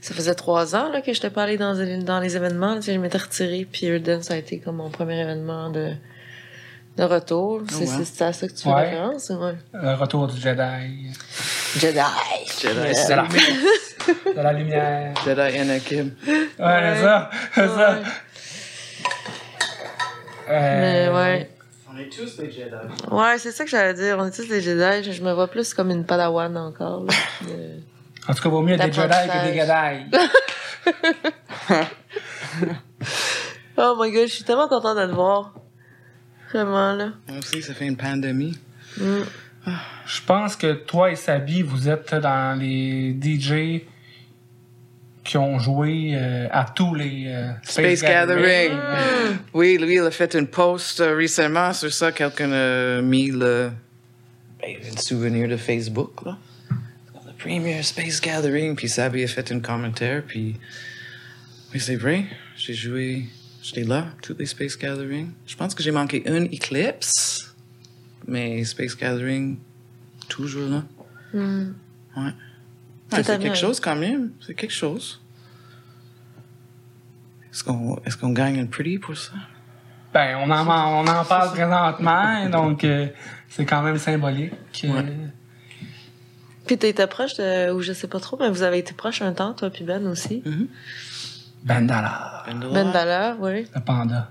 ça 0.00 0.14
faisait 0.14 0.34
trois 0.34 0.76
ans 0.76 0.90
là, 0.92 1.00
que 1.00 1.12
je 1.12 1.18
n'étais 1.18 1.30
pas 1.30 1.44
allée 1.44 1.58
dans, 1.58 1.74
dans 2.04 2.20
les 2.20 2.36
événements. 2.36 2.80
Je 2.80 2.92
m'étais 2.92 3.18
retirée, 3.18 3.66
puis 3.70 3.86
Urden, 3.86 4.22
ça 4.22 4.34
a 4.34 4.36
été 4.36 4.58
comme 4.58 4.76
mon 4.76 4.90
premier 4.90 5.20
événement 5.20 5.70
de, 5.70 5.92
de 6.98 7.04
retour. 7.04 7.62
C'est 7.70 7.78
ouais. 7.80 7.86
c'est- 7.86 8.04
c'est 8.04 8.24
à 8.24 8.32
ça 8.32 8.46
que 8.48 8.52
tu 8.52 8.62
fais 8.64 8.68
Ouais. 8.70 8.90
référence? 8.90 9.30
Ouais. 9.30 9.54
le 9.72 9.94
retour 9.94 10.26
du 10.26 10.40
Jedi, 10.40 11.12
Jedi! 11.76 12.00
Jedi, 12.60 12.74
de 12.74 13.14
la, 13.14 14.32
de 14.34 14.40
la 14.42 14.52
lumière. 14.52 15.14
Jedi 15.24 15.40
Anakin. 15.58 16.08
Ouais, 16.26 16.94
c'est 16.94 17.02
ça, 17.02 17.30
c'est 17.54 17.68
ça. 17.68 17.98
Mais 20.48 21.08
Euh, 21.08 21.14
ouais. 21.14 21.50
On 21.92 21.98
est 21.98 22.08
tous 22.08 22.36
des 22.36 22.50
Jedi. 22.50 22.70
Ouais, 23.10 23.38
c'est 23.38 23.52
ça 23.52 23.64
que 23.64 23.70
j'allais 23.70 23.94
dire. 23.94 24.16
On 24.18 24.26
est 24.26 24.30
tous 24.30 24.48
des 24.48 24.60
Jedi. 24.60 25.02
Je, 25.04 25.12
je 25.12 25.22
me 25.22 25.32
vois 25.32 25.48
plus 25.48 25.74
comme 25.74 25.90
une 25.90 26.04
padawan 26.04 26.56
encore. 26.56 27.04
là. 27.04 27.14
Euh, 27.50 27.76
En 28.28 28.34
tout 28.34 28.42
cas, 28.42 28.48
vaut 28.48 28.62
mieux 28.62 28.76
des 28.76 28.92
Jedi 28.92 29.08
que 29.08 29.44
des 29.50 29.58
Jedi. 29.60 30.18
Oh 33.80 33.94
my 33.96 34.10
god, 34.10 34.26
je 34.26 34.32
suis 34.34 34.42
tellement 34.44 34.66
contente 34.66 34.96
de 34.98 35.06
te 35.06 35.12
voir. 35.12 35.52
Vraiment, 36.52 36.94
là. 36.94 37.12
Moi 37.28 37.38
aussi, 37.38 37.62
ça 37.62 37.74
fait 37.74 37.86
une 37.86 37.96
pandémie. 37.96 38.58
Mm. 38.96 39.22
Je 40.06 40.20
pense 40.26 40.56
que 40.56 40.72
toi 40.72 41.10
et 41.10 41.16
Sabi, 41.16 41.62
vous 41.62 41.88
êtes 41.88 42.14
dans 42.14 42.58
les 42.58 43.14
DJ 43.20 43.82
qui 45.28 45.36
ont 45.36 45.58
joué 45.58 46.12
euh, 46.14 46.48
à 46.50 46.64
tous 46.64 46.94
les 46.94 47.24
euh, 47.26 47.50
Space 47.62 48.00
Gathering. 48.00 48.72
Oui, 49.52 49.76
lui, 49.76 49.96
il 49.96 50.00
a 50.00 50.10
fait 50.10 50.34
une 50.34 50.46
post 50.46 51.00
euh, 51.00 51.14
récemment 51.14 51.74
sur 51.74 51.92
ça. 51.92 52.12
Quelqu'un 52.12 52.50
a 52.50 53.02
mis 53.02 53.30
le 53.30 53.70
ben, 54.62 54.76
souvenir 54.96 55.46
de 55.46 55.58
Facebook, 55.58 56.24
là. 56.24 56.38
Le 57.26 57.32
premier 57.38 57.82
Space 57.82 58.22
Gathering. 58.22 58.74
Puis 58.74 58.88
Sabi 58.88 59.24
a 59.24 59.26
fait 59.26 59.52
un 59.52 59.60
commentaire. 59.60 60.22
Puis, 60.26 60.56
oui, 61.74 61.80
c'est 61.80 61.96
vrai. 61.96 62.24
J'ai 62.56 62.72
joué, 62.74 63.26
j'étais 63.62 63.84
là, 63.84 64.06
tous 64.22 64.36
les 64.38 64.46
Space 64.46 64.76
Gathering. 64.76 65.30
Je 65.46 65.56
pense 65.56 65.74
que 65.74 65.82
j'ai 65.82 65.90
manqué 65.90 66.22
un 66.26 66.44
Eclipse. 66.44 67.54
Mais 68.26 68.62
Space 68.64 68.96
Gathering, 68.96 69.58
toujours 70.28 70.68
là. 70.68 70.84
Mm. 71.32 71.74
Ouais. 72.16 72.32
C'est 73.10 73.38
quelque 73.40 73.56
chose 73.56 73.80
quand 73.80 73.96
même. 73.96 74.32
C'est 74.44 74.54
quelque 74.54 74.74
chose. 74.74 75.20
Est-ce 77.50 77.64
qu'on 77.64 77.96
est 78.04 78.16
qu'on 78.20 78.30
gagne 78.30 78.60
un 78.60 78.66
pretty 78.66 78.98
pour 78.98 79.16
ça? 79.16 79.32
Ben, 80.12 80.36
on 80.38 80.50
en, 80.50 80.66
on 80.66 81.06
en 81.06 81.24
parle 81.24 81.50
présentement, 81.50 82.48
donc 82.50 82.84
euh, 82.84 83.08
c'est 83.48 83.64
quand 83.64 83.82
même 83.82 83.98
symbolique. 83.98 84.52
Ouais. 84.84 85.04
Puis 86.66 86.78
t'étais 86.78 87.06
proche 87.06 87.34
de, 87.36 87.72
ou 87.72 87.80
je 87.80 87.92
sais 87.92 88.08
pas 88.08 88.20
trop, 88.20 88.36
mais 88.38 88.50
vous 88.50 88.62
avez 88.62 88.78
été 88.78 88.92
proche 88.92 89.22
un 89.22 89.32
temps, 89.32 89.54
toi 89.54 89.70
puis 89.70 89.84
Ben 89.84 90.06
aussi. 90.06 90.42
Dollar, 90.44 90.68
Ben 91.64 91.86
Daller, 91.86 93.34
oui. 93.40 93.66
le 93.74 93.80
panda. 93.80 94.30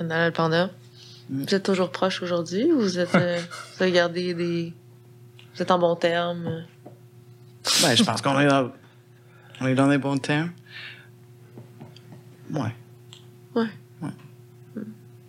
Daller 0.00 0.26
le 0.26 0.32
panda. 0.32 0.70
Vous 1.30 1.54
êtes 1.54 1.62
toujours 1.62 1.90
proche 1.90 2.22
aujourd'hui 2.22 2.70
ou 2.72 2.80
vous 2.80 2.98
êtes, 2.98 3.14
euh, 3.14 3.40
vous 3.76 3.82
avez 3.82 3.92
gardé 3.92 4.34
des, 4.34 4.72
vous 5.54 5.62
êtes 5.62 5.70
en 5.70 5.78
bon 5.78 5.96
terme? 5.96 6.64
Ben, 7.82 7.96
je 7.96 8.04
pense 8.04 8.20
qu'on 8.22 8.38
est 8.38 8.46
dans, 8.46 8.70
on 9.60 9.66
est 9.66 9.74
dans 9.74 9.88
les 9.88 9.98
bons 9.98 10.18
termes. 10.18 10.50
Ouais. 12.52 12.72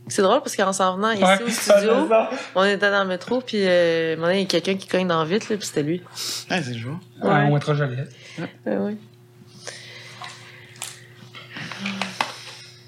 C'est 0.10 0.22
drôle 0.22 0.40
parce 0.40 0.56
qu'en 0.56 0.72
s'en 0.72 0.96
venant 0.96 1.12
ici 1.12 1.22
Ouais, 1.24 1.44
au 1.44 1.50
studio, 1.50 2.10
on 2.56 2.64
était 2.64 2.90
dans 2.92 3.04
le 3.04 3.10
métro 3.10 3.42
puis 3.42 3.58
euh, 3.68 4.16
il 4.32 4.38
y 4.40 4.42
a 4.44 4.46
quelqu'un 4.46 4.76
qui 4.78 4.88
cogne 4.88 5.06
dans 5.08 5.26
vite 5.26 5.50
là, 5.50 5.58
puis 5.58 5.66
c'était 5.68 5.84
lui. 5.84 6.02
Ouais, 6.50 6.62
c'est 6.64 6.74
jour. 6.76 6.98
Ouais, 7.22 7.28
Ouais. 7.30 7.48
on 7.52 7.58
est 7.58 7.60
trop 7.60 7.74
joli. 7.74 7.98
Ouais, 8.40 8.78
oui. 8.78 8.98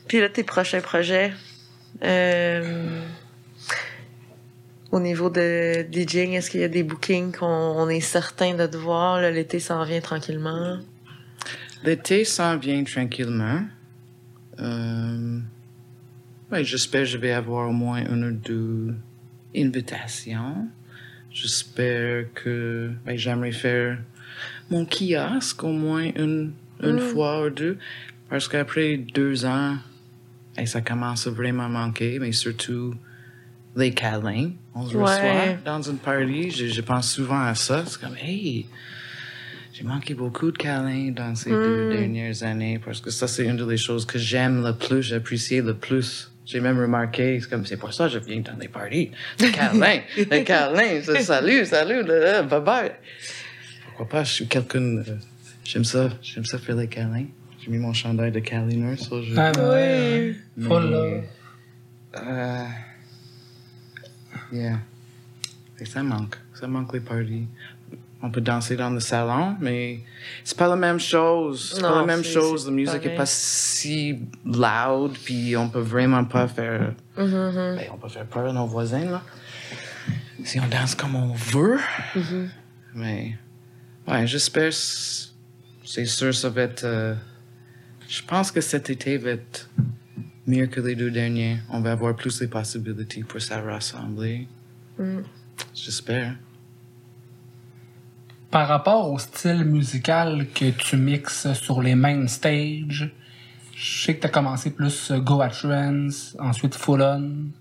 Puis 0.10 0.20
là, 0.20 0.28
tes 0.28 0.44
prochains 0.44 0.82
projets, 0.82 1.32
euh, 2.04 3.00
au 4.92 5.00
niveau 5.00 5.30
de 5.30 5.86
DJing, 5.92 6.34
est-ce 6.34 6.50
qu'il 6.50 6.62
y 6.62 6.64
a 6.64 6.68
des 6.68 6.82
bookings 6.82 7.32
qu'on 7.32 7.46
on 7.46 7.88
est 7.90 8.02
certain 8.02 8.56
de 8.56 8.66
te 8.66 8.76
voir? 8.76 9.22
L'été 9.22 9.60
s'en 9.60 9.84
vient 9.86 10.02
tranquillement. 10.02 10.80
L'été 11.84 12.26
s'en 12.26 12.58
vient 12.58 12.84
tranquillement. 12.84 13.62
Euh, 14.60 15.40
ouais, 16.52 16.64
j'espère 16.64 17.02
que 17.02 17.10
je 17.10 17.18
vais 17.20 17.32
avoir 17.32 17.70
au 17.70 17.74
moins 17.74 18.00
une 18.00 18.26
ou 18.26 18.32
deux 18.32 18.96
invitations. 19.56 20.68
J'espère 21.32 22.26
que 22.34 22.90
ben, 23.06 23.16
j'aimerais 23.16 23.52
faire 23.52 24.00
mon 24.72 24.88
kiosque 24.88 25.64
au 25.64 25.72
moins 25.72 26.10
une, 26.16 26.54
une 26.82 27.00
fois 27.00 27.46
ou 27.46 27.52
deux. 27.52 27.78
Parce 28.28 28.48
qu'après 28.48 28.98
deux 28.98 29.46
ans, 29.46 29.78
ben, 30.60 30.66
ça 30.66 30.82
commence 30.82 31.26
à 31.26 31.30
vraiment 31.32 31.70
manquer, 31.70 32.20
mais 32.20 32.32
surtout 32.34 32.94
les 33.78 33.94
câlins. 33.94 34.52
On 34.76 34.86
se 34.88 34.98
Ouais. 34.98 35.04
reçoit 35.04 35.54
dans 35.64 35.82
une 35.82 35.98
party. 35.98 36.52
Je, 36.52 36.68
je 36.68 36.82
pense 36.82 37.12
souvent 37.14 37.40
à 37.42 37.56
ça. 37.56 37.86
C'est 37.88 38.00
comme, 38.02 38.16
hey, 38.22 38.66
j'ai 39.72 39.84
manqué 39.84 40.14
beaucoup 40.16 40.52
de 40.52 40.58
câlins 40.58 41.12
dans 41.12 41.34
ces 41.36 41.52
deux 41.52 41.90
dernières 41.90 42.44
années 42.44 42.78
parce 42.84 43.00
que 43.00 43.10
ça, 43.10 43.28
c'est 43.28 43.46
une 43.46 43.66
des 43.66 43.78
choses 43.78 44.06
que 44.06 44.20
j'aime 44.20 44.62
le 44.66 44.74
plus, 44.74 45.02
j'apprécie 45.02 45.62
le 45.62 45.76
plus. 45.76 46.30
J'ai 46.46 46.60
même 46.60 46.80
remarqué, 46.80 47.40
c'est 47.40 47.50
comme, 47.50 47.66
c'est 47.66 47.78
pour 47.78 47.94
ça 47.94 48.08
que 48.08 48.14
je 48.14 48.20
viens 48.20 48.42
dans 48.42 48.58
les 48.60 48.68
parties. 48.68 49.12
Les 49.40 49.52
câlins, 49.52 50.00
les 50.18 50.44
câlins, 50.44 51.02
salut, 51.22 51.64
salut, 51.66 52.04
bye 52.04 52.60
bye. 52.62 52.92
Pourquoi 53.86 54.10
pas, 54.10 54.24
je 54.26 54.34
suis 54.34 54.48
quelqu'un, 54.48 54.82
euh, 54.98 55.04
j'aime 55.64 55.86
ça, 55.86 56.10
j'aime 56.24 56.44
ça 56.46 56.58
faire 56.58 56.76
les 56.76 56.88
câlins. 56.88 57.28
J'ai 57.62 57.72
mis 57.72 57.78
mon 57.78 57.94
chandail 57.94 58.32
de 58.32 58.40
câlineur, 58.40 58.98
ça, 58.98 59.22
je... 59.22 59.36
Ah, 59.38 59.52
ben, 59.52 59.70
ouais. 59.70 60.36
Full, 60.62 60.90
là. 60.90 61.22
Euh, 62.18 62.66
yeah. 64.52 64.80
Et 65.80 65.86
ça 65.86 66.02
manque. 66.04 66.38
Ça 66.54 66.68
manque 66.68 66.94
les 66.94 67.00
parties. 67.00 67.48
On 68.22 68.30
peut 68.30 68.42
danser 68.42 68.76
dans 68.76 68.90
le 68.90 69.00
salon, 69.00 69.56
mais 69.62 70.00
c'est 70.44 70.58
pas 70.58 70.68
la 70.68 70.76
même 70.76 71.00
chose. 71.00 71.74
C'est 71.76 71.82
pas 71.82 72.00
la 72.02 72.06
même 72.06 72.24
chose. 72.24 72.66
La 72.66 72.72
musique 72.74 73.06
est 73.06 73.16
pas 73.16 73.26
si 73.26 74.20
loud, 74.46 75.18
puis 75.24 75.56
on 75.56 75.70
peut 75.70 75.80
vraiment 75.80 76.26
pas 76.26 76.48
faire. 76.50 76.94
Mm-hmm, 77.18 77.76
Ben, 77.78 77.88
on 77.94 77.98
peut 77.98 78.10
faire 78.10 78.26
peur 78.26 78.50
à 78.50 78.54
nos 78.54 78.66
voisins, 78.68 79.06
là. 79.10 79.22
Si 80.44 80.60
on 80.60 80.68
danse 80.68 80.96
comme 80.96 81.16
on 81.16 81.34
veut. 81.34 81.78
mm-hmm. 82.16 82.48
Mais, 82.96 83.36
ouais, 84.08 84.28
j'espère. 84.28 84.74
C'est 84.74 86.06
sûr, 86.06 86.34
ça 86.36 86.50
va 86.50 86.64
être. 86.64 86.84
euh, 86.84 87.16
je 88.10 88.24
pense 88.24 88.52
que 88.52 88.60
cet 88.60 88.90
été 88.90 89.18
va 89.18 89.32
être 89.32 89.70
mieux 90.48 90.66
que 90.66 90.82
les 90.82 90.96
deux 90.96 91.12
derniers. 91.12 91.60
On 91.70 91.80
va 91.80 91.92
avoir 91.92 92.16
plus 92.16 92.40
de 92.40 92.48
possibilités 92.48 93.24
pour 93.24 93.40
se 93.40 93.54
rassembler. 93.54 94.48
Mm. 94.98 95.20
J'espère. 95.76 96.36
par 98.50 98.68
rapport 98.68 99.12
au 99.12 99.20
style 99.20 99.64
musical 99.64 100.48
que 100.56 100.72
tu 100.72 100.98
mixes 100.98 101.54
sur 101.54 101.84
les 101.84 101.94
main 101.94 102.26
stage, 102.28 103.12
je 103.76 104.04
sais 104.04 104.16
que 104.16 104.22
tu 104.22 104.26
as 104.26 104.30
commencé 104.30 104.72
plus 104.72 105.12
euh, 105.12 105.20
Go 105.20 105.42
at 105.42 105.50
Trends, 105.50 106.36
ensuite 106.40 106.74
Full 106.74 107.02
On, 107.02 107.52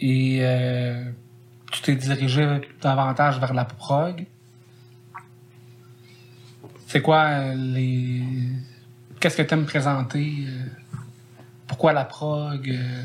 et 0.00 0.38
euh, 0.40 1.04
tu 1.70 1.82
t'es 1.82 1.94
dirigé 1.94 2.60
davantage 2.82 3.38
vers 3.38 3.54
la 3.54 3.64
prog. 3.64 4.26
C'est 6.88 7.00
quoi 7.00 7.22
euh, 7.24 7.54
les. 7.54 8.22
Qu'est-ce 9.26 9.38
que 9.38 9.42
tu 9.42 9.54
aimes 9.54 9.66
présenter? 9.66 10.34
euh, 10.46 10.52
Pourquoi 11.66 11.92
la 11.92 12.04
prog 12.04 12.70
euh, 12.70 13.02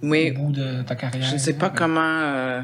Oui, 0.00 0.30
au 0.30 0.38
bout 0.40 0.52
de 0.52 0.80
ta 0.80 0.94
carrière? 0.94 1.22
je 1.22 1.34
ne 1.34 1.38
sais 1.38 1.52
pas 1.58 1.68
comment. 1.68 2.00
euh, 2.00 2.62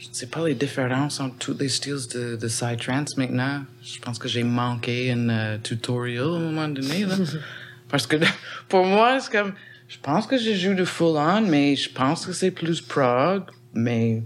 je 0.00 0.08
ne 0.08 0.12
sais 0.12 0.26
pas 0.26 0.44
les 0.48 0.56
différences 0.56 1.20
entre 1.20 1.36
tous 1.36 1.56
les 1.56 1.68
styles 1.68 2.00
de, 2.12 2.34
de 2.34 2.46
psytrance 2.48 3.16
maintenant. 3.16 3.62
Je 3.80 4.00
pense 4.00 4.18
que 4.18 4.26
j'ai 4.26 4.42
manqué 4.42 5.12
un 5.12 5.28
euh, 5.28 5.58
tutorial 5.58 6.24
à 6.24 6.34
un 6.34 6.38
moment 6.40 6.66
donné. 6.66 7.04
Là. 7.06 7.14
Parce 7.88 8.08
que 8.08 8.16
pour 8.68 8.84
moi, 8.84 9.20
c'est 9.20 9.30
comme. 9.30 9.52
Je 9.86 9.98
pense 10.02 10.26
que 10.26 10.36
je 10.36 10.52
joue 10.52 10.74
du 10.74 10.84
full 10.84 11.16
on, 11.16 11.42
mais 11.42 11.76
je 11.76 11.90
pense 11.90 12.26
que 12.26 12.32
c'est 12.32 12.50
plus 12.50 12.80
prog, 12.80 13.44
mais 13.72 14.24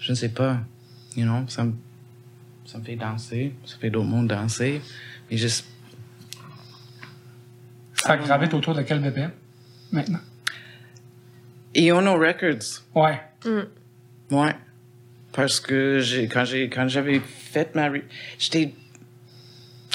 je 0.00 0.12
ne 0.12 0.16
sais 0.16 0.30
pas. 0.30 0.60
You 1.14 1.26
know, 1.26 1.44
ça 1.48 1.64
me, 1.64 1.74
ça 2.64 2.78
me 2.78 2.84
fait 2.84 2.96
danser, 2.96 3.52
ça 3.66 3.76
fait 3.78 3.90
d'autres 3.90 4.08
mondes 4.08 4.28
danser. 4.28 4.80
Mais 5.30 5.36
juste. 5.36 5.66
Ça 7.96 8.16
gravite 8.16 8.54
autour 8.54 8.74
de 8.74 8.82
quel 8.82 9.00
BPM 9.00 9.30
maintenant? 9.92 10.20
Iono 11.74 12.18
Records. 12.18 12.82
Ouais. 12.94 13.20
Ouais. 14.30 14.54
Parce 15.32 15.60
que 15.60 16.00
j'ai, 16.00 16.28
quand 16.28 16.44
j'ai, 16.44 16.68
quand 16.70 16.88
j'avais 16.88 17.20
fait 17.20 17.74
ma, 17.74 17.90
j'étais, 18.38 18.72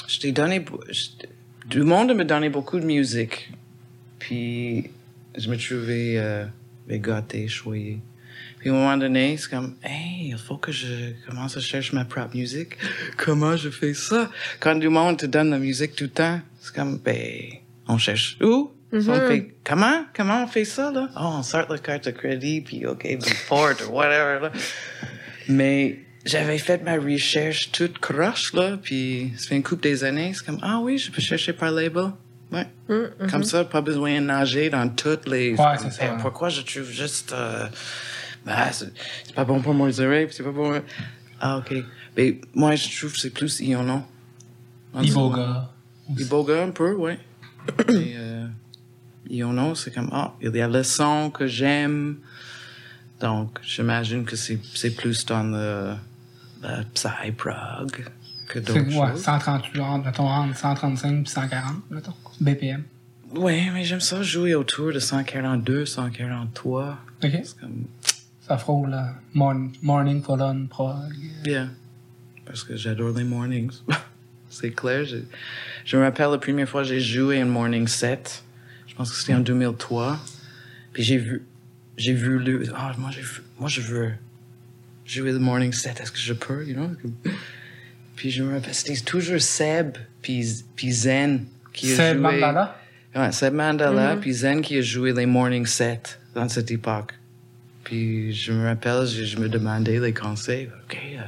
j'étais 0.06 0.32
donné, 0.32 0.64
du 1.66 1.82
monde 1.82 2.14
me 2.14 2.24
donnait 2.24 2.48
beaucoup 2.48 2.78
de 2.78 2.84
musique. 2.84 3.50
Puis, 4.20 4.90
je 5.36 5.50
me 5.50 5.56
trouvais, 5.56 6.14
euh, 6.18 6.46
gâté, 6.88 7.48
choyé. 7.48 7.98
Puis, 8.60 8.70
à 8.70 8.72
un 8.72 8.76
moment 8.76 8.96
donné, 8.96 9.36
c'est 9.36 9.50
comme, 9.50 9.74
hey, 9.82 10.28
il 10.28 10.38
faut 10.38 10.58
que 10.58 10.70
je 10.70 11.12
commence 11.26 11.56
à 11.56 11.60
chercher 11.60 11.96
ma 11.96 12.04
propre 12.04 12.36
musique. 12.36 12.76
Comment 13.16 13.56
je 13.56 13.70
fais 13.70 13.94
ça? 13.94 14.30
Quand 14.60 14.76
du 14.76 14.88
monde 14.88 15.18
te 15.18 15.26
donne 15.26 15.50
la 15.50 15.58
musique 15.58 15.96
tout 15.96 16.04
le 16.04 16.10
temps, 16.10 16.40
c'est 16.60 16.72
comme, 16.72 16.98
ben, 16.98 17.42
on 17.92 17.98
cherche 17.98 18.36
où? 18.40 18.72
On 18.94 19.00
fait, 19.00 19.54
comment? 19.64 20.04
Comment 20.14 20.44
on 20.44 20.46
fait 20.46 20.66
ça, 20.66 20.90
là? 20.92 21.08
Oh, 21.16 21.36
on 21.38 21.42
sort 21.42 21.66
la 21.70 21.78
carte 21.78 22.04
de 22.04 22.10
crédit, 22.10 22.60
puis 22.60 22.86
OK, 22.86 23.04
report 23.04 23.74
ou 23.88 23.92
whatever, 23.94 24.38
là. 24.42 24.52
Mais 25.48 26.00
j'avais 26.26 26.58
fait 26.58 26.82
ma 26.82 26.96
recherche 26.96 27.72
toute 27.72 27.98
croche, 27.98 28.52
là, 28.52 28.76
puis 28.82 29.32
ça 29.36 29.48
fait 29.48 29.56
une 29.56 29.62
couple 29.62 29.84
des 29.84 30.04
années. 30.04 30.32
C'est 30.34 30.44
comme, 30.44 30.58
ah 30.62 30.78
oui, 30.80 30.98
je 30.98 31.10
peux 31.10 31.22
chercher 31.22 31.54
par 31.54 31.70
label. 31.70 32.12
Ouais. 32.52 32.66
Comme 33.30 33.44
ça, 33.44 33.64
pas 33.64 33.80
besoin 33.80 34.20
de 34.20 34.26
nager 34.26 34.68
dans 34.68 34.86
toutes 34.90 35.26
les... 35.26 35.54
Ouais, 35.54 35.78
c'est 35.80 35.90
ça. 35.90 36.16
Pourquoi 36.20 36.50
je 36.50 36.60
trouve 36.60 36.90
juste... 36.90 37.32
euh, 37.32 37.66
bah, 38.44 38.70
c'est 38.72 38.92
pas 39.34 39.44
bon 39.44 39.60
pour 39.62 39.72
mes 39.72 40.00
oreilles, 40.00 40.26
puis 40.26 40.34
c'est 40.36 40.42
pas 40.42 40.50
bon... 40.50 40.82
Ah, 41.40 41.56
OK. 41.58 41.74
Mais 42.14 42.40
moi, 42.54 42.74
je 42.76 42.94
trouve 42.98 43.14
que 43.14 43.18
c'est 43.18 43.30
plus 43.30 43.58
Iono. 43.60 44.02
Iboga. 44.94 45.70
Iboga 46.18 46.62
un 46.62 46.70
peu, 46.72 46.92
oui. 46.92 47.12
Et, 47.88 48.14
euh, 48.16 49.74
c'est 49.74 49.94
comme, 49.94 50.10
ah, 50.12 50.34
il 50.40 50.54
y 50.54 50.60
a 50.60 50.68
le 50.68 50.82
son 50.82 51.30
que 51.30 51.46
j'aime. 51.46 52.16
Donc, 53.20 53.58
j'imagine 53.62 54.24
que 54.24 54.36
c'est 54.36 54.58
c'est 54.74 54.90
plus 54.94 55.24
dans 55.26 55.44
le, 55.44 55.94
le 56.62 56.84
psy-prog 56.94 58.04
que 58.48 58.58
d'autres 58.58 58.80
ouais, 58.80 59.12
choses. 59.12 59.22
138, 59.22 59.80
entre, 59.80 60.04
mettons, 60.06 60.28
entre 60.28 60.56
135 60.56 61.26
et 61.26 61.30
140, 61.30 61.90
mettons, 61.90 62.14
BPM. 62.40 62.84
Oui, 63.34 63.70
mais 63.72 63.84
j'aime 63.84 64.00
ça 64.00 64.22
jouer 64.22 64.54
autour 64.54 64.92
de 64.92 64.98
142, 64.98 65.86
143. 65.86 66.98
OK? 67.24 67.30
Comme, 67.60 67.84
Ça 68.46 68.58
frôle 68.58 68.90
là. 68.90 69.14
Morning, 69.32 69.72
morning 69.82 70.22
on, 70.28 70.66
prog. 70.66 71.14
bien. 71.42 71.70
Parce 72.44 72.64
que 72.64 72.76
j'adore 72.76 73.16
les 73.16 73.24
mornings. 73.24 73.72
c'est 74.52 74.70
clair. 74.70 75.04
Je, 75.04 75.16
je 75.84 75.96
me 75.96 76.02
rappelle 76.02 76.30
la 76.30 76.38
première 76.38 76.68
fois 76.68 76.82
que 76.82 76.88
j'ai 76.88 77.00
joué 77.00 77.40
un 77.40 77.46
morning 77.46 77.88
set. 77.88 78.44
Je 78.86 78.94
pense 78.94 79.10
que 79.10 79.16
c'était 79.16 79.34
en 79.34 79.40
2003. 79.40 80.18
Puis 80.92 81.02
j'ai 81.02 81.16
vu, 81.16 81.42
j'ai 81.96 82.12
vu 82.12 82.38
le, 82.38 82.64
ah, 82.76 82.92
moi, 82.98 83.10
moi, 83.58 83.68
je 83.68 83.80
veux 83.80 84.12
jouer 85.06 85.32
le 85.32 85.38
morning 85.38 85.72
set. 85.72 86.00
Est-ce 86.00 86.12
que 86.12 86.18
je 86.18 86.34
peux, 86.34 86.66
you 86.66 86.74
know? 86.74 86.90
Puis 88.16 88.30
je 88.30 88.42
me 88.42 88.54
rappelle, 88.54 88.74
c'était 88.74 89.00
toujours 89.00 89.40
Seb, 89.40 89.96
puis, 90.20 90.64
puis 90.76 90.92
Zen 90.92 91.46
qui 91.72 91.92
a 91.92 91.96
C'est 91.96 92.12
joué. 92.12 92.20
Mandala? 92.20 92.78
Ouais, 93.16 93.32
Seb 93.32 93.54
Mandela, 93.54 94.16
puis 94.16 94.32
Zen 94.32 94.62
qui 94.62 94.78
a 94.78 94.82
joué 94.82 95.12
les 95.12 95.26
morning 95.26 95.66
sets 95.66 96.18
dans 96.34 96.48
cette 96.48 96.70
époque. 96.70 97.14
Puis 97.92 98.32
je 98.32 98.52
me 98.52 98.64
rappelle, 98.64 99.04
je, 99.04 99.22
je 99.22 99.36
me 99.36 99.50
demandais 99.50 100.00
les 100.00 100.14
conseils. 100.14 100.66
OK, 100.84 100.96
euh, 100.96 101.20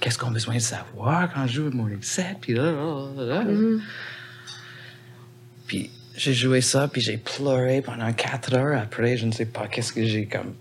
qu'est-ce 0.00 0.18
qu'on 0.18 0.26
a 0.26 0.32
besoin 0.32 0.56
de 0.56 0.60
savoir 0.60 1.32
quand 1.32 1.44
on 1.44 1.46
joue 1.46 1.70
morning 1.70 2.02
set? 2.02 2.36
Puis 2.42 2.52
là, 2.52 2.70
là, 2.72 3.08
là, 3.16 3.42
là. 3.42 3.78
Puis 5.66 5.90
j'ai 6.14 6.34
joué 6.34 6.60
ça, 6.60 6.88
puis 6.88 7.00
j'ai 7.00 7.16
pleuré 7.16 7.80
pendant 7.80 8.12
quatre 8.12 8.52
heures. 8.52 8.78
Après, 8.78 9.16
je 9.16 9.24
ne 9.24 9.32
sais 9.32 9.46
pas 9.46 9.66
qu'est-ce 9.66 9.94
que 9.94 10.04
j'ai 10.04 10.26
comme 10.26 10.52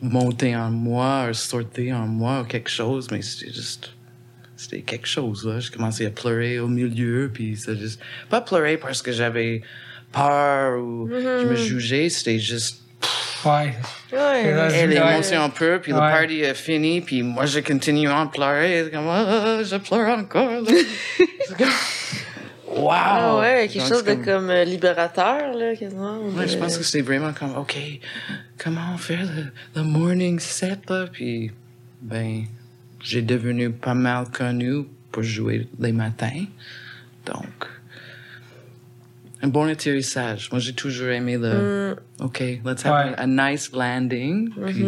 monté 0.00 0.56
en 0.56 0.70
moi, 0.70 1.26
ou 1.28 1.34
sorti 1.34 1.92
en 1.92 2.06
moi, 2.06 2.40
ou 2.40 2.44
quelque 2.44 2.70
chose, 2.70 3.08
mais 3.10 3.20
c'était 3.20 3.52
juste 3.52 3.92
c'était 4.56 4.80
quelque 4.80 5.06
chose 5.06 5.46
là. 5.46 5.60
J'ai 5.60 5.72
commencé 5.72 6.06
à 6.06 6.10
pleurer 6.10 6.58
au 6.58 6.68
milieu, 6.68 7.30
puis 7.30 7.54
c'est 7.58 7.76
juste 7.76 8.00
pas 8.30 8.40
pleurer 8.40 8.78
parce 8.78 9.02
que 9.02 9.12
j'avais 9.12 9.60
peur 10.10 10.82
ou 10.82 11.06
je 11.10 11.46
me 11.50 11.54
jugeais, 11.54 12.08
c'était 12.08 12.38
juste 12.38 12.83
Ouais. 13.44 13.74
Ouais. 14.12 14.52
Là, 14.54 14.70
et 14.70 14.80
Ouais. 14.82 14.86
l'émotion 14.86 15.42
un 15.42 15.50
peu, 15.50 15.78
puis 15.80 15.92
le 15.92 15.98
party 15.98 16.44
a 16.44 16.54
fini, 16.54 17.00
puis 17.00 17.22
moi 17.22 17.46
je 17.46 17.60
continue 17.60 18.08
à 18.08 18.18
en 18.20 18.26
pleurer, 18.26 18.84
c'est 18.84 18.90
comme 18.90 19.08
Ah, 19.08 19.58
je 19.62 19.76
pleure 19.76 20.18
encore. 20.18 20.48
comme, 21.58 21.66
wow. 22.82 22.90
Ah 22.92 23.36
ouais, 23.38 23.68
quelque 23.68 23.78
Donc, 23.82 23.88
chose 23.88 24.04
de 24.04 24.14
comme 24.14 24.50
euh, 24.50 24.64
libérateur, 24.64 25.52
là, 25.54 25.74
quasiment. 25.76 26.18
ou 26.18 26.36
Ouais, 26.36 26.48
je 26.48 26.56
pense 26.56 26.76
que 26.78 26.84
c'est 26.84 27.02
vraiment 27.02 27.32
comme, 27.32 27.56
OK, 27.56 27.76
comment 28.58 28.92
on 28.94 28.98
fait 28.98 29.16
le, 29.16 29.52
le 29.76 29.82
morning 29.82 30.38
set, 30.38 30.88
là? 30.88 31.06
Puis, 31.12 31.50
ben, 32.00 32.44
j'ai 33.02 33.22
devenu 33.22 33.70
pas 33.70 33.94
mal 33.94 34.26
connu 34.30 34.84
pour 35.12 35.22
jouer 35.22 35.68
les 35.78 35.92
matins. 35.92 36.44
Donc, 37.26 37.66
un 39.44 39.48
bon 39.48 39.68
atterrissage. 39.68 40.50
Moi, 40.50 40.58
j'ai 40.58 40.72
toujours 40.72 41.08
aimé 41.08 41.36
le, 41.36 41.96
OK, 42.20 42.40
let's 42.64 42.84
have 42.86 42.94
Ouais. 42.94 43.14
a, 43.14 43.22
a 43.22 43.26
nice 43.26 43.70
landing. 43.72 44.50
Puis, 44.68 44.84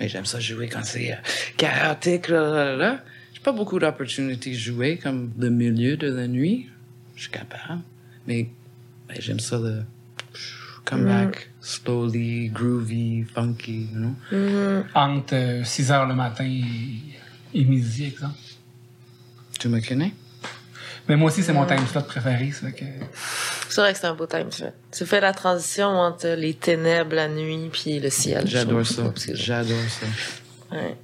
mais 0.00 0.08
j'aime 0.08 0.24
ça 0.24 0.40
jouer 0.40 0.68
quand 0.68 0.82
c'est 0.82 1.12
euh, 1.12 1.16
chaotique, 1.58 2.28
là, 2.28 2.40
là, 2.40 2.64
là, 2.64 2.76
là. 2.76 3.04
J'ai 3.34 3.40
pas 3.40 3.52
beaucoup 3.52 3.78
d'opportunités 3.78 4.50
de 4.50 4.56
jouer 4.56 4.96
comme 4.96 5.32
le 5.38 5.50
milieu 5.50 5.96
de 5.96 6.08
la 6.08 6.26
nuit. 6.26 6.68
Je 7.16 7.22
suis 7.22 7.30
capable. 7.30 7.82
Mais 8.26 8.48
ben, 9.08 9.16
j'aime 9.20 9.40
ça 9.40 9.58
le 9.58 9.82
come 10.84 11.04
back 11.04 11.50
slowly, 11.60 12.48
groovy, 12.50 13.24
funky, 13.34 13.88
you 13.92 13.98
know? 13.98 14.84
Entre 14.94 15.60
6 15.64 15.90
h 15.90 16.08
le 16.08 16.14
matin 16.14 16.44
et, 16.44 17.58
et 17.60 17.64
midi, 17.64 18.04
exemple. 18.06 18.34
Tu 19.60 19.68
me 19.68 19.80
connais? 19.86 20.12
Mais 21.08 21.16
moi 21.16 21.30
aussi, 21.30 21.42
c'est 21.42 21.52
mon 21.52 21.64
time 21.66 21.84
slot 21.86 22.02
préféré. 22.02 22.48
Que... 22.50 22.84
C'est 23.68 23.80
vrai 23.80 23.92
que 23.92 23.98
c'est 23.98 24.06
un 24.06 24.14
beau 24.14 24.26
time 24.26 24.50
fait. 24.52 24.72
Tu 24.96 25.04
fais 25.04 25.20
la 25.20 25.32
transition 25.32 25.88
entre 25.88 26.28
les 26.28 26.54
ténèbres, 26.54 27.14
la 27.14 27.28
nuit, 27.28 27.68
puis 27.72 27.98
le 27.98 28.08
ciel. 28.10 28.46
J'adore 28.46 28.86
ça. 28.86 29.02
Parce 29.04 29.26
que- 29.26 29.34
J'adore 29.34 29.76
ça. 29.88 30.06
Ouais. 30.76 30.96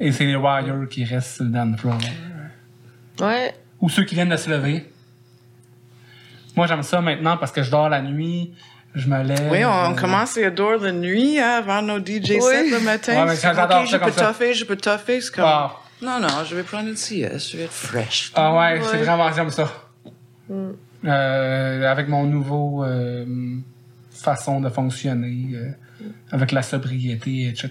Et 0.00 0.10
c'est 0.10 0.24
les 0.24 0.36
Warriors 0.36 0.88
qui 0.88 1.04
restent 1.04 1.36
sur 1.36 1.44
le 1.44 1.76
floor. 1.76 1.98
Ouais. 3.20 3.54
Ou 3.80 3.88
ceux 3.88 4.04
qui 4.04 4.14
viennent 4.14 4.28
de 4.30 4.36
se 4.36 4.50
lever. 4.50 4.90
Moi, 6.56 6.66
j'aime 6.66 6.82
ça 6.82 7.00
maintenant 7.00 7.36
parce 7.36 7.52
que 7.52 7.62
je 7.62 7.70
dors 7.70 7.88
la 7.88 8.02
nuit, 8.02 8.52
je 8.94 9.08
me 9.08 9.22
lève. 9.22 9.48
Oui, 9.50 9.64
on, 9.64 9.92
euh, 9.92 9.94
commence 9.94 10.36
à 10.38 10.50
dormir 10.50 10.80
la 10.82 10.92
nuit 10.92 11.38
hein, 11.38 11.56
avant 11.58 11.82
nos 11.82 11.98
DJ 11.98 12.38
sets 12.40 12.70
le 12.70 12.80
matin. 12.80 13.24
Ouais, 13.24 13.30
mais 13.32 13.36
j'adore 13.40 13.64
OK, 13.82 13.88
ça 13.88 13.96
je 13.98 14.04
peux 14.04 14.12
ça. 14.12 14.26
toffer, 14.26 14.54
je 14.54 14.64
peux 14.64 14.76
toffer. 14.76 15.20
C'est 15.20 15.34
comme, 15.34 15.44
Ah. 15.46 15.76
Non, 16.04 16.20
non, 16.20 16.44
je 16.48 16.54
vais 16.54 16.62
prendre 16.62 16.88
une 16.88 16.96
sieste, 16.96 17.50
je 17.52 17.56
vais 17.56 17.64
être 17.64 17.72
fresh. 17.72 18.30
Ah 18.34 18.54
ouais, 18.56 18.80
c'est 18.82 18.98
Ouais. 18.98 19.02
vraiment, 19.04 19.32
j'aime 19.32 19.50
ça. 19.50 19.70
Euh, 20.50 21.86
avec 21.90 22.08
mon 22.08 22.24
nouveau 22.24 22.84
euh, 22.84 23.24
façon 24.10 24.60
de 24.60 24.68
fonctionner, 24.70 25.50
euh, 25.54 25.70
avec 26.30 26.52
la 26.52 26.62
sobriété, 26.62 27.48
etc. 27.48 27.70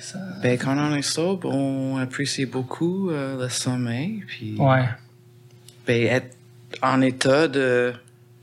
ça- 0.00 0.18
Ben, 0.42 0.58
quand 0.58 0.76
on 0.76 0.94
est 0.94 1.02
sobre, 1.02 1.48
on 1.48 1.96
apprécie 1.98 2.46
beaucoup 2.46 3.10
euh, 3.10 3.40
le 3.42 3.48
sommeil. 3.48 4.24
Puis, 4.26 4.56
Ouais. 4.58 4.84
ben, 5.86 6.02
être 6.06 6.36
en 6.82 7.00
état 7.00 7.48
de 7.48 7.92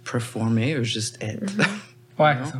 performer 0.09 0.77
ou 0.77 0.83
juste 0.83 1.17
être. 1.21 1.43
Ouais, 2.17 2.35
Non? 2.35 2.41
c'est 2.45 2.51
ça. 2.51 2.59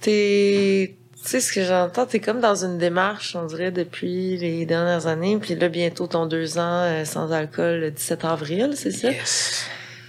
T'es. 0.00 0.96
Tu 1.22 1.28
sais, 1.28 1.40
ce 1.40 1.52
que 1.52 1.62
j'entends, 1.64 2.06
t'es 2.06 2.18
comme 2.20 2.40
dans 2.40 2.64
une 2.64 2.78
démarche, 2.78 3.36
on 3.36 3.44
dirait, 3.44 3.70
depuis 3.70 4.38
les 4.38 4.64
dernières 4.64 5.06
années. 5.06 5.36
Puis 5.38 5.54
là, 5.54 5.68
bientôt 5.68 6.06
ton 6.06 6.24
deux 6.26 6.56
ans 6.58 6.82
euh, 6.84 7.04
sans 7.04 7.30
alcool 7.32 7.80
le 7.80 7.90
17 7.90 8.24
avril, 8.24 8.72
c'est 8.74 8.90
ça? 8.90 9.10
Yes. 9.10 9.66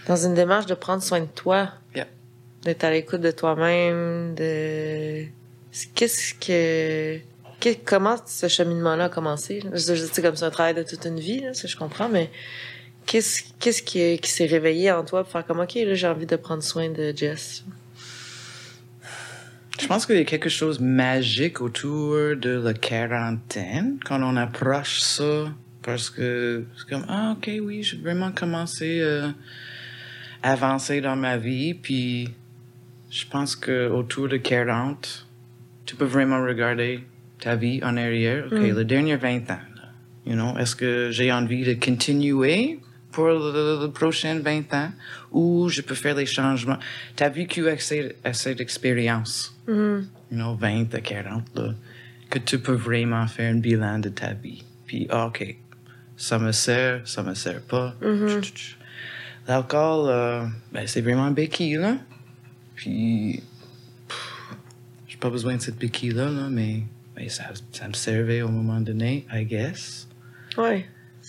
Dans 0.08 0.16
une 0.16 0.34
démarche 0.34 0.68
de 0.68 0.74
prendre 0.74 1.04
soin 1.04 1.20
de 1.20 1.26
toi. 1.26 1.70
D'être 2.64 2.84
à 2.84 2.92
l'écoute 2.92 3.22
de 3.22 3.32
toi-même, 3.32 4.36
de... 4.36 5.24
Qu'est-ce 5.96 6.34
que... 6.36 7.18
que- 7.60 7.78
Comment 7.84 8.16
ce 8.26 8.48
cheminement-là 8.48 9.06
a 9.06 9.10
commencé? 9.10 9.64
Je, 9.74 9.96
je 9.96 10.06
sais 10.06 10.22
comme 10.22 10.36
c'est 10.36 10.46
un 10.46 10.50
travail 10.52 10.74
de 10.76 10.84
toute 10.84 11.04
une 11.06 11.20
vie, 11.20 11.42
là, 11.42 11.54
ça 11.54 11.68
je 11.68 11.76
comprends, 11.76 12.08
mais 12.10 12.30
qu'est-ce 13.06 13.42
qu'est-ce 13.60 13.82
qui, 13.84 14.18
qui 14.20 14.30
s'est 14.30 14.46
réveillé 14.46 14.92
en 14.92 15.04
toi 15.04 15.24
pour 15.24 15.32
faire 15.32 15.46
comme, 15.46 15.60
OK, 15.60 15.74
là, 15.76 15.94
j'ai 15.94 16.08
envie 16.08 16.26
de 16.26 16.36
prendre 16.36 16.62
soin 16.64 16.90
de 16.90 17.12
Jess? 17.16 17.64
Je 19.82 19.88
pense 19.88 20.06
qu'il 20.06 20.16
y 20.16 20.20
a 20.20 20.24
quelque 20.26 20.50
chose 20.50 20.80
de 20.80 20.86
magique 20.86 21.60
autour 21.60 22.36
de 22.36 22.62
la 22.64 22.74
quarantaine 22.74 23.98
quand 24.06 24.22
on 24.22 24.36
approche 24.38 25.00
ça 25.00 25.52
parce 25.82 26.10
que 26.12 26.64
c'est 26.78 26.88
comme 26.88 27.06
ah 27.10 27.36
ok 27.36 27.50
oui 27.64 27.82
j'ai 27.82 27.98
vraiment 27.98 28.32
commencé 28.32 29.00
euh, 29.02 29.30
à 30.44 30.52
avancer 30.52 31.02
dans 31.02 31.16
ma 31.16 31.38
vie 31.38 31.74
puis 31.74 32.30
je 33.10 33.26
pense 33.26 33.56
que 33.56 33.90
autour 33.90 34.28
de 34.30 34.38
40 34.38 35.28
tu 35.86 35.96
peux 35.96 36.06
vraiment 36.06 36.42
regarder 36.44 37.00
ta 37.40 37.56
vie 37.56 37.82
en 37.84 37.98
arrière 37.98 38.46
ok 38.52 38.60
Mm. 38.60 38.78
les 38.78 38.86
derniers 38.86 39.16
20 39.18 39.38
ans 39.50 39.66
là, 39.76 39.90
you 40.28 40.34
know 40.34 40.56
est-ce 40.60 40.76
que 40.76 41.10
j'ai 41.12 41.32
envie 41.32 41.64
de 41.64 41.74
continuer 41.74 42.80
pour 43.12 43.28
le, 43.28 43.80
le 43.82 43.92
prochain 43.92 44.40
20 44.40 44.74
ans 44.74 44.92
ou 45.32 45.70
je 45.70 45.82
peux 45.82 45.96
faire 45.96 46.16
les 46.16 46.26
changements 46.26 46.78
tu 47.16 47.24
as 47.24 47.30
vécu 47.30 47.68
assez, 47.70 48.16
assez 48.24 48.56
d'expérience 48.56 49.56
you 50.32 50.38
know, 50.38 50.56
20 50.56 50.94
à 50.96 51.02
40, 51.02 51.44
là, 51.56 51.74
que 52.30 52.40
tu 52.40 52.60
peux 52.60 52.74
vraiment 52.74 53.28
faire 53.28 53.54
un 53.54 53.58
bilan 53.58 54.00
de 54.00 54.10
ta 54.10 54.34
vie. 54.34 54.64
Puis, 54.88 55.08
ah, 55.10 55.28
OK, 55.28 55.56
ça 56.18 56.40
me 56.40 56.52
sert, 56.52 57.08
ça 57.08 57.24
me 57.24 57.34
sert 57.34 57.62
pas. 57.62 57.96
Mhm. 58.02 58.42
Tch. 58.42 58.78
L'alcool, 59.48 60.10
euh, 60.10 60.46
ben, 60.72 60.88
c'est 60.88 61.02
vraiment 61.02 61.26
un 61.26 61.32
béquille, 61.32 61.76
là. 61.76 61.98
Puis, 62.76 63.44
j'ai 65.08 65.18
pas 65.18 65.30
besoin 65.30 65.56
de 65.56 65.62
cette 65.62 65.78
béquille-là, 65.78 66.30
là, 66.30 66.48
mais, 66.50 66.84
mais 67.16 67.30
ça, 67.30 67.46
ça 67.72 67.88
me 67.88 67.94
servait 67.94 68.42
au 68.42 68.50
moment 68.50 68.80
donné, 68.82 69.26
I 69.34 69.46
guess. 69.46 70.08
Ouais. 70.58 70.86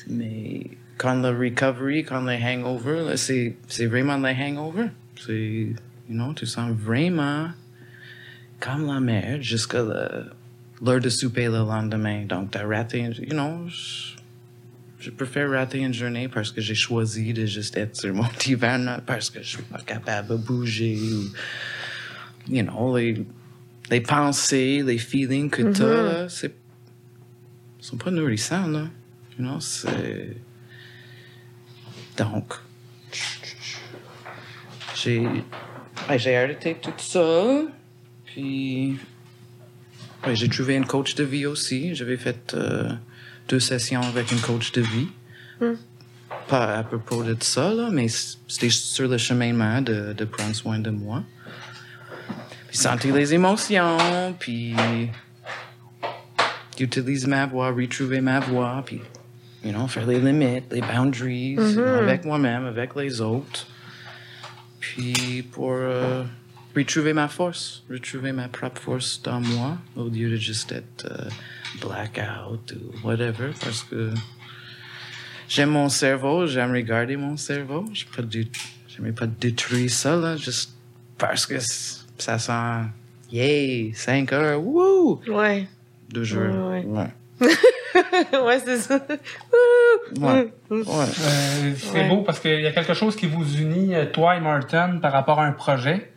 Mais 0.08 0.70
quand 1.02 1.20
le 1.20 1.30
recovery, 1.30 2.04
quand 2.04 2.20
le 2.20 2.34
hangover, 2.34 3.04
là, 3.04 3.16
c'est, 3.16 3.56
c'est 3.66 3.86
vraiment 3.86 4.16
le 4.16 4.28
hangover. 4.28 4.86
C'est, 5.26 5.74
you 6.08 6.14
know, 6.14 6.32
tu 6.32 6.46
sens 6.46 6.70
vraiment 6.70 7.50
comme 8.60 8.86
la 8.86 9.00
merde 9.00 9.42
jusqu'à 9.42 9.82
l'heure 9.82 11.00
de 11.00 11.08
souper 11.08 11.46
le 11.46 11.58
lendemain. 11.58 12.24
Donc, 12.26 12.52
t'as 12.52 12.64
raté, 12.64 13.00
you 13.18 13.30
know, 13.30 13.66
je, 15.00 15.10
préfère 15.10 15.50
rater 15.50 15.80
une 15.80 15.92
journée 15.92 16.28
parce 16.28 16.52
que 16.52 16.60
j'ai 16.60 16.76
choisi 16.76 17.32
de 17.32 17.46
juste 17.46 17.76
être 17.76 17.96
sur 17.96 18.14
mon 18.14 18.28
divan, 18.38 18.98
parce 19.04 19.28
que 19.28 19.42
je 19.42 19.48
suis 19.48 19.62
pas 19.62 19.80
capable 19.80 20.28
de 20.28 20.36
bouger 20.36 20.96
ou, 20.96 21.24
you 22.48 22.62
know, 22.62 22.96
les, 22.96 23.26
les 23.90 24.00
pensées, 24.00 24.84
les 24.86 24.98
feelings 24.98 25.50
que 25.50 25.62
t'as, 25.62 25.84
mm-hmm. 25.84 26.12
là, 26.20 26.28
c'est, 26.28 26.54
sont 27.80 27.96
pas 27.96 28.12
nourrissants, 28.12 28.68
là. 28.68 28.86
You 29.36 29.44
know, 29.44 29.58
c'est... 29.58 30.36
Donc, 32.16 32.54
j'ai... 34.94 35.26
j'ai 36.16 36.36
arrêté 36.36 36.76
tout 36.80 36.92
ça, 36.98 37.62
puis... 38.26 38.98
j'ai 40.32 40.48
trouvé 40.48 40.76
une 40.76 40.86
coach 40.86 41.14
de 41.14 41.24
vie 41.24 41.46
aussi. 41.46 41.94
J'avais 41.94 42.16
fait 42.16 42.54
euh, 42.54 42.92
deux 43.48 43.60
sessions 43.60 44.02
avec 44.02 44.30
une 44.30 44.40
coach 44.40 44.72
de 44.72 44.82
vie. 44.82 45.08
Pas 46.48 46.78
à 46.78 46.82
propos 46.82 47.22
de 47.22 47.36
ça, 47.40 47.72
là, 47.72 47.88
mais 47.90 48.08
c'était 48.08 48.70
sur 48.70 49.08
le 49.08 49.18
cheminement 49.18 49.80
de, 49.80 50.12
de 50.12 50.24
prendre 50.24 50.54
soin 50.54 50.78
de 50.78 50.90
moi. 50.90 51.22
Puis 52.68 52.78
sentir 52.78 53.14
les 53.14 53.34
émotions, 53.34 54.34
puis 54.38 54.74
utiliser 56.82 57.26
ma 57.26 57.46
voix, 57.46 57.70
retrouver 57.70 58.20
ma 58.20 58.40
voix, 58.40 58.82
puis, 58.84 59.00
you 59.64 59.72
know, 59.72 59.86
faire 59.86 60.06
les 60.06 60.18
limites, 60.20 60.72
les 60.72 60.80
boundaries, 60.80 61.56
know, 61.56 61.94
avec 61.94 62.24
moi-même, 62.24 62.66
avec 62.66 62.94
les 62.96 63.20
autres. 63.20 63.66
Puis 64.80 65.44
pour 65.52 65.72
euh, 65.72 66.24
retrouver 66.76 67.12
ma 67.12 67.28
force, 67.28 67.84
retrouver 67.90 68.32
ma 68.32 68.48
propre 68.48 68.80
force 68.80 69.20
dans 69.22 69.40
moi, 69.40 69.78
au 69.96 70.08
lieu 70.08 70.30
de 70.30 70.36
juste 70.36 70.72
être 70.72 71.06
euh, 71.10 71.28
blackout 71.80 72.72
ou 72.72 73.06
whatever, 73.06 73.50
parce 73.62 73.84
que 73.84 74.10
j'aime 75.48 75.70
mon 75.70 75.88
cerveau, 75.88 76.46
j'aime 76.46 76.72
regarder 76.72 77.16
mon 77.16 77.36
cerveau. 77.36 77.84
Je 77.92 78.04
j'aimerais 78.88 79.12
pas 79.12 79.26
détruire 79.26 79.90
ça, 79.90 80.16
là, 80.16 80.36
juste 80.36 80.72
parce 81.16 81.46
que 81.46 81.54
ça 82.18 82.38
sent, 82.38 82.88
yay, 83.30 83.92
5 83.94 84.32
heures, 84.32 84.60
wouh! 84.62 85.20
Ouais. 85.28 85.68
Deux 86.10 86.24
jours. 86.24 86.42
Ouais, 86.42 86.84
Ouais. 86.84 87.08
ouais, 87.40 87.48
c'est 88.64 88.76
ça. 88.78 88.98
Ouais. 90.20 90.52
Ouais. 90.70 90.82
Euh, 90.82 91.72
c'est 91.76 91.92
Ouais. 91.92 92.08
beau 92.08 92.22
parce 92.22 92.40
qu'il 92.40 92.60
y 92.60 92.66
a 92.66 92.72
quelque 92.72 92.94
chose 92.94 93.16
qui 93.16 93.26
vous 93.26 93.44
unit, 93.56 93.94
euh, 93.94 94.06
toi 94.06 94.36
et 94.36 94.40
Martin, 94.40 94.98
par 95.00 95.12
rapport 95.12 95.40
à 95.40 95.46
un 95.46 95.52
projet. 95.52 96.12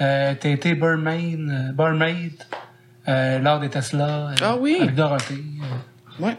Euh, 0.00 0.34
T'as 0.40 0.48
été 0.48 0.74
barmaid, 0.74 1.38
euh, 1.40 1.72
barmaid 1.72 2.32
euh, 3.08 3.38
lors 3.38 3.60
des 3.60 3.68
Tesla. 3.68 4.28
euh, 4.30 4.34
Ah 4.42 4.56
oui? 4.58 4.78
Avec 4.80 4.94
Dorothée. 4.94 5.34
euh. 6.20 6.24
Ouais. 6.24 6.36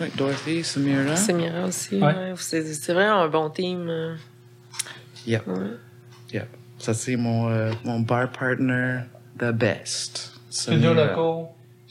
Avec 0.00 0.16
Dorothy, 0.16 0.64
Samira. 0.64 1.16
C'est 1.16 1.32
Mira 1.32 1.64
aussi. 1.66 1.96
Ouais. 1.96 2.02
Ouais. 2.14 2.32
C'est 2.36 2.92
vraiment 2.92 3.22
un 3.22 3.28
bon 3.28 3.50
team. 3.50 4.16
Yep. 5.26 5.46
Ouais. 5.46 5.54
Yep. 6.32 6.48
Ça, 6.78 6.94
c'est 6.94 7.16
mon, 7.16 7.48
euh, 7.48 7.70
mon 7.84 8.00
bar 8.00 8.30
partner, 8.30 9.00
the 9.38 9.52
best. 9.52 10.32
Studio 10.50 10.90
Samira. 10.94 11.06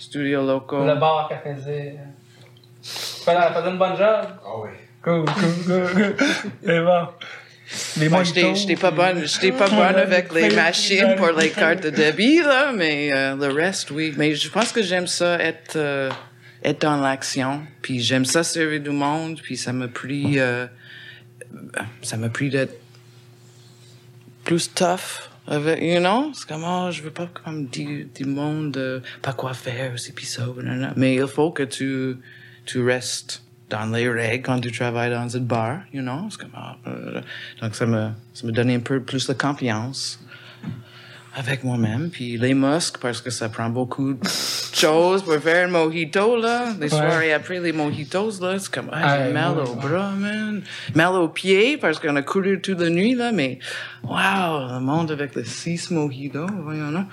Studio 0.02 0.44
Loco. 0.45 0.84
Le 0.84 0.95
bar 0.95 1.30
qu'elle 1.30 1.56
faisait. 1.56 1.95
Elle 3.28 3.53
faisait 3.53 3.69
une 3.69 3.78
bonne 3.78 3.95
job. 3.95 4.26
Ah 4.44 4.49
oui. 4.64 4.69
Cool, 5.03 5.26
cool, 5.26 5.94
cool. 5.94 6.15
C'est 6.64 6.82
bon. 6.82 7.07
Les 7.98 8.03
j'étais 8.03 8.10
mojitos, 8.10 8.56
j'étais 8.56 8.76
pas 8.76 8.91
bonne, 8.91 9.26
j'étais 9.26 9.52
pas 9.52 9.69
bonne 9.69 9.95
avec 9.95 10.34
les 10.34 10.49
machines 10.49 11.15
pour 11.15 11.32
les 11.32 11.52
cartes 11.52 11.84
de 11.84 11.90
débit, 11.90 12.41
là, 12.41 12.73
mais 12.73 13.11
euh, 13.14 13.36
le 13.36 13.48
reste, 13.48 13.91
oui. 13.91 14.14
Mais 14.18 14.36
je 14.36 14.49
pense 14.49 14.72
que 14.73 14.82
j'aime 14.82 15.07
ça 15.07 15.40
être, 15.40 15.78
euh, 15.78 16.10
être 16.64 16.82
dans 16.82 16.99
l'action, 16.99 17.61
puis 17.82 18.02
j'aime 18.02 18.26
ça 18.26 18.44
servir 18.44 18.82
du 18.82 18.90
monde, 18.90 19.40
puis 19.41 19.56
ça 19.56 19.72
m'a 19.72 19.88
pris, 19.88 20.38
euh, 20.38 20.65
ça 22.02 22.18
m'a 22.18 22.28
pris 22.28 22.49
d'être 22.49 22.78
plus 24.44 24.73
tough. 24.73 25.31
Avec, 25.47 25.81
you 25.81 25.99
know, 25.99 26.31
c'est 26.34 26.47
comme, 26.47 26.63
oh, 26.65 26.91
je 26.91 27.01
veux 27.01 27.11
pas 27.11 27.27
comme 27.27 27.65
du, 27.65 28.09
du 28.15 28.26
monde, 28.26 28.77
euh, 28.77 28.99
pas 29.22 29.34
quoi 29.34 29.53
faire, 29.53 29.97
c'est 29.97 30.13
pis 30.13 30.26
ça, 30.26 30.45
mais 30.95 31.15
il 31.15 31.27
faut 31.27 31.51
que 31.51 31.63
tu, 31.63 32.18
tu 32.65 32.84
restes 32.84 33.43
dans 33.69 33.85
les 33.91 34.07
règles 34.07 34.45
quand 34.45 34.59
tu 34.59 34.72
travailles 34.72 35.09
dans 35.09 35.35
un 35.35 35.39
bar, 35.39 35.80
you 35.93 36.01
know, 36.01 36.27
c'est 36.30 36.41
comme, 36.41 36.51
euh, 36.88 37.22
donc 37.61 37.73
ça 37.73 37.85
me, 37.85 38.09
ça 38.34 38.45
me 38.45 38.51
donne 38.51 38.69
un 38.69 38.80
peu 38.80 39.01
plus 39.01 39.27
de 39.27 39.34
confiance 39.34 40.19
avec 41.34 41.64
moi-même, 41.64 42.10
puis 42.10 42.38
les 42.38 42.53
muscles, 42.53 42.99
parce 43.02 43.22
que 43.22 43.30
ça 43.30 43.48
prend 43.48 43.70
beaucoup 43.70 44.14
de 44.16 44.28
choses 44.74 45.24
pour 45.24 45.36
faire 45.36 45.68
un 45.68 45.72
mojito, 45.72 46.36
là, 46.38 46.66
les 46.78 46.82
Ouais. 46.84 46.90
soirées 46.90 47.34
après 47.34 47.60
les 47.62 47.72
mojitos, 47.72 48.41
là, 48.41 48.60
c'est 48.60 48.70
comme, 48.74 48.90
ah, 48.91 48.99
Ah, 49.02 49.18
j'ai 49.28 49.32
mal 49.34 49.53
ouais, 49.53 49.62
au 49.62 49.76
ouais. 49.76 49.82
bras, 49.90 50.12
man, 50.12 50.62
mal 50.94 51.14
aux 51.14 51.30
pieds, 51.30 51.78
parce 51.78 51.99
qu'on 51.99 52.16
a 52.18 52.22
couru 52.22 52.60
toute 52.60 52.82
la 52.82 52.90
nuit, 52.90 53.16
là, 53.16 53.32
mais, 53.32 53.60
wow, 54.03 54.74
le 54.74 54.80
monde 54.82 55.12
avec 55.12 55.34
les 55.36 55.45
six 55.45 55.90
mojitos, 55.91 56.48
voyons, 56.64 56.91
non? 56.91 57.06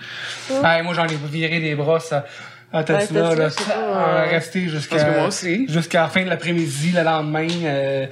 Ah, 0.64 0.82
moi, 0.82 0.94
j'en 0.94 1.06
ai 1.06 1.16
viré 1.30 1.60
des 1.60 1.76
brosses 1.76 2.12
à, 2.12 2.24
à 2.72 2.82
Tesla. 2.82 2.98
Ouais, 2.98 3.06
Tesla, 3.06 3.34
là, 3.36 3.48
je 3.50 3.54
sais 3.54 3.64
pas, 3.70 3.74
à 3.76 4.24
euh, 4.26 4.30
rester 4.30 4.68
jusqu'à 4.68 5.30
jusqu'à 5.68 6.02
la 6.02 6.08
fin 6.08 6.24
de 6.24 6.28
l'après-midi, 6.28 6.90
le 6.92 7.02
lendemain, 7.04 7.46
euh, 7.64 8.06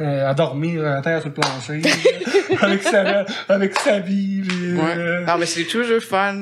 euh, 0.00 0.28
à 0.30 0.34
dormir 0.34 0.86
à 0.86 1.02
terre 1.02 1.20
sur 1.20 1.28
le 1.28 1.34
plancher. 1.34 1.82
avec, 2.62 2.82
sa, 2.82 3.24
avec 3.48 3.78
sa 3.78 3.98
vie. 4.00 4.42
puis, 4.46 4.72
Ouais. 4.74 4.96
euh, 4.96 5.24
Ah, 5.26 5.36
mais 5.38 5.46
c'est 5.46 5.64
toujours 5.64 6.00
fun 6.00 6.32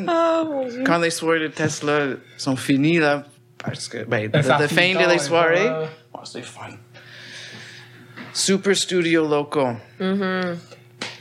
mon 0.45 0.67
Dieu. 0.69 0.83
quand 0.85 0.99
les 0.99 1.11
soirées 1.11 1.41
de 1.41 1.49
Tesla 1.49 2.01
sont 2.37 2.57
finies, 2.57 2.99
là, 2.99 3.25
parce 3.63 3.89
que, 3.89 4.05
ben, 4.05 4.29
Ben, 4.29 4.43
la 4.47 4.69
finit 4.69 4.95
fin 4.95 5.05
de 5.07 5.11
les 5.11 5.19
soirées, 5.19 5.69
oh, 6.15 6.19
c'est 6.25 6.45
fun. 6.45 6.69
Super 8.33 8.77
Studio 8.77 9.29
Loco. 9.29 9.67
Mhm. 9.99 10.57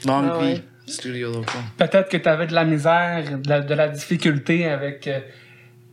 Longue 0.05 0.29
Ah 0.31 0.37
vie, 0.39 0.45
ouais. 0.53 0.63
Studio 0.85 1.31
Loco. 1.31 1.57
Peut-être 1.77 2.09
que 2.09 2.17
tu 2.17 2.29
avais 2.29 2.45
de 2.47 2.53
la 2.53 2.63
misère, 2.65 3.39
de 3.39 3.49
la, 3.49 3.61
de 3.61 3.73
la 3.73 3.87
difficulté 3.87 4.65
avec 4.69 5.07
euh, 5.07 5.19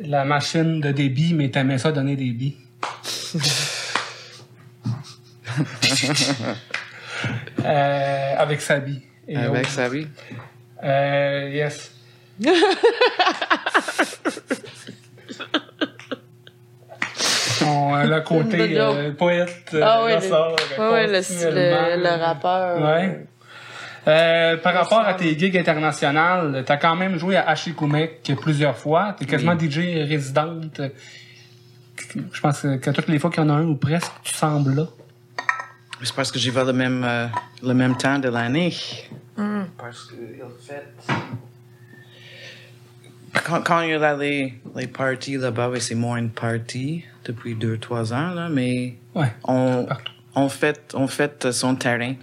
la 0.01 0.25
machine 0.25 0.81
de 0.81 0.93
débit, 0.93 1.33
mais 1.35 1.51
t'aimais 1.51 1.79
ça 1.79 1.93
donner 1.93 2.16
des 2.16 2.31
billes. 2.33 2.57
Euh, 7.65 8.35
avec 8.37 8.61
Sabi. 8.61 9.01
Avec. 9.35 9.67
Sabi? 9.67 10.07
Euh, 10.83 11.49
yes. 11.51 11.93
On, 17.67 17.97
euh, 17.97 18.05
le 18.05 18.21
côté 18.21 18.79
poète, 19.17 19.75
ah 19.81 20.05
oui, 20.05 20.13
le, 20.13 21.97
le, 22.03 22.23
rappeur. 22.23 22.79
Par 24.63 24.75
rapport 24.75 25.01
à 25.01 25.15
tes 25.15 25.39
gigs 25.39 25.57
internationales, 25.57 26.65
t'as 26.67 26.77
quand 26.77 26.97
même 26.97 27.17
joué 27.17 27.37
à 27.37 27.49
Hachikomek 27.49 28.35
plusieurs 28.39 28.77
fois. 28.77 29.17
T'es 29.19 29.25
quasiment. 29.25 29.59
DJ 29.59 29.79
résidente. 30.07 30.83
Je 32.33 32.41
pense 32.41 32.61
que 32.61 32.91
toutes 32.91 33.09
les 33.09 33.19
fois 33.19 33.31
qu'il 33.31 33.43
y 33.43 33.47
en 33.47 33.51
a 33.51 33.55
un 33.55 33.65
ou 33.65 33.77
presque, 33.77 34.13
tu 34.23 34.35
sembles 34.35 34.75
là. 34.75 34.87
C'est 36.05 36.15
parce 36.15 36.31
que 36.31 36.39
j'y 36.39 36.51
vais 36.51 36.65
le 36.65 36.73
même, 36.73 37.03
euh, 37.05 37.27
le 37.63 37.73
même 37.75 37.97
temps 37.97 38.19
de 38.19 38.29
l'année. 38.29 38.75
Mm. 39.37 39.63
Parce 39.79 40.05
que 40.05 40.15
il 40.17 40.43
fait. 40.65 40.85
Quand, 43.45 43.63
quand 43.63 43.81
il 43.81 43.91
y 43.91 43.95
a 43.95 44.17
les, 44.17 44.55
les 44.77 44.87
parties 44.87 45.37
là-bas, 45.37 45.71
c'est 45.81 45.95
moins 45.97 46.19
une 46.19 46.31
party 46.31 47.05
depuis 47.25 47.55
deux, 47.57 47.79
trois 47.79 48.13
ans, 48.13 48.31
là, 48.33 48.49
mais 48.49 48.97
Ouais. 49.15 49.33
on, 49.45 49.87
on, 50.37 50.49
fait, 50.49 50.93
on 50.95 51.09
fait 51.09 51.51
son 51.51 51.75
terrain. 51.75 52.15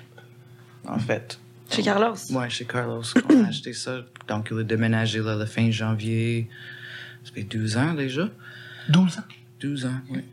En 0.87 0.97
fait. 0.99 1.37
Chez 1.69 1.81
Carlos. 1.83 2.15
Ouais, 2.31 2.49
chez 2.49 2.65
Carlos, 2.65 3.03
on 3.29 3.43
a 3.43 3.47
acheté 3.49 3.73
ça. 3.73 3.97
Donc, 4.27 4.49
il 4.51 4.59
a 4.59 4.63
déménagé 4.63 5.19
là, 5.19 5.35
le 5.35 5.45
fin 5.45 5.69
janvier. 5.71 6.47
Ça 7.23 7.31
fait 7.33 7.43
12 7.43 7.77
ans 7.77 7.93
déjà. 7.93 8.29
12 8.89 9.17
ans? 9.19 9.23
12 9.59 9.85
ans, 9.85 9.99
oui. 10.09 10.23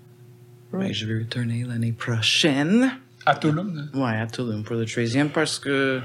Ouais, 0.72 0.92
je 0.92 1.06
vais 1.06 1.18
retourner 1.20 1.64
l'année 1.64 1.92
prochaine. 1.92 2.90
À 3.28 3.34
Toulouse. 3.34 3.90
Ouais, 3.92 4.16
à 4.18 4.26
Tulum 4.26 4.62
pour 4.64 4.76
le 4.76 4.86
13e 4.86 5.28
parce 5.28 5.58
que 5.58 6.00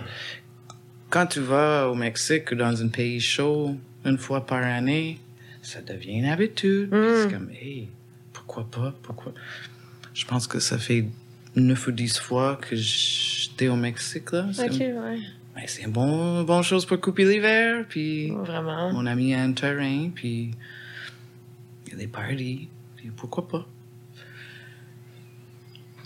quand 1.10 1.26
tu 1.26 1.40
vas 1.40 1.88
au 1.90 1.96
Mexique 1.96 2.52
ou 2.52 2.56
dans 2.56 2.82
un 2.84 2.90
pays 2.90 3.22
chaud 3.22 3.78
une 4.04 4.18
fois 4.18 4.46
par 4.46 4.62
année, 4.62 5.20
ça 5.62 5.82
devient 5.82 6.16
une 6.20 6.26
habitude. 6.26 6.90
Puis 6.90 7.00
C'est 7.22 7.32
comme, 7.32 7.50
hey, 7.52 7.88
pourquoi 8.34 8.70
pas? 8.70 8.94
Pourquoi? 9.04 9.32
Je 10.14 10.26
pense 10.26 10.48
que 10.48 10.60
ça 10.60 10.78
fait 10.78 11.06
9 11.56 11.88
ou 11.88 11.92
10 11.92 12.20
fois 12.20 12.58
que 12.62 12.76
j'étais 12.76 13.70
au 13.70 13.78
Mexique, 13.78 14.34
là. 14.34 14.48
C'est 14.52 14.66
Ok, 14.70 14.80
ouais. 14.80 15.20
ben, 15.56 15.64
c'est 15.66 15.84
une 15.84 15.92
bon, 15.92 16.44
bonne 16.44 16.64
chose 16.64 16.86
pour 16.86 17.00
couper 17.00 17.24
l'hiver. 17.24 17.86
Puis 17.88 18.32
Vraiment. 18.32 18.92
mon 18.92 19.06
ami 19.06 19.34
a 19.34 19.42
un 19.44 19.54
terrain, 19.54 20.10
puis 20.14 20.52
il 21.86 21.92
y 21.94 21.96
a 21.96 21.98
des 22.00 22.08
parties. 22.08 22.68
Puis 22.98 23.12
pourquoi 23.16 23.48
pas? 23.48 23.66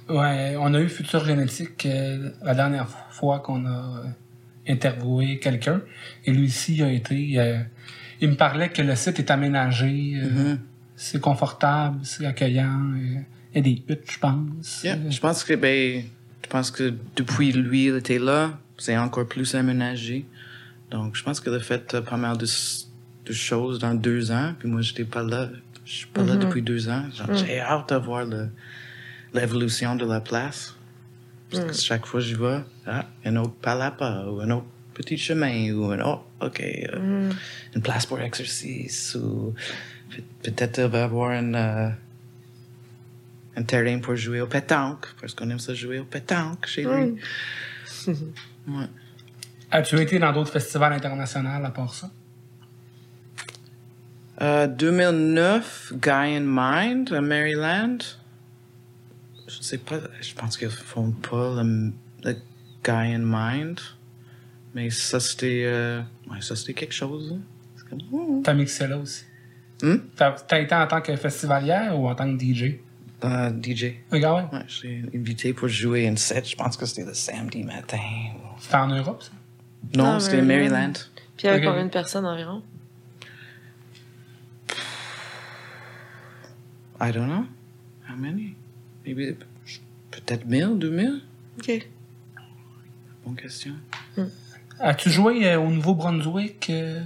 Ouais, 0.09 0.55
on 0.57 0.73
a 0.73 0.79
eu 0.79 0.87
Futur 0.89 1.25
Génétique 1.25 1.85
euh, 1.85 2.29
la 2.41 2.55
dernière 2.55 2.87
fois 3.09 3.39
qu'on 3.39 3.65
a 3.65 3.69
euh, 4.05 4.71
interviewé 4.71 5.39
quelqu'un. 5.39 5.81
Et 6.25 6.31
lui 6.31 6.47
aussi 6.47 6.81
a 6.81 6.91
été. 6.91 7.39
euh, 7.39 7.59
il 8.21 8.29
me 8.29 8.35
parlait 8.35 8.69
que 8.69 8.81
le 8.81 8.95
site 8.95 9.19
est 9.19 9.29
aménagé, 9.31 10.13
euh, 10.15 10.29
Mhm. 10.29 10.59
c'est 10.95 11.19
confortable, 11.21 11.99
c'est 12.03 12.25
accueillant. 12.25 12.93
il 12.95 13.23
y 13.55 13.59
a 13.59 13.61
des 13.61 13.83
huttes, 13.87 14.09
je 14.09 14.19
pense. 14.19 14.81
Yeah, 14.83 14.97
je 15.09 15.19
pense 15.19 15.43
que 15.43 15.53
ben, 15.53 16.03
je 16.43 16.49
pense 16.49 16.71
que 16.71 16.93
depuis 17.15 17.51
lui 17.51 17.85
il 17.87 17.95
était 17.97 18.19
là, 18.19 18.57
c'est 18.77 18.97
encore 18.97 19.27
plus 19.27 19.55
aménagé. 19.55 20.25
Donc 20.91 21.15
je 21.15 21.23
pense 21.23 21.39
qu'il 21.41 21.53
a 21.53 21.59
fait 21.59 21.93
euh, 21.95 22.01
pas 22.01 22.17
mal 22.17 22.37
de, 22.37 22.45
s- 22.45 22.87
de 23.25 23.33
choses 23.33 23.79
dans 23.79 23.93
deux 23.93 24.31
ans. 24.31 24.53
Puis 24.57 24.69
moi 24.69 24.81
j'étais 24.81 25.03
pas 25.05 25.23
là, 25.23 25.49
je 25.85 25.91
suis 25.91 26.07
pas 26.07 26.23
là 26.23 26.35
depuis 26.37 26.61
deux 26.61 26.87
ans. 26.89 27.03
Genre, 27.13 27.33
J'ai 27.35 27.59
hâte 27.59 27.91
de 27.93 27.95
voir 27.99 28.25
le- 28.25 28.49
l'évolution 29.33 29.95
de 29.95 30.05
la 30.05 30.19
place. 30.21 30.73
Parce 31.49 31.63
que 31.65 31.73
chaque 31.73 32.05
fois 32.05 32.19
que 32.19 32.25
j'y 32.25 32.33
vais, 32.33 32.59
ah, 32.85 33.05
un 33.25 33.35
autre 33.37 33.53
palapa 33.61 34.25
ou 34.27 34.41
un 34.41 34.49
autre 34.51 34.65
petit 34.93 35.17
chemin 35.17 35.71
ou 35.73 35.85
un 35.91 35.99
autre, 36.01 36.25
ok, 36.41 36.59
euh, 36.61 37.31
une 37.75 37.81
place 37.81 38.05
pour 38.05 38.19
exercice 38.19 39.15
ou 39.15 39.53
peut- 40.09 40.23
peut-être 40.51 40.81
va 40.81 41.03
avoir 41.05 41.31
une 41.31 41.55
euh, 41.55 41.89
un 43.55 43.63
terrain 43.63 43.97
pour 43.99 44.15
jouer 44.15 44.41
au 44.41 44.47
pétanque, 44.47 45.07
parce 45.21 45.33
qu'on 45.33 45.49
aime 45.49 45.59
ça 45.59 45.73
jouer 45.73 45.99
au 45.99 46.03
pétanque 46.05 46.65
chez 46.67 46.83
lui. 46.83 47.15
Ouais. 48.67 48.85
As-tu 49.71 49.99
été 50.01 50.19
dans 50.19 50.31
d'autres 50.33 50.51
festivals 50.51 50.91
internationaux 50.93 51.49
à 51.63 51.69
part 51.71 51.93
ça? 51.93 52.09
Euh, 54.41 54.67
2009, 54.67 55.93
Guy 55.95 56.09
in 56.35 56.41
Mind 56.45 57.11
à 57.13 57.21
Maryland. 57.21 57.97
Je 59.47 59.61
sais 59.61 59.77
pas, 59.77 59.99
je 60.21 60.33
pense 60.33 60.57
qu'ils 60.57 60.69
font 60.69 61.11
pas 61.11 61.61
le, 61.63 61.93
le 62.23 62.33
Guy 62.83 63.13
in 63.13 63.19
Mind. 63.23 63.79
Mais 64.75 64.89
ça, 64.89 65.19
c'était 65.19 65.63
euh, 65.65 66.01
ouais, 66.29 66.41
ça, 66.41 66.55
c'était 66.55 66.73
quelque 66.73 66.93
chose. 66.93 67.35
C'est 67.77 67.89
comme, 67.89 67.99
oh. 68.11 68.41
T'as 68.43 68.53
mixé 68.53 68.87
là 68.87 68.97
aussi. 68.97 69.23
Hmm? 69.81 69.97
T'as 70.15 70.31
t'as 70.31 70.59
été 70.59 70.75
en 70.75 70.87
tant 70.87 71.01
que 71.01 71.15
festivalière 71.15 71.97
ou 71.97 72.07
en 72.07 72.15
tant 72.15 72.25
que 72.35 72.43
DJ? 72.43 72.75
Euh, 73.23 73.49
DJ. 73.63 73.93
Regarde, 74.11 74.49
ouais. 74.51 74.59
Ouais, 74.59 74.65
j'ai 74.67 75.03
invité 75.15 75.53
pour 75.53 75.67
jouer 75.67 76.03
une 76.05 76.17
set. 76.17 76.47
Je 76.49 76.55
pense 76.55 76.77
que 76.77 76.85
c'était 76.85 77.05
le 77.05 77.13
samedi 77.13 77.63
matin. 77.63 77.97
C'était 78.59 78.75
en 78.75 78.87
Europe, 78.89 79.23
ça? 79.23 79.31
Non, 79.95 80.05
Ah, 80.15 80.19
c'était 80.19 80.41
Maryland. 80.41 80.69
Maryland. 80.71 80.93
Puis 81.37 81.47
il 81.47 81.47
y 81.47 81.49
avait 81.49 81.65
combien 81.65 81.85
de 81.85 81.89
personnes 81.91 82.25
environ? 82.25 82.61
I 86.99 87.11
don't 87.11 87.27
know. 87.27 87.45
How 88.09 88.15
many? 88.15 88.55
Maybe 89.07 89.35
peut-être 90.11 90.45
1000, 90.45 90.77
2000? 90.79 91.21
Ok. 91.59 91.87
Bonne 93.25 93.35
question. 93.35 93.73
As-tu 94.79 95.09
joué 95.09 95.47
euh, 95.47 95.59
au 95.59 95.69
Nouveau-Brunswick? 95.69 96.69
euh, 96.69 97.01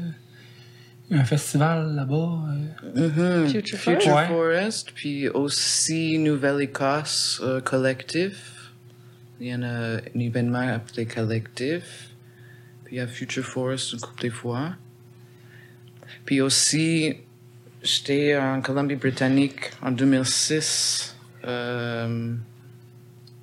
un 1.11 1.23
festival 1.23 1.94
là-bas? 1.95 2.40
euh? 2.95 3.10
Mhm. 3.44 3.49
Future 3.49 3.78
Future 3.78 4.02
Forest? 4.11 4.28
Forest, 4.28 4.91
puis 4.95 5.30
aussi 5.30 6.18
Nouvelle-Écosse 6.18 7.40
euh, 7.44 7.61
Collectif. 7.61 8.72
Il 9.40 9.48
y 9.48 9.56
en 9.56 9.64
a 9.64 9.98
un 9.98 10.19
événement 10.19 10.60
appelé 10.68 11.06
Collectif. 11.06 12.10
Puis 12.86 12.95
il 12.95 12.98
y 12.98 13.02
a 13.02 13.07
Future 13.07 13.44
Forest 13.45 13.94
une 13.94 13.99
couple 13.99 14.23
de 14.23 14.30
fois. 14.32 14.76
Puis 16.26 16.41
aussi, 16.41 17.15
j'étais 17.84 18.38
en 18.38 18.61
Colombie-Britannique 18.61 19.72
en 19.82 19.91
2006. 19.91 21.15
Euh, 21.45 22.34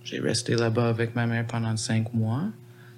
j'ai 0.05 0.21
resté 0.21 0.55
là-bas 0.55 0.89
avec 0.89 1.15
ma 1.15 1.27
mère 1.27 1.47
pendant 1.47 1.77
cinq 1.77 2.13
mois 2.15 2.45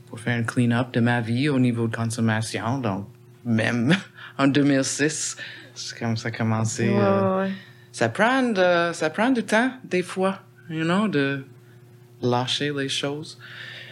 pour 0.08 0.20
faire 0.20 0.38
un 0.38 0.42
clean-up 0.42 0.92
de 0.92 1.00
ma 1.00 1.20
vie 1.20 1.48
au 1.48 1.58
niveau 1.58 1.88
de 1.88 1.96
consommation. 1.96 2.78
Donc, 2.78 3.06
même 3.44 3.94
en 4.38 4.46
2006, 4.46 5.36
c'est 5.74 5.98
comme 5.98 6.16
ça 6.16 6.28
a 6.28 6.30
commencé. 6.30 6.88
Ouais, 6.88 6.98
euh, 7.00 7.42
ouais, 7.42 7.50
ça 7.92 8.08
prend, 8.08 8.42
de- 8.42 8.92
ça 8.92 9.10
prend 9.10 9.30
du 9.30 9.42
temps, 9.42 9.72
des 9.84 10.02
fois, 10.02 10.40
you 10.68 10.84
know, 10.84 11.08
de 11.08 11.44
lâcher 12.22 12.72
les 12.76 12.88
choses. 12.88 13.38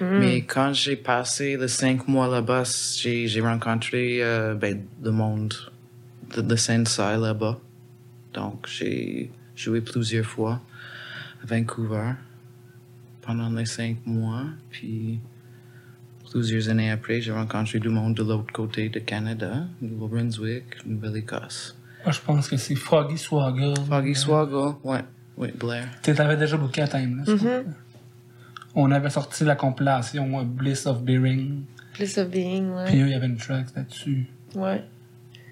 Mais 0.01 0.43
quand 0.43 0.73
j'ai 0.73 0.95
passé 0.95 1.57
les 1.57 1.67
cinq 1.67 2.07
mois 2.07 2.29
là-bas, 2.29 2.63
j'ai, 2.97 3.41
rencontré 3.41 4.23
euh, 4.23 4.55
ben, 4.55 4.85
le 5.03 5.11
monde 5.11 5.55
de, 6.37 6.41
de 6.41 6.55
Sensei 6.55 7.17
là-bas. 7.17 7.59
Donc, 8.33 8.69
j'ai 8.69 9.33
joué 9.57 9.81
plusieurs 9.81 10.25
fois 10.25 10.61
Vancouver 11.49 12.13
pendant 13.23 13.51
les 13.51 13.67
cinq 13.67 13.99
mois. 14.07 14.45
Puis, 14.71 15.21
plusieurs 16.31 16.69
années 16.69 16.91
après, 16.91 17.21
j'ai 17.21 17.33
rencontré 17.33 17.79
du 17.79 17.89
monde 17.89 18.15
de 18.15 18.23
l'autre 18.23 18.53
côté 18.53 18.89
de 18.89 18.99
Canada, 19.01 19.65
Nouveau-Brunswick, 19.81 20.65
Nouvelle-Écosse. 20.87 21.77
Moi, 22.05 22.13
je 22.13 22.21
pense 22.21 22.49
que 22.49 22.57
c'est 22.57 22.75
Froggy 22.75 23.19
Swaggle. 23.19 23.75
Foggy 23.89 24.15
Swaggle, 24.15 24.77
ouais, 24.85 25.01
ouais, 25.37 25.53
Blair. 25.59 25.89
Tu 26.03 26.15
t'avais 26.15 26.37
déjà 26.37 26.57
booké 26.57 26.83
à 26.83 26.89
Time, 26.89 27.25
là. 27.27 27.63
On 28.75 28.91
avait 28.93 29.11
sorti 29.11 29.45
la 29.45 29.57
compilation 29.57 30.39
euh, 30.39 30.45
Bliss 30.45 30.87
of 30.87 31.03
Bearing. 31.03 31.63
Place 31.95 32.17
of 32.19 32.29
Being, 32.31 32.71
ouais. 32.71 32.85
Puis 32.85 33.01
eux, 33.01 33.07
il 33.07 33.11
y 33.11 33.15
avait 33.15 33.27
une 33.27 33.37
track 33.39 33.67
là-dessus. 33.75 34.29
Ouais. 34.55 34.85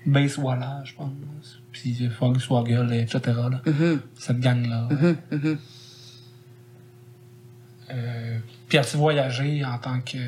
Base 0.05 0.39
Walla, 0.39 0.82
je 0.85 0.94
pense. 0.94 1.60
Puis 1.73 2.09
Froggy 2.10 2.40
Swaggle, 2.40 2.93
etc. 2.93 3.20
Là. 3.27 3.60
Mhm, 3.66 4.01
Cette 4.14 4.39
gang-là. 4.39 4.89
mhm, 4.90 5.16
mhm. 5.32 5.59
Euh, 7.90 8.38
puis 8.68 8.78
as-tu 8.78 8.96
voyagé 8.96 9.64
en 9.64 9.78
tant 9.78 10.00
que. 10.00 10.18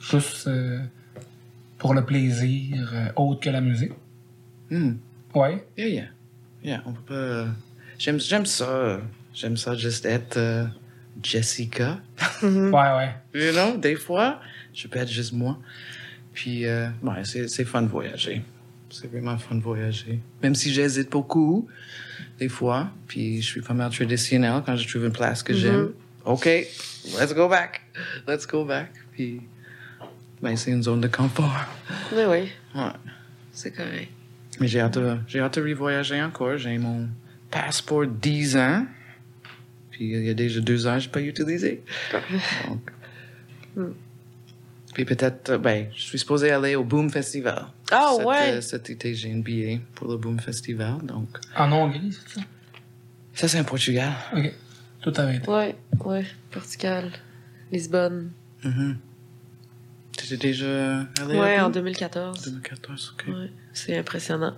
Juste 0.00 0.46
euh, 0.46 0.80
pour 1.78 1.94
le 1.94 2.04
plaisir, 2.04 2.90
euh, 2.94 3.08
autre 3.16 3.40
que 3.40 3.50
la 3.50 3.60
musique? 3.60 3.92
Hmm. 4.70 4.94
Ouais. 5.34 5.64
Yeah, 5.76 5.88
yeah. 5.88 6.04
Yeah, 6.62 6.82
on 6.86 6.92
peut 6.92 7.02
pas. 7.02 7.46
J'aime, 7.98 8.20
j'aime 8.20 8.46
ça. 8.46 9.00
J'aime 9.34 9.56
ça 9.56 9.74
juste 9.74 10.04
être 10.06 10.68
Jessica. 11.22 12.00
Mm. 12.42 12.70
Ouais, 12.74 12.96
ouais. 12.96 13.14
You 13.34 13.52
know, 13.52 13.76
des 13.76 13.96
fois, 13.96 14.40
je 14.72 14.88
peux 14.88 14.98
être 14.98 15.10
juste 15.10 15.32
moi. 15.32 15.58
Puis, 16.32 16.66
ouais, 16.66 17.24
c'est, 17.24 17.48
c'est 17.48 17.64
fun 17.64 17.82
de 17.82 17.88
voyager. 17.88 18.42
C'est 18.90 19.06
vraiment 19.10 19.36
fun 19.38 19.56
de 19.56 19.62
voyager. 19.62 20.18
Même 20.42 20.54
si 20.54 20.72
j'hésite 20.72 21.10
beaucoup, 21.10 21.68
des 22.40 22.48
fois. 22.48 22.90
Puis, 23.06 23.42
je 23.42 23.46
suis 23.46 23.60
pas 23.60 23.74
mal 23.74 23.90
traditionnel 23.90 24.62
quand 24.66 24.74
je 24.74 24.88
trouve 24.88 25.04
une 25.04 25.12
place 25.12 25.42
que 25.42 25.54
j'aime. 25.54 25.92
OK, 26.24 26.46
let's 26.46 27.34
go 27.34 27.48
back. 27.48 27.82
Let's 28.26 28.46
go 28.46 28.64
back. 28.64 28.90
Puis, 29.12 29.42
ben, 30.42 30.56
c'est 30.56 30.70
une 30.70 30.82
zone 30.82 31.02
de 31.02 31.08
confort. 31.08 31.66
Oui, 32.12 32.22
oui. 32.28 32.48
Ouais. 32.74 32.92
C'est 33.52 33.72
correct. 33.72 34.08
Mais 34.58 34.68
j'ai 34.68 34.80
hâte 34.80 34.98
j'ai 35.26 35.40
hâte 35.40 35.58
de 35.58 35.62
revoyager 35.62 36.20
encore. 36.22 36.56
J'ai 36.56 36.78
mon 36.78 37.08
passeport 37.50 38.06
10 38.06 38.56
ans. 38.56 38.86
Puis 39.90 40.12
il 40.12 40.24
y 40.24 40.30
a 40.30 40.34
déjà 40.34 40.60
deux 40.60 40.86
ans, 40.86 40.98
je 40.98 41.06
n'ai 41.06 41.12
pas 41.12 41.20
utilisé. 41.20 41.82
Donc. 43.76 43.90
Puis 44.94 45.04
peut-être, 45.04 45.50
euh, 45.50 45.58
ben, 45.58 45.86
je 45.94 46.00
suis 46.02 46.18
supposé 46.18 46.50
aller 46.50 46.74
au 46.74 46.82
Boom 46.84 47.10
Festival. 47.10 47.66
Ah, 47.92 48.12
Cet, 48.16 48.26
ouais. 48.26 48.50
euh, 48.54 48.60
cet 48.60 48.90
été, 48.90 49.14
j'ai 49.14 49.28
une 49.28 49.42
billet 49.42 49.80
pour 49.94 50.08
le 50.08 50.16
Boom 50.16 50.40
Festival. 50.40 50.98
Donc, 51.02 51.28
En 51.56 51.70
Hongrie, 51.72 52.12
c'est 52.12 52.40
ça? 52.40 52.46
ça, 53.34 53.48
c'est 53.48 53.60
en 53.60 53.64
Portugal. 53.64 54.12
OK. 54.36 54.52
Tout 55.02 55.10
été. 55.10 55.48
Ouais, 55.48 55.76
ouais. 56.04 56.26
Portugal, 56.50 57.10
Lisbonne. 57.72 58.32
Mhm. 58.64 58.98
Tu 60.18 60.26
étais 60.26 60.36
déjà 60.48 61.06
allé 61.20 61.38
Ouais, 61.38 61.58
en 61.60 61.64
Boom? 61.64 61.72
2014. 61.74 62.42
2014, 62.44 63.14
ok. 63.16 63.32
Ouais, 63.34 63.50
c'est 63.72 63.96
impressionnant. 63.96 64.56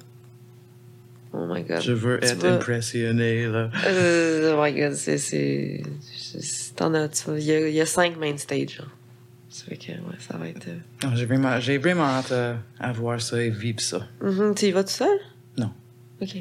Oh 1.34 1.46
my 1.48 1.62
god. 1.62 1.80
Je 1.80 1.92
veux 1.92 2.18
Tu 2.20 2.26
être 2.26 2.38
vas- 2.42 2.56
impressionné, 2.56 3.46
là. 3.46 3.70
Euh, 3.86 4.54
oh 4.56 4.62
my 4.62 4.72
god, 4.72 4.94
c'est. 4.94 5.82
T'en 6.74 6.92
as, 6.94 7.09
tu 7.09 7.24
vois, 7.24 7.38
il 7.38 7.44
y, 7.46 7.52
a, 7.52 7.68
il 7.68 7.74
y 7.74 7.80
a 7.80 7.86
cinq 7.86 8.16
main 8.18 8.36
stage. 8.36 8.76
Genre. 8.78 8.86
Ça 9.53 9.65
fait 9.66 9.77
que, 9.77 9.93
ouais, 9.93 10.16
ça 10.19 10.37
va 10.39 10.49
être. 10.49 10.66
euh, 10.69 10.79
Non, 11.05 11.15
J'ai 11.15 11.27
vraiment, 11.27 11.61
j'ai 11.61 11.77
vraiment 11.77 12.05
hâte 12.05 12.33
à, 12.33 12.57
à 12.81 12.91
voir 12.93 13.20
ça 13.20 13.41
et 13.43 13.51
vivre 13.51 13.81
ça 13.81 14.01
mhm, 14.23 14.55
Tu 14.55 14.66
y 14.66 14.70
vas 14.73 14.83
tout 14.83 14.91
seul? 14.91 15.19
Non. 15.59 15.70
Ok, 16.20 16.37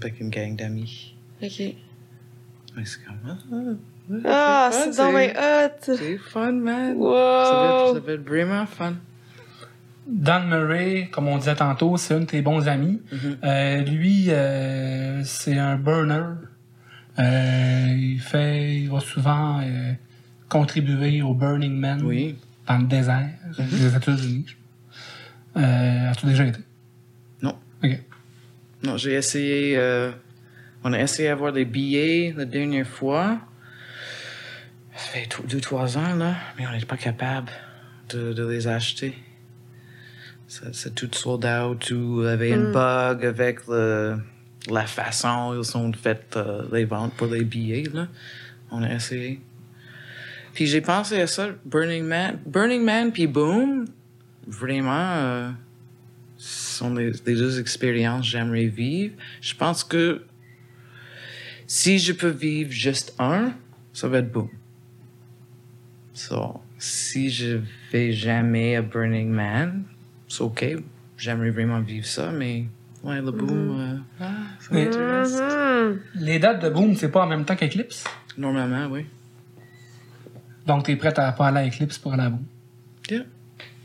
avec 0.00 0.20
une 0.20 0.30
gang 0.30 0.56
d'amis. 0.56 1.14
ok. 1.42 1.60
Mais 2.76 2.84
c'est 2.84 3.04
comme, 3.04 3.18
ah, 3.26 3.54
ouais, 4.10 4.20
Ah, 4.24 4.70
c'est 4.72 4.96
dans 4.96 5.10
mes 5.12 5.30
hot! 5.30 5.96
C'est 5.96 6.16
fun, 6.18 6.52
man. 6.52 6.96
Ça 6.96 7.02
va, 7.04 7.66
être, 7.68 7.86
Wow! 7.90 7.94
ça 7.94 8.00
va 8.00 8.12
être 8.12 8.26
vraiment 8.28 8.64
fun. 8.66 8.94
Dan 10.06 10.48
Murray, 10.48 11.08
comme 11.12 11.28
on 11.28 11.36
disait 11.38 11.56
tantôt, 11.56 11.96
c'est 11.96 12.14
un 12.14 12.20
de 12.20 12.24
tes 12.26 12.40
bons 12.42 12.66
amis. 12.68 13.02
Mhm. 13.12 13.36
Euh, 13.44 13.78
lui, 13.82 14.26
euh, 14.30 15.22
c'est 15.24 15.58
un 15.58 15.76
burner. 15.76 16.22
Euh, 17.18 17.86
il 17.96 18.20
fait, 18.20 18.76
il 18.76 18.90
va 18.90 19.00
souvent 19.00 19.60
contribuer 20.50 21.22
au 21.22 21.32
Burning 21.32 21.72
Man 21.78 22.02
Oui. 22.04 22.36
dans 22.66 22.76
le 22.78 22.86
désert 22.86 23.30
des 23.58 23.96
États-Unis. 23.96 24.46
Euh, 25.56 26.10
As-tu 26.10 26.26
déjà 26.26 26.44
été? 26.46 26.60
Non. 27.40 27.56
OK. 27.82 27.98
Non, 28.82 28.96
j'ai 28.98 29.14
essayé. 29.14 29.76
euh, 29.78 30.10
on 30.84 30.92
a 30.92 31.00
essayé 31.00 31.28
d'avoir 31.30 31.52
des 31.52 31.64
billets 31.64 32.34
la 32.36 32.44
dernière 32.44 32.86
fois. 32.86 33.38
Ça 34.94 35.12
fait 35.12 35.28
deux, 35.48 35.60
trois 35.60 35.96
ans, 35.96 36.14
là. 36.16 36.34
Mais 36.58 36.66
on 36.66 36.72
n'est 36.72 36.84
pas 36.84 36.96
capable 36.98 37.50
de, 38.10 38.32
de 38.34 38.46
les 38.46 38.66
acheter. 38.68 39.14
C'est 40.46 40.94
tout 40.94 41.08
sold 41.12 41.44
out. 41.46 41.78
Tout 41.86 42.22
avait 42.26 42.50
une 42.50 42.72
bug 42.72 43.24
avec 43.24 43.66
le, 43.68 44.18
la 44.68 44.84
façon 44.86 45.54
ils 45.56 45.64
sont 45.64 45.92
faites 45.92 46.34
euh, 46.36 46.64
les 46.72 46.84
ventes 46.84 47.14
pour 47.14 47.28
les 47.28 47.44
billets, 47.44 47.84
là. 47.94 48.08
On 48.70 48.82
a 48.82 48.92
essayé. 48.92 49.40
Puis 50.54 50.66
j'ai 50.66 50.80
pensé 50.80 51.20
à 51.20 51.26
ça, 51.26 51.48
Burning 51.64 52.04
Man. 52.04 52.38
Burning 52.46 52.84
Man 52.84 53.12
puis 53.12 53.26
Boom, 53.26 53.86
vraiment. 54.46 54.90
euh, 54.92 55.50
sont 56.36 56.94
les, 56.94 57.12
les 57.26 57.34
deux 57.34 57.60
expériences 57.60 58.22
que 58.24 58.32
j'aimerais 58.32 58.66
vivre. 58.66 59.14
Je 59.40 59.54
pense 59.54 59.84
que 59.84 60.22
si 61.66 61.98
je 61.98 62.12
peux 62.12 62.30
vivre 62.30 62.70
juste 62.72 63.14
un, 63.18 63.52
ça 63.92 64.08
va 64.08 64.18
être 64.18 64.32
boom. 64.32 64.48
So, 66.14 66.60
si 66.78 67.30
je 67.30 67.60
vais 67.92 68.12
jamais 68.12 68.76
à 68.76 68.82
Burning 68.82 69.30
Man, 69.30 69.84
c'est 70.28 70.42
ok. 70.42 70.64
J'aimerais 71.16 71.50
vraiment 71.50 71.80
vivre 71.80 72.06
ça, 72.06 72.32
mais 72.32 72.64
ouais, 73.04 73.20
le 73.20 73.30
boom, 73.30 73.78
euh, 73.78 73.96
ah, 74.20 74.32
ça. 74.58 74.74
Mhm. 74.74 76.00
Les 76.14 76.38
dates 76.38 76.62
de 76.62 76.70
Boom, 76.70 76.96
c'est 76.96 77.10
pas 77.10 77.24
en 77.24 77.26
même 77.26 77.44
temps 77.44 77.56
qu'Eclipse? 77.56 78.04
Normalement, 78.38 78.86
oui. 78.90 79.04
Donc, 80.70 80.84
t'es 80.84 80.94
prête 80.94 81.18
à 81.18 81.32
pas 81.32 81.48
aller 81.48 81.58
à 81.58 81.66
Eclipse 81.66 81.98
pour 81.98 82.12
aller 82.12 82.22
à 82.22 82.30
Boom. 82.30 82.44
Yeah. 83.10 83.22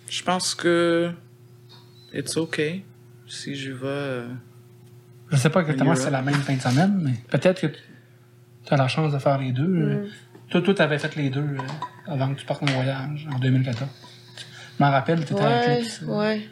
Je 0.07 0.21
pense 0.21 0.53
que 0.53 1.11
it's 2.13 2.37
ok 2.37 2.61
si 3.27 3.55
je 3.55 3.71
vais. 3.71 3.87
euh, 3.87 4.27
Je 5.31 5.37
sais 5.37 5.49
pas 5.49 5.61
exactement 5.61 5.91
En 5.91 5.95
si 5.95 6.03
c'est 6.03 6.11
la 6.11 6.21
même 6.21 6.35
fin 6.35 6.53
de 6.55 6.61
semaine, 6.61 6.99
mais 7.01 7.13
peut-être 7.31 7.59
que 7.61 7.67
tu 7.67 8.71
as 8.73 8.77
la 8.77 8.87
chance 8.87 9.11
de 9.11 9.17
faire 9.17 9.39
les 9.39 9.51
deux. 9.51 9.63
Euh, 9.67 10.07
Toi, 10.51 10.61
toi, 10.61 10.75
t'avais 10.75 10.99
fait 10.99 11.15
les 11.15 11.31
deux 11.31 11.39
euh, 11.41 11.57
avant 12.05 12.31
que 12.35 12.39
tu 12.39 12.45
partes 12.45 12.61
en 12.61 12.67
voyage 12.67 13.27
en 13.33 13.39
2014. 13.39 13.89
Je 14.77 14.83
m'en 14.83 14.91
rappelle, 14.91 15.25
t'étais 15.25 15.41
à 15.41 15.47
Ouais, 15.47 15.79
Eclipse. 15.79 16.01
euh, 16.03 16.05
ouais. 16.19 16.47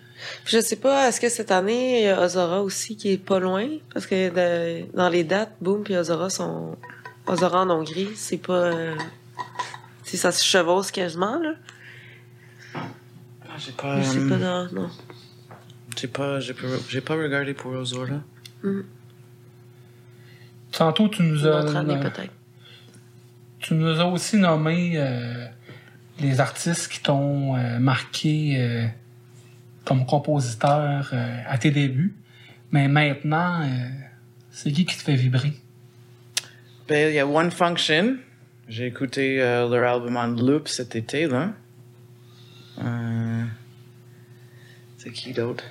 Puis 0.45 0.57
je 0.57 0.61
sais 0.61 0.77
pas, 0.77 1.07
est-ce 1.10 1.22
que 1.22 1.30
cette 1.30 1.51
année, 1.51 1.99
il 2.01 2.05
y 2.05 2.10
a 2.10 2.19
Ozora 2.19 2.64
aussi 2.64 2.95
qui 2.97 3.11
est 3.11 3.18
pas 3.23 3.39
loin? 3.39 3.68
Parce 3.93 4.07
que 4.07 4.30
de- 4.30 4.91
dans 4.97 5.10
les 5.10 5.23
dates, 5.23 5.53
Boom 5.61 5.84
puis 5.84 5.95
Ozora 5.95 6.31
sont. 6.31 6.76
Ozora 7.27 7.61
en 7.65 7.69
Hongrie, 7.69 8.10
c'est 8.15 8.38
pas. 8.39 8.53
euh, 8.73 8.95
si 10.14 10.18
ça 10.19 10.31
se 10.31 10.44
chevauche 10.44 10.91
quasiment, 10.91 11.40
là. 11.40 11.56
ah, 12.76 12.77
J'ai 13.57 13.72
pas. 13.72 13.99
Je 13.99 14.06
sais 14.07 14.19
euh, 14.19 14.30
pas, 14.30 14.38
non. 14.38 14.69
non. 14.72 14.90
J'ai 15.98 16.07
pas, 16.07 16.40
j'ai 16.40 16.53
pas, 16.53 16.68
j'ai 16.88 17.02
pas 17.02 17.15
regardé 17.15 17.56
pour 17.56 17.72
Ozora. 17.72 18.22
Tantôt, 20.72 21.07
tu 21.10 21.23
nous 21.23 21.40
Une 21.40 21.48
as. 21.48 21.61
autre 21.61 21.76
année, 21.76 21.95
euh, 21.95 21.99
peut-être. 22.10 22.31
Tu 23.57 23.73
nous 23.73 23.99
as 23.99 24.06
aussi 24.06 24.38
nommé 24.38 24.91
euh, 24.98 25.48
les 26.19 26.40
artistes 26.40 26.90
qui 26.90 26.99
t'ont 27.02 27.56
euh, 27.56 27.80
marqué 27.80 28.57
euh, 28.60 28.85
comme 29.85 30.06
compositeur 30.06 31.10
euh, 31.11 31.41
à 31.48 31.57
tes 31.57 31.72
débuts. 31.72 32.15
Mais 32.72 32.88
maintenant, 32.88 33.64
euh, 33.64 33.68
c'est 34.52 34.72
qui 34.72 34.85
qui 34.85 34.95
te 34.95 35.02
fait 35.02 35.15
vibrer? 35.15 35.53
Ben, 36.88 37.10
il 37.10 37.15
y 37.15 37.19
a 37.19 37.26
One 37.26 37.49
Function. 37.49 38.18
J'ai 38.68 38.88
écouté 38.88 39.41
euh, 39.41 39.68
leur 39.68 39.95
album 39.95 40.15
en 40.15 40.27
loop 40.27 40.68
cet 40.68 40.95
été, 40.95 41.27
là. 41.27 41.53
Euh, 42.80 43.44
c'est 44.98 45.11
qui 45.11 45.34
d'autre? 45.34 45.65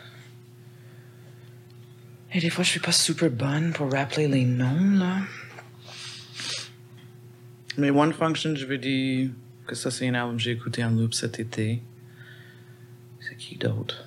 Et 2.35 2.40
des 2.40 2.51
fois, 2.51 2.64
je 2.64 2.70
suis 2.70 2.81
pas 2.81 2.93
super 2.93 3.31
bonne 3.31 3.73
pour 3.73 3.90
rappeler 3.90 4.28
les 4.28 4.44
noms, 4.44 4.98
là. 4.98 5.20
Mais 7.78 7.90
One 7.90 8.12
Function, 8.12 8.55
je 8.55 8.66
veux 8.66 8.78
dire 8.78 9.31
que 9.66 9.74
ça, 9.74 9.90
c'est 9.90 10.06
un 10.09 10.14
album 10.14 10.36
que 10.36 10.43
j'ai 10.43 10.52
écouté 10.52 10.85
en 10.85 10.90
loop 10.90 11.14
cet 11.14 11.40
été. 11.40 11.82
C'est 13.20 13.36
qui 13.36 13.56
d'autre? 13.56 14.05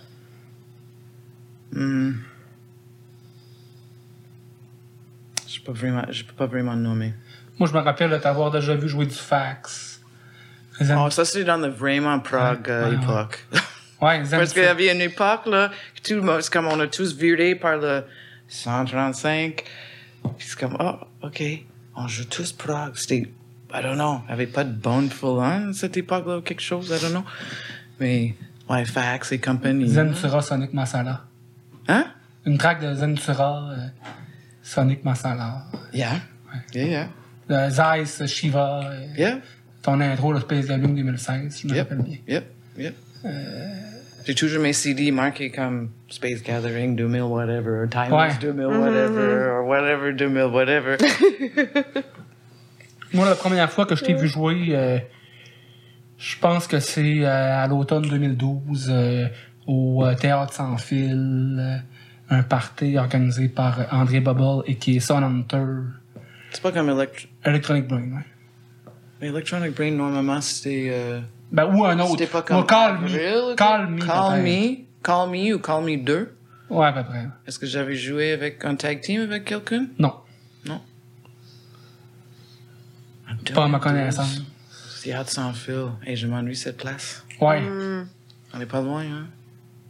Hmm. 1.72 2.14
Je 5.48 5.60
peux 5.62 5.74
je 6.12 6.24
peux 6.24 6.34
pas 6.34 6.46
vraiment 6.46 6.76
nommer. 6.76 7.14
Moi, 7.58 7.70
je 7.70 7.74
me 7.74 7.80
rappelle 7.80 8.10
de 8.10 8.18
t'avoir 8.18 8.52
déjà 8.52 8.76
vu 8.76 8.90
jouer 8.90 9.06
du 9.06 9.16
fax. 9.16 10.02
Oh, 10.82 11.10
ça, 11.10 11.24
c'est 11.24 11.44
dans 11.44 11.58
le 11.58 11.70
vraiment 11.70 12.20
prog 12.20 12.70
euh, 12.70 12.90
Ouais, 12.90 12.90
ouais. 12.90 13.04
époque. 13.04 13.46
ouais, 14.02 14.24
les 14.24 14.30
Parce 14.30 14.54
qu'il 14.54 14.64
y 14.64 14.66
avait 14.66 14.92
une 14.94 15.02
époque, 15.02 15.46
là, 15.46 15.72
tout 16.04 16.16
le 16.16 16.22
monde, 16.22 16.42
c'est 16.42 16.52
comme 16.52 16.68
on 16.68 16.80
a 16.82 16.88
tous 16.88 17.16
viré 17.16 17.56
par 17.56 17.78
le 17.78 18.04
135. 18.50 19.64
Puis 20.38 20.48
c'est 20.48 20.60
comme, 20.60 20.76
oh, 20.80 20.96
OK, 21.24 21.44
on 21.96 22.08
joue 22.08 22.26
tous 22.26 22.52
prog. 22.52 22.92
C'était, 22.96 23.30
I 23.74 23.82
don't 23.82 23.96
know, 23.96 24.22
il 24.24 24.28
n'y 24.28 24.34
avait 24.34 24.48
pas 24.48 24.64
de 24.64 24.74
bonne 24.74 25.10
full 25.10 25.40
on 25.40 25.74
cette 25.74 25.96
époque-là 25.96 26.38
ou 26.38 26.42
quelque 26.42 26.62
chose, 26.62 26.90
I 26.90 27.02
don't 27.02 27.12
know. 27.12 27.24
Mais, 28.00 28.36
ouais, 28.70 28.84
fax 28.84 29.32
et 29.32 29.40
compagnie. 29.40 29.88
Zentura 29.88 30.42
Sonic 30.42 30.74
Masala. 30.74 31.24
Hein? 31.88 32.06
Une 32.46 32.58
track 32.58 32.82
de 32.82 32.94
Zentura 32.94 33.70
euh, 33.72 33.88
Sonic 34.62 35.06
Masala. 35.06 35.64
Yeah. 35.94 36.20
Yeah, 36.74 36.86
yeah. 36.86 37.08
De 37.50 37.70
Zeiss, 37.70 38.26
Shiva. 38.26 38.82
euh, 38.92 39.08
Yeah. 39.18 39.40
Ton 39.82 40.02
intro, 40.02 40.34
le 40.34 40.40
Space 40.40 40.66
Gathering 40.68 40.96
2016, 40.96 41.62
je 41.62 41.68
me 41.68 41.76
Yep. 41.76 41.90
rappelle 41.90 42.04
bien. 42.04 42.18
Yep, 42.28 42.46
yep. 42.78 42.96
J'ai 44.26 44.34
toujours 44.34 44.62
mes 44.64 44.74
CD 44.74 45.12
marqués 45.12 45.52
comme 45.52 45.90
Space 46.10 46.42
Gathering 46.42 46.96
2000 46.96 47.22
whatever, 47.22 47.84
or 47.84 47.90
Timeless 47.90 48.34
Ouais. 48.34 48.40
2000 48.42 48.66
whatever, 48.80 49.52
or 49.60 49.68
whatever 49.68 50.12
2000 50.14 50.52
whatever. 50.52 50.98
Moi, 53.14 53.26
la 53.30 53.36
première 53.36 53.70
fois 53.72 53.86
que 53.86 53.96
je 53.96 54.04
t'ai 54.04 54.14
vu 54.14 54.28
jouer, 54.28 54.70
euh, 54.72 54.98
je 56.18 56.36
pense 56.40 56.68
que 56.68 56.80
c'est 56.80 57.24
euh, 57.24 57.64
à 57.64 57.68
l'automne 57.68 58.08
2012 58.10 58.90
euh, 58.92 59.28
au 59.68 60.04
euh, 60.04 60.16
Théâtre 60.16 60.54
Sans 60.54 60.78
Fil, 60.78 61.58
euh, 61.60 61.78
un 62.30 62.44
party 62.44 62.98
organisé 62.98 63.48
par 63.48 63.80
euh, 63.80 63.84
André 63.92 64.20
Bubble 64.20 64.64
et 64.66 64.76
qui 64.76 64.98
est 64.98 65.00
Son 65.00 65.22
Hunter, 65.24 65.64
C'est 66.56 66.62
pas 66.62 66.72
comme 66.72 66.90
Elect- 66.90 67.28
Electronic 67.44 67.86
Brain. 67.88 68.02
Ouais. 69.22 69.28
Electronic 69.28 69.76
Brain, 69.76 69.92
normalement, 69.92 70.40
c'était. 70.40 70.88
euh, 70.90 71.20
Ben, 71.52 71.66
ou 71.66 71.84
un 71.86 72.00
autre. 72.00 72.12
C'était 72.12 72.28
pas 72.28 72.42
comme. 72.44 72.66
Call 72.66 73.00
Me. 73.02 73.56
Call 73.56 73.88
Me. 73.90 74.00
Call. 74.06 74.42
Me. 74.42 74.78
Call 75.04 75.30
Me 75.30 75.54
ou 75.56 75.60
Call 75.60 75.84
Me 75.84 75.98
2. 75.98 76.32
Ouais, 76.70 76.86
à 76.88 76.94
peu 76.94 77.04
près. 77.04 77.28
Est-ce 77.46 77.60
que 77.60 77.66
j'avais 77.66 77.96
joué 77.96 78.32
avec 78.32 78.64
un 78.64 78.76
tag 78.76 79.02
team 79.02 79.22
avec 79.22 79.44
quelqu'un? 79.46 79.88
Non, 80.00 80.14
pas 83.54 83.66
à 83.66 83.68
ma 83.68 83.80
connaissance. 83.80 84.42
Théâtre 85.04 85.30
sans 85.30 85.54
fil. 85.54 85.88
Et 86.06 86.16
je 86.16 86.26
m'ennuie 86.26 86.56
cette 86.56 86.78
place. 86.78 87.24
Ouais. 87.40 87.62
Hmm. 87.62 88.08
On 88.54 88.62
est 88.62 88.66
pas 88.66 88.82
loin, 88.82 89.02
hein? 89.04 89.28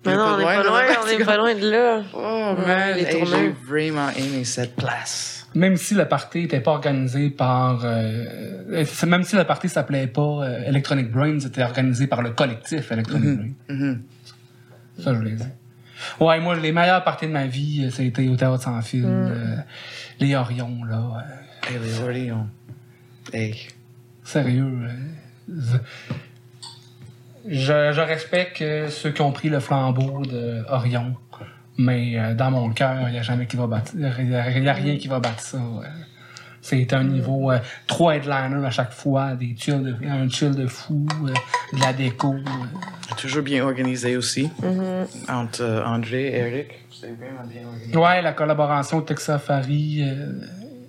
Mais 0.05 0.15
non, 0.15 0.23
on 0.23 0.37
n'est 0.37 0.43
pas 0.43 0.63
loin, 0.63 0.83
on 1.03 1.07
est 1.07 1.23
pas 1.25 1.37
loin 1.37 1.55
de 1.55 1.69
là. 1.69 2.03
Oh 2.13 2.55
man, 2.57 2.97
hey, 2.97 3.25
j'ai 3.25 3.49
vraiment 3.49 4.09
aimé 4.09 4.43
cette 4.43 4.75
place. 4.75 5.44
Même 5.55 5.77
si 5.77 5.93
le 5.95 6.05
party 6.05 6.41
n'était 6.41 6.59
pas 6.59 6.71
organisé 6.71 7.29
par... 7.29 7.81
euh, 7.85 8.83
c'est- 8.85 9.05
même 9.05 9.23
si 9.23 9.35
le 9.37 9.43
party 9.45 9.69
s'appelait 9.69 10.07
pas 10.07 10.21
euh, 10.43 10.63
Electronic 10.65 11.09
Brain, 11.11 11.39
c'était 11.39 11.63
organisé 11.63 12.07
par 12.07 12.21
le 12.21 12.31
collectif 12.31 12.91
Electronic 12.91 13.37
Brain. 13.37 13.49
Mhm. 13.69 14.01
Ça, 14.99 15.13
je 15.13 15.19
l'ai 15.21 15.31
dit. 15.31 15.43
Ouais, 16.19 16.39
moi, 16.41 16.55
les 16.57 16.71
meilleures 16.73 17.03
parties 17.03 17.27
de 17.27 17.31
ma 17.31 17.47
vie, 17.47 17.85
euh, 17.85 17.89
ça 17.89 18.01
a 18.03 18.05
été 18.05 18.27
au 18.27 18.35
Théâtre 18.35 18.61
sans 18.63 18.81
fil, 18.81 19.05
euh, 19.05 19.55
les 20.19 20.35
Orions, 20.35 20.83
là. 20.83 20.97
euh, 21.25 21.69
Hey, 21.71 21.79
les 21.81 21.99
Orions. 22.01 22.47
Hey. 23.33 23.55
sérieux. 24.23 24.79
euh, 25.49 25.77
je, 27.47 27.91
je 27.93 28.01
respecte 28.01 28.61
euh, 28.61 28.89
ceux 28.89 29.11
qui 29.11 29.21
ont 29.21 29.31
pris 29.31 29.49
le 29.49 29.59
flambeau 29.59 30.21
de 30.25 30.63
Orion, 30.69 31.15
mais 31.77 32.17
euh, 32.17 32.33
dans 32.35 32.51
mon 32.51 32.69
cœur, 32.71 32.95
il 33.07 33.11
n'y 33.13 33.19
a 33.19 33.21
jamais 33.23 33.45
qui 33.47 33.55
va 33.57 33.67
battre. 33.67 33.91
Il 33.95 33.99
n'y 34.01 34.35
a, 34.35 34.49
il 34.51 34.63
y 34.63 34.69
a 34.69 34.73
rien 34.73 34.97
qui 34.97 35.07
va 35.07 35.19
battre 35.19 35.41
ça. 35.41 35.57
ouais. 35.57 35.87
C'est 36.61 36.93
un 36.93 37.03
niveau 37.03 37.51
euh, 37.51 37.59
trois 37.85 38.15
headliners 38.15 38.65
à 38.65 38.71
chaque 38.71 38.91
fois, 38.91 39.35
des 39.35 39.55
chills 39.55 39.83
de, 39.83 39.95
un 40.09 40.27
chill 40.27 40.55
de 40.55 40.65
fou, 40.65 41.05
euh, 41.23 41.27
de 41.75 41.79
la 41.79 41.93
déco. 41.93 42.33
euh. 42.33 43.15
Toujours 43.17 43.43
bien 43.43 43.63
organisé 43.63 44.17
aussi. 44.17 44.49
Entre 45.29 45.61
euh, 45.61 45.85
André 45.85 46.23
et 46.27 46.37
Eric. 46.39 46.67
C'est 46.89 47.11
vraiment 47.15 47.43
bien 47.47 47.67
organisé. 47.67 47.95
Ouais, 47.97 48.21
la 48.23 48.33
collaboration 48.33 49.01
Texafari. 49.01 50.01
Euh, 50.01 50.31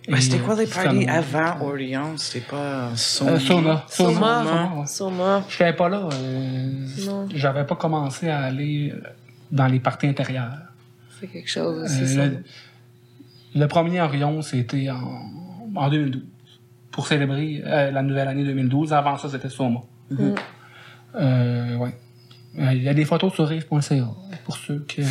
Mais 0.09 0.19
c'était 0.23 0.39
quoi 0.39 0.55
euh, 0.55 0.61
les 0.61 0.67
parties 0.67 1.07
avant 1.09 1.61
Orion? 1.61 2.17
C'était 2.17 2.47
pas? 2.47 2.57
Euh. 2.57 2.97
Soma. 2.97 3.85
Sona, 3.89 4.43
ouais. 4.79 4.87
Sûrement. 4.87 5.43
Je 5.47 5.63
n'étais 5.63 5.77
pas 5.77 5.89
là. 5.91 6.09
euh, 6.11 6.71
Non. 7.07 7.29
J'avais 7.35 7.65
pas 7.65 7.77
commencé 7.77 8.31
à 8.31 8.45
aller 8.45 8.95
euh, 8.97 9.01
dans 9.53 9.67
les 9.67 9.81
parties 9.81 10.07
intérieures. 10.07 10.53
C'est 11.21 11.27
quelque 11.29 11.51
chose 11.51 11.81
Euh, 11.81 11.85
aussi, 11.85 12.07
ça. 12.15 12.27
le, 12.27 12.43
le 13.55 13.69
premier 13.69 14.01
Orion, 14.01 14.43
c'était 14.43 14.91
en, 14.91 15.31
en 15.75 15.89
2012. 15.91 16.23
Pour 16.93 17.07
célébrer 17.07 17.63
euh, 17.67 17.91
la 17.91 18.01
nouvelle 18.03 18.27
année 18.29 18.43
2012. 18.45 18.93
Avant 18.95 19.19
ça, 19.19 19.29
c'était 19.29 19.51
Soma. 19.51 19.81
Euh, 21.15 21.77
ouais. 21.77 21.95
Euh, 22.59 22.73
Il 22.73 22.83
y 22.83 22.89
a 22.89 22.95
des 22.95 23.05
photos 23.05 23.35
sur 23.35 23.47
rave.ca 23.47 24.09
pour 24.47 24.57
ceux 24.57 24.85
que. 24.89 25.03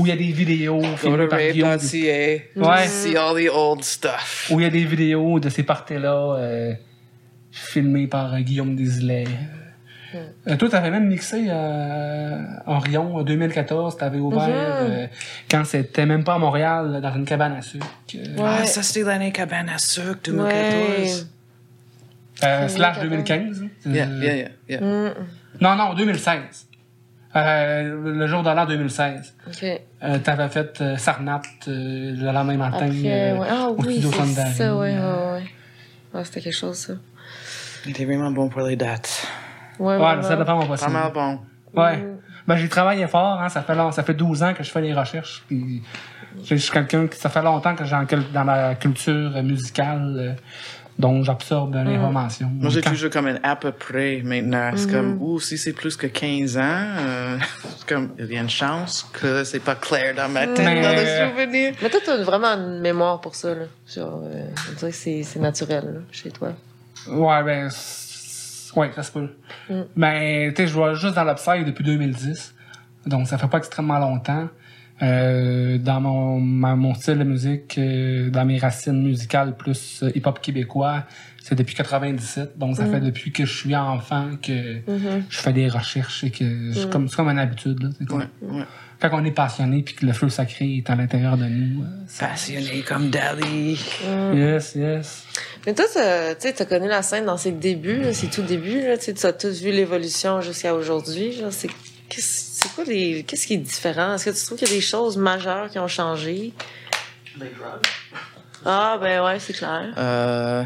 Où 0.00 0.06
il 0.06 0.08
y 0.08 0.12
a 0.12 0.16
des 0.16 0.32
vidéos 0.32 0.80
Go 0.80 0.86
to 1.02 1.28
rave.ca. 1.30 2.38
Ouais. 2.56 2.86
See 2.88 3.16
all 3.16 3.36
the 3.36 3.48
old 3.52 3.84
stuff. 3.84 4.48
Où 4.50 4.58
il 4.58 4.64
y 4.64 4.66
a 4.66 4.70
des 4.70 4.84
vidéos 4.84 5.38
de 5.38 5.48
ces 5.48 5.62
parties-là 5.62 6.34
euh, 6.38 6.74
filmées 7.52 8.08
par 8.08 8.40
Guillaume 8.42 8.74
Desilets. 8.74 9.26
Euh, 10.14 10.56
toi, 10.56 10.68
t'avais 10.70 10.90
même 10.90 11.06
mixé 11.06 11.46
euh, 11.50 12.42
Orion 12.66 13.16
en 13.16 13.22
2014. 13.22 13.96
T'avais 13.98 14.18
ouvert 14.18 14.48
euh, 14.48 15.06
quand 15.50 15.64
c'était 15.66 16.06
même 16.06 16.24
pas 16.24 16.34
à 16.34 16.38
Montréal, 16.38 17.00
dans 17.02 17.14
une 17.14 17.26
cabane 17.26 17.52
à 17.54 17.60
sucre. 17.62 17.86
euh, 18.14 18.24
Ah, 18.38 18.60
Ouais. 18.60 18.66
ça 18.66 18.82
c'était 18.82 19.06
l'année 19.06 19.32
cabane 19.32 19.68
à 19.68 19.76
sucre 19.78 20.30
Ouais. 20.32 20.96
2014. 21.02 21.28
euh, 22.44 22.68
slash 22.68 22.94
cabane. 22.96 23.10
2015. 23.10 23.62
hein. 23.62 23.68
Yeah, 23.86 24.06
yeah, 24.06 24.34
yeah, 24.34 24.48
yeah. 24.68 24.80
Mm, 24.80 25.14
Non, 25.60 25.76
non, 25.76 25.94
2016. 25.94 26.66
Euh, 27.36 28.12
le 28.14 28.26
jour 28.26 28.42
de 28.42 28.48
l'an 28.48 28.64
2016. 28.64 29.34
OK. 29.46 29.64
Euh, 30.02 30.18
t'avais 30.20 30.48
fait 30.48 30.80
euh, 30.80 30.96
Sarnat 30.96 31.42
euh, 31.68 32.14
le 32.16 32.32
lendemain 32.32 32.56
matin 32.56 32.86
Après, 32.86 33.02
euh, 33.04 33.36
ouais. 33.36 33.46
Ah 33.50 33.68
au 33.68 33.76
oui, 33.76 34.00
studio 34.00 34.10
c'est 34.24 34.52
ça, 34.54 34.74
ouais, 34.74 34.96
ouais, 34.96 34.98
ouais. 34.98 35.42
Ouais, 36.14 36.24
c'était 36.24 36.40
quelque 36.40 36.56
chose, 36.56 36.76
ça. 36.78 36.94
Il 37.84 37.90
était 37.90 38.06
vraiment 38.06 38.30
bon 38.30 38.48
pour 38.48 38.62
les 38.62 38.76
dates. 38.76 39.26
Ouais, 39.78 39.92
Ouais, 39.94 39.98
vraiment. 39.98 40.22
ça 40.22 40.36
dépend 40.36 40.54
mon 40.56 40.62
Pas 40.62 40.66
possible. 40.68 40.92
mal 40.92 41.12
bon. 41.12 41.38
Ouais. 41.74 42.04
Ben, 42.46 42.56
j'ai 42.56 42.68
travaillé 42.68 43.06
fort, 43.06 43.40
hein. 43.40 43.48
Ça 43.48 43.62
fait, 43.62 43.74
long- 43.74 43.92
ça 43.92 44.02
fait 44.02 44.14
12 44.14 44.42
ans 44.42 44.54
que 44.54 44.62
je 44.64 44.70
fais 44.70 44.80
les 44.80 44.94
recherches. 44.94 45.42
Puis, 45.46 45.82
je 46.44 46.54
suis 46.56 46.70
quelqu'un 46.72 47.06
qui, 47.06 47.18
ça 47.18 47.28
fait 47.28 47.42
longtemps 47.42 47.74
que 47.74 47.84
j'ai 47.84 47.96
dans 48.32 48.44
la 48.44 48.74
culture 48.74 49.30
musicale, 49.42 50.14
euh, 50.18 50.32
dont 50.98 51.22
j'absorbe 51.22 51.74
l'information. 51.74 52.50
Moi, 52.54 52.70
j'ai 52.70 52.80
Quand- 52.80 52.90
toujours 52.90 53.10
comme 53.10 53.26
un 53.28 53.36
à 53.42 53.54
peu 53.54 53.70
près 53.70 54.20
maintenant. 54.24 54.70
C'est 54.76 54.90
comme, 54.90 55.20
ouh, 55.22 55.38
si 55.38 55.56
c'est 55.58 55.72
plus 55.74 55.94
que 55.96 56.06
15 56.08 56.56
ans, 56.56 56.62
euh, 56.62 57.38
c'est 57.78 57.86
comme, 57.86 58.10
il 58.18 58.32
y 58.32 58.38
a 58.38 58.40
une 58.40 58.48
chance 58.50 59.06
que 59.12 59.44
c'est 59.44 59.60
pas 59.60 59.74
clair 59.76 60.14
dans 60.16 60.28
ma 60.28 60.46
tête, 60.46 60.64
Mais- 60.64 60.82
dans 60.82 60.90
le 60.92 61.30
souvenir. 61.36 61.74
Mais 61.82 61.90
toi, 61.90 62.00
t'as 62.04 62.16
vraiment 62.24 62.48
une 62.48 62.80
mémoire 62.80 63.20
pour 63.20 63.34
ça, 63.36 63.50
là. 63.54 63.64
Genre, 63.94 64.22
euh, 64.24 64.42
on 64.70 64.74
dirait 64.74 64.90
que 64.90 64.96
c'est 64.96 65.22
c'est 65.22 65.38
naturel, 65.38 65.84
là, 65.84 66.00
chez 66.10 66.30
toi. 66.30 66.48
Ouais, 67.08 67.42
ben. 67.44 67.68
C'est- 68.72 68.78
Ouais, 68.78 68.90
ça 68.94 69.02
se 69.02 69.12
peut. 69.12 69.28
Mm. 69.70 69.80
Ben, 69.96 70.52
tu 70.54 70.62
sais, 70.62 70.68
je 70.68 70.74
vois 70.74 70.94
juste 70.94 71.14
dans 71.14 71.24
l'Upside 71.24 71.64
depuis 71.66 71.84
2010. 71.84 72.54
Donc, 73.06 73.26
ça 73.26 73.38
fait 73.38 73.48
pas 73.48 73.58
extrêmement 73.58 73.98
longtemps. 73.98 74.48
Euh, 75.00 75.78
dans 75.78 76.00
mon, 76.00 76.40
ma- 76.40 76.74
mon 76.74 76.92
style 76.94 77.18
de 77.18 77.24
musique, 77.24 77.78
euh, 77.78 78.30
dans 78.30 78.44
mes 78.44 78.58
racines 78.58 79.00
musicales 79.00 79.56
plus 79.56 80.02
euh, 80.02 80.10
hip-hop 80.14 80.40
québécois, 80.40 81.04
c'est 81.40 81.54
depuis 81.54 81.76
97. 81.76 82.58
Donc, 82.58 82.76
ça 82.76 82.84
Mm. 82.84 82.90
fait 82.90 83.00
depuis 83.00 83.30
que 83.30 83.44
je 83.44 83.56
suis 83.56 83.76
enfant 83.76 84.30
que 84.42 84.52
Mm-hmm. 84.80 85.22
je 85.30 85.38
fais 85.38 85.52
des 85.52 85.68
recherches 85.68 86.24
et 86.24 86.30
que 86.32 86.42
Mm. 86.44 86.74
c'est 86.74 86.90
comme, 86.90 87.08
c'est 87.08 87.14
comme 87.16 87.28
une 87.28 87.38
habitude. 87.38 87.80
Là, 87.82 87.90
Quand 89.00 89.10
on 89.12 89.24
est 89.24 89.30
passionné 89.30 89.82
puis 89.82 89.94
que 89.94 90.04
le 90.06 90.12
feu 90.12 90.28
sacré 90.28 90.78
est 90.78 90.90
à 90.90 90.96
l'intérieur 90.96 91.36
de 91.36 91.44
nous. 91.44 91.82
euh, 91.84 91.86
ça- 92.08 92.26
Passionné 92.28 92.82
comme 92.82 93.10
Dali. 93.10 93.78
Yes, 94.34 94.74
yes. 94.74 95.24
Mais 95.66 95.74
toi, 95.74 95.84
t'as- 95.92 96.34
tu 96.34 96.42
sais, 96.48 96.52
t'as 96.52 96.64
connu 96.64 96.88
la 96.88 97.02
scène 97.02 97.24
dans 97.26 97.36
ses 97.36 97.52
débuts, 97.52 98.00
là, 98.02 98.12
ses 98.12 98.28
tout 98.28 98.42
débuts, 98.42 98.80
là. 98.82 98.98
Tu 98.98 99.12
as 99.24 99.32
tous 99.32 99.62
vu 99.62 99.70
l'évolution 99.70 100.40
jusqu'à 100.40 100.74
aujourd'hui. 100.74 101.40
C'est 102.10 102.68
quoi 102.74 102.82
les. 102.84 103.22
Qu'est-ce 103.22 103.46
qui 103.46 103.54
est 103.54 103.58
différent? 103.58 104.14
Est-ce 104.14 104.30
que 104.30 104.36
tu 104.36 104.44
trouves 104.44 104.58
qu'il 104.58 104.68
y 104.68 104.70
a 104.72 104.74
des 104.74 104.80
choses 104.80 105.16
majeures 105.16 105.70
qui 105.70 105.78
ont 105.78 105.86
changé? 105.88 106.52
Ah, 108.64 108.98
ben 109.00 109.22
ouais, 109.24 109.38
c'est 109.38 109.52
clair. 109.52 109.94
Euh, 109.96 110.64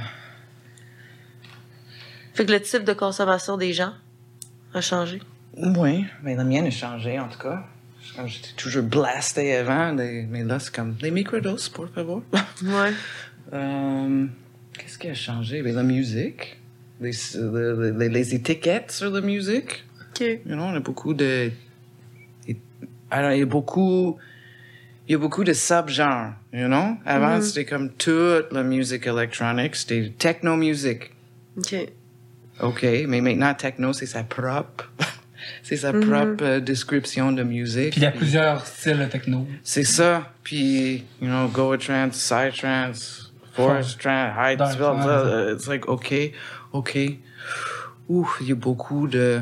Fait 2.34 2.46
que 2.46 2.52
le 2.52 2.62
type 2.62 2.84
de 2.84 2.94
consommation 2.94 3.58
des 3.58 3.74
gens 3.74 3.92
a 4.72 4.80
changé? 4.80 5.20
oui, 5.54 6.06
mais 6.22 6.34
la 6.34 6.44
mienne 6.44 6.66
a 6.66 6.70
changé, 6.70 7.18
en 7.20 7.28
tout 7.28 7.38
cas. 7.38 7.62
Comme 8.16 8.28
j'étais 8.28 8.52
toujours 8.56 8.82
blasté 8.82 9.54
avant, 9.56 9.94
mais 9.94 10.44
là, 10.44 10.58
c'est 10.58 10.74
comme, 10.74 10.96
les 11.00 11.10
microdoses, 11.10 11.68
pour 11.68 11.88
favor. 11.88 12.22
Ouais. 12.62 12.92
Euh, 13.52 14.26
Qu'est-ce 14.78 14.96
qui 14.96 15.08
a 15.08 15.14
changé? 15.14 15.60
Ben, 15.62 15.74
la 15.74 15.82
musique. 15.82 16.58
Les, 17.02 17.10
les, 17.34 17.92
les- 17.92 18.08
les 18.08 18.34
étiquettes 18.34 18.90
sur 18.92 19.10
la 19.10 19.20
musique. 19.20 19.84
OK. 20.10 20.20
You 20.20 20.38
know, 20.54 20.62
on 20.62 20.74
a 20.74 20.80
beaucoup 20.80 21.12
de. 21.12 21.50
Alors, 23.10 23.32
il 23.32 23.40
y 23.40 23.42
a 23.42 23.46
beaucoup. 23.46 24.16
Il 25.06 25.12
y 25.12 25.14
a 25.16 25.18
beaucoup 25.18 25.44
de 25.44 25.52
subgenres, 25.52 26.32
you 26.52 26.66
know? 26.66 26.96
Avant, 27.04 27.42
c'était 27.42 27.66
comme 27.66 27.90
toute 27.90 28.50
la 28.52 28.62
musique 28.62 29.06
électronique, 29.06 29.74
c'était 29.76 30.12
techno-musique. 30.16 31.10
OK. 31.58 31.74
OK, 32.62 32.86
mais 33.08 33.20
maintenant, 33.20 33.52
techno, 33.52 33.92
c'est 33.92 34.06
sa 34.06 34.22
propre. 34.22 34.90
c'est 35.62 35.76
sa 35.76 35.92
propre 35.92 36.42
euh, 36.44 36.60
description 36.60 37.32
de 37.32 37.42
musique. 37.42 37.90
Puis 37.92 38.00
il 38.00 38.04
y 38.04 38.06
a 38.06 38.12
plusieurs 38.12 38.66
styles 38.66 38.98
de 38.98 39.04
techno. 39.06 39.46
C'est 39.62 39.84
ça. 39.84 40.32
Puis, 40.42 41.04
you 41.20 41.28
know, 41.28 41.48
Goa 41.48 41.78
trance, 41.78 42.16
Psy 42.16 42.58
trance, 42.58 43.32
Forest 43.54 44.00
trance, 44.00 44.34
High 44.36 44.56
trance, 44.56 45.54
It's 45.54 45.66
like, 45.68 45.88
OK, 45.88 46.14
OK. 46.72 46.98
Ouf, 48.08 48.38
il 48.40 48.48
y 48.48 48.52
a 48.52 48.54
beaucoup 48.54 49.06
de, 49.06 49.40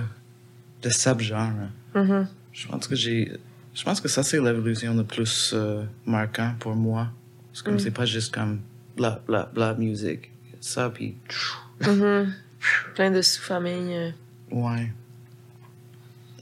de 0.82 0.88
subgenres. 0.90 1.70
Mhm. 1.94 2.28
Je 2.52 2.68
pense 2.68 2.86
que 2.86 2.94
j'ai. 2.94 3.32
Je 3.74 3.84
pense 3.84 4.00
que 4.00 4.08
ça, 4.08 4.22
c'est 4.22 4.40
l'évolution 4.40 4.94
le 4.94 5.04
plus 5.04 5.52
euh, 5.54 5.84
marquant 6.04 6.54
pour 6.58 6.74
moi. 6.74 7.08
C'est 7.52 7.64
comme, 7.64 7.78
c'est 7.78 7.90
pas 7.90 8.04
juste 8.04 8.34
comme 8.34 8.60
bla, 8.96 9.20
bla, 9.26 9.48
bla, 9.54 9.74
musique. 9.74 10.30
Ça, 10.60 10.90
puis. 10.90 11.16
Mhm. 11.80 12.32
Plein 12.94 13.10
de 13.10 13.22
sous-familles. 13.22 13.94
euh. 13.96 14.10
Ouais. 14.50 14.92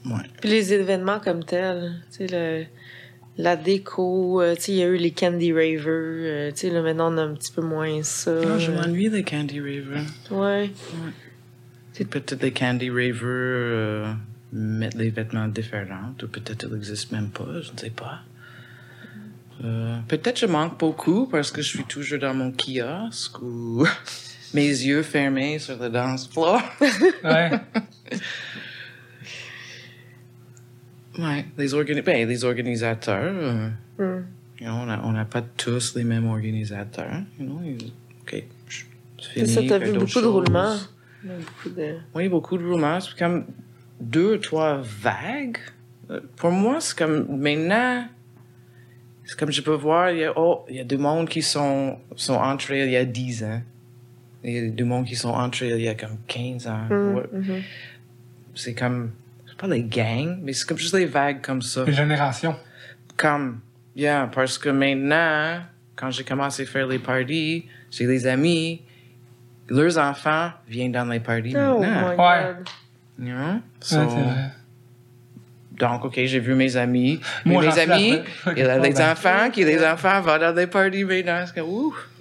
Ouais. 0.09 0.25
Puis 0.41 0.51
les 0.51 0.73
événements 0.73 1.21
comme 1.21 1.45
tels, 1.45 2.03
tu 2.11 2.27
sais, 2.27 2.27
le, 2.31 2.65
la 3.37 3.57
déco, 3.57 4.43
euh, 4.43 4.55
tu 4.57 4.63
sais, 4.63 4.73
il 4.73 4.79
y 4.79 4.83
a 4.83 4.87
eu 4.87 4.97
les 4.97 5.13
Candy 5.13 5.53
Raver, 5.53 5.81
euh, 5.87 6.51
tu 6.51 6.59
sais, 6.59 6.71
là, 6.71 6.83
maintenant, 6.83 7.13
on 7.13 7.19
a 7.19 7.23
un 7.23 7.35
petit 7.35 7.53
peu 7.53 7.63
moins 7.63 8.03
ça. 8.03 8.33
Ah, 8.43 8.59
je 8.59 8.71
m'ennuie 8.71 9.11
des 9.11 9.23
Candy 9.23 9.61
Raver. 9.61 10.03
Ouais. 10.31 10.71
Peut-être 12.11 12.43
les 12.43 12.53
Candy 12.53 12.91
Raver 12.91 13.25
euh, 13.25 14.13
mettent 14.53 14.97
des 14.97 15.11
vêtements 15.11 15.49
différents, 15.49 16.15
ou 16.23 16.27
peut-être 16.27 16.67
ils 16.69 16.75
n'existent 16.75 17.17
même 17.17 17.31
pas, 17.31 17.61
je 17.61 17.73
ne 17.73 17.79
sais 17.79 17.91
pas. 17.91 18.21
Euh, 19.65 19.99
peut-être 20.07 20.39
je 20.39 20.47
manque 20.47 20.79
beaucoup 20.79 21.27
parce 21.27 21.51
que 21.51 21.63
je 21.63 21.69
suis 21.69 21.85
toujours 21.85 22.21
dans 22.21 22.35
mon 22.35 22.53
kiosque 22.53 23.43
ou 23.43 23.85
mes 24.55 24.69
yeux 24.69 25.03
fermés 25.03 25.59
sur 25.59 25.77
le 25.79 25.89
dance 25.89 26.29
floor. 26.29 26.63
Ouais. 27.25 27.51
Ouais, 31.19 31.45
les, 31.57 31.75
organi 31.75 32.01
ben, 32.03 32.29
les 32.29 32.45
organisateurs, 32.45 33.35
euh, 33.35 33.69
Mm. 33.99 34.25
you 34.61 34.67
know, 34.67 34.93
on 35.05 35.13
n'a 35.13 35.25
pas 35.25 35.43
tous 35.43 35.97
les 35.97 36.05
mêmes 36.05 36.27
organisateurs. 36.29 37.23
You 37.41 37.47
know, 37.47 37.61
ils- 37.65 37.93
OK, 38.23 38.45
je- 38.69 39.45
ça, 39.47 39.61
t'as 39.69 39.79
vu 39.79 39.93
beaucoup 39.99 40.21
de 40.21 40.27
roulements. 40.27 40.77
Beaucoup 41.25 41.71
de... 41.77 41.97
Oui, 42.15 42.29
beaucoup 42.29 42.57
de 42.57 42.65
rumeurs. 42.65 43.03
C'est 43.03 43.19
comme 43.19 43.45
deux, 44.01 44.39
trois 44.39 44.81
vagues 44.83 45.59
Euh, 46.11 46.21
Pour 46.37 46.51
moi, 46.53 46.81
c'est 46.81 46.97
comme 46.97 47.27
maintenant, 47.39 48.07
c'est 49.27 49.39
comme 49.39 49.51
je 49.53 49.61
peux 49.61 49.75
voir, 49.75 50.11
il 50.11 50.21
y 50.21 50.25
a, 50.25 50.33
oh, 50.37 50.65
il 50.71 50.77
y 50.77 50.81
a 50.81 50.85
du 50.85 50.97
monde 50.97 51.29
qui 51.29 51.43
sont, 51.43 51.99
sont 52.17 52.33
entrés 52.33 52.87
il 52.87 52.91
y 52.93 52.97
a 52.97 53.05
10 53.05 53.45
ans. 53.45 53.61
Il 54.43 54.53
y 54.55 54.59
a 54.59 54.71
du 54.71 54.85
monde 54.85 55.05
qui 55.05 55.17
sont 55.17 55.29
entrés 55.29 55.69
il 55.69 55.83
y 55.83 55.89
a 55.89 55.95
comme 55.95 56.17
15 56.27 56.67
ans. 56.67 56.87
Ouais. 56.91 57.25
C'est 58.55 58.73
comme, 58.75 59.11
pas 59.59 59.69
des 59.69 59.83
gangs, 59.83 60.39
mais 60.43 60.53
c'est 60.53 60.67
comme 60.67 60.79
juste 60.79 60.95
des 60.95 61.07
vagues 61.07 61.41
comme 61.43 61.61
ça. 61.63 61.85
Les 61.85 61.93
générations. 61.93 62.57
Comme, 63.17 63.61
yeah, 63.97 64.31
parce 64.33 64.57
que 64.59 64.69
maintenant, 64.69 65.61
quand 65.97 66.11
j'ai 66.11 66.25
commencé 66.25 66.63
à 66.63 66.67
faire 66.67 66.87
les 66.87 66.99
parties, 67.01 67.67
j'ai 67.91 68.07
des 68.07 68.27
amis, 68.27 68.83
leurs 69.69 69.99
enfants 69.99 70.53
viennent 70.69 70.93
dans 70.93 71.05
les 71.07 71.21
parties 71.21 71.55
Oh 71.57 71.81
maintenant. 71.81 72.11
my 72.11 72.17
Ouais. 72.17 72.55
You 73.21 73.35
know? 73.35 73.61
So, 73.81 73.97
c'est 73.97 74.05
vrai. 74.05 74.51
donc, 75.73 76.05
OK, 76.05 76.15
j'ai 76.25 76.39
vu 76.39 76.55
mes 76.55 76.77
amis. 76.77 77.21
Moi, 77.45 77.63
Mes 77.63 77.79
amis, 77.81 78.21
il 78.57 78.63
a 78.65 78.79
Ouais, 78.79 78.89
des 78.91 78.95
ben. 78.95 79.11
enfants, 79.11 79.51
qui 79.53 79.65
des 79.65 79.85
enfants 79.85 80.21
vont 80.21 80.39
dans 80.39 80.55
des 80.55 80.69
parties 80.69 81.03
maintenant. 81.05 81.45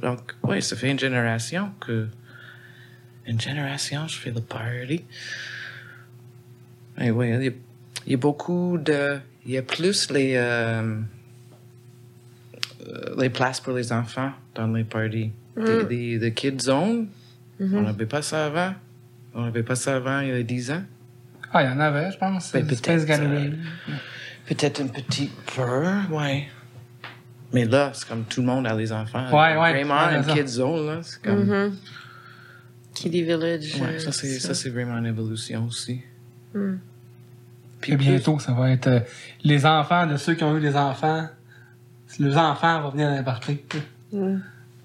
Donc, 0.02 0.20
oui, 0.44 0.62
ça 0.62 0.76
fait 0.76 0.90
une 0.90 1.00
génération 1.00 1.72
que. 1.80 2.08
Une 3.28 3.40
génération, 3.40 4.08
je 4.08 4.18
fais 4.18 4.32
le 4.32 4.42
party. 4.42 5.04
Et 7.00 7.12
oui, 7.12 7.30
il 7.30 7.44
y, 7.44 7.48
a, 7.48 7.52
il 8.06 8.12
y 8.12 8.14
a 8.14 8.18
beaucoup 8.18 8.78
de. 8.78 9.20
Il 9.46 9.52
y 9.52 9.58
a 9.58 9.62
plus 9.62 10.10
les. 10.12 10.34
euh, 10.36 10.98
euh, 12.88 13.16
les 13.20 13.30
places 13.30 13.60
pour 13.60 13.74
les 13.74 13.92
enfants 13.92 14.32
dans 14.56 14.68
les 14.68 14.84
parties. 14.84 15.32
Des, 15.56 15.84
des, 15.86 16.20
des 16.20 16.34
kids 16.34 16.60
zone. 16.60 17.08
On 17.60 17.82
n'avait 17.82 18.06
pas 18.06 18.22
ça 18.22 18.46
avant. 18.46 18.74
On 19.34 19.44
n'avait 19.44 19.64
pas 19.64 19.76
ça 19.76 19.96
avant 19.96 20.20
il 20.22 20.30
y 20.30 20.32
a 20.32 20.44
10 20.44 20.72
ans. 20.72 20.84
Ah, 21.52 21.64
il 21.64 21.70
y 21.70 21.74
en 21.74 21.80
avait, 21.80 22.12
je 22.12 22.18
pense. 22.18 22.52
Ben, 22.52 22.66
peut-être, 22.68 23.06
Gallery. 23.06 23.54
Peut-être 24.48 24.82
un 24.82 24.88
petit 24.88 25.32
peu, 25.56 25.88
ouais. 26.12 26.48
Mais 27.54 27.66
là, 27.66 27.92
c'est 27.94 28.08
comme 28.08 28.24
tout 28.26 28.42
le 28.42 28.48
monde 28.48 28.68
a 28.68 28.76
les 28.76 28.92
enfants. 28.92 29.26
Ouais, 29.32 29.58
ouais, 29.58 29.72
Vraiment, 29.72 29.96
une 30.10 30.24
ça. 30.24 30.34
kid 30.34 30.48
zone, 30.48 30.86
là. 30.88 31.00
C'est 31.04 31.22
comme. 31.22 31.46
Mhm. 31.46 31.76
Kitty 32.94 33.24
Village. 33.24 33.76
Ouais, 33.76 33.88
euh, 33.96 34.00
ça, 34.00 34.12
c'est, 34.12 34.28
c'est 34.28 34.40
ça, 34.40 34.54
c'est 34.54 34.70
vraiment 34.70 34.98
une 34.98 35.06
évolution 35.06 35.66
aussi. 35.66 36.02
Mm. 36.54 36.76
Puis 37.82 37.96
bientôt, 37.96 38.40
ça 38.40 38.54
va 38.54 38.72
être 38.72 38.88
euh, 38.88 39.00
les 39.44 39.66
enfants 39.66 40.08
de 40.08 40.18
ceux 40.18 40.34
qui 40.34 40.44
ont 40.44 40.56
eu 40.58 40.62
des 40.62 40.76
enfants. 40.76 41.28
Les 42.20 42.38
enfants 42.38 42.82
vont 42.82 42.90
venir 42.90 43.12
les 43.12 43.24
parties. 43.24 43.60
Mm. 44.12 44.38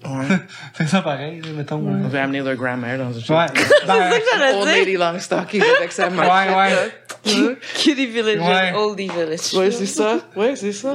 Ouais. 0.05 0.25
C'est 0.73 0.87
ça 0.87 1.01
pareil, 1.01 1.41
mettons. 1.55 1.77
On 1.77 2.03
euh. 2.05 2.07
va 2.07 2.23
amener 2.23 2.41
leur 2.41 2.55
grand-mère 2.55 2.97
dans 2.99 3.11
une 3.13 3.35
Ouais. 3.35 3.45
Ben, 3.87 4.11
J'allais 4.31 4.53
Old. 4.57 4.67
Lady 4.67 4.93
Longstocking 4.97 5.63
avec 5.77 5.91
sa 5.91 6.09
mère. 6.09 6.29
Ouais, 6.29 6.55
ouais. 7.35 7.57
Kitty 7.75 8.07
Village, 8.07 8.39
Ouais. 8.39 8.73
Oldie 8.75 9.07
Village. 9.09 9.53
Ouais, 9.53 9.71
c'est 9.71 9.85
ça. 9.85 10.17
Ouais, 10.35 10.55
c'est 10.57 10.73
ça. 10.73 10.93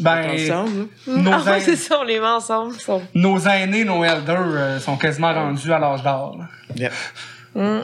ben, 0.00 0.30
Ensemble. 0.30 0.86
nos, 1.06 1.30
Ah 1.32 1.42
ouais, 1.50 1.60
c'est 1.60 1.76
ça, 1.76 1.98
on 2.00 2.04
les 2.04 2.20
met 2.20 2.26
ensemble. 2.26 2.74
sont- 2.80 3.02
nos 3.14 3.38
aînés, 3.40 3.84
nos 3.84 4.02
elders, 4.04 4.38
euh, 4.46 4.78
sont 4.80 4.96
quasiment 4.96 5.32
rendus 5.34 5.72
à 5.72 5.78
l'âge 5.78 6.02
d'or. 6.02 6.38
Yeah. 6.76 6.90
Mm. 7.54 7.60
Ouais. 7.60 7.82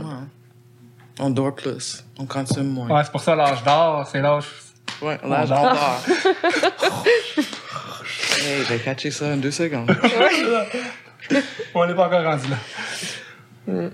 On 1.21 1.31
dort 1.31 1.55
plus. 1.55 2.05
On 2.19 2.25
consomme 2.27 2.69
moins. 2.69 2.89
Ouais, 2.89 3.05
c'est 3.05 3.13
pour 3.13 3.21
ça 3.21 3.35
l'âge 3.37 3.63
d'or, 3.63 4.07
c'est 4.11 4.21
l'âge. 4.21 4.47
Ouais, 5.03 5.19
là, 5.23 5.43
On 5.43 5.47
j'adore. 5.47 6.03
hey, 8.39 8.65
j'ai 8.69 8.79
catché 8.79 9.11
ça 9.11 9.27
en 9.27 9.37
deux 9.37 9.51
secondes. 9.51 9.91
On 11.75 11.87
n'est 11.87 11.95
pas 11.95 12.07
encore 12.07 12.25
rendu 12.25 12.47
là. 12.49 13.91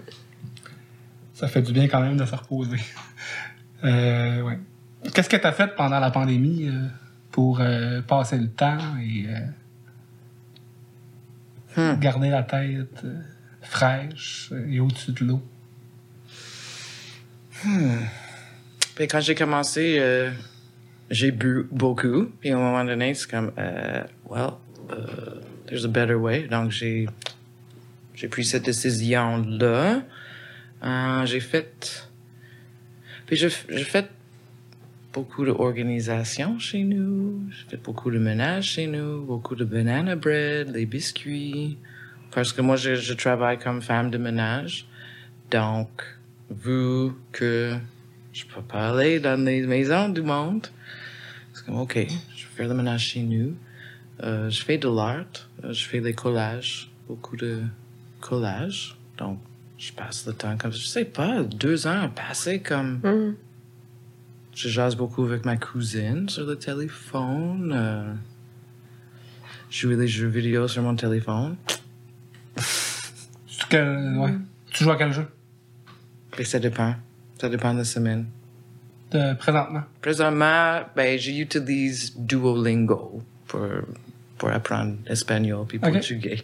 Ça 1.35 1.48
fait 1.48 1.62
du 1.62 1.73
bien 1.73 1.89
quand 1.89 2.01
même 2.01 2.16
de 2.16 2.24
se 2.24 2.35
reposer. 2.35 2.78
Euh, 3.85 4.40
ouais. 4.43 4.59
Qu'est-ce 5.12 5.28
que 5.28 5.36
tu 5.36 5.47
as 5.47 5.53
fait 5.53 5.74
pendant 5.77 5.98
la 6.01 6.11
pandémie 6.11 6.69
euh, 6.69 6.86
pour 7.31 7.61
euh, 7.61 8.01
passer 8.03 8.39
le 8.39 8.48
temps 8.48 8.78
et 9.03 9.27
Hmm. 11.77 12.01
garder 12.01 12.31
la 12.31 12.43
tête 12.43 13.05
fraîche 13.61 14.51
et 14.70 14.81
au-dessus 14.81 15.12
de 15.12 15.24
l'eau? 15.27 15.43
Puis 18.97 19.09
quand 19.09 19.20
j'ai 19.20 19.35
commencé, 19.35 19.99
euh, 19.99 20.31
j'ai 21.11 21.31
bu 21.31 21.66
beaucoup. 21.70 22.33
Puis 22.41 22.51
à 22.51 22.57
un 22.57 22.61
moment 22.61 22.85
donné, 22.85 23.15
c'est 23.15 23.31
comme, 23.31 23.53
euh, 23.59 24.03
well, 24.28 24.53
euh, 24.91 25.41
there's 25.66 25.85
a 25.85 25.89
better 25.89 26.15
way. 26.15 26.49
Donc 26.49 26.70
j'ai, 26.70 27.07
j'ai 28.15 28.28
pris 28.28 28.45
cette 28.45 28.65
décision-là. 28.65 30.03
J'ai 31.27 31.41
fait, 31.41 32.09
puis 33.27 33.37
j'ai, 33.37 33.51
fait 33.51 34.09
beaucoup 35.12 35.45
d'organisation 35.45 36.59
chez 36.59 36.85
nous. 36.85 37.43
J'ai 37.51 37.70
fait 37.70 37.83
beaucoup 37.83 38.11
de 38.11 38.19
ménage 38.19 38.65
chez 38.65 38.87
nous, 38.87 39.24
beaucoup 39.24 39.57
de 39.57 39.65
banana 39.65 40.16
bread, 40.16 40.74
les 40.74 40.87
biscuits. 40.87 41.77
Parce 42.31 42.53
que 42.53 42.62
moi, 42.62 42.77
je, 42.77 42.95
je 42.95 43.15
travaille 43.15 43.59
comme 43.59 43.83
femme 43.83 44.11
de 44.11 44.19
ménage. 44.19 44.87
Donc, 45.51 46.16
vu 46.51 47.12
que 47.32 47.77
je 48.32 48.44
peux 48.47 48.62
pas 48.62 48.90
aller 48.90 49.20
dans 49.20 49.43
les 49.44 49.66
maisons 49.66 50.09
du 50.09 50.23
monde, 50.23 50.66
c'est 51.52 51.64
comme, 51.64 51.78
OK, 51.81 51.94
je 51.94 52.44
vais 52.44 52.52
faire 52.55 52.68
le 52.68 52.74
ménage 52.74 53.05
chez 53.09 53.23
nous. 53.23 53.55
Euh, 54.23 54.48
je 54.51 54.62
fais 54.62 54.78
de 54.78 54.89
l'art, 54.89 55.24
euh, 55.64 55.73
je 55.73 55.85
fais 55.86 56.01
des 56.01 56.14
collages, 56.14 56.90
beaucoup 57.09 57.36
de 57.36 57.60
collages. 58.20 58.97
Donc, 59.18 59.39
je 59.78 59.93
passe 59.93 60.27
le 60.27 60.32
temps 60.32 60.56
comme, 60.56 60.73
je 60.73 60.86
sais 60.86 61.05
pas, 61.05 61.43
deux 61.43 61.86
ans 61.86 62.09
passés 62.14 62.60
comme... 62.60 62.98
Mm. 63.02 63.36
Je 64.55 64.70
jase 64.70 64.97
beaucoup 64.97 65.24
avec 65.24 65.44
ma 65.44 65.59
cousine 65.59 66.31
sur 66.31 66.47
le 66.47 66.56
téléphone. 66.56 67.74
Euh, 67.77 68.14
jouer 69.70 69.97
des 69.97 70.09
jeux 70.09 70.28
vidéo 70.28 70.66
sur 70.66 70.82
mon 70.82 70.97
téléphone. 70.97 71.56
Tu, 72.56 73.66
quel- 73.68 74.16
ouais. 74.16 74.35
tu 74.73 74.85
joues 74.85 74.90
à 74.93 74.97
quel 74.97 75.12
jeu? 75.12 75.27
Ça 76.45 76.59
dépend. 76.59 76.95
Ça 77.41 77.49
dépend 77.49 77.73
de 77.73 77.79
la 77.79 77.85
semaine. 77.85 78.27
de, 79.11 79.35
présentement? 79.35 79.83
Présentement, 80.01 80.81
ben, 80.95 81.19
j'utilise 81.19 82.15
Duolingo 82.17 83.23
pour, 83.47 83.67
pour 84.39 84.51
apprendre 84.51 84.97
espagnol 85.07 85.67
puis 85.67 85.79
portugais. 85.79 86.43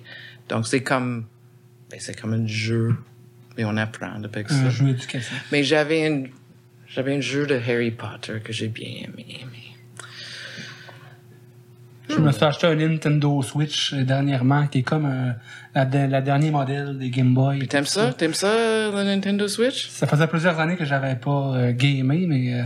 Donc, 0.49 0.67
c'est 0.67 0.83
comme, 0.83 1.25
ben, 1.91 1.99
c'est 2.01 2.19
comme 2.19 2.35
un 2.35 2.47
jeu, 2.47 2.95
mais 3.57 3.65
on 3.65 3.77
apprend 3.77 4.23
avec 4.23 4.49
ça. 4.49 4.57
Un 4.57 4.71
jeu 4.71 4.89
éducatif. 4.89 5.47
Mais 5.51 5.65
j'avais 5.65 6.07
un, 6.07 6.25
j'avais 6.89 7.17
un 7.17 7.21
jeu 7.21 7.47
de 7.47 7.55
Harry 7.55 7.91
Potter 7.91 8.41
que 8.45 8.53
j'ai 8.53 8.69
bien 8.69 9.05
aimé. 9.05 9.47
Je 12.17 12.21
me 12.21 12.33
suis 12.33 12.45
acheté 12.45 12.67
un 12.67 12.75
Nintendo 12.75 13.43
Switch 13.43 13.95
dernièrement 13.95 14.67
qui 14.67 14.79
est 14.81 14.83
comme 14.83 15.07
euh, 15.07 15.33
la, 15.75 15.85
de- 15.85 16.11
la 16.11 16.21
dernière 16.21 16.53
modèle 16.53 16.99
des 16.99 17.11
Game 17.11 17.33
Boy. 17.35 17.67
T'aimes 17.69 17.87
ça? 17.87 18.13
T'aimes 18.13 18.35
ça, 18.35 18.53
le 18.91 19.03
Nintendo 19.03 19.49
Switch? 19.49 19.89
Ça 19.89 20.07
faisait 20.07 20.27
plusieurs 20.27 20.59
années 20.61 20.77
que 20.77 20.85
j'avais 20.85 21.15
pas 21.17 21.55
euh, 21.55 21.73
gamé, 21.73 22.25
mais 22.27 22.55
euh, 22.61 22.65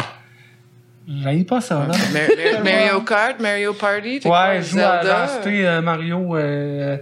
j'avais 1.09 1.45
pas 1.45 1.61
ça, 1.61 1.87
là. 1.87 1.87
Mar- 1.87 1.97
Mar- 2.13 2.65
Mario 2.65 3.01
Kart, 3.03 3.41
Mario 3.41 3.73
Party? 3.75 4.21
t'es 4.21 4.29
Ouais, 4.29 4.61
je 4.63 4.71
joue 4.71 4.79
à 4.81 5.01
euh, 5.65 5.81
Mario 5.81 6.37
euh, 6.37 6.97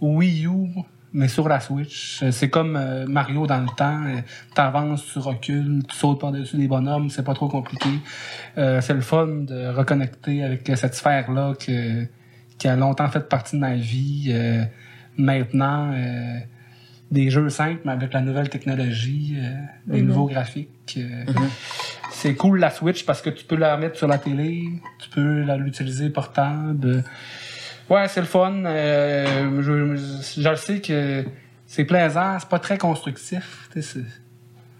Wii 0.00 0.46
U, 0.46 0.68
mais 1.16 1.28
sur 1.28 1.48
la 1.48 1.60
Switch. 1.60 2.22
Euh, 2.22 2.30
C'est 2.30 2.50
comme 2.50 2.76
euh, 2.76 3.06
Mario 3.06 3.46
dans 3.46 3.60
le 3.60 3.68
temps. 3.74 4.04
euh, 4.06 4.20
T'avances, 4.54 5.04
tu 5.12 5.18
recules, 5.18 5.82
tu 5.88 5.96
sautes 5.96 6.20
par-dessus 6.20 6.56
des 6.58 6.68
bonhommes, 6.68 7.08
c'est 7.10 7.24
pas 7.24 7.34
trop 7.34 7.48
compliqué. 7.48 7.88
Euh, 8.58 8.80
c'est 8.80 8.94
le 8.94 9.00
fun 9.00 9.26
de 9.26 9.68
reconnecter 9.68 10.44
avec 10.44 10.70
cette 10.76 10.94
sphère-là 10.94 11.54
qui 11.58 12.68
a 12.68 12.76
longtemps 12.76 13.08
fait 13.08 13.28
partie 13.28 13.56
de 13.56 13.60
ma 13.60 13.74
vie. 13.74 14.26
Euh, 14.30 14.64
maintenant, 15.16 15.92
euh, 15.94 16.38
des 17.10 17.30
jeux 17.30 17.48
simples, 17.48 17.80
mais 17.84 17.92
avec 17.92 18.12
la 18.12 18.20
nouvelle 18.20 18.48
technologie, 18.50 19.36
euh, 19.38 19.54
les 19.86 20.02
nouveaux 20.02 20.26
graphiques. 20.26 20.98
euh, 20.98 21.24
C'est 22.10 22.34
cool 22.34 22.58
la 22.58 22.70
Switch 22.70 23.04
parce 23.06 23.22
que 23.22 23.30
tu 23.30 23.44
peux 23.44 23.56
la 23.56 23.76
mettre 23.76 23.96
sur 23.96 24.08
la 24.08 24.18
télé, 24.18 24.64
tu 24.98 25.08
peux 25.10 25.42
l'utiliser 25.56 26.10
portable. 26.10 27.04
Ouais, 27.88 28.08
c'est 28.08 28.20
le 28.20 28.26
fun. 28.26 28.64
euh, 28.64 29.62
je, 29.62 29.96
je- 29.96 30.40
je 30.42 30.48
le 30.48 30.56
sais 30.56 30.80
que 30.80 31.24
c'est 31.66 31.84
plaisant, 31.84 32.36
c'est 32.40 32.48
pas 32.48 32.58
très 32.58 32.78
constructif. 32.78 33.68
tu 33.72 33.82
sais, 33.82 34.00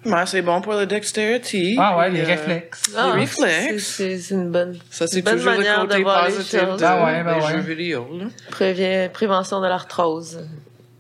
c'est- 0.05 0.11
Ouais, 0.11 0.25
c'est 0.27 0.43
bon 0.43 0.61
pour 0.61 0.75
la 0.75 0.87
dextérité. 0.87 1.75
Ah 1.81 1.99
ouais, 1.99 2.11
les 2.11 2.21
Euh, 2.21 2.27
réflexes. 2.27 2.93
Ah, 2.97 3.11
Les 3.15 3.21
réflexes. 3.23 3.85
c'est- 3.85 4.31
une 4.31 4.51
bonne, 4.53 4.79
Ça, 4.89 5.07
c'est 5.09 5.19
une 5.19 5.25
bonne 5.25 5.39
le 5.39 5.45
manière 5.45 5.83
de 5.83 5.89
côté 5.89 6.03
voir 6.05 6.29
les 6.29 6.35
positif 6.35 6.61
choses. 6.61 6.81
de, 6.81 6.85
Ah 6.85 7.05
ouais, 7.05 7.25
ben 7.25 7.39
des 7.41 7.45
ouais. 7.47 7.53
jeux 7.53 7.59
vidéo. 7.61 8.09
Là. 8.17 8.25
Prévient- 8.51 9.09
prévention 9.13 9.61
de 9.61 9.67
l'arthrose. 9.67 10.47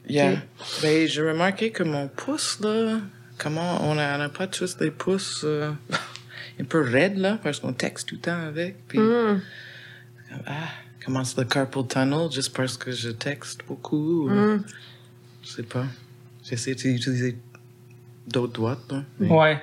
Yeah. 0.08 0.32
Ok. 0.32 0.38
Ben, 0.82 1.06
j'ai 1.08 1.22
remarqué 1.22 1.70
que 1.70 1.82
mon 1.84 2.08
pouce, 2.08 2.58
là, 2.60 2.98
comment 3.38 3.78
on 3.88 3.94
n'a 3.94 4.28
pas 4.28 4.46
tous 4.48 4.76
des 4.76 4.90
pouces 4.90 5.42
euh, 5.44 5.70
un 6.60 6.64
peu 6.64 6.80
raides, 6.82 7.18
là, 7.18 7.38
parce 7.42 7.60
qu'on 7.60 7.72
texte 7.72 8.08
tout 8.08 8.16
le 8.16 8.20
temps 8.22 8.46
avec. 8.48 8.88
Puis, 8.88 8.98
Mm. 8.98 9.40
ah, 10.48 10.52
commence 11.06 11.36
le 11.36 11.44
carpal 11.44 11.86
tunnel 11.86 12.30
juste 12.30 12.54
parce 12.56 12.76
que 12.76 12.90
je 12.92 13.10
texte 13.10 13.60
beaucoup. 13.66 14.26
ou- 14.26 14.30
Mm. 14.30 14.64
Je 15.42 15.48
sais 15.48 15.62
pas. 15.62 15.84
J'essaie 16.44 16.74
d'utiliser 16.74 17.38
d'autres 18.26 18.52
doigts, 18.52 18.78
mais- 19.18 19.28
Ouais. 19.28 19.60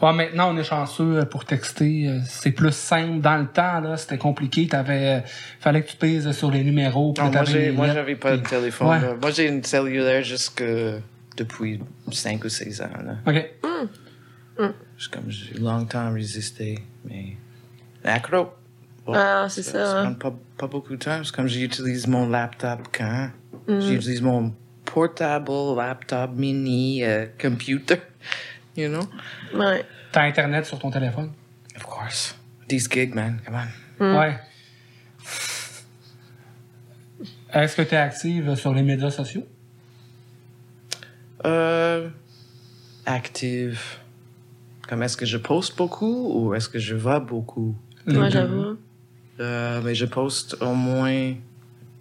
Ouais, 0.00 0.12
maintenant, 0.12 0.54
on 0.54 0.56
est 0.58 0.62
chanceux 0.64 1.18
euh, 1.18 1.24
pour 1.24 1.44
texter. 1.44 2.06
euh, 2.08 2.20
C'est 2.28 2.52
plus 2.52 2.72
simple. 2.72 3.20
Dans 3.20 3.36
le 3.36 3.46
temps, 3.48 3.80
là, 3.80 3.96
c'était 3.96 4.18
compliqué. 4.18 4.68
T'avais, 4.68 5.16
euh, 5.16 5.20
fallait 5.58 5.82
que 5.82 5.90
tu 5.90 5.96
pèses 5.96 6.30
sur 6.32 6.50
les 6.52 6.62
numéros. 6.62 7.12
Non, 7.18 7.24
là, 7.24 7.30
moi, 7.30 7.44
j'ai, 7.44 7.70
moi, 7.72 7.86
j'avais 7.94 8.14
pas 8.16 8.36
de 8.36 8.42
téléphone. 8.48 8.88
Ouais. 8.88 9.16
Moi, 9.20 9.30
j'ai 9.32 9.48
une 9.48 9.64
cellulaire 9.64 10.22
jusque 10.22 10.62
depuis 11.36 11.80
5 12.12 12.44
ou 12.44 12.48
6 12.48 12.80
ans. 12.80 12.90
Là. 13.04 13.16
OK. 13.26 13.50
C'est 14.98 15.10
comme 15.12 15.28
j'ai 15.30 15.54
longtemps 15.54 16.12
résisté, 16.12 16.78
mais 17.04 17.36
accro. 18.04 18.50
Bon, 19.08 19.14
Ah, 19.16 19.46
c'est 19.48 19.62
ça, 19.62 19.86
Ça 19.86 20.00
hein. 20.02 20.12
prend 20.12 20.30
pas, 20.32 20.38
pas 20.58 20.66
beaucoup 20.66 20.92
de 20.92 20.96
temps. 21.02 21.22
C'est 21.24 21.34
comme 21.34 21.46
j'utilise 21.48 22.06
mon 22.06 22.28
laptop 22.28 22.80
quand? 22.92 23.30
Mm. 23.66 23.80
J'utilise 23.80 24.20
mon 24.20 24.52
portable 24.84 25.50
laptop 25.76 26.32
mini 26.34 27.02
euh, 27.04 27.26
computer. 27.40 27.96
You 28.76 28.88
know? 28.90 29.00
Ouais. 29.58 29.84
T'as 30.12 30.22
Internet 30.24 30.64
sur 30.66 30.78
ton 30.78 30.90
téléphone? 30.90 31.32
Of 31.74 31.82
course. 31.84 32.36
10 32.68 32.88
gigs, 32.88 33.12
man. 33.14 33.40
Come 33.44 33.56
on. 33.98 34.16
Ouais. 34.18 34.38
Est-ce 37.52 37.74
que 37.76 37.82
tu 37.82 37.94
es 37.94 37.98
active 37.98 38.54
sur 38.54 38.72
les 38.74 38.82
médias 38.82 39.10
sociaux? 39.10 39.44
Euh, 41.44 42.08
active. 43.06 43.80
Comme 44.88 45.02
est-ce 45.02 45.16
que 45.16 45.26
je 45.26 45.38
poste 45.38 45.76
beaucoup 45.76 46.32
ou 46.34 46.54
est-ce 46.54 46.68
que 46.68 46.78
je 46.78 46.94
vois 46.94 47.18
beaucoup? 47.20 47.74
Moi, 48.06 48.28
j'avoue. 48.28 48.76
Euh, 49.40 49.80
mais 49.84 49.94
je 49.94 50.06
poste 50.06 50.56
au 50.60 50.74
moins 50.74 51.34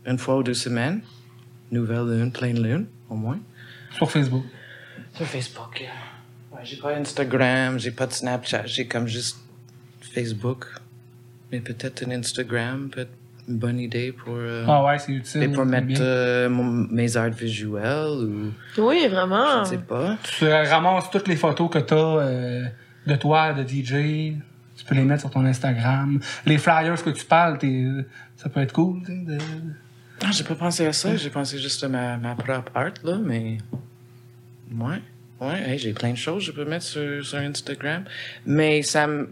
une 0.06 0.18
fois 0.18 0.38
ou 0.38 0.44
deux 0.44 0.54
semaines. 0.54 1.02
Nouvelle 1.72 2.06
lune, 2.18 2.32
pleine 2.32 2.62
lune, 2.62 2.86
au 3.10 3.16
moins. 3.16 3.40
Sur 3.96 4.10
Facebook. 4.10 4.44
Sur 5.14 5.26
Facebook, 5.26 5.80
yeah. 5.82 5.90
Ouais, 6.52 6.62
j'ai 6.64 6.78
pas 6.78 6.96
Instagram, 6.96 7.78
j'ai 7.78 7.92
pas 7.92 8.08
de 8.08 8.14
Snapchat, 8.14 8.66
j'ai 8.66 8.88
comme 8.88 9.08
juste 9.08 9.38
Facebook. 10.14 10.66
Mais 11.52 11.60
peut-être 11.60 12.08
un 12.08 12.12
Instagram, 12.12 12.90
peut-être 12.90 13.12
une 13.48 13.58
bonne 13.58 13.80
idée 13.80 14.12
pour, 14.12 14.34
euh, 14.36 14.66
Ah 14.68 14.84
ouais, 14.86 14.98
c'est 15.00 15.12
utile. 15.14 15.44
et 15.44 15.48
pour 15.50 15.66
mettre 15.66 16.00
euh, 16.02 16.50
mon- 16.50 16.88
mes 16.90 17.16
arts 17.18 17.30
visuels 17.32 18.24
ou 18.26 18.52
Oui, 18.78 19.08
vraiment. 19.10 19.64
je 19.64 19.70
sais 19.70 19.78
pas. 19.78 20.18
Tu 20.38 20.46
ramasses 20.48 21.10
toutes 21.12 21.28
les 21.28 21.36
photos 21.38 21.70
que 21.70 21.80
tu 21.80 21.94
as 21.94 22.72
de 23.06 23.16
toi, 23.16 23.54
de 23.54 23.64
DJ. 23.68 24.34
Tu 24.78 24.86
peux 24.86 24.96
les 24.96 25.04
mettre 25.04 25.22
sur 25.22 25.32
ton 25.32 25.44
Instagram. 25.46 26.20
Les 26.46 26.58
flyers 26.58 27.04
que 27.04 27.10
tu 27.10 27.26
parles, 27.26 27.58
t'es- 27.58 27.86
ça 28.36 28.48
peut 28.50 28.62
être 28.62 28.74
cool. 28.74 29.02
de- 29.04 29.38
Ah, 30.24 30.30
j'ai 30.32 30.44
pas 30.44 30.56
pensé 30.56 30.86
à 30.86 30.94
ça, 30.94 31.16
j'ai 31.16 31.30
pensé 31.30 31.58
juste 31.60 31.84
à 31.84 31.90
ma, 31.90 32.18
ma 32.18 32.36
propre 32.36 32.72
art, 32.76 32.94
là, 33.04 33.18
mais. 33.24 33.58
Ouais. 34.76 35.02
Ouais, 35.40 35.62
hey, 35.70 35.78
j'ai 35.78 35.94
plein 35.94 36.12
de 36.12 36.18
choses 36.18 36.46
que 36.46 36.52
je 36.52 36.52
peux 36.52 36.66
mettre 36.66 36.86
sur, 36.86 37.24
sur 37.26 37.38
Instagram. 37.40 38.04
Mais 38.46 38.82
ça 38.82 39.06
me. 39.08 39.30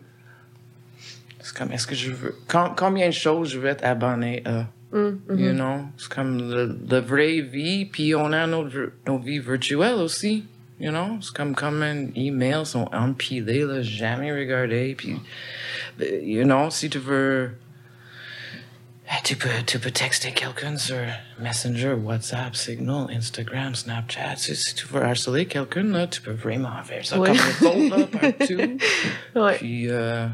C'est 1.41 1.55
comme, 1.55 1.71
est-ce 1.71 1.85
que 1.87 1.95
je 1.95 2.11
veux. 2.11 2.35
com- 2.47 2.73
combien 2.75 3.07
de 3.07 3.13
choses 3.13 3.51
je 3.51 3.59
veux 3.59 3.67
être 3.69 3.83
abonné 3.85 4.41
à? 4.45 4.67
Mm, 4.91 4.97
mhm. 5.29 5.39
You 5.39 5.53
know? 5.53 5.85
C'est 5.97 6.09
comme 6.13 6.37
le- 6.37 6.79
la 6.89 7.01
vraie 7.01 7.41
vie, 7.41 7.85
puis 7.85 8.13
on 8.15 8.31
a 8.31 8.45
notre, 8.47 8.69
vir- 8.69 8.91
nos 9.07 9.19
vies 9.19 9.39
virtuelles 9.39 9.95
aussi. 9.95 10.45
You 10.79 10.91
know? 10.91 11.17
C'est 11.21 11.33
comme 11.33 11.55
comme 11.55 11.81
un 11.83 12.07
email 12.15 12.65
sont 12.65 12.89
empilés, 12.93 13.63
là, 13.63 13.81
jamais 13.81 14.31
regardés, 14.33 14.93
puis. 14.97 15.15
euh, 16.01 16.19
You 16.23 16.43
know, 16.43 16.69
si 16.69 16.89
tu 16.89 16.99
veux. 16.99 17.51
Eh, 19.07 19.21
Tu 19.23 19.35
peux, 19.35 19.49
tu 19.67 19.77
peux 19.79 19.91
texter 19.91 20.31
quelqu'un 20.31 20.77
sur 20.77 20.97
Messenger, 21.39 21.93
WhatsApp, 21.93 22.55
Signal, 22.55 23.07
Instagram, 23.15 23.75
Snapchat. 23.75 24.35
Si, 24.37 24.55
si 24.55 24.73
tu 24.75 24.87
veux 24.87 25.01
harceler 25.03 25.45
quelqu'un, 25.45 25.83
là, 25.83 26.07
tu 26.07 26.21
peux 26.21 26.31
vraiment 26.33 26.81
faire 26.83 27.05
ça 27.05 27.15
comme 27.17 27.35
faut, 27.35 27.89
là, 27.89 28.07
partout. 28.11 28.77
Ouais. 29.35 29.57
Puis, 29.57 29.89
euh, 29.89 30.27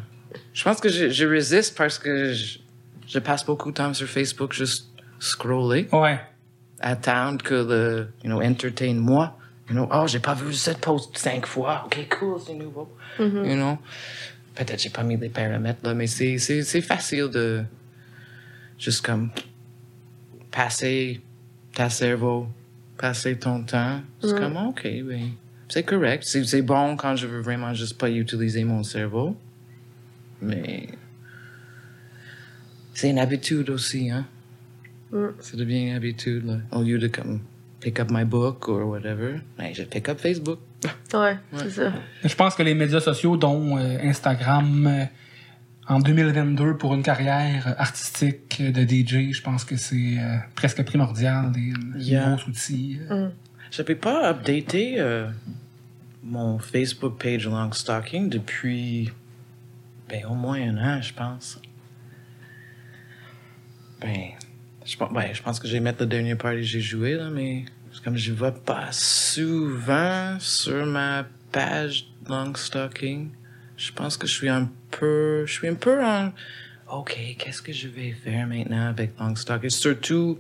je 0.54 0.64
pense 0.64 0.80
que 0.80 0.88
je, 0.90 1.10
je 1.10 1.26
résiste 1.26 1.78
parce 1.78 2.00
que 2.00 2.32
je, 2.34 2.60
je 3.08 3.20
passe 3.20 3.46
beaucoup 3.46 3.72
de 3.72 3.76
temps 3.76 3.94
sur 3.94 4.08
Facebook 4.08 4.54
juste 4.54 4.88
scroller, 5.20 5.88
Ouais. 5.92 6.20
attendre 6.80 7.44
que 7.44 7.54
le, 7.54 8.08
you 8.24 8.30
know, 8.30 8.42
entertain 8.42 8.94
moi. 8.94 9.38
You 9.72 9.77
know, 9.77 9.88
oh, 9.89 10.06
j'ai 10.06 10.19
pas 10.19 10.34
vu 10.34 10.53
cette 10.53 10.80
post 10.80 11.18
cinq 11.18 11.45
fois. 11.45 11.84
Ok, 11.85 12.06
cool, 12.10 12.41
c'est 12.45 12.56
nouveau. 12.56 12.89
You 13.18 13.56
know, 13.56 13.77
peut-être 14.53 14.81
j'ai 14.81 14.89
pas 14.89 15.03
mis 15.03 15.15
les 15.15 15.30
paramètres 15.30 15.80
là, 15.84 15.93
mais 15.93 16.07
c'est, 16.07 16.38
facile 16.81 17.30
de 17.30 17.64
juste 18.77 19.06
comme 19.06 19.30
passer 20.52 21.22
ta 21.73 21.89
cerveau, 21.89 22.48
passer 22.98 23.39
ton 23.39 23.64
temps. 23.64 24.02
C'est 24.19 24.38
comme, 24.38 24.57
ok, 24.57 24.84
ben, 24.84 25.30
c'est 25.69 25.84
correct. 25.84 26.26
C'est, 26.26 26.43
c'est 26.43 26.64
bon 26.64 26.98
quand 26.98 27.15
je 27.15 27.27
veux 27.27 27.39
vraiment 27.39 27.73
juste 27.73 27.98
pas 27.98 28.10
utiliser 28.10 28.65
mon 28.65 28.84
cerveau. 28.84 29.38
Mais 30.41 30.89
c'est 32.93 33.10
une 33.10 33.19
habitude 33.19 33.69
aussi, 33.69 34.10
hein. 34.10 34.26
Ça 35.39 35.56
devient 35.56 35.88
une 35.88 35.95
habitude, 35.95 36.45
là. 36.45 36.57
Au 36.73 36.81
lieu 36.81 36.99
de 36.99 37.07
comme 37.07 37.39
pick 37.82 37.99
up 37.99 38.10
my 38.12 38.24
book 38.24 38.70
or 38.70 38.86
whatever, 38.86 39.41
ben, 39.58 39.74
je 39.74 39.84
pick 39.84 40.08
up 40.10 40.20
Facebook. 40.20 40.60
Ouais, 41.14 41.38
c'est 41.58 41.70
ça. 41.72 41.91
Je 42.24 42.36
pense 42.36 42.56
que 42.56 42.64
les 42.64 42.74
médias 42.74 43.02
sociaux, 43.02 43.36
dont 43.38 43.78
euh, 43.78 43.98
Instagram, 44.03 44.88
euh, 44.88 45.06
en 45.88 45.99
2022, 45.99 46.78
pour 46.78 46.94
une 46.94 47.03
carrière 47.03 47.76
artistique 47.78 48.62
de 48.62 48.82
DJ, 48.84 49.34
je 49.34 49.41
pense 49.41 49.66
que 49.66 49.76
c'est 49.76 50.18
euh, 50.18 50.38
presque 50.56 50.84
primordial, 50.84 51.52
des 51.52 51.74
Yeah. 51.98 52.36
gros 52.38 52.49
outils. 52.49 52.99
euh. 53.12 53.30
J'avais 53.72 53.95
pas 53.95 54.30
updaté 54.32 54.95
euh, 54.99 55.28
mon 56.24 56.60
Facebook 56.60 57.22
page 57.22 57.45
long 57.48 57.72
stalking 57.74 58.30
depuis 58.30 59.10
ben, 60.10 60.26
au 60.26 60.34
moins 60.36 60.60
un 60.62 60.78
an, 60.78 61.02
je 61.02 61.14
pense. 61.14 61.60
Ben, 64.02 64.30
je, 64.86 64.98
pense- 64.98 65.14
ben, 65.14 65.34
je 65.34 65.41
pense 65.41 65.60
que 65.60 65.68
je 65.68 65.74
vais 65.74 65.80
mettre 65.80 66.02
le 66.02 66.08
dernier 66.08 66.36
party 66.36 66.58
que 66.58 66.64
j'ai 66.64 66.82
joué, 66.82 67.16
là, 67.16 67.30
mais 67.30 67.66
comme 68.03 68.18
je 68.18 68.32
vois 68.32 68.52
pas 68.52 68.91
souvent 68.91 70.38
sur 70.40 70.86
ma 70.86 71.26
page 71.52 72.08
long 72.28 72.53
stalking. 72.56 73.30
Je 73.78 73.91
pense 73.91 74.18
que 74.18 74.28
je 74.28 74.34
suis 74.34 74.49
un 74.49 74.70
peu. 74.91 75.45
Je 75.45 75.52
suis 75.52 75.68
un 75.68 75.76
peu 75.76 76.03
en. 76.03 76.32
OK, 76.91 77.18
qu'est-ce 77.38 77.62
que 77.62 77.72
je 77.72 77.88
vais 77.88 78.12
faire 78.12 78.48
maintenant 78.48 78.88
avec 78.88 79.12
long 79.20 79.36
stalking? 79.36 79.70
Surtout 79.70 80.40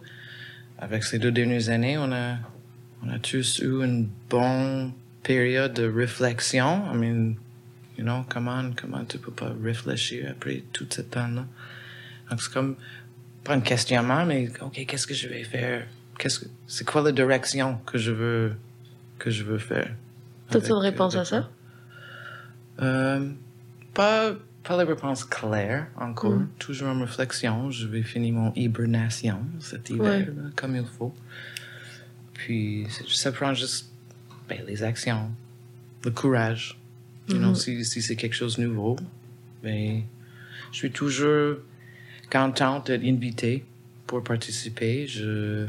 avec 0.77 1.03
ces 1.03 1.19
deux 1.19 1.31
dernières 1.31 1.69
années, 1.69 1.97
on 1.97 2.11
a, 2.11 2.37
on 3.03 3.09
a 3.09 3.19
tous 3.19 3.59
eu 3.59 3.83
une 3.83 4.09
bonne 4.29 4.93
période 5.23 5.73
de 5.73 5.87
réflexion. 5.87 6.83
I 6.91 6.97
mean, 6.97 7.35
you 7.97 8.03
know, 8.03 8.25
comment, 8.27 8.71
comment 8.75 9.05
tu 9.05 9.17
peux 9.19 9.31
pas 9.31 9.53
réfléchir 9.63 10.29
après 10.31 10.63
tout 10.73 10.87
ce 10.89 11.01
temps-là? 11.01 11.45
Donc, 12.29 12.41
c'est 12.41 12.51
comme, 12.51 12.75
pas 13.43 13.53
un 13.53 13.61
questionnement, 13.61 14.25
mais 14.25 14.49
OK, 14.61 14.85
qu'est-ce 14.85 15.07
que 15.07 15.13
je 15.13 15.27
vais 15.27 15.43
faire? 15.43 15.87
Qu'est-ce 16.17 16.39
que, 16.41 16.45
c'est 16.67 16.85
quoi 16.85 17.01
la 17.01 17.11
direction 17.11 17.79
que 17.85 17.97
je 17.97 18.11
veux, 18.11 18.53
que 19.17 19.31
je 19.31 19.43
veux 19.43 19.57
faire? 19.57 19.91
T'as-tu 20.49 20.67
une 20.67 20.77
avec, 20.77 20.91
réponse 20.93 21.15
à 21.15 21.25
ça? 21.25 21.49
euh, 22.81 23.29
pas, 23.93 24.33
pas 24.63 24.77
la 24.77 24.85
réponse 24.85 25.23
claire 25.25 25.87
encore. 25.97 26.31
Mm. 26.33 26.49
Toujours 26.59 26.89
en 26.89 26.99
réflexion. 26.99 27.71
Je 27.71 27.87
vais 27.87 28.03
finir 28.03 28.33
mon 28.33 28.53
hibernation 28.55 29.39
cet 29.59 29.89
hiver, 29.89 30.03
Ouais. 30.03 30.25
là, 30.25 30.49
comme 30.55 30.75
il 30.75 30.85
faut. 30.85 31.13
Puis, 32.33 32.87
ça 33.07 33.31
prend 33.31 33.53
juste 33.53 33.91
ben, 34.49 34.59
les 34.67 34.83
actions, 34.83 35.29
le 36.03 36.11
courage. 36.11 36.77
You 37.29 37.37
know, 37.37 37.53
si, 37.55 37.85
si 37.85 38.01
c'est 38.01 38.15
quelque 38.15 38.35
chose 38.35 38.57
de 38.57 38.65
nouveau, 38.65 38.97
ben, 39.63 40.01
je 40.71 40.77
suis 40.77 40.91
toujours 40.91 41.57
contente 42.31 42.87
d'être 42.87 43.03
invité 43.03 43.63
pour 44.07 44.23
participer. 44.23 45.07
Je, 45.07 45.67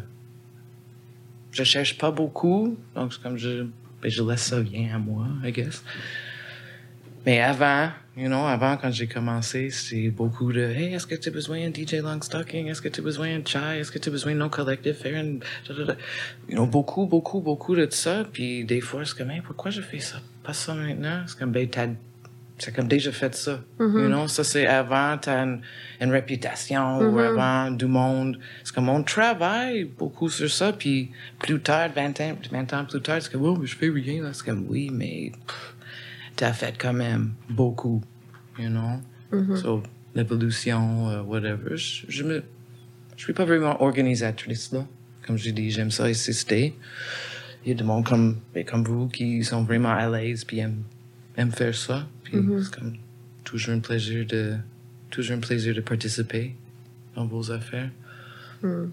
je 1.50 1.64
cherche 1.64 1.98
pas 1.98 2.10
beaucoup, 2.10 2.76
donc 2.94 3.18
comme 3.22 3.36
je, 3.36 3.66
ben, 4.00 4.10
je 4.10 4.22
laisse 4.22 4.42
ça 4.42 4.60
bien 4.60 4.94
à 4.94 4.98
moi, 4.98 5.26
I 5.44 5.52
guess. 5.52 5.82
Mais 7.24 7.40
avant, 7.40 7.90
you 8.16 8.26
know, 8.26 8.46
avant 8.46 8.76
quand 8.76 8.90
j'ai 8.90 9.06
commencé, 9.06 9.70
c'est 9.70 10.10
beaucoup 10.10 10.52
de 10.52 10.60
Hey, 10.60 10.92
est-ce 10.92 11.06
que 11.06 11.14
tu 11.14 11.28
as 11.28 11.32
besoin 11.32 11.60
d'un 11.60 11.72
DJ 11.72 12.02
Longstocking? 12.02 12.66
Est-ce 12.66 12.82
que 12.82 12.88
tu 12.88 13.00
as 13.00 13.04
besoin 13.04 13.38
d'un 13.38 13.44
chai? 13.44 13.78
Est-ce 13.78 13.92
que 13.92 13.98
tu 13.98 14.08
as 14.08 14.12
besoin 14.12 14.34
d'un 14.34 14.48
collectif? 14.48 14.96
Faire 14.96 15.22
une... 15.22 15.40
You 16.48 16.56
know, 16.56 16.66
beaucoup, 16.66 17.06
beaucoup, 17.06 17.40
beaucoup 17.40 17.76
de 17.76 17.86
ça. 17.90 18.24
Puis 18.32 18.64
des 18.64 18.80
fois, 18.80 19.04
c'est 19.04 19.16
comme, 19.16 19.30
hey, 19.30 19.40
pourquoi 19.40 19.70
je 19.70 19.82
fais 19.82 20.00
ça? 20.00 20.20
Pas 20.42 20.52
ça 20.52 20.74
maintenant. 20.74 21.22
C'est 21.28 21.38
comme, 21.38 21.52
ben, 21.52 21.68
t'as. 21.68 21.88
C'est 22.64 22.70
comme 22.70 22.86
déjà 22.86 23.10
fait 23.10 23.34
ça. 23.34 23.58
You 23.80 24.06
know, 24.06 24.28
ça 24.28 24.44
c'est 24.44 24.68
avant, 24.68 25.18
t'as 25.18 25.42
une, 25.42 25.62
une 26.00 26.12
réputation 26.12 26.98
ou 27.00 27.18
avant 27.18 27.72
du 27.72 27.86
monde. 27.86 28.38
C'est 28.62 28.72
comme 28.72 28.88
on 28.88 29.02
travaille 29.02 29.82
beaucoup 29.82 30.28
sur 30.28 30.48
ça, 30.48 30.72
puis 30.72 31.10
plus 31.40 31.60
tard, 31.60 31.90
20 31.92 32.20
ans, 32.20 32.38
20 32.52 32.72
ans 32.72 32.84
plus 32.84 33.02
tard, 33.02 33.20
c'est 33.20 33.32
comme, 33.32 33.42
oh, 33.42 33.56
mais 33.56 33.66
je 33.66 33.74
fais 33.74 33.88
rien. 33.88 34.22
là. 34.22 34.32
C'est 34.32 34.44
comme, 34.44 34.64
oui, 34.68 34.90
mais 34.92 35.32
pff, 35.44 35.74
t'as 36.36 36.52
fait 36.52 36.76
quand 36.78 36.92
même 36.92 37.32
beaucoup, 37.50 38.00
you 38.56 38.68
know? 38.68 39.00
So, 39.56 39.82
l'évolution, 40.14 41.10
euh, 41.10 41.22
whatever. 41.22 41.76
Je, 41.76 42.04
je 42.08 42.22
me. 42.22 42.44
Je 43.16 43.24
suis 43.24 43.32
pas 43.32 43.44
vraiment 43.44 43.82
organisatrice, 43.82 44.70
là. 44.70 44.86
Comme 45.26 45.36
j'ai 45.36 45.50
dit, 45.50 45.68
j'aime 45.72 45.90
ça 45.90 46.04
assister. 46.04 46.76
Il 47.64 47.70
y 47.70 47.72
a 47.72 47.74
des 47.74 47.82
monde 47.82 48.06
comme, 48.06 48.38
ben, 48.54 48.64
comme 48.64 48.84
vous 48.84 49.08
qui 49.08 49.42
sont 49.42 49.64
vraiment 49.64 49.90
à 49.90 50.08
l'aise 50.08 50.44
puis 50.44 50.60
aiment 50.60 50.84
aiment 51.36 51.52
faire 51.52 51.74
ça. 51.74 52.06
Puis 52.24 52.36
Mhm. 52.36 52.62
c'est 52.62 52.74
comme 52.74 52.94
toujours 53.44 53.74
un 53.74 53.80
plaisir 53.80 54.26
de, 54.26 54.56
toujours 55.10 55.36
un 55.36 55.40
plaisir 55.40 55.74
de 55.74 55.80
participer 55.80 56.54
dans 57.14 57.26
vos 57.26 57.50
affaires. 57.50 57.90
Mm. 58.62 58.84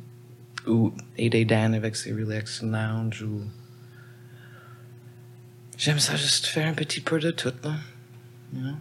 Ou 0.68 0.94
aider 1.18 1.46
Dan 1.46 1.74
avec 1.74 1.96
ses 1.96 2.12
relax 2.12 2.62
lounge 2.64 3.22
ou. 3.24 3.42
J'aime 5.78 6.00
ça 6.00 6.16
juste 6.16 6.48
faire 6.48 6.68
un 6.68 6.74
petit 6.74 7.00
peu 7.00 7.20
de 7.20 7.32
tout, 7.32 7.54
là. 7.64 7.76
You 8.54 8.62
know? 8.62 8.74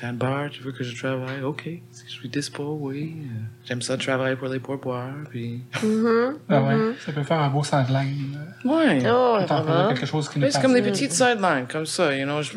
Dan 0.00 0.16
Bar, 0.16 0.50
tu 0.50 0.62
veux 0.62 0.72
que 0.72 0.82
je 0.84 0.96
travaille? 0.96 1.42
OK. 1.42 1.62
Si 1.92 2.04
je 2.06 2.10
suis 2.12 2.28
dispo, 2.28 2.78
oui. 2.80 3.14
Euh, 3.22 3.26
J'aime 3.64 3.80
ça 3.80 3.96
travailler 3.96 4.36
pour 4.36 4.48
les 4.48 4.58
pourboires, 4.60 5.14
puis. 5.30 5.62
Mhm. 5.82 6.34
Ah 6.48 6.62
ouais, 6.62 6.76
Mhm. 6.76 6.94
ça 7.04 7.12
peut 7.12 7.22
faire 7.22 7.40
un 7.40 7.48
beau 7.50 7.62
sideline. 7.64 8.38
euh, 8.64 8.68
Ouais. 8.68 8.98
Oh, 9.06 9.38
vraiment. 9.46 9.88
quelque 9.94 10.06
chose 10.06 10.28
qui 10.28 10.38
nous 10.38 10.44
Mais 10.46 10.50
c'est 10.50 10.60
comme 10.60 10.74
des 10.74 10.82
petites 10.82 11.12
sidelines, 11.12 11.66
comme 11.68 11.86
ça, 11.86 12.14
you 12.16 12.24
know. 12.24 12.42
Je, 12.42 12.52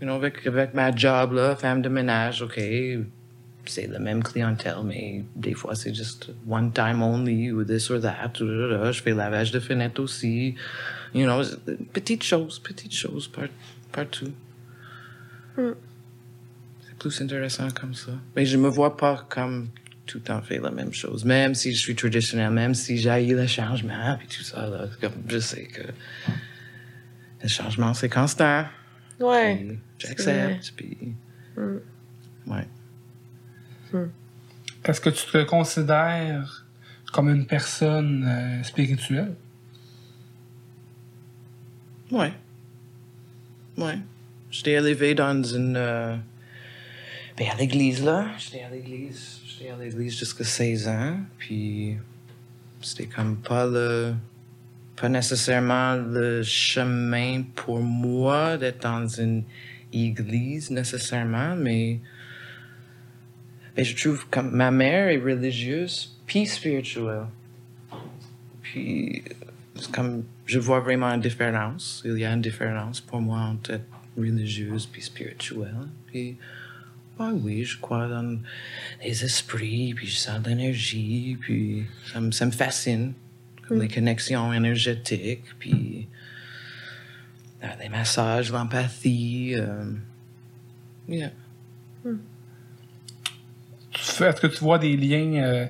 you 0.00 0.06
know 0.06 0.14
avec, 0.14 0.46
avec 0.46 0.74
ma 0.74 0.94
job, 0.94 1.32
là, 1.32 1.56
femme 1.56 1.82
de 1.82 1.88
ménage, 1.88 2.42
OK, 2.42 2.60
c'est 3.68 3.86
la 3.86 3.98
même 3.98 4.22
clientèle, 4.22 4.82
mais 4.84 5.24
des 5.36 5.54
fois, 5.54 5.74
c'est 5.74 5.94
juste 5.94 6.30
one 6.48 6.72
time 6.72 7.02
only, 7.02 7.52
ou 7.52 7.64
this 7.64 7.90
or 7.90 8.00
that. 8.00 8.32
ou 8.40 8.44
là, 8.44 8.78
là. 8.78 8.92
Je 8.92 9.02
fais 9.02 9.12
lavage 9.12 9.50
de 9.50 9.60
fenêtre 9.60 10.00
aussi. 10.02 10.54
You 11.14 11.24
know, 11.26 11.42
petites 11.92 12.24
choses, 12.24 12.58
petites 12.58 12.94
choses 12.94 13.28
par, 13.28 13.48
partout. 13.92 14.32
Mm. 15.56 15.72
C'est 16.86 16.98
plus 16.98 17.20
intéressant 17.20 17.68
comme 17.70 17.94
ça. 17.94 18.12
Mais 18.36 18.46
je 18.46 18.56
me 18.56 18.68
vois 18.68 18.96
pas 18.96 19.26
comme 19.28 19.68
tout 20.06 20.18
le 20.18 20.24
temps 20.24 20.42
faire 20.42 20.62
la 20.62 20.70
même 20.70 20.92
chose. 20.92 21.24
Même 21.24 21.54
si 21.54 21.74
je 21.74 21.78
suis 21.78 21.94
traditionnel, 21.94 22.50
même 22.50 22.74
si 22.74 22.98
j'ai 22.98 23.26
le 23.26 23.46
changement, 23.46 24.16
puis 24.18 24.28
tout 24.28 24.42
ça, 24.42 24.68
là, 24.68 24.86
comme 25.00 25.12
je 25.28 25.38
sais 25.38 25.64
que 25.64 25.82
le 27.42 27.48
changement, 27.48 27.94
c'est 27.94 28.08
constant. 28.08 28.64
Ouais. 29.20 29.78
J'accepte, 29.98 30.72
puis... 30.76 31.14
Mm. 31.56 31.76
Ouais. 32.46 32.66
Est-ce 34.84 35.00
que 35.00 35.10
tu 35.10 35.26
te 35.26 35.42
considères 35.44 36.66
comme 37.12 37.28
une 37.28 37.46
personne 37.46 38.24
euh, 38.26 38.62
spirituelle? 38.62 39.34
Ouais. 42.10 42.32
Ouais. 43.76 43.98
J'étais 44.50 44.72
élevé 44.72 45.14
dans 45.14 45.42
une... 45.42 45.76
euh, 45.76 46.16
Ben, 47.36 47.48
à 47.50 47.56
l'église, 47.56 48.02
là. 48.04 48.26
J'étais 48.38 48.62
à 48.62 48.70
l'église. 48.70 49.40
J'étais 49.46 49.70
à 49.70 49.76
l'église 49.76 50.18
jusqu'à 50.18 50.44
16 50.44 50.88
ans. 50.88 51.20
Puis, 51.38 51.96
c'était 52.80 53.06
comme 53.06 53.36
pas 53.36 53.66
le... 53.66 54.14
Pas 55.00 55.08
nécessairement 55.08 55.94
le 55.94 56.42
chemin 56.42 57.42
pour 57.54 57.80
moi 57.80 58.56
d'être 58.56 58.82
dans 58.82 59.06
une 59.06 59.44
église, 59.92 60.70
nécessairement, 60.70 61.54
mais... 61.56 62.00
Ben, 63.76 63.84
je 63.84 63.94
trouve 63.94 64.26
comme 64.28 64.50
ma 64.50 64.72
mère 64.72 65.08
est 65.08 65.18
religieuse, 65.18 66.18
puis 66.26 66.46
spirituelle. 66.46 67.26
Puis, 68.60 69.22
comme, 69.92 70.24
je 70.46 70.58
vois 70.58 70.80
vraiment 70.80 71.06
une 71.06 71.20
différence. 71.20 72.02
Il 72.04 72.18
y 72.18 72.24
a 72.24 72.32
une 72.32 72.42
différence 72.42 73.00
pour 73.00 73.20
moi 73.20 73.38
entre 73.38 73.74
être 73.74 73.86
religieuse 74.16 74.86
puis 74.86 75.02
spirituelle. 75.02 75.74
Puis, 76.06 76.36
ouais, 77.20 77.30
oui, 77.32 77.64
je 77.64 77.78
crois 77.78 78.08
dans 78.08 78.38
les 79.04 79.24
esprits, 79.24 79.94
puis 79.94 80.06
je 80.06 80.16
sens 80.16 80.44
l'énergie, 80.44 81.36
puis 81.40 81.84
ça 82.12 82.20
me, 82.20 82.32
ça 82.32 82.46
me 82.46 82.50
fascine. 82.50 83.12
Comme 83.68 83.80
les 83.82 83.88
connexions 83.88 84.52
énergétiques, 84.52 85.44
puis 85.58 86.08
euh, 87.62 87.66
les 87.80 87.88
massages, 87.90 88.50
l'empathie. 88.50 89.54
euh, 89.56 89.92
yeah. 91.08 91.30
Fais- 93.92 94.28
Est-ce 94.28 94.40
que 94.40 94.46
tu 94.46 94.58
vois 94.60 94.78
des 94.78 94.96
liens 94.96 95.34
euh, 95.42 95.66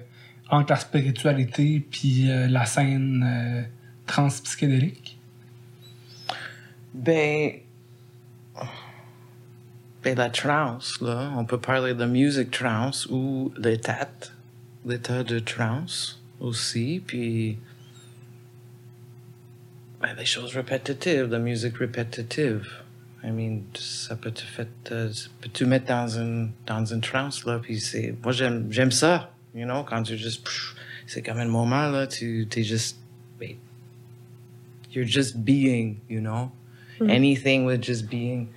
entre 0.51 0.73
la 0.73 0.79
spiritualité 0.79 1.81
puis 1.91 2.31
euh, 2.31 2.47
la 2.47 2.65
scène 2.67 3.67
transpsychédélique? 4.07 5.19
Ben, 6.95 7.53
ben, 10.03 10.17
la 10.17 10.31
trance, 10.31 11.01
là, 11.01 11.33
on 11.37 11.45
peut 11.45 11.59
parler 11.59 11.95
de 11.95 12.05
musique 12.07 12.51
trance 12.51 13.07
ou 13.11 13.53
l'état, 13.59 14.09
l'état 14.87 15.23
de 15.25 15.39
trance 15.39 16.23
aussi, 16.41 17.03
puis 17.07 17.59
les 20.17 20.25
choses 20.25 20.55
répétitives, 20.55 21.27
la 21.27 21.39
musique 21.39 21.79
répétitive. 21.79 22.67
I 23.25 23.31
mean, 23.31 23.63
ça 23.75 24.15
peut 24.15 24.31
te 24.31 24.43
faire, 24.43 24.67
peut 24.85 25.49
te 25.53 25.65
mettre 25.65 25.87
dans 25.87 26.07
une, 26.07 26.53
dans 26.67 26.85
une 26.85 27.01
trance, 27.01 27.45
là, 27.45 27.59
puis 27.59 27.81
c'est, 27.81 28.15
moi 28.23 28.31
j'aime, 28.31 28.69
j'aime 28.71 28.93
ça, 28.93 29.35
you 29.57 29.65
know, 29.65 29.83
quand 29.83 30.05
tu 30.05 30.17
juste, 30.17 30.45
pff, 30.45 30.77
c'est 31.07 31.21
comme 31.21 31.39
un 31.39 31.47
moment, 31.47 31.89
là, 31.89 32.07
tu, 32.07 32.47
t'es 32.49 32.63
juste, 32.63 32.97
you're 34.93 35.05
just 35.05 35.45
being, 35.45 36.01
you 36.09 36.21
know? 36.21 36.51
Anything 37.01 37.65
with 37.65 37.81
just 37.81 38.11
being. 38.11 38.49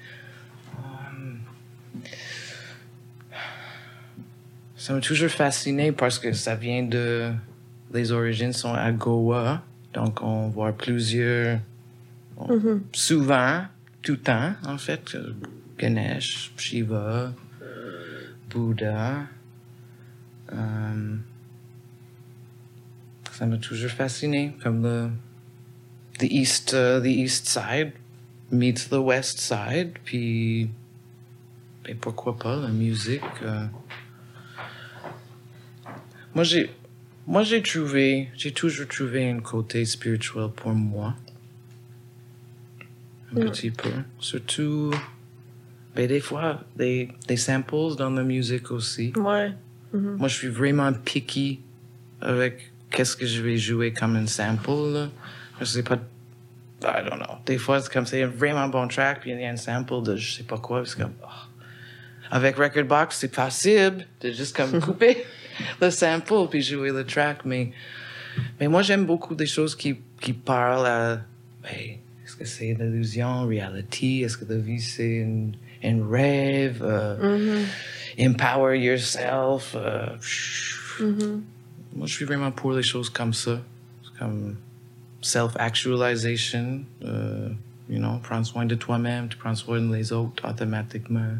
Um, 0.76 1.42
ça 4.76 4.94
m'a 4.94 5.02
toujours 5.02 5.30
fasciné 5.30 5.92
parce 5.92 6.18
que 6.18 6.34
ça 6.34 6.56
vient 6.56 6.82
de. 6.84 7.32
Les 7.94 8.12
origines 8.12 8.54
sont 8.54 8.74
à 8.74 8.92
Goa, 8.92 9.62
donc 9.94 10.22
on 10.22 10.48
voit 10.50 10.74
plusieurs. 10.74 11.60
on- 12.38 12.80
Souvent, 12.94 13.66
tout 14.02 14.14
le 14.14 14.20
temps, 14.20 14.54
en 14.66 14.78
fait, 14.78 15.16
euh, 15.16 15.34
Ganesh, 15.78 16.52
Shiva, 16.58 17.34
Bouddha. 18.50 19.24
euh, 20.54 21.16
ça 23.32 23.46
m'a 23.46 23.58
toujours 23.58 23.90
fasciné, 23.92 24.56
comme 24.62 24.84
le 24.84 25.10
the 26.20 26.28
east 26.30 26.74
uh, 26.74 27.00
the 27.02 27.08
east 27.08 27.48
side 27.48 27.94
meets 28.52 28.90
the 28.90 29.00
west 29.00 29.40
side 29.40 29.94
puis 30.04 30.70
ben 31.84 31.96
pourquoi 32.00 32.38
pas 32.38 32.58
la 32.58 32.68
musique 32.68 33.24
euh. 33.42 33.66
moi 36.36 36.44
j'ai 36.44 36.70
moi 37.32 37.44
j'ai 37.44 37.62
trouvé 37.62 38.30
j'ai 38.36 38.52
toujours 38.52 38.88
trouvé 38.88 39.30
un 39.30 39.40
côté 39.40 39.86
spirituel 39.86 40.50
pour 40.56 40.74
moi 40.74 41.16
un 43.36 43.42
petit 43.50 43.72
peu 43.72 43.90
surtout 44.20 44.92
ben 45.96 46.08
des 46.08 46.20
fois 46.20 46.62
des, 46.76 47.10
des 47.28 47.38
samples 47.38 47.96
dans 47.98 48.10
la 48.12 48.24
musique 48.24 48.72
aussi 48.72 49.14
Ouais. 49.18 49.54
moi, 49.94 50.28
je 50.30 50.36
suis 50.36 50.48
vraiment 50.48 50.92
picky 50.94 51.60
avec 52.22 52.72
qu'est-ce 52.92 53.16
que 53.18 53.26
je 53.26 53.42
vais 53.42 53.58
jouer 53.58 53.92
comme 53.92 54.16
un 54.16 54.28
sample. 54.28 54.94
Là. 54.94 55.10
Je 55.60 55.66
sais 55.66 55.84
pas. 55.84 55.96
I 56.84 57.04
don't 57.04 57.20
know. 57.20 57.36
Des 57.46 57.58
fois, 57.58 57.82
c'est 57.82 57.92
comme 57.92 58.06
c'est 58.06 58.24
un 58.24 58.28
vraiment 58.28 58.68
bon 58.70 58.88
track, 58.88 59.20
puis 59.22 59.32
il 59.32 59.42
y 59.42 59.46
a 59.46 59.52
un 59.52 59.58
sample 59.58 60.02
de 60.04 60.16
je 60.16 60.38
sais 60.38 60.44
pas 60.44 60.58
quoi. 60.58 60.84
C'est 60.86 60.98
comme. 60.98 61.14
oh. 61.24 61.28
Avec 62.32 62.56
Record 62.56 62.86
Box, 62.86 63.18
c'est 63.20 63.36
possible 63.36 64.06
de 64.22 64.32
juste 64.32 64.56
comme 64.56 64.80
couper 64.86 65.18
le 65.82 65.90
sample 65.90 66.48
puis 66.50 66.62
jouer 66.62 66.92
le 66.92 67.04
track, 67.06 67.46
mais. 67.46 67.72
Mais 68.60 68.68
moi, 68.70 68.82
j'aime 68.82 69.06
beaucoup 69.06 69.36
des 69.36 69.46
choses 69.46 69.76
qui, 69.76 69.98
qui 70.22 70.32
parlent 70.34 70.86
à. 70.86 71.16
ben, 71.64 71.98
est-ce 72.26 72.36
que 72.38 72.46
c'est 72.46 72.70
une 72.70 72.80
illusion, 72.80 73.46
reality? 73.46 74.24
Est-ce 74.24 74.38
que 74.38 74.46
la 74.52 74.58
vie, 74.58 74.80
c'est 74.80 75.28
un, 75.84 76.10
rêve? 76.10 76.82
euh, 76.82 77.64
empower 78.20 78.80
yourself. 78.80 79.76
euh, 79.76 80.06
Moi, 81.94 82.08
je 82.08 82.14
suis 82.14 82.26
vraiment 82.26 82.52
pour 82.52 82.72
les 82.74 82.84
choses 82.84 83.10
comme 83.10 83.34
ça. 83.34 83.62
Comme 84.18 84.56
self-actualization. 85.22 86.84
euh, 87.04 87.50
you 87.90 88.00
know, 88.00 88.20
prendre 88.24 88.46
soin 88.46 88.66
de 88.66 88.76
toi-même, 88.76 89.28
tu 89.28 89.38
prends 89.38 89.56
soin 89.56 89.82
des 89.82 90.14
autres 90.14 90.48
automatiquement. 90.48 91.34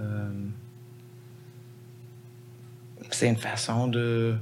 Euh, 0.00 0.28
c'est 3.14 3.28
une 3.28 3.36
façon 3.36 3.88
de. 3.88 4.34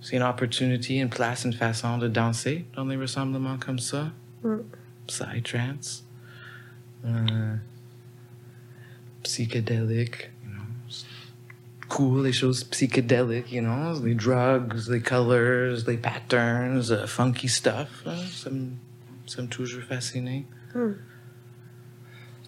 C'est 0.00 0.16
une 0.16 0.22
opportunité, 0.22 0.96
une 0.96 1.08
place, 1.08 1.44
une 1.44 1.54
façon 1.54 1.96
de 1.98 2.08
danser 2.08 2.66
dans 2.76 2.84
les 2.84 2.96
rassemblements 2.96 3.56
comme 3.58 3.78
ça. 3.78 4.12
Psytrance. 5.06 6.04
Euh, 7.06 7.54
psychédélique, 9.22 10.30
you 10.44 10.50
know. 10.50 10.62
c'est 10.88 11.06
Cool, 11.88 12.24
les 12.24 12.32
choses 12.32 12.64
psychédéliques, 12.64 13.52
you 13.52 13.62
know. 13.62 14.02
Les 14.04 14.14
drugs, 14.14 14.74
les 14.90 15.00
colors, 15.00 15.78
les 15.86 15.96
patterns, 15.96 16.82
uh, 16.90 17.06
funky 17.06 17.48
stuff. 17.48 18.02
là, 18.04 18.14
ça 19.26 19.42
me 19.42 19.48
toujours 19.48 19.82
fasciné. 19.84 20.46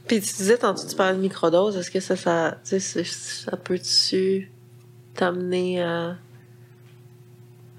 Puis 0.06 0.20
tu 0.20 0.36
disais, 0.36 0.58
tantôt, 0.58 0.82
tu 0.88 0.94
parlais 0.94 1.16
de 1.16 1.22
microdose. 1.22 1.76
Est-ce 1.76 1.90
que 1.90 2.00
ça, 2.00 2.16
ça, 2.16 2.58
tu 2.64 2.78
sais, 2.80 3.02
ça- 3.04 3.50
ça 3.50 3.56
peut-tu 3.56 4.50
t'amener 5.16 5.82
à, 5.82 6.16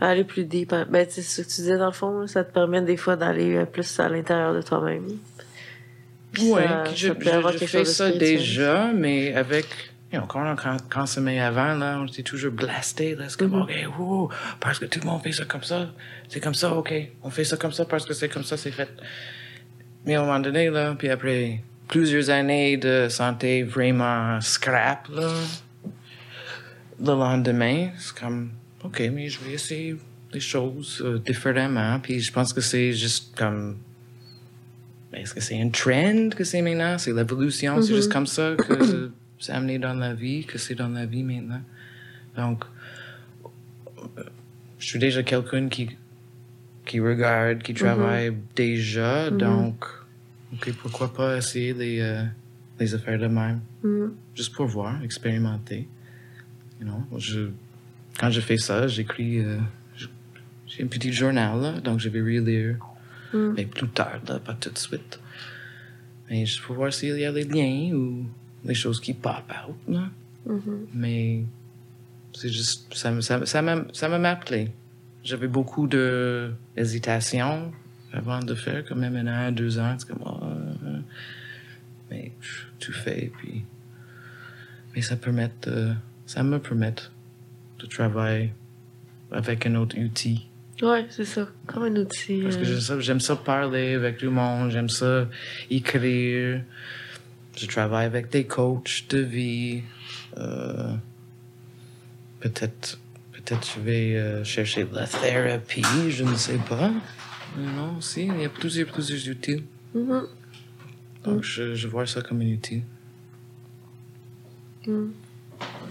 à 0.02 0.08
aller 0.10 0.24
plus 0.24 0.44
deep? 0.46 0.74
hein? 0.74 0.86
Ben, 0.90 1.06
tu 1.08 1.14
sais, 1.14 1.22
ce 1.22 1.42
que 1.42 1.48
tu 1.48 1.56
disais, 1.62 1.78
dans 1.78 1.88
le 1.88 1.92
fond, 1.92 2.28
ça 2.28 2.44
te 2.44 2.52
permet 2.54 2.82
des 2.82 2.98
fois 2.98 3.16
d'aller 3.16 3.56
euh, 3.56 3.66
plus 3.66 4.00
à 4.00 4.10
l'intérieur 4.10 4.54
de 4.54 4.62
toi-même. 4.62 5.06
Oui, 6.40 6.62
je, 6.94 7.08
je, 7.08 7.58
je 7.60 7.66
fais 7.66 7.86
ça 7.86 8.12
déjà, 8.12 8.92
mais 8.94 9.34
avec. 9.34 9.66
You 10.14 10.20
know, 10.20 10.28
quand, 10.28 10.50
on, 10.50 10.56
quand, 10.56 10.78
quand 10.90 11.06
se 11.06 11.20
met 11.20 11.40
avant, 11.42 11.74
là, 11.74 12.00
on 12.00 12.06
était 12.06 12.24
toujours 12.24 12.52
blasté. 12.54 13.14
Là, 13.16 13.26
c'est 13.28 13.38
comme, 13.40 13.52
Mhm. 13.56 13.62
OK, 13.64 13.72
wow, 14.00 14.30
parce 14.62 14.80
que 14.80 14.86
tout 14.86 15.00
le 15.02 15.06
monde 15.06 15.22
fait 15.22 15.34
ça 15.34 15.44
comme 15.46 15.64
ça. 15.64 15.90
C'est 16.30 16.40
comme 16.40 16.54
ça, 16.54 16.74
OK. 16.74 16.94
On 17.24 17.30
fait 17.30 17.44
ça 17.44 17.58
comme 17.58 17.74
ça 17.74 17.84
parce 17.84 18.06
que 18.06 18.14
c'est 18.14 18.30
comme 18.30 18.44
ça, 18.44 18.56
c'est 18.56 18.72
fait. 18.72 18.88
Mais 20.06 20.16
à 20.16 20.22
un 20.22 20.26
moment 20.26 20.40
donné, 20.40 20.70
là, 20.70 20.96
puis 20.98 21.10
après 21.10 21.62
plusieurs 21.90 22.30
années 22.30 22.78
de 22.78 23.08
santé 23.10 23.64
vraiment 23.64 24.40
scrap, 24.40 25.10
là, 25.10 25.28
le 27.00 27.08
lendemain, 27.08 27.90
c'est 27.98 28.16
comme, 28.18 28.52
OK, 28.84 29.02
mais 29.14 29.30
je 29.30 29.40
vais 29.40 29.54
essayer 29.54 29.96
les 30.34 30.40
choses 30.40 31.02
euh, 31.06 31.20
différemment. 31.20 32.00
Puis 32.00 32.20
je 32.20 32.32
pense 32.32 32.54
que 32.54 32.62
c'est 32.62 32.94
juste 32.94 33.36
comme 33.36 33.78
est-ce 35.14 35.34
que 35.34 35.42
c'est 35.42 35.60
un 35.60 35.70
trend 35.70 36.30
que 36.36 36.44
c'est 36.44 36.62
maintenant? 36.62 36.98
C'est 36.98 37.14
l'évolution, 37.14 37.82
c'est 37.82 37.96
juste 37.96 38.12
comme 38.12 38.28
ça 38.28 38.56
que 38.58 39.12
c'est 39.40 39.54
amené 39.54 39.80
dans 39.80 39.94
la 39.94 40.14
vie, 40.14 40.46
que 40.46 40.58
c'est 40.58 40.76
dans 40.76 40.90
la 40.90 41.06
vie 41.06 41.24
maintenant. 41.24 41.62
Donc, 42.36 42.66
euh, 44.18 44.24
je 44.78 44.86
suis 44.86 45.00
déjà 45.00 45.24
quelqu'un 45.24 45.70
qui, 45.70 45.90
qui 46.86 47.00
regarde, 47.00 47.64
qui 47.64 47.74
travaille 47.74 48.34
déjà, 48.56 49.32
donc, 49.32 49.86
ok, 50.54 50.74
pourquoi 50.82 51.14
pas 51.14 51.38
essayer 51.38 51.74
les, 51.74 52.00
euh, 52.02 52.24
les 52.80 52.94
affaires 52.94 53.18
de 53.18 53.28
même? 53.28 53.62
Juste 54.36 54.54
pour 54.54 54.68
voir, 54.68 55.02
expérimenter. 55.04 55.88
You 56.80 56.86
know, 56.88 57.04
je, 57.18 57.50
quand 58.20 58.30
je 58.30 58.42
fais 58.42 58.58
ça, 58.58 58.88
j'écris, 58.88 59.40
euh, 59.40 59.58
j'ai 60.68 60.84
un 60.84 60.88
petit 60.88 61.12
journal, 61.14 61.60
là, 61.62 61.72
donc 61.80 62.00
je 62.00 62.10
vais 62.10 62.22
relire 62.22 62.78
Mm. 63.34 63.54
mais 63.58 63.66
plus 63.66 63.90
tard, 63.90 64.22
là, 64.28 64.40
pas 64.40 64.54
tout 64.54 64.70
de 64.70 64.78
suite. 64.78 65.20
Mais 66.30 66.46
juste 66.46 66.62
pour 66.62 66.78
voir 66.78 66.94
s'il 66.94 67.18
y 67.20 67.26
a 67.26 67.32
les 67.32 67.44
liens 67.44 67.94
ou 67.94 68.26
les 68.64 68.74
choses 68.74 69.02
qui 69.02 69.14
pop 69.14 69.44
out, 69.68 69.76
là. 69.94 70.10
Mhm. 70.46 70.88
Mais 70.94 71.44
c'est 72.34 72.48
juste, 72.50 72.94
ça 72.94 73.12
m'a 73.12 73.22
ça, 73.22 73.46
ça 73.46 73.86
ça 73.92 74.08
m'a 74.18 74.30
appelé. 74.30 74.72
J'avais 75.26 75.50
beaucoup 75.50 75.88
de 75.88 76.52
hésitation 76.78 77.74
avant 78.14 78.40
de 78.40 78.56
faire, 78.56 78.86
quand 78.88 78.96
même 78.96 79.18
un 79.18 79.50
an, 79.50 79.52
deux 79.52 79.78
ans, 79.78 79.96
c'est 80.00 80.08
comme, 80.08 80.24
ah, 80.26 80.40
ah. 80.86 81.00
mais 82.10 82.32
tu 82.80 82.94
fais, 82.94 83.30
puis, 83.38 83.64
mais 84.96 85.02
ça 85.02 85.18
permet, 85.18 85.52
de- 85.64 85.94
ça 86.28 86.44
me 86.44 86.60
permet 86.60 86.94
de 87.80 87.86
travailler 87.88 88.52
avec 89.32 89.66
un 89.66 89.76
autre 89.76 89.98
outil. 89.98 90.46
Ouais, 90.82 91.08
c'est 91.10 91.26
ça. 91.26 91.48
Comme 91.66 91.84
un 91.84 91.96
outil. 91.96 92.42
Parce 92.44 92.58
que 92.58 92.64
euh, 92.66 93.00
j'aime 93.00 93.20
ça, 93.20 93.36
parler 93.36 93.96
avec 93.96 94.18
tout 94.18 94.26
le 94.26 94.32
monde, 94.32 94.70
j'aime 94.70 94.90
ça 94.90 95.28
écrire. 95.72 96.62
Je 97.56 97.66
travaille 97.66 98.06
avec 98.06 98.30
des 98.30 98.46
coachs 98.46 99.06
de 99.10 99.20
vie. 99.20 99.82
Euh, 100.38 100.94
peut-être, 102.42 103.00
peut-être 103.32 103.68
je 103.76 103.80
vais 103.80 104.16
euh, 104.18 104.44
chercher 104.44 104.86
la 104.92 105.08
thérapie, 105.08 105.82
je 106.10 106.24
ne 106.24 106.36
sais 106.36 106.60
pas. 106.70 106.92
Non, 107.58 108.00
si, 108.02 108.28
il 108.28 108.42
y 108.42 108.46
a 108.46 108.50
plusieurs, 108.50 108.88
plusieurs 108.88 109.34
outils. 109.34 109.64
mhm. 109.96 110.28
Donc 111.24 111.44
je, 111.44 111.74
je 111.74 111.88
vois 111.88 112.06
ça 112.06 112.22
comme 112.22 112.42
un 112.42 112.54
outil. 112.54 112.84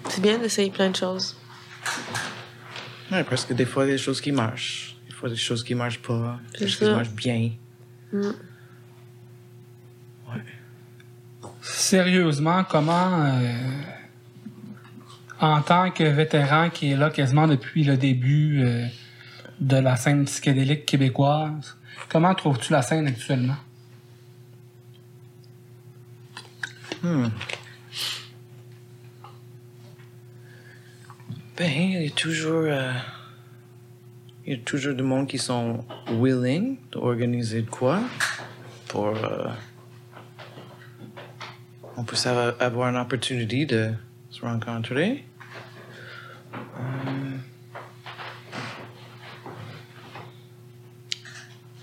C'est 0.08 0.20
bien 0.20 0.38
d'essayer 0.38 0.70
plein 0.70 0.90
de 0.90 0.96
choses. 0.96 1.36
Ouais, 3.10 3.24
parce 3.24 3.44
que 3.44 3.54
des 3.54 3.66
fois, 3.66 3.84
il 3.84 3.88
y 3.88 3.90
a 3.90 3.94
des 3.94 4.02
choses 4.02 4.20
qui 4.20 4.32
marchent. 4.32 4.96
Des 5.06 5.12
fois, 5.12 5.28
des 5.28 5.36
choses 5.36 5.62
qui 5.62 5.74
marchent 5.74 6.00
pas. 6.00 6.38
Des 6.58 6.68
choses 6.68 6.88
qui 6.88 6.94
marchent 6.94 7.10
bien. 7.10 7.50
Mm. 8.12 8.26
Ouais. 10.28 11.50
Sérieusement, 11.62 12.64
comment, 12.64 13.24
euh, 13.24 13.82
en 15.40 15.62
tant 15.62 15.90
que 15.90 16.04
vétéran 16.04 16.70
qui 16.70 16.92
est 16.92 16.96
là 16.96 17.10
quasiment 17.10 17.46
depuis 17.46 17.84
le 17.84 17.96
début 17.96 18.62
euh, 18.62 18.86
de 19.60 19.76
la 19.76 19.96
scène 19.96 20.24
psychédélique 20.24 20.86
québécoise, 20.86 21.76
comment 22.08 22.34
trouves-tu 22.34 22.72
la 22.72 22.82
scène 22.82 23.06
actuellement? 23.06 23.56
Hmm. 27.02 27.28
Ben, 31.56 31.72
il 31.72 32.02
y 32.02 32.06
a 32.06 32.10
toujours, 32.10 32.64
euh, 32.66 32.92
il 34.44 34.52
y 34.52 34.56
a 34.56 34.58
toujours 34.62 34.92
du 34.94 35.02
monde 35.02 35.26
qui 35.26 35.38
sont 35.38 35.86
willing 36.06 36.76
d'organiser 36.92 37.62
de 37.62 37.70
quoi 37.70 38.00
pour, 38.88 39.16
euh, 39.16 39.48
on 41.96 42.04
peut 42.04 42.16
avoir 42.60 42.90
une 42.90 42.98
opportunité 42.98 43.64
de 43.64 43.90
se 44.28 44.42
rencontrer. 44.42 45.24
Hum. 46.78 47.40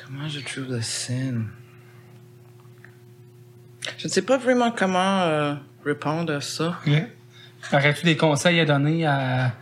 comment 0.05 0.27
je 0.29 0.39
trouve 0.41 0.71
la 0.71 0.83
scène? 0.83 1.47
Je 3.97 4.07
ne 4.07 4.11
sais 4.11 4.21
pas 4.21 4.37
vraiment 4.37 4.69
comment 4.69 5.21
euh, 5.21 5.55
répondre 5.83 6.31
à 6.31 6.41
ça. 6.41 6.79
Aurais-tu 7.71 8.05
des 8.05 8.17
conseils 8.17 8.59
à 8.59 8.65
donner 8.65 9.07
à 9.07 9.55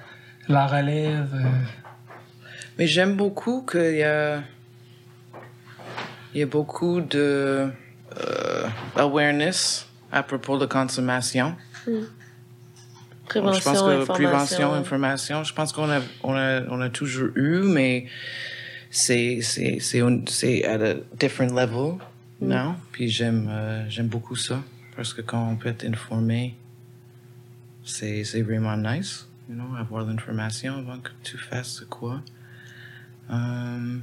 la 0.47 0.67
relève? 0.67 1.29
euh? 1.33 1.47
Mais 2.77 2.87
j'aime 2.87 3.15
beaucoup 3.15 3.65
qu'il 3.69 3.95
y 3.97 4.03
a, 4.03 4.41
il 6.33 6.39
y 6.39 6.43
a 6.43 6.45
beaucoup 6.45 7.01
de 7.01 7.69
euh, 8.17 8.67
awareness 8.95 9.87
à 10.11 10.23
propos 10.23 10.57
de 10.57 10.65
consommation. 10.65 11.55
Prévention, 13.25 13.59
je 13.59 13.63
pense 13.63 13.81
que 13.81 13.89
information. 14.01 14.13
prévention, 14.13 14.73
information, 14.73 15.43
je 15.43 15.53
pense 15.53 15.71
qu'on 15.71 15.89
a, 15.89 15.99
on 16.23 16.33
a, 16.35 16.61
on 16.69 16.81
a 16.81 16.89
toujours 16.89 17.29
eu, 17.35 17.59
mais 17.63 18.07
c'est, 18.89 19.39
c'est, 19.41 19.79
c'est, 19.79 20.01
un- 20.01 20.23
c'est 20.27 20.65
à 20.65 20.73
a 20.73 20.93
different 21.17 21.53
level 21.55 21.97
now. 22.41 22.75
Puis 22.91 23.07
j'aime, 23.09 23.47
euh, 23.49 23.85
j'aime 23.89 24.07
beaucoup 24.07 24.35
ça 24.35 24.61
parce 24.97 25.13
que 25.13 25.21
quand 25.21 25.47
on 25.49 25.55
peut 25.55 25.69
être 25.69 25.85
informé, 25.85 26.55
c'est, 27.85 28.23
c'est 28.25 28.41
vraiment 28.41 28.75
nice, 28.75 29.27
you 29.51 29.57
know, 29.57 29.75
avoir 29.75 30.05
l'information 30.05 30.77
avant 30.77 30.99
que 30.99 31.11
tu 31.23 31.37
fasses 31.37 31.81
quoi. 31.89 32.21
Euh, 33.29 33.99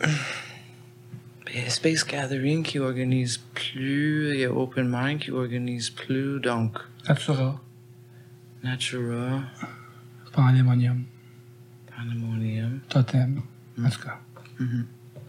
a 0.00 1.70
Space 1.70 2.04
Gathering 2.04 2.62
qui 2.62 2.78
organise 2.78 3.38
plus, 3.54 4.34
il 4.34 4.40
y 4.40 4.44
a 4.44 4.52
Open 4.52 4.88
Mind 4.90 5.20
qui 5.20 5.30
organise 5.30 5.90
plus, 5.90 6.38
donc 6.40 6.78
Natura, 7.08 7.60
Natura, 8.62 9.42
Pandemonium, 10.32 11.04
Pandemonium. 11.96 12.80
Totem, 12.88 13.42
en 13.82 13.88
tout 13.88 14.00
cas. 14.00 14.20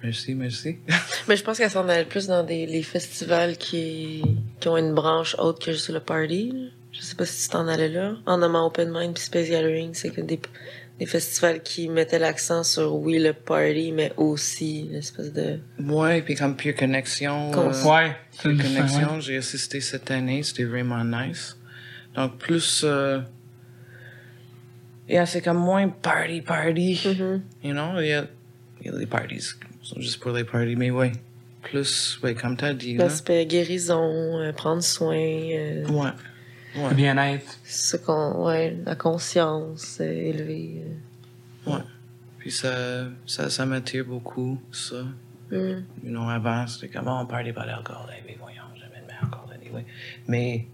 Merci, 0.04 0.34
merci. 0.36 0.78
Mais 1.28 1.36
je 1.36 1.44
pense 1.44 1.58
qu'elle 1.58 1.70
s'en 1.70 1.88
allait 1.90 2.06
plus 2.06 2.28
dans 2.28 2.44
des, 2.44 2.66
les 2.66 2.84
festivals 2.84 3.58
qui, 3.58 4.22
qui 4.60 4.68
ont 4.68 4.78
une 4.78 4.94
branche 4.94 5.36
autre 5.40 5.64
que 5.66 5.72
juste 5.74 5.90
le 5.90 6.00
party. 6.00 6.52
là. 6.54 6.70
Je 6.92 7.02
sais 7.02 7.16
pas 7.16 7.26
si 7.26 7.44
tu 7.48 7.50
t'en 7.54 7.68
allais 7.68 7.90
là. 7.90 8.16
En 8.26 8.38
nommant 8.38 8.66
Open 8.66 8.90
Mind 8.92 9.14
puis 9.14 9.24
Space 9.24 9.50
Gathering, 9.50 9.94
c'est 9.94 10.10
que 10.10 10.22
des, 10.22 10.40
des 11.00 11.06
festivals 11.06 11.62
qui 11.62 11.88
mettaient 11.88 12.18
l'accent 12.18 12.64
sur, 12.64 12.96
oui, 12.96 13.20
le 13.20 13.34
party, 13.34 13.92
mais 13.92 14.12
aussi 14.18 14.88
l'espèce 14.92 15.32
de... 15.34 15.60
Ouais, 15.80 16.22
puis 16.24 16.34
comme 16.36 16.56
Pure 16.56 16.76
Connexion. 16.76 17.52
Con- 17.52 17.72
euh, 17.74 17.84
Ouais, 17.84 18.16
Pure 18.42 18.52
une 18.52 18.58
Connexion, 18.62 19.20
j'ai 19.20 19.38
assisté 19.38 19.82
cette 19.82 20.10
année, 20.12 20.42
c'était 20.44 20.64
vraiment 20.64 21.04
nice. 21.04 21.58
Donc 22.16 22.38
plus. 22.40 22.82
euh, 22.84 23.20
yeah, 25.08 25.26
c'est 25.26 25.42
comme 25.42 25.58
moins 25.60 25.88
party, 25.90 26.42
party. 26.42 27.00
Mhm. 27.06 27.42
You 27.64 27.74
know, 27.74 28.00
il 28.00 28.08
y 28.08 28.14
a, 28.14 28.26
il 28.82 28.88
y 28.88 28.90
a 28.90 28.98
les 28.98 29.06
parties 29.06 29.42
sont 29.90 30.02
juste 30.02 30.20
pour 30.20 30.32
les 30.32 30.44
parties, 30.44 30.76
mais 30.76 30.92
ouais. 30.92 31.12
Plus, 31.62 32.20
ouais, 32.24 32.36
comme 32.36 32.56
t'as 32.56 32.74
dit. 32.74 32.96
L'aspect 32.96 33.46
guérison, 33.46 34.40
euh, 34.40 34.54
prendre 34.54 34.82
soin, 34.82 35.18
euh, 35.18 35.86
Ouais. 35.88 36.12
Le 36.76 36.94
bien-être. 36.96 37.58
ce 37.66 37.98
qu'on, 37.98 38.46
ouais, 38.46 38.78
la 38.86 38.96
conscience 38.96 39.98
euh, 40.00 40.04
élevée. 40.06 40.84
Ouais. 41.66 41.80
Puis 42.38 42.52
ça, 42.52 43.06
ça, 43.26 43.50
ça 43.50 43.66
m'attire 43.66 44.06
beaucoup, 44.06 44.62
ça. 44.72 45.04
euh. 45.52 45.80
Mm. 45.82 45.86
You 46.06 46.10
know, 46.12 46.30
avant, 46.30 46.66
c'était 46.68 46.88
comme, 46.88 47.08
oh, 47.08 47.18
on 47.22 47.26
parlait 47.26 47.52
pas 47.52 47.66
d'alcool, 47.66 47.96
eh 48.18 48.26
bien, 48.26 48.36
voyons, 48.40 48.62
jamais 48.80 49.04
de 49.06 49.12
alcool, 49.26 49.50
anyway. 49.62 49.86
Mais 50.28 50.68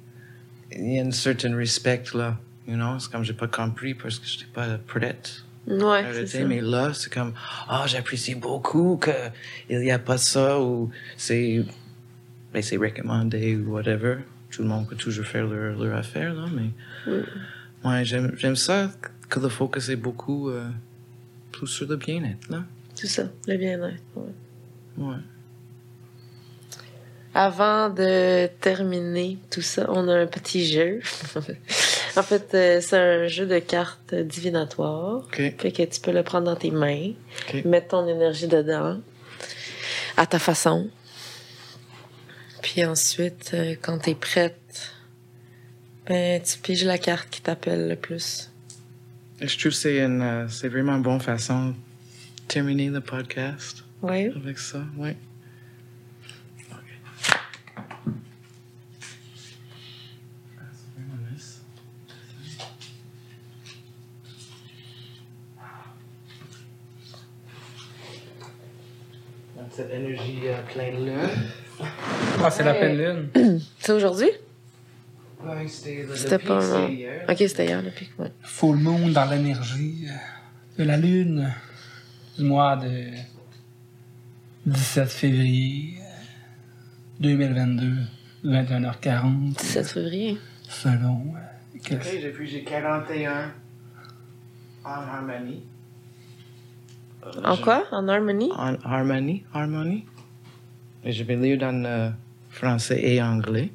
il 0.71 0.93
y 0.93 0.99
a 0.99 1.03
une 1.03 1.11
certaine 1.13 1.55
respect, 1.55 2.03
là. 2.13 2.37
You 2.67 2.75
know, 2.75 2.99
c'est 2.99 3.11
comme, 3.11 3.23
j'ai 3.23 3.33
pas 3.33 3.47
compris 3.47 3.95
parce 3.95 4.19
que 4.19 4.27
j'étais 4.27 4.51
pas 4.53 4.77
prête 4.77 5.44
Ouais, 5.67 6.03
arrêter. 6.03 6.27
ça. 6.27 6.45
Mais 6.45 6.61
là, 6.61 6.93
c'est 6.93 7.11
comme, 7.11 7.33
ah, 7.67 7.85
j'apprécie 7.87 8.35
beaucoup 8.35 8.97
que 8.97 9.11
il 9.69 9.83
y 9.83 9.91
a 9.91 9.99
pas 9.99 10.17
ça 10.17 10.59
ou 10.59 10.91
c'est, 11.17 11.63
ben, 12.53 12.61
c'est 12.61 12.77
recommandé 12.77 13.55
ou 13.55 13.73
whatever. 13.73 14.17
Tout 14.51 14.61
le 14.61 14.67
monde 14.67 14.87
peut 14.87 14.95
toujours 14.95 15.25
faire 15.25 15.45
leur, 15.47 15.77
leur 15.77 15.97
affaire, 15.97 16.33
là, 16.33 16.45
mais. 16.53 16.71
Mm. 17.11 17.23
Ouais, 17.87 18.05
j'aime, 18.05 18.33
j'aime 18.37 18.55
ça 18.55 18.91
que 19.29 19.39
le 19.39 19.49
focus 19.49 19.89
est 19.89 19.95
beaucoup 19.95 20.49
euh, 20.49 20.67
plus 21.51 21.67
sur 21.67 21.87
le 21.87 21.97
bien-être, 21.97 22.49
là. 22.49 22.63
C'est 22.93 23.07
ça, 23.07 23.29
le 23.47 23.57
bien-être. 23.57 24.01
Ouais. 24.15 24.23
Ouais. 24.97 25.17
Avant 27.33 27.89
de 27.89 28.47
terminer 28.61 29.37
tout 29.51 29.61
ça, 29.61 29.87
on 29.89 30.07
a 30.07 30.15
un 30.19 30.27
petit 30.27 30.65
jeu. 30.65 31.01
en 32.17 32.23
fait, 32.23 32.53
euh, 32.53 32.81
c'est 32.81 32.97
un 32.97 33.27
jeu 33.27 33.45
de 33.45 33.59
cartes 33.59 34.13
divinatoires. 34.15 35.17
OK. 35.17 35.35
Fait 35.57 35.71
que 35.71 35.83
tu 35.83 35.99
peux 36.01 36.11
le 36.11 36.23
prendre 36.23 36.45
dans 36.45 36.55
tes 36.55 36.71
mains, 36.71 37.11
mettre 37.65 37.89
ton 37.89 38.07
énergie 38.07 38.47
dedans, 38.47 38.99
à 40.17 40.25
ta 40.25 40.39
façon. 40.39 40.89
Puis 42.61 42.83
ensuite, 42.85 43.51
euh, 43.53 43.75
quand 43.81 43.99
t'es 43.99 44.15
prête, 44.15 44.91
ben, 46.07 46.41
tu 46.41 46.57
piges 46.59 46.85
la 46.85 46.97
carte 46.97 47.29
qui 47.29 47.41
t'appelle 47.41 47.87
le 47.89 47.95
plus. 47.95 48.49
Je 49.41 49.45
trouve 49.59 49.71
que 49.71 49.77
c'est 49.77 49.97
une, 49.99 50.21
euh, 50.21 50.47
c'est 50.49 50.69
vraiment 50.69 50.95
une 50.95 51.01
bonne 51.03 51.19
façon 51.19 51.69
de 51.69 51.73
terminer 52.47 52.89
le 52.89 53.01
podcast 53.01 53.83
Oui. 54.01 54.31
avec 54.35 54.57
ça. 54.59 54.79
Oui. 54.97 55.11
Cette 69.75 69.91
énergie 69.91 70.39
euh, 70.45 70.61
pleine 70.73 71.05
lune. 71.05 71.29
Ah, 72.41 72.49
c'est 72.49 72.63
la 72.63 72.73
pleine 72.73 72.97
lune. 73.33 73.59
C'est 73.79 73.91
aujourd'hui? 73.91 74.29
Ouais, 75.43 75.67
c'était 75.67 76.39
pas 76.39 76.87
hier. 76.89 77.25
Ok, 77.29 77.35
c'était 77.37 77.65
hier 77.65 77.81
le 77.81 77.91
pic, 77.91 78.09
ouais. 78.17 78.31
Full 78.41 78.77
moon 78.77 79.09
dans 79.09 79.25
l'énergie 79.29 80.07
euh, 80.07 80.79
de 80.83 80.87
la 80.87 80.97
lune 80.97 81.51
du 82.37 82.45
mois 82.45 82.77
de 82.77 83.09
17 84.65 85.09
février 85.09 85.97
euh, 85.99 86.03
2022, 87.19 87.93
21h40. 88.45 89.57
17 89.59 89.87
février. 89.87 90.37
Selon. 90.69 91.33
euh, 91.35 91.75
Ok, 91.75 92.21
depuis 92.23 92.47
j'ai 92.47 92.63
41 92.63 93.51
en 94.85 94.89
harmonie. 94.89 95.63
En 97.43 97.57
quoi? 97.57 97.85
En 97.91 98.07
harmonie? 98.07 98.51
En 98.55 98.77
harmonie, 98.83 99.43
harmonie. 99.53 100.05
Je 101.03 101.23
vais 101.23 101.35
lire 101.35 101.57
dans 101.57 101.83
euh, 101.85 102.09
français 102.49 102.99
et 103.01 103.21
anglais. 103.21 103.71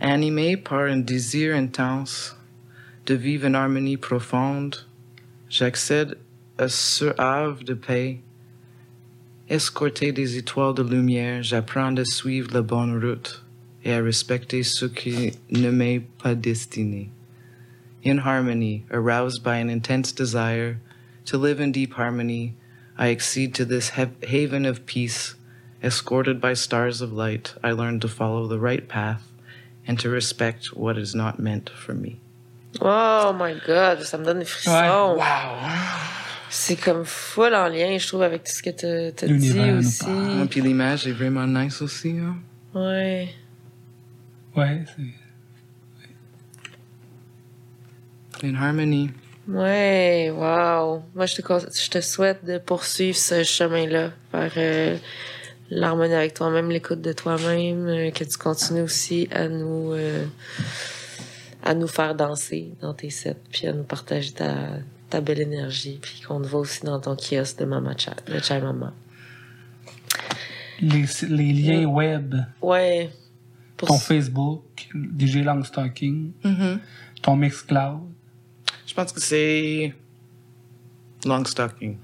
Animé 0.00 0.56
par 0.56 0.80
un 0.80 0.98
désir 0.98 1.54
intense 1.54 2.36
de 3.06 3.14
vivre 3.14 3.46
une 3.46 3.54
harmonie 3.54 3.96
profonde, 3.96 4.76
j'accède 5.48 6.18
à 6.58 6.68
ce 6.68 7.14
havre 7.18 7.64
de 7.64 7.74
paix. 7.74 8.20
Escorté 9.48 10.12
des 10.12 10.36
étoiles 10.38 10.74
de 10.74 10.82
lumière, 10.82 11.42
j'apprends 11.42 11.96
à 11.96 12.04
suivre 12.04 12.52
la 12.52 12.62
bonne 12.62 13.02
route 13.02 13.44
et 13.84 13.92
à 13.92 14.02
respecter 14.02 14.62
ce 14.62 14.86
qui 14.86 15.32
ne 15.50 15.70
m'est 15.70 16.02
pas 16.22 16.34
destiné. 16.34 17.10
In 18.04 18.18
harmony, 18.18 18.84
aroused 18.90 19.42
by 19.42 19.60
an 19.60 19.68
intense 19.68 20.12
desire 20.12 20.76
to 21.26 21.38
live 21.38 21.60
in 21.60 21.72
deep 21.72 21.94
harmony, 21.94 22.54
I 22.98 23.08
accede 23.10 23.54
to 23.56 23.64
this 23.64 23.90
ha- 23.90 24.06
haven 24.22 24.64
of 24.66 24.86
peace. 24.86 25.34
Escorted 25.82 26.40
by 26.40 26.54
stars 26.54 27.00
of 27.00 27.12
light, 27.12 27.54
I 27.64 27.72
learn 27.72 27.98
to 28.00 28.08
follow 28.08 28.46
the 28.46 28.60
right 28.60 28.86
path 28.88 29.22
and 29.84 29.98
to 29.98 30.08
respect 30.08 30.66
what 30.76 30.96
is 30.96 31.12
not 31.12 31.40
meant 31.40 31.68
for 31.70 31.92
me. 31.92 32.20
Oh 32.80 33.32
my 33.32 33.54
god, 33.66 33.98
ça 33.98 34.16
me 34.18 34.24
donne 34.24 34.38
des 34.38 34.44
frissons. 34.44 35.16
Wow! 35.16 35.68
C'est 36.50 36.76
comme 36.76 37.04
full 37.04 37.52
en 37.54 37.66
lien, 37.68 37.98
je 37.98 38.06
trouve, 38.06 38.22
avec 38.22 38.44
tout 38.44 38.52
ce 38.52 38.62
que 38.62 38.70
t'as 38.70 39.10
t'as 39.10 39.26
dit 39.26 39.58
aussi. 39.72 40.04
parle. 40.04 40.46
Puis 40.48 40.60
l'image 40.60 41.06
est 41.08 41.12
vraiment 41.12 41.46
nice 41.46 41.82
aussi. 41.82 42.16
Hein? 42.18 42.36
Ouais. 42.74 43.30
Ouais, 44.54 44.84
c'est. 44.94 45.02
In 48.46 48.54
harmony. 48.54 49.10
Ouais, 49.48 50.30
wow. 50.30 51.02
Moi, 51.14 51.26
je 51.26 51.36
te, 51.36 51.42
je 51.42 51.90
te 51.90 52.00
souhaite 52.00 52.44
de 52.44 52.58
poursuivre 52.58 53.16
ce 53.16 53.42
chemin-là 53.42 54.10
vers 54.32 54.52
euh, 54.56 54.96
l'harmonie 55.70 56.14
avec 56.14 56.34
toi-même, 56.34 56.70
l'écoute 56.70 57.00
de 57.00 57.12
toi-même, 57.12 57.86
euh, 57.88 58.10
que 58.10 58.22
tu 58.24 58.38
continues 58.38 58.82
aussi 58.82 59.28
à 59.32 59.48
nous 59.48 59.92
euh, 59.92 60.24
à 61.64 61.74
nous 61.74 61.88
faire 61.88 62.14
danser 62.14 62.72
dans 62.80 62.94
tes 62.94 63.10
sets, 63.10 63.36
puis 63.52 63.66
à 63.68 63.72
nous 63.72 63.84
partager 63.84 64.32
ta, 64.32 64.54
ta 65.10 65.20
belle 65.20 65.40
énergie, 65.40 65.98
puis 66.00 66.20
qu'on 66.26 66.40
te 66.40 66.46
voit 66.46 66.60
aussi 66.60 66.84
dans 66.84 67.00
ton 67.00 67.14
kiosque 67.16 67.58
de 67.58 67.64
Mama 67.64 67.94
Chat, 67.96 68.16
le 68.28 68.40
Chai 68.40 68.60
Mama. 68.60 68.92
Les, 70.80 71.04
les 71.28 71.52
liens 71.52 71.84
web, 71.86 72.34
Ouais. 72.60 73.10
Pour 73.76 73.88
ton 73.88 73.98
Facebook, 73.98 74.62
DJ 74.94 75.36
Longstocking, 75.44 76.32
Mhm. 76.44 76.80
ton 77.22 77.36
Mixcloud. 77.36 78.00
Je 78.92 78.94
pense 78.94 79.10
que 79.10 79.22
c'est 79.22 79.94
long 81.24 81.42
stocking. 81.46 81.96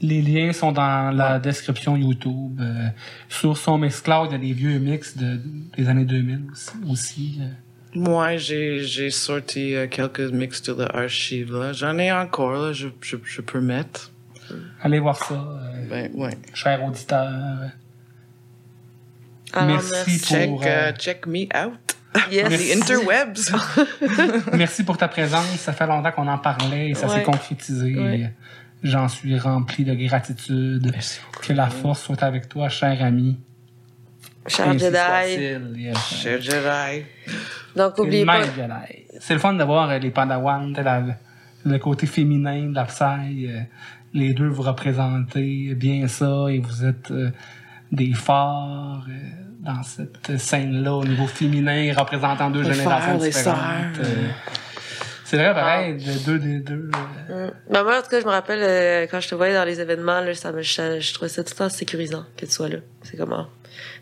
Les 0.00 0.22
liens 0.22 0.54
sont 0.54 0.72
dans 0.72 1.14
la 1.14 1.38
description 1.38 1.98
YouTube. 1.98 2.58
Euh, 2.58 2.88
sur 3.28 3.58
son 3.58 3.76
Mixcloud, 3.76 4.30
il 4.30 4.32
y 4.32 4.34
a 4.36 4.38
des 4.38 4.52
vieux 4.54 4.78
mix 4.78 5.18
de, 5.18 5.38
des 5.76 5.86
années 5.90 6.06
2000 6.06 6.46
aussi. 6.50 6.70
aussi 6.88 7.38
euh. 7.42 7.48
Moi, 7.94 8.38
j'ai, 8.38 8.82
j'ai 8.84 9.10
sorti 9.10 9.74
euh, 9.74 9.86
quelques 9.86 10.20
mix 10.20 10.62
de 10.62 10.72
l'archive. 10.82 11.72
J'en 11.72 11.98
ai 11.98 12.10
encore, 12.10 12.52
là, 12.52 12.72
je, 12.72 12.88
je, 13.02 13.16
je 13.22 13.42
peux 13.42 13.60
mettre. 13.60 14.10
Allez 14.80 14.98
voir 14.98 15.22
ça, 15.22 15.34
euh, 15.34 15.88
Ben, 15.90 16.10
ouais. 16.14 16.38
cher 16.54 16.82
auditeur. 16.82 17.28
Alors, 19.52 19.66
merci 19.66 20.18
Check, 20.18 20.48
pour, 20.48 20.62
euh, 20.62 20.66
euh, 20.66 20.92
check 20.92 21.26
me 21.26 21.42
out. 21.54 21.96
Yes. 22.30 22.48
The 22.48 22.76
interwebs. 22.76 23.52
merci 24.56 24.84
pour 24.84 24.96
ta 24.96 25.08
présence. 25.08 25.46
Ça 25.58 25.72
fait 25.72 25.86
longtemps 25.86 26.10
qu'on 26.12 26.26
en 26.28 26.38
parlait 26.38 26.90
et 26.90 26.94
ça 26.94 27.08
s'est 27.08 27.16
Ouais. 27.16 27.22
concrétisé. 27.22 27.96
Ouais. 27.96 28.32
J'en 28.82 29.08
suis 29.08 29.38
rempli 29.38 29.84
de 29.84 29.94
gratitude. 29.94 30.88
Merci 30.92 31.20
beaucoup. 31.26 31.46
Que 31.46 31.52
la 31.52 31.68
force 31.70 32.02
soit 32.02 32.22
avec 32.22 32.48
toi, 32.48 32.68
cher 32.68 33.02
ami. 33.04 33.38
Cher 34.46 34.76
Jedi. 34.78 35.78
Yes. 35.80 35.98
Cher 36.14 36.40
Jedi. 36.40 37.04
Donc, 37.76 37.98
oubliez 37.98 38.24
pas. 38.24 38.40
C'est 39.20 39.34
le 39.34 39.40
fun 39.40 39.52
de 39.54 39.62
voir 39.64 39.90
euh, 39.90 39.98
les 39.98 40.10
la- 40.82 41.04
le 41.64 41.78
côté 41.78 42.06
féminin 42.06 42.70
de 42.70 42.74
la 42.74 42.84
Psy. 42.86 43.46
euh, 43.46 43.60
les 44.14 44.32
deux 44.34 44.48
vous 44.48 44.62
représentez 44.62 45.74
bien 45.74 46.08
ça 46.08 46.46
et 46.48 46.58
vous 46.58 46.84
êtes 46.84 47.10
euh, 47.10 47.30
des 47.92 48.14
euh, 49.08 49.12
dans 49.60 49.82
cette 49.82 50.38
scène-là 50.38 50.94
au 50.94 51.04
niveau 51.04 51.26
féminin, 51.26 51.92
représentant 51.96 52.50
deux 52.50 52.62
Les 52.62 52.72
générations 52.74 53.18
frères, 53.18 53.30
différentes. 53.30 53.98
euh. 54.00 54.28
c'est 55.24 55.36
vrai, 55.36 55.52
pareil, 55.54 55.94
de 56.02 56.24
deux 56.24 56.38
des 56.38 56.58
deux. 56.60 56.90
euh, 57.30 57.48
Mm. 57.48 57.52
Ben, 57.72 57.82
moi, 57.84 57.98
en 57.98 58.02
tout 58.02 58.08
cas, 58.08 58.20
je 58.20 58.24
me 58.26 58.30
rappelle, 58.30 58.60
euh, 58.62 59.06
quand 59.10 59.20
je 59.20 59.28
te 59.28 59.34
voyais 59.34 59.54
dans 59.54 59.64
les 59.64 59.80
événements, 59.80 60.20
là, 60.20 60.34
ça 60.34 60.50
me, 60.52 60.62
je, 60.62 60.98
je 61.00 61.14
trouvais 61.14 61.28
ça 61.28 61.44
tout 61.44 61.52
le 61.54 61.58
temps 61.58 61.68
sécurisant 61.68 62.24
que 62.36 62.46
tu 62.46 62.52
sois 62.52 62.68
là. 62.68 62.78
C'est 63.02 63.16
comment? 63.16 63.46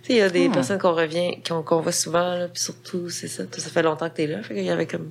Tu 0.02 0.09
sais, 0.09 0.12
il 0.14 0.16
y 0.16 0.22
a 0.22 0.30
des 0.30 0.48
Hmm. 0.48 0.52
personnes 0.52 0.78
qu'on 0.78 0.94
revient, 0.94 1.43
qu'on 1.47 1.62
qu'on 1.62 1.80
voit 1.80 1.93
souvent, 1.93 2.35
là, 2.35 2.48
puis 2.48 2.62
surtout, 2.62 3.10
c'est 3.10 3.28
ça, 3.28 3.43
ça 3.56 3.70
fait 3.70 3.82
longtemps 3.82 4.09
que 4.09 4.14
t'es 4.16 4.26
là. 4.26 4.43
Fait 4.43 4.55
qu'il 4.55 4.64
y 4.64 4.70
avait 4.70 4.86
comme 4.86 5.10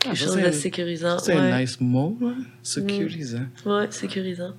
quelque 0.00 0.12
Ah, 0.12 0.24
chose 0.24 0.36
de 0.36 0.50
sécurisant. 0.50 1.18
C'est 1.20 1.34
ouais. 1.36 1.52
un 1.52 1.60
nice 1.60 1.80
mot, 1.80 2.16
là. 2.20 2.32
Sécurisant. 2.62 3.46
Ouais, 3.66 3.86
sécurisant. 3.90 4.54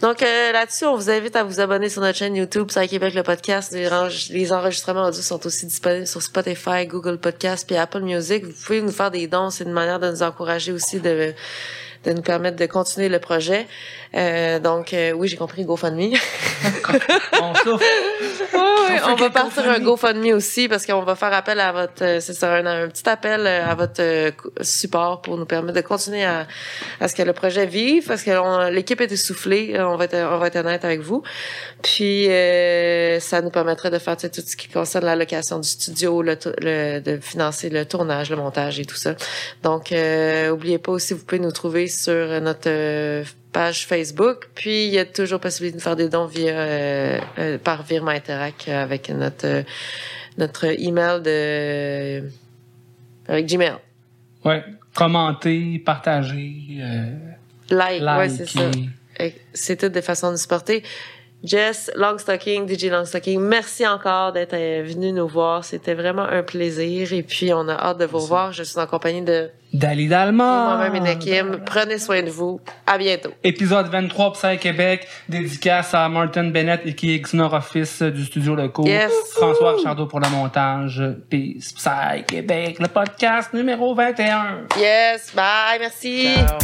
Donc 0.00 0.22
euh, 0.22 0.52
là-dessus, 0.52 0.86
on 0.86 0.96
vous 0.96 1.10
invite 1.10 1.36
à 1.36 1.44
vous 1.44 1.60
abonner 1.60 1.90
sur 1.90 2.00
notre 2.00 2.16
chaîne 2.16 2.34
YouTube, 2.34 2.68
Psy 2.68 2.88
Québec 2.88 3.12
le 3.14 3.22
podcast. 3.22 3.72
Les 3.72 4.52
enregistrements 4.52 5.06
audio 5.06 5.20
sont 5.20 5.46
aussi 5.46 5.66
disponibles 5.66 6.06
sur 6.06 6.22
Spotify, 6.22 6.86
Google 6.86 7.18
Podcast, 7.18 7.66
puis 7.66 7.76
Apple 7.76 8.00
Music. 8.00 8.44
Vous 8.46 8.52
pouvez 8.64 8.80
nous 8.80 8.92
faire 8.92 9.10
des 9.10 9.26
dons, 9.26 9.50
c'est 9.50 9.64
une 9.64 9.72
manière 9.72 10.00
de 10.00 10.10
nous 10.10 10.22
encourager 10.22 10.72
aussi 10.72 11.00
de 11.00 11.34
de 12.04 12.12
nous 12.12 12.22
permettre 12.22 12.56
de 12.56 12.66
continuer 12.66 13.08
le 13.08 13.18
projet. 13.18 13.66
Euh, 14.14 14.58
donc 14.58 14.92
euh, 14.92 15.12
oui, 15.12 15.28
j'ai 15.28 15.36
compris 15.36 15.64
GoFundMe. 15.64 16.14
On. 17.40 17.52
Ouais, 18.52 19.00
on 19.06 19.14
va 19.14 19.30
partir 19.30 19.68
un 19.70 19.78
GoFundMe 19.78 20.32
aussi 20.34 20.66
parce 20.68 20.84
qu'on 20.84 21.02
va 21.02 21.14
faire 21.14 21.32
appel 21.32 21.60
à 21.60 21.70
votre, 21.72 22.02
euh, 22.02 22.20
c'est 22.20 22.34
ça, 22.34 22.54
un, 22.54 22.66
un 22.66 22.88
petit 22.88 23.08
appel 23.08 23.46
euh, 23.46 23.64
à 23.64 23.74
votre 23.76 24.00
euh, 24.02 24.30
support 24.62 25.22
pour 25.22 25.36
nous 25.36 25.46
permettre 25.46 25.76
de 25.76 25.80
continuer 25.80 26.24
à, 26.24 26.46
à 27.00 27.06
ce 27.08 27.14
que 27.14 27.22
le 27.22 27.32
projet 27.32 27.66
vive 27.66 28.06
parce 28.06 28.22
que 28.22 28.70
l'équipe 28.70 29.00
est 29.00 29.12
essoufflée, 29.12 29.76
on 29.80 29.96
va 29.96 30.06
être, 30.06 30.16
on 30.16 30.38
va 30.38 30.48
être 30.48 30.56
honnête 30.56 30.84
avec 30.84 31.00
vous. 31.00 31.22
Puis 31.82 32.28
euh, 32.28 33.20
ça 33.20 33.40
nous 33.42 33.50
permettrait 33.50 33.90
de 33.90 33.98
faire 33.98 34.16
tu 34.16 34.22
sais, 34.22 34.30
tout 34.30 34.42
ce 34.44 34.56
qui 34.56 34.68
concerne 34.68 35.04
la 35.04 35.14
location 35.16 35.58
du 35.60 35.68
studio, 35.68 36.22
le, 36.22 36.36
le- 36.58 37.00
de 37.00 37.18
financer 37.20 37.70
le 37.70 37.84
tournage, 37.86 38.30
le 38.30 38.36
montage 38.36 38.80
et 38.80 38.84
tout 38.84 38.96
ça. 38.96 39.14
Donc 39.62 39.92
euh, 39.92 40.50
oubliez 40.50 40.78
pas 40.78 40.92
aussi, 40.92 41.14
vous 41.14 41.24
pouvez 41.24 41.40
nous 41.40 41.52
trouver 41.52 41.86
sur 41.90 42.40
notre 42.40 42.68
euh, 42.68 43.24
page 43.52 43.86
Facebook. 43.86 44.48
Puis 44.54 44.86
il 44.86 44.92
y 44.92 44.98
a 44.98 45.04
toujours 45.04 45.40
possibilité 45.40 45.78
de 45.78 45.82
faire 45.82 45.96
des 45.96 46.08
dons 46.08 46.26
via 46.26 46.52
euh, 46.52 47.18
euh, 47.38 47.58
par 47.58 47.82
virement 47.82 48.12
Interac 48.12 48.68
avec 48.68 49.10
notre 49.10 49.64
notre 50.38 50.64
email 50.64 51.22
de 51.22 52.22
avec 53.28 53.46
Gmail. 53.46 53.74
Ouais. 54.44 54.64
Commenter, 54.94 55.80
partager, 55.84 56.78
euh, 56.80 57.12
Like, 57.70 58.02
ouais, 58.02 58.28
c'est 58.28 58.48
ça. 58.48 58.70
c'est 59.54 59.76
toutes 59.76 59.92
des 59.92 60.02
façons 60.02 60.32
de 60.32 60.36
supporter. 60.36 60.82
Jess, 61.42 61.90
Longstocking, 61.96 62.68
DJ 62.68 62.90
Longstocking, 62.90 63.40
merci 63.40 63.86
encore 63.86 64.32
d'être 64.32 64.54
euh, 64.54 64.84
venu 64.86 65.10
nous 65.12 65.26
voir. 65.26 65.64
C'était 65.64 65.94
vraiment 65.94 66.24
un 66.24 66.42
plaisir. 66.42 67.12
Et 67.12 67.22
puis, 67.22 67.52
on 67.54 67.66
a 67.68 67.74
hâte 67.74 67.98
de 67.98 68.04
vous 68.04 68.18
revoir. 68.18 68.52
Je 68.52 68.62
suis 68.62 68.78
en 68.78 68.86
compagnie 68.86 69.22
de 69.22 69.50
Dali 69.72 70.08
Dalma. 70.08 70.76
moi-même 70.76 70.96
et 70.96 71.00
Nakim. 71.00 71.60
Prenez 71.64 71.98
soin 71.98 72.22
de 72.22 72.30
vous. 72.30 72.60
À 72.86 72.98
bientôt. 72.98 73.30
Épisode 73.42 73.86
23 73.86 74.32
Psy 74.34 74.58
Québec, 74.58 75.08
dédicace 75.28 75.94
à 75.94 76.08
Martin 76.08 76.50
Bennett 76.50 76.82
et 76.84 76.94
qui 76.94 77.14
est 77.14 77.34
Office 77.34 78.02
du 78.02 78.24
studio 78.24 78.54
local. 78.54 78.86
Yes. 78.86 79.12
François 79.34 79.72
Richardot 79.72 80.06
pour 80.06 80.20
le 80.20 80.28
montage. 80.28 81.02
Peace 81.30 81.72
Psy 81.74 82.24
Québec, 82.26 82.78
le 82.80 82.88
podcast 82.88 83.54
numéro 83.54 83.94
21. 83.94 84.66
Yes. 84.78 85.32
Bye. 85.34 85.78
Merci. 85.78 86.34
Ciao. 86.34 86.58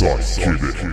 Psychic. 0.00 0.89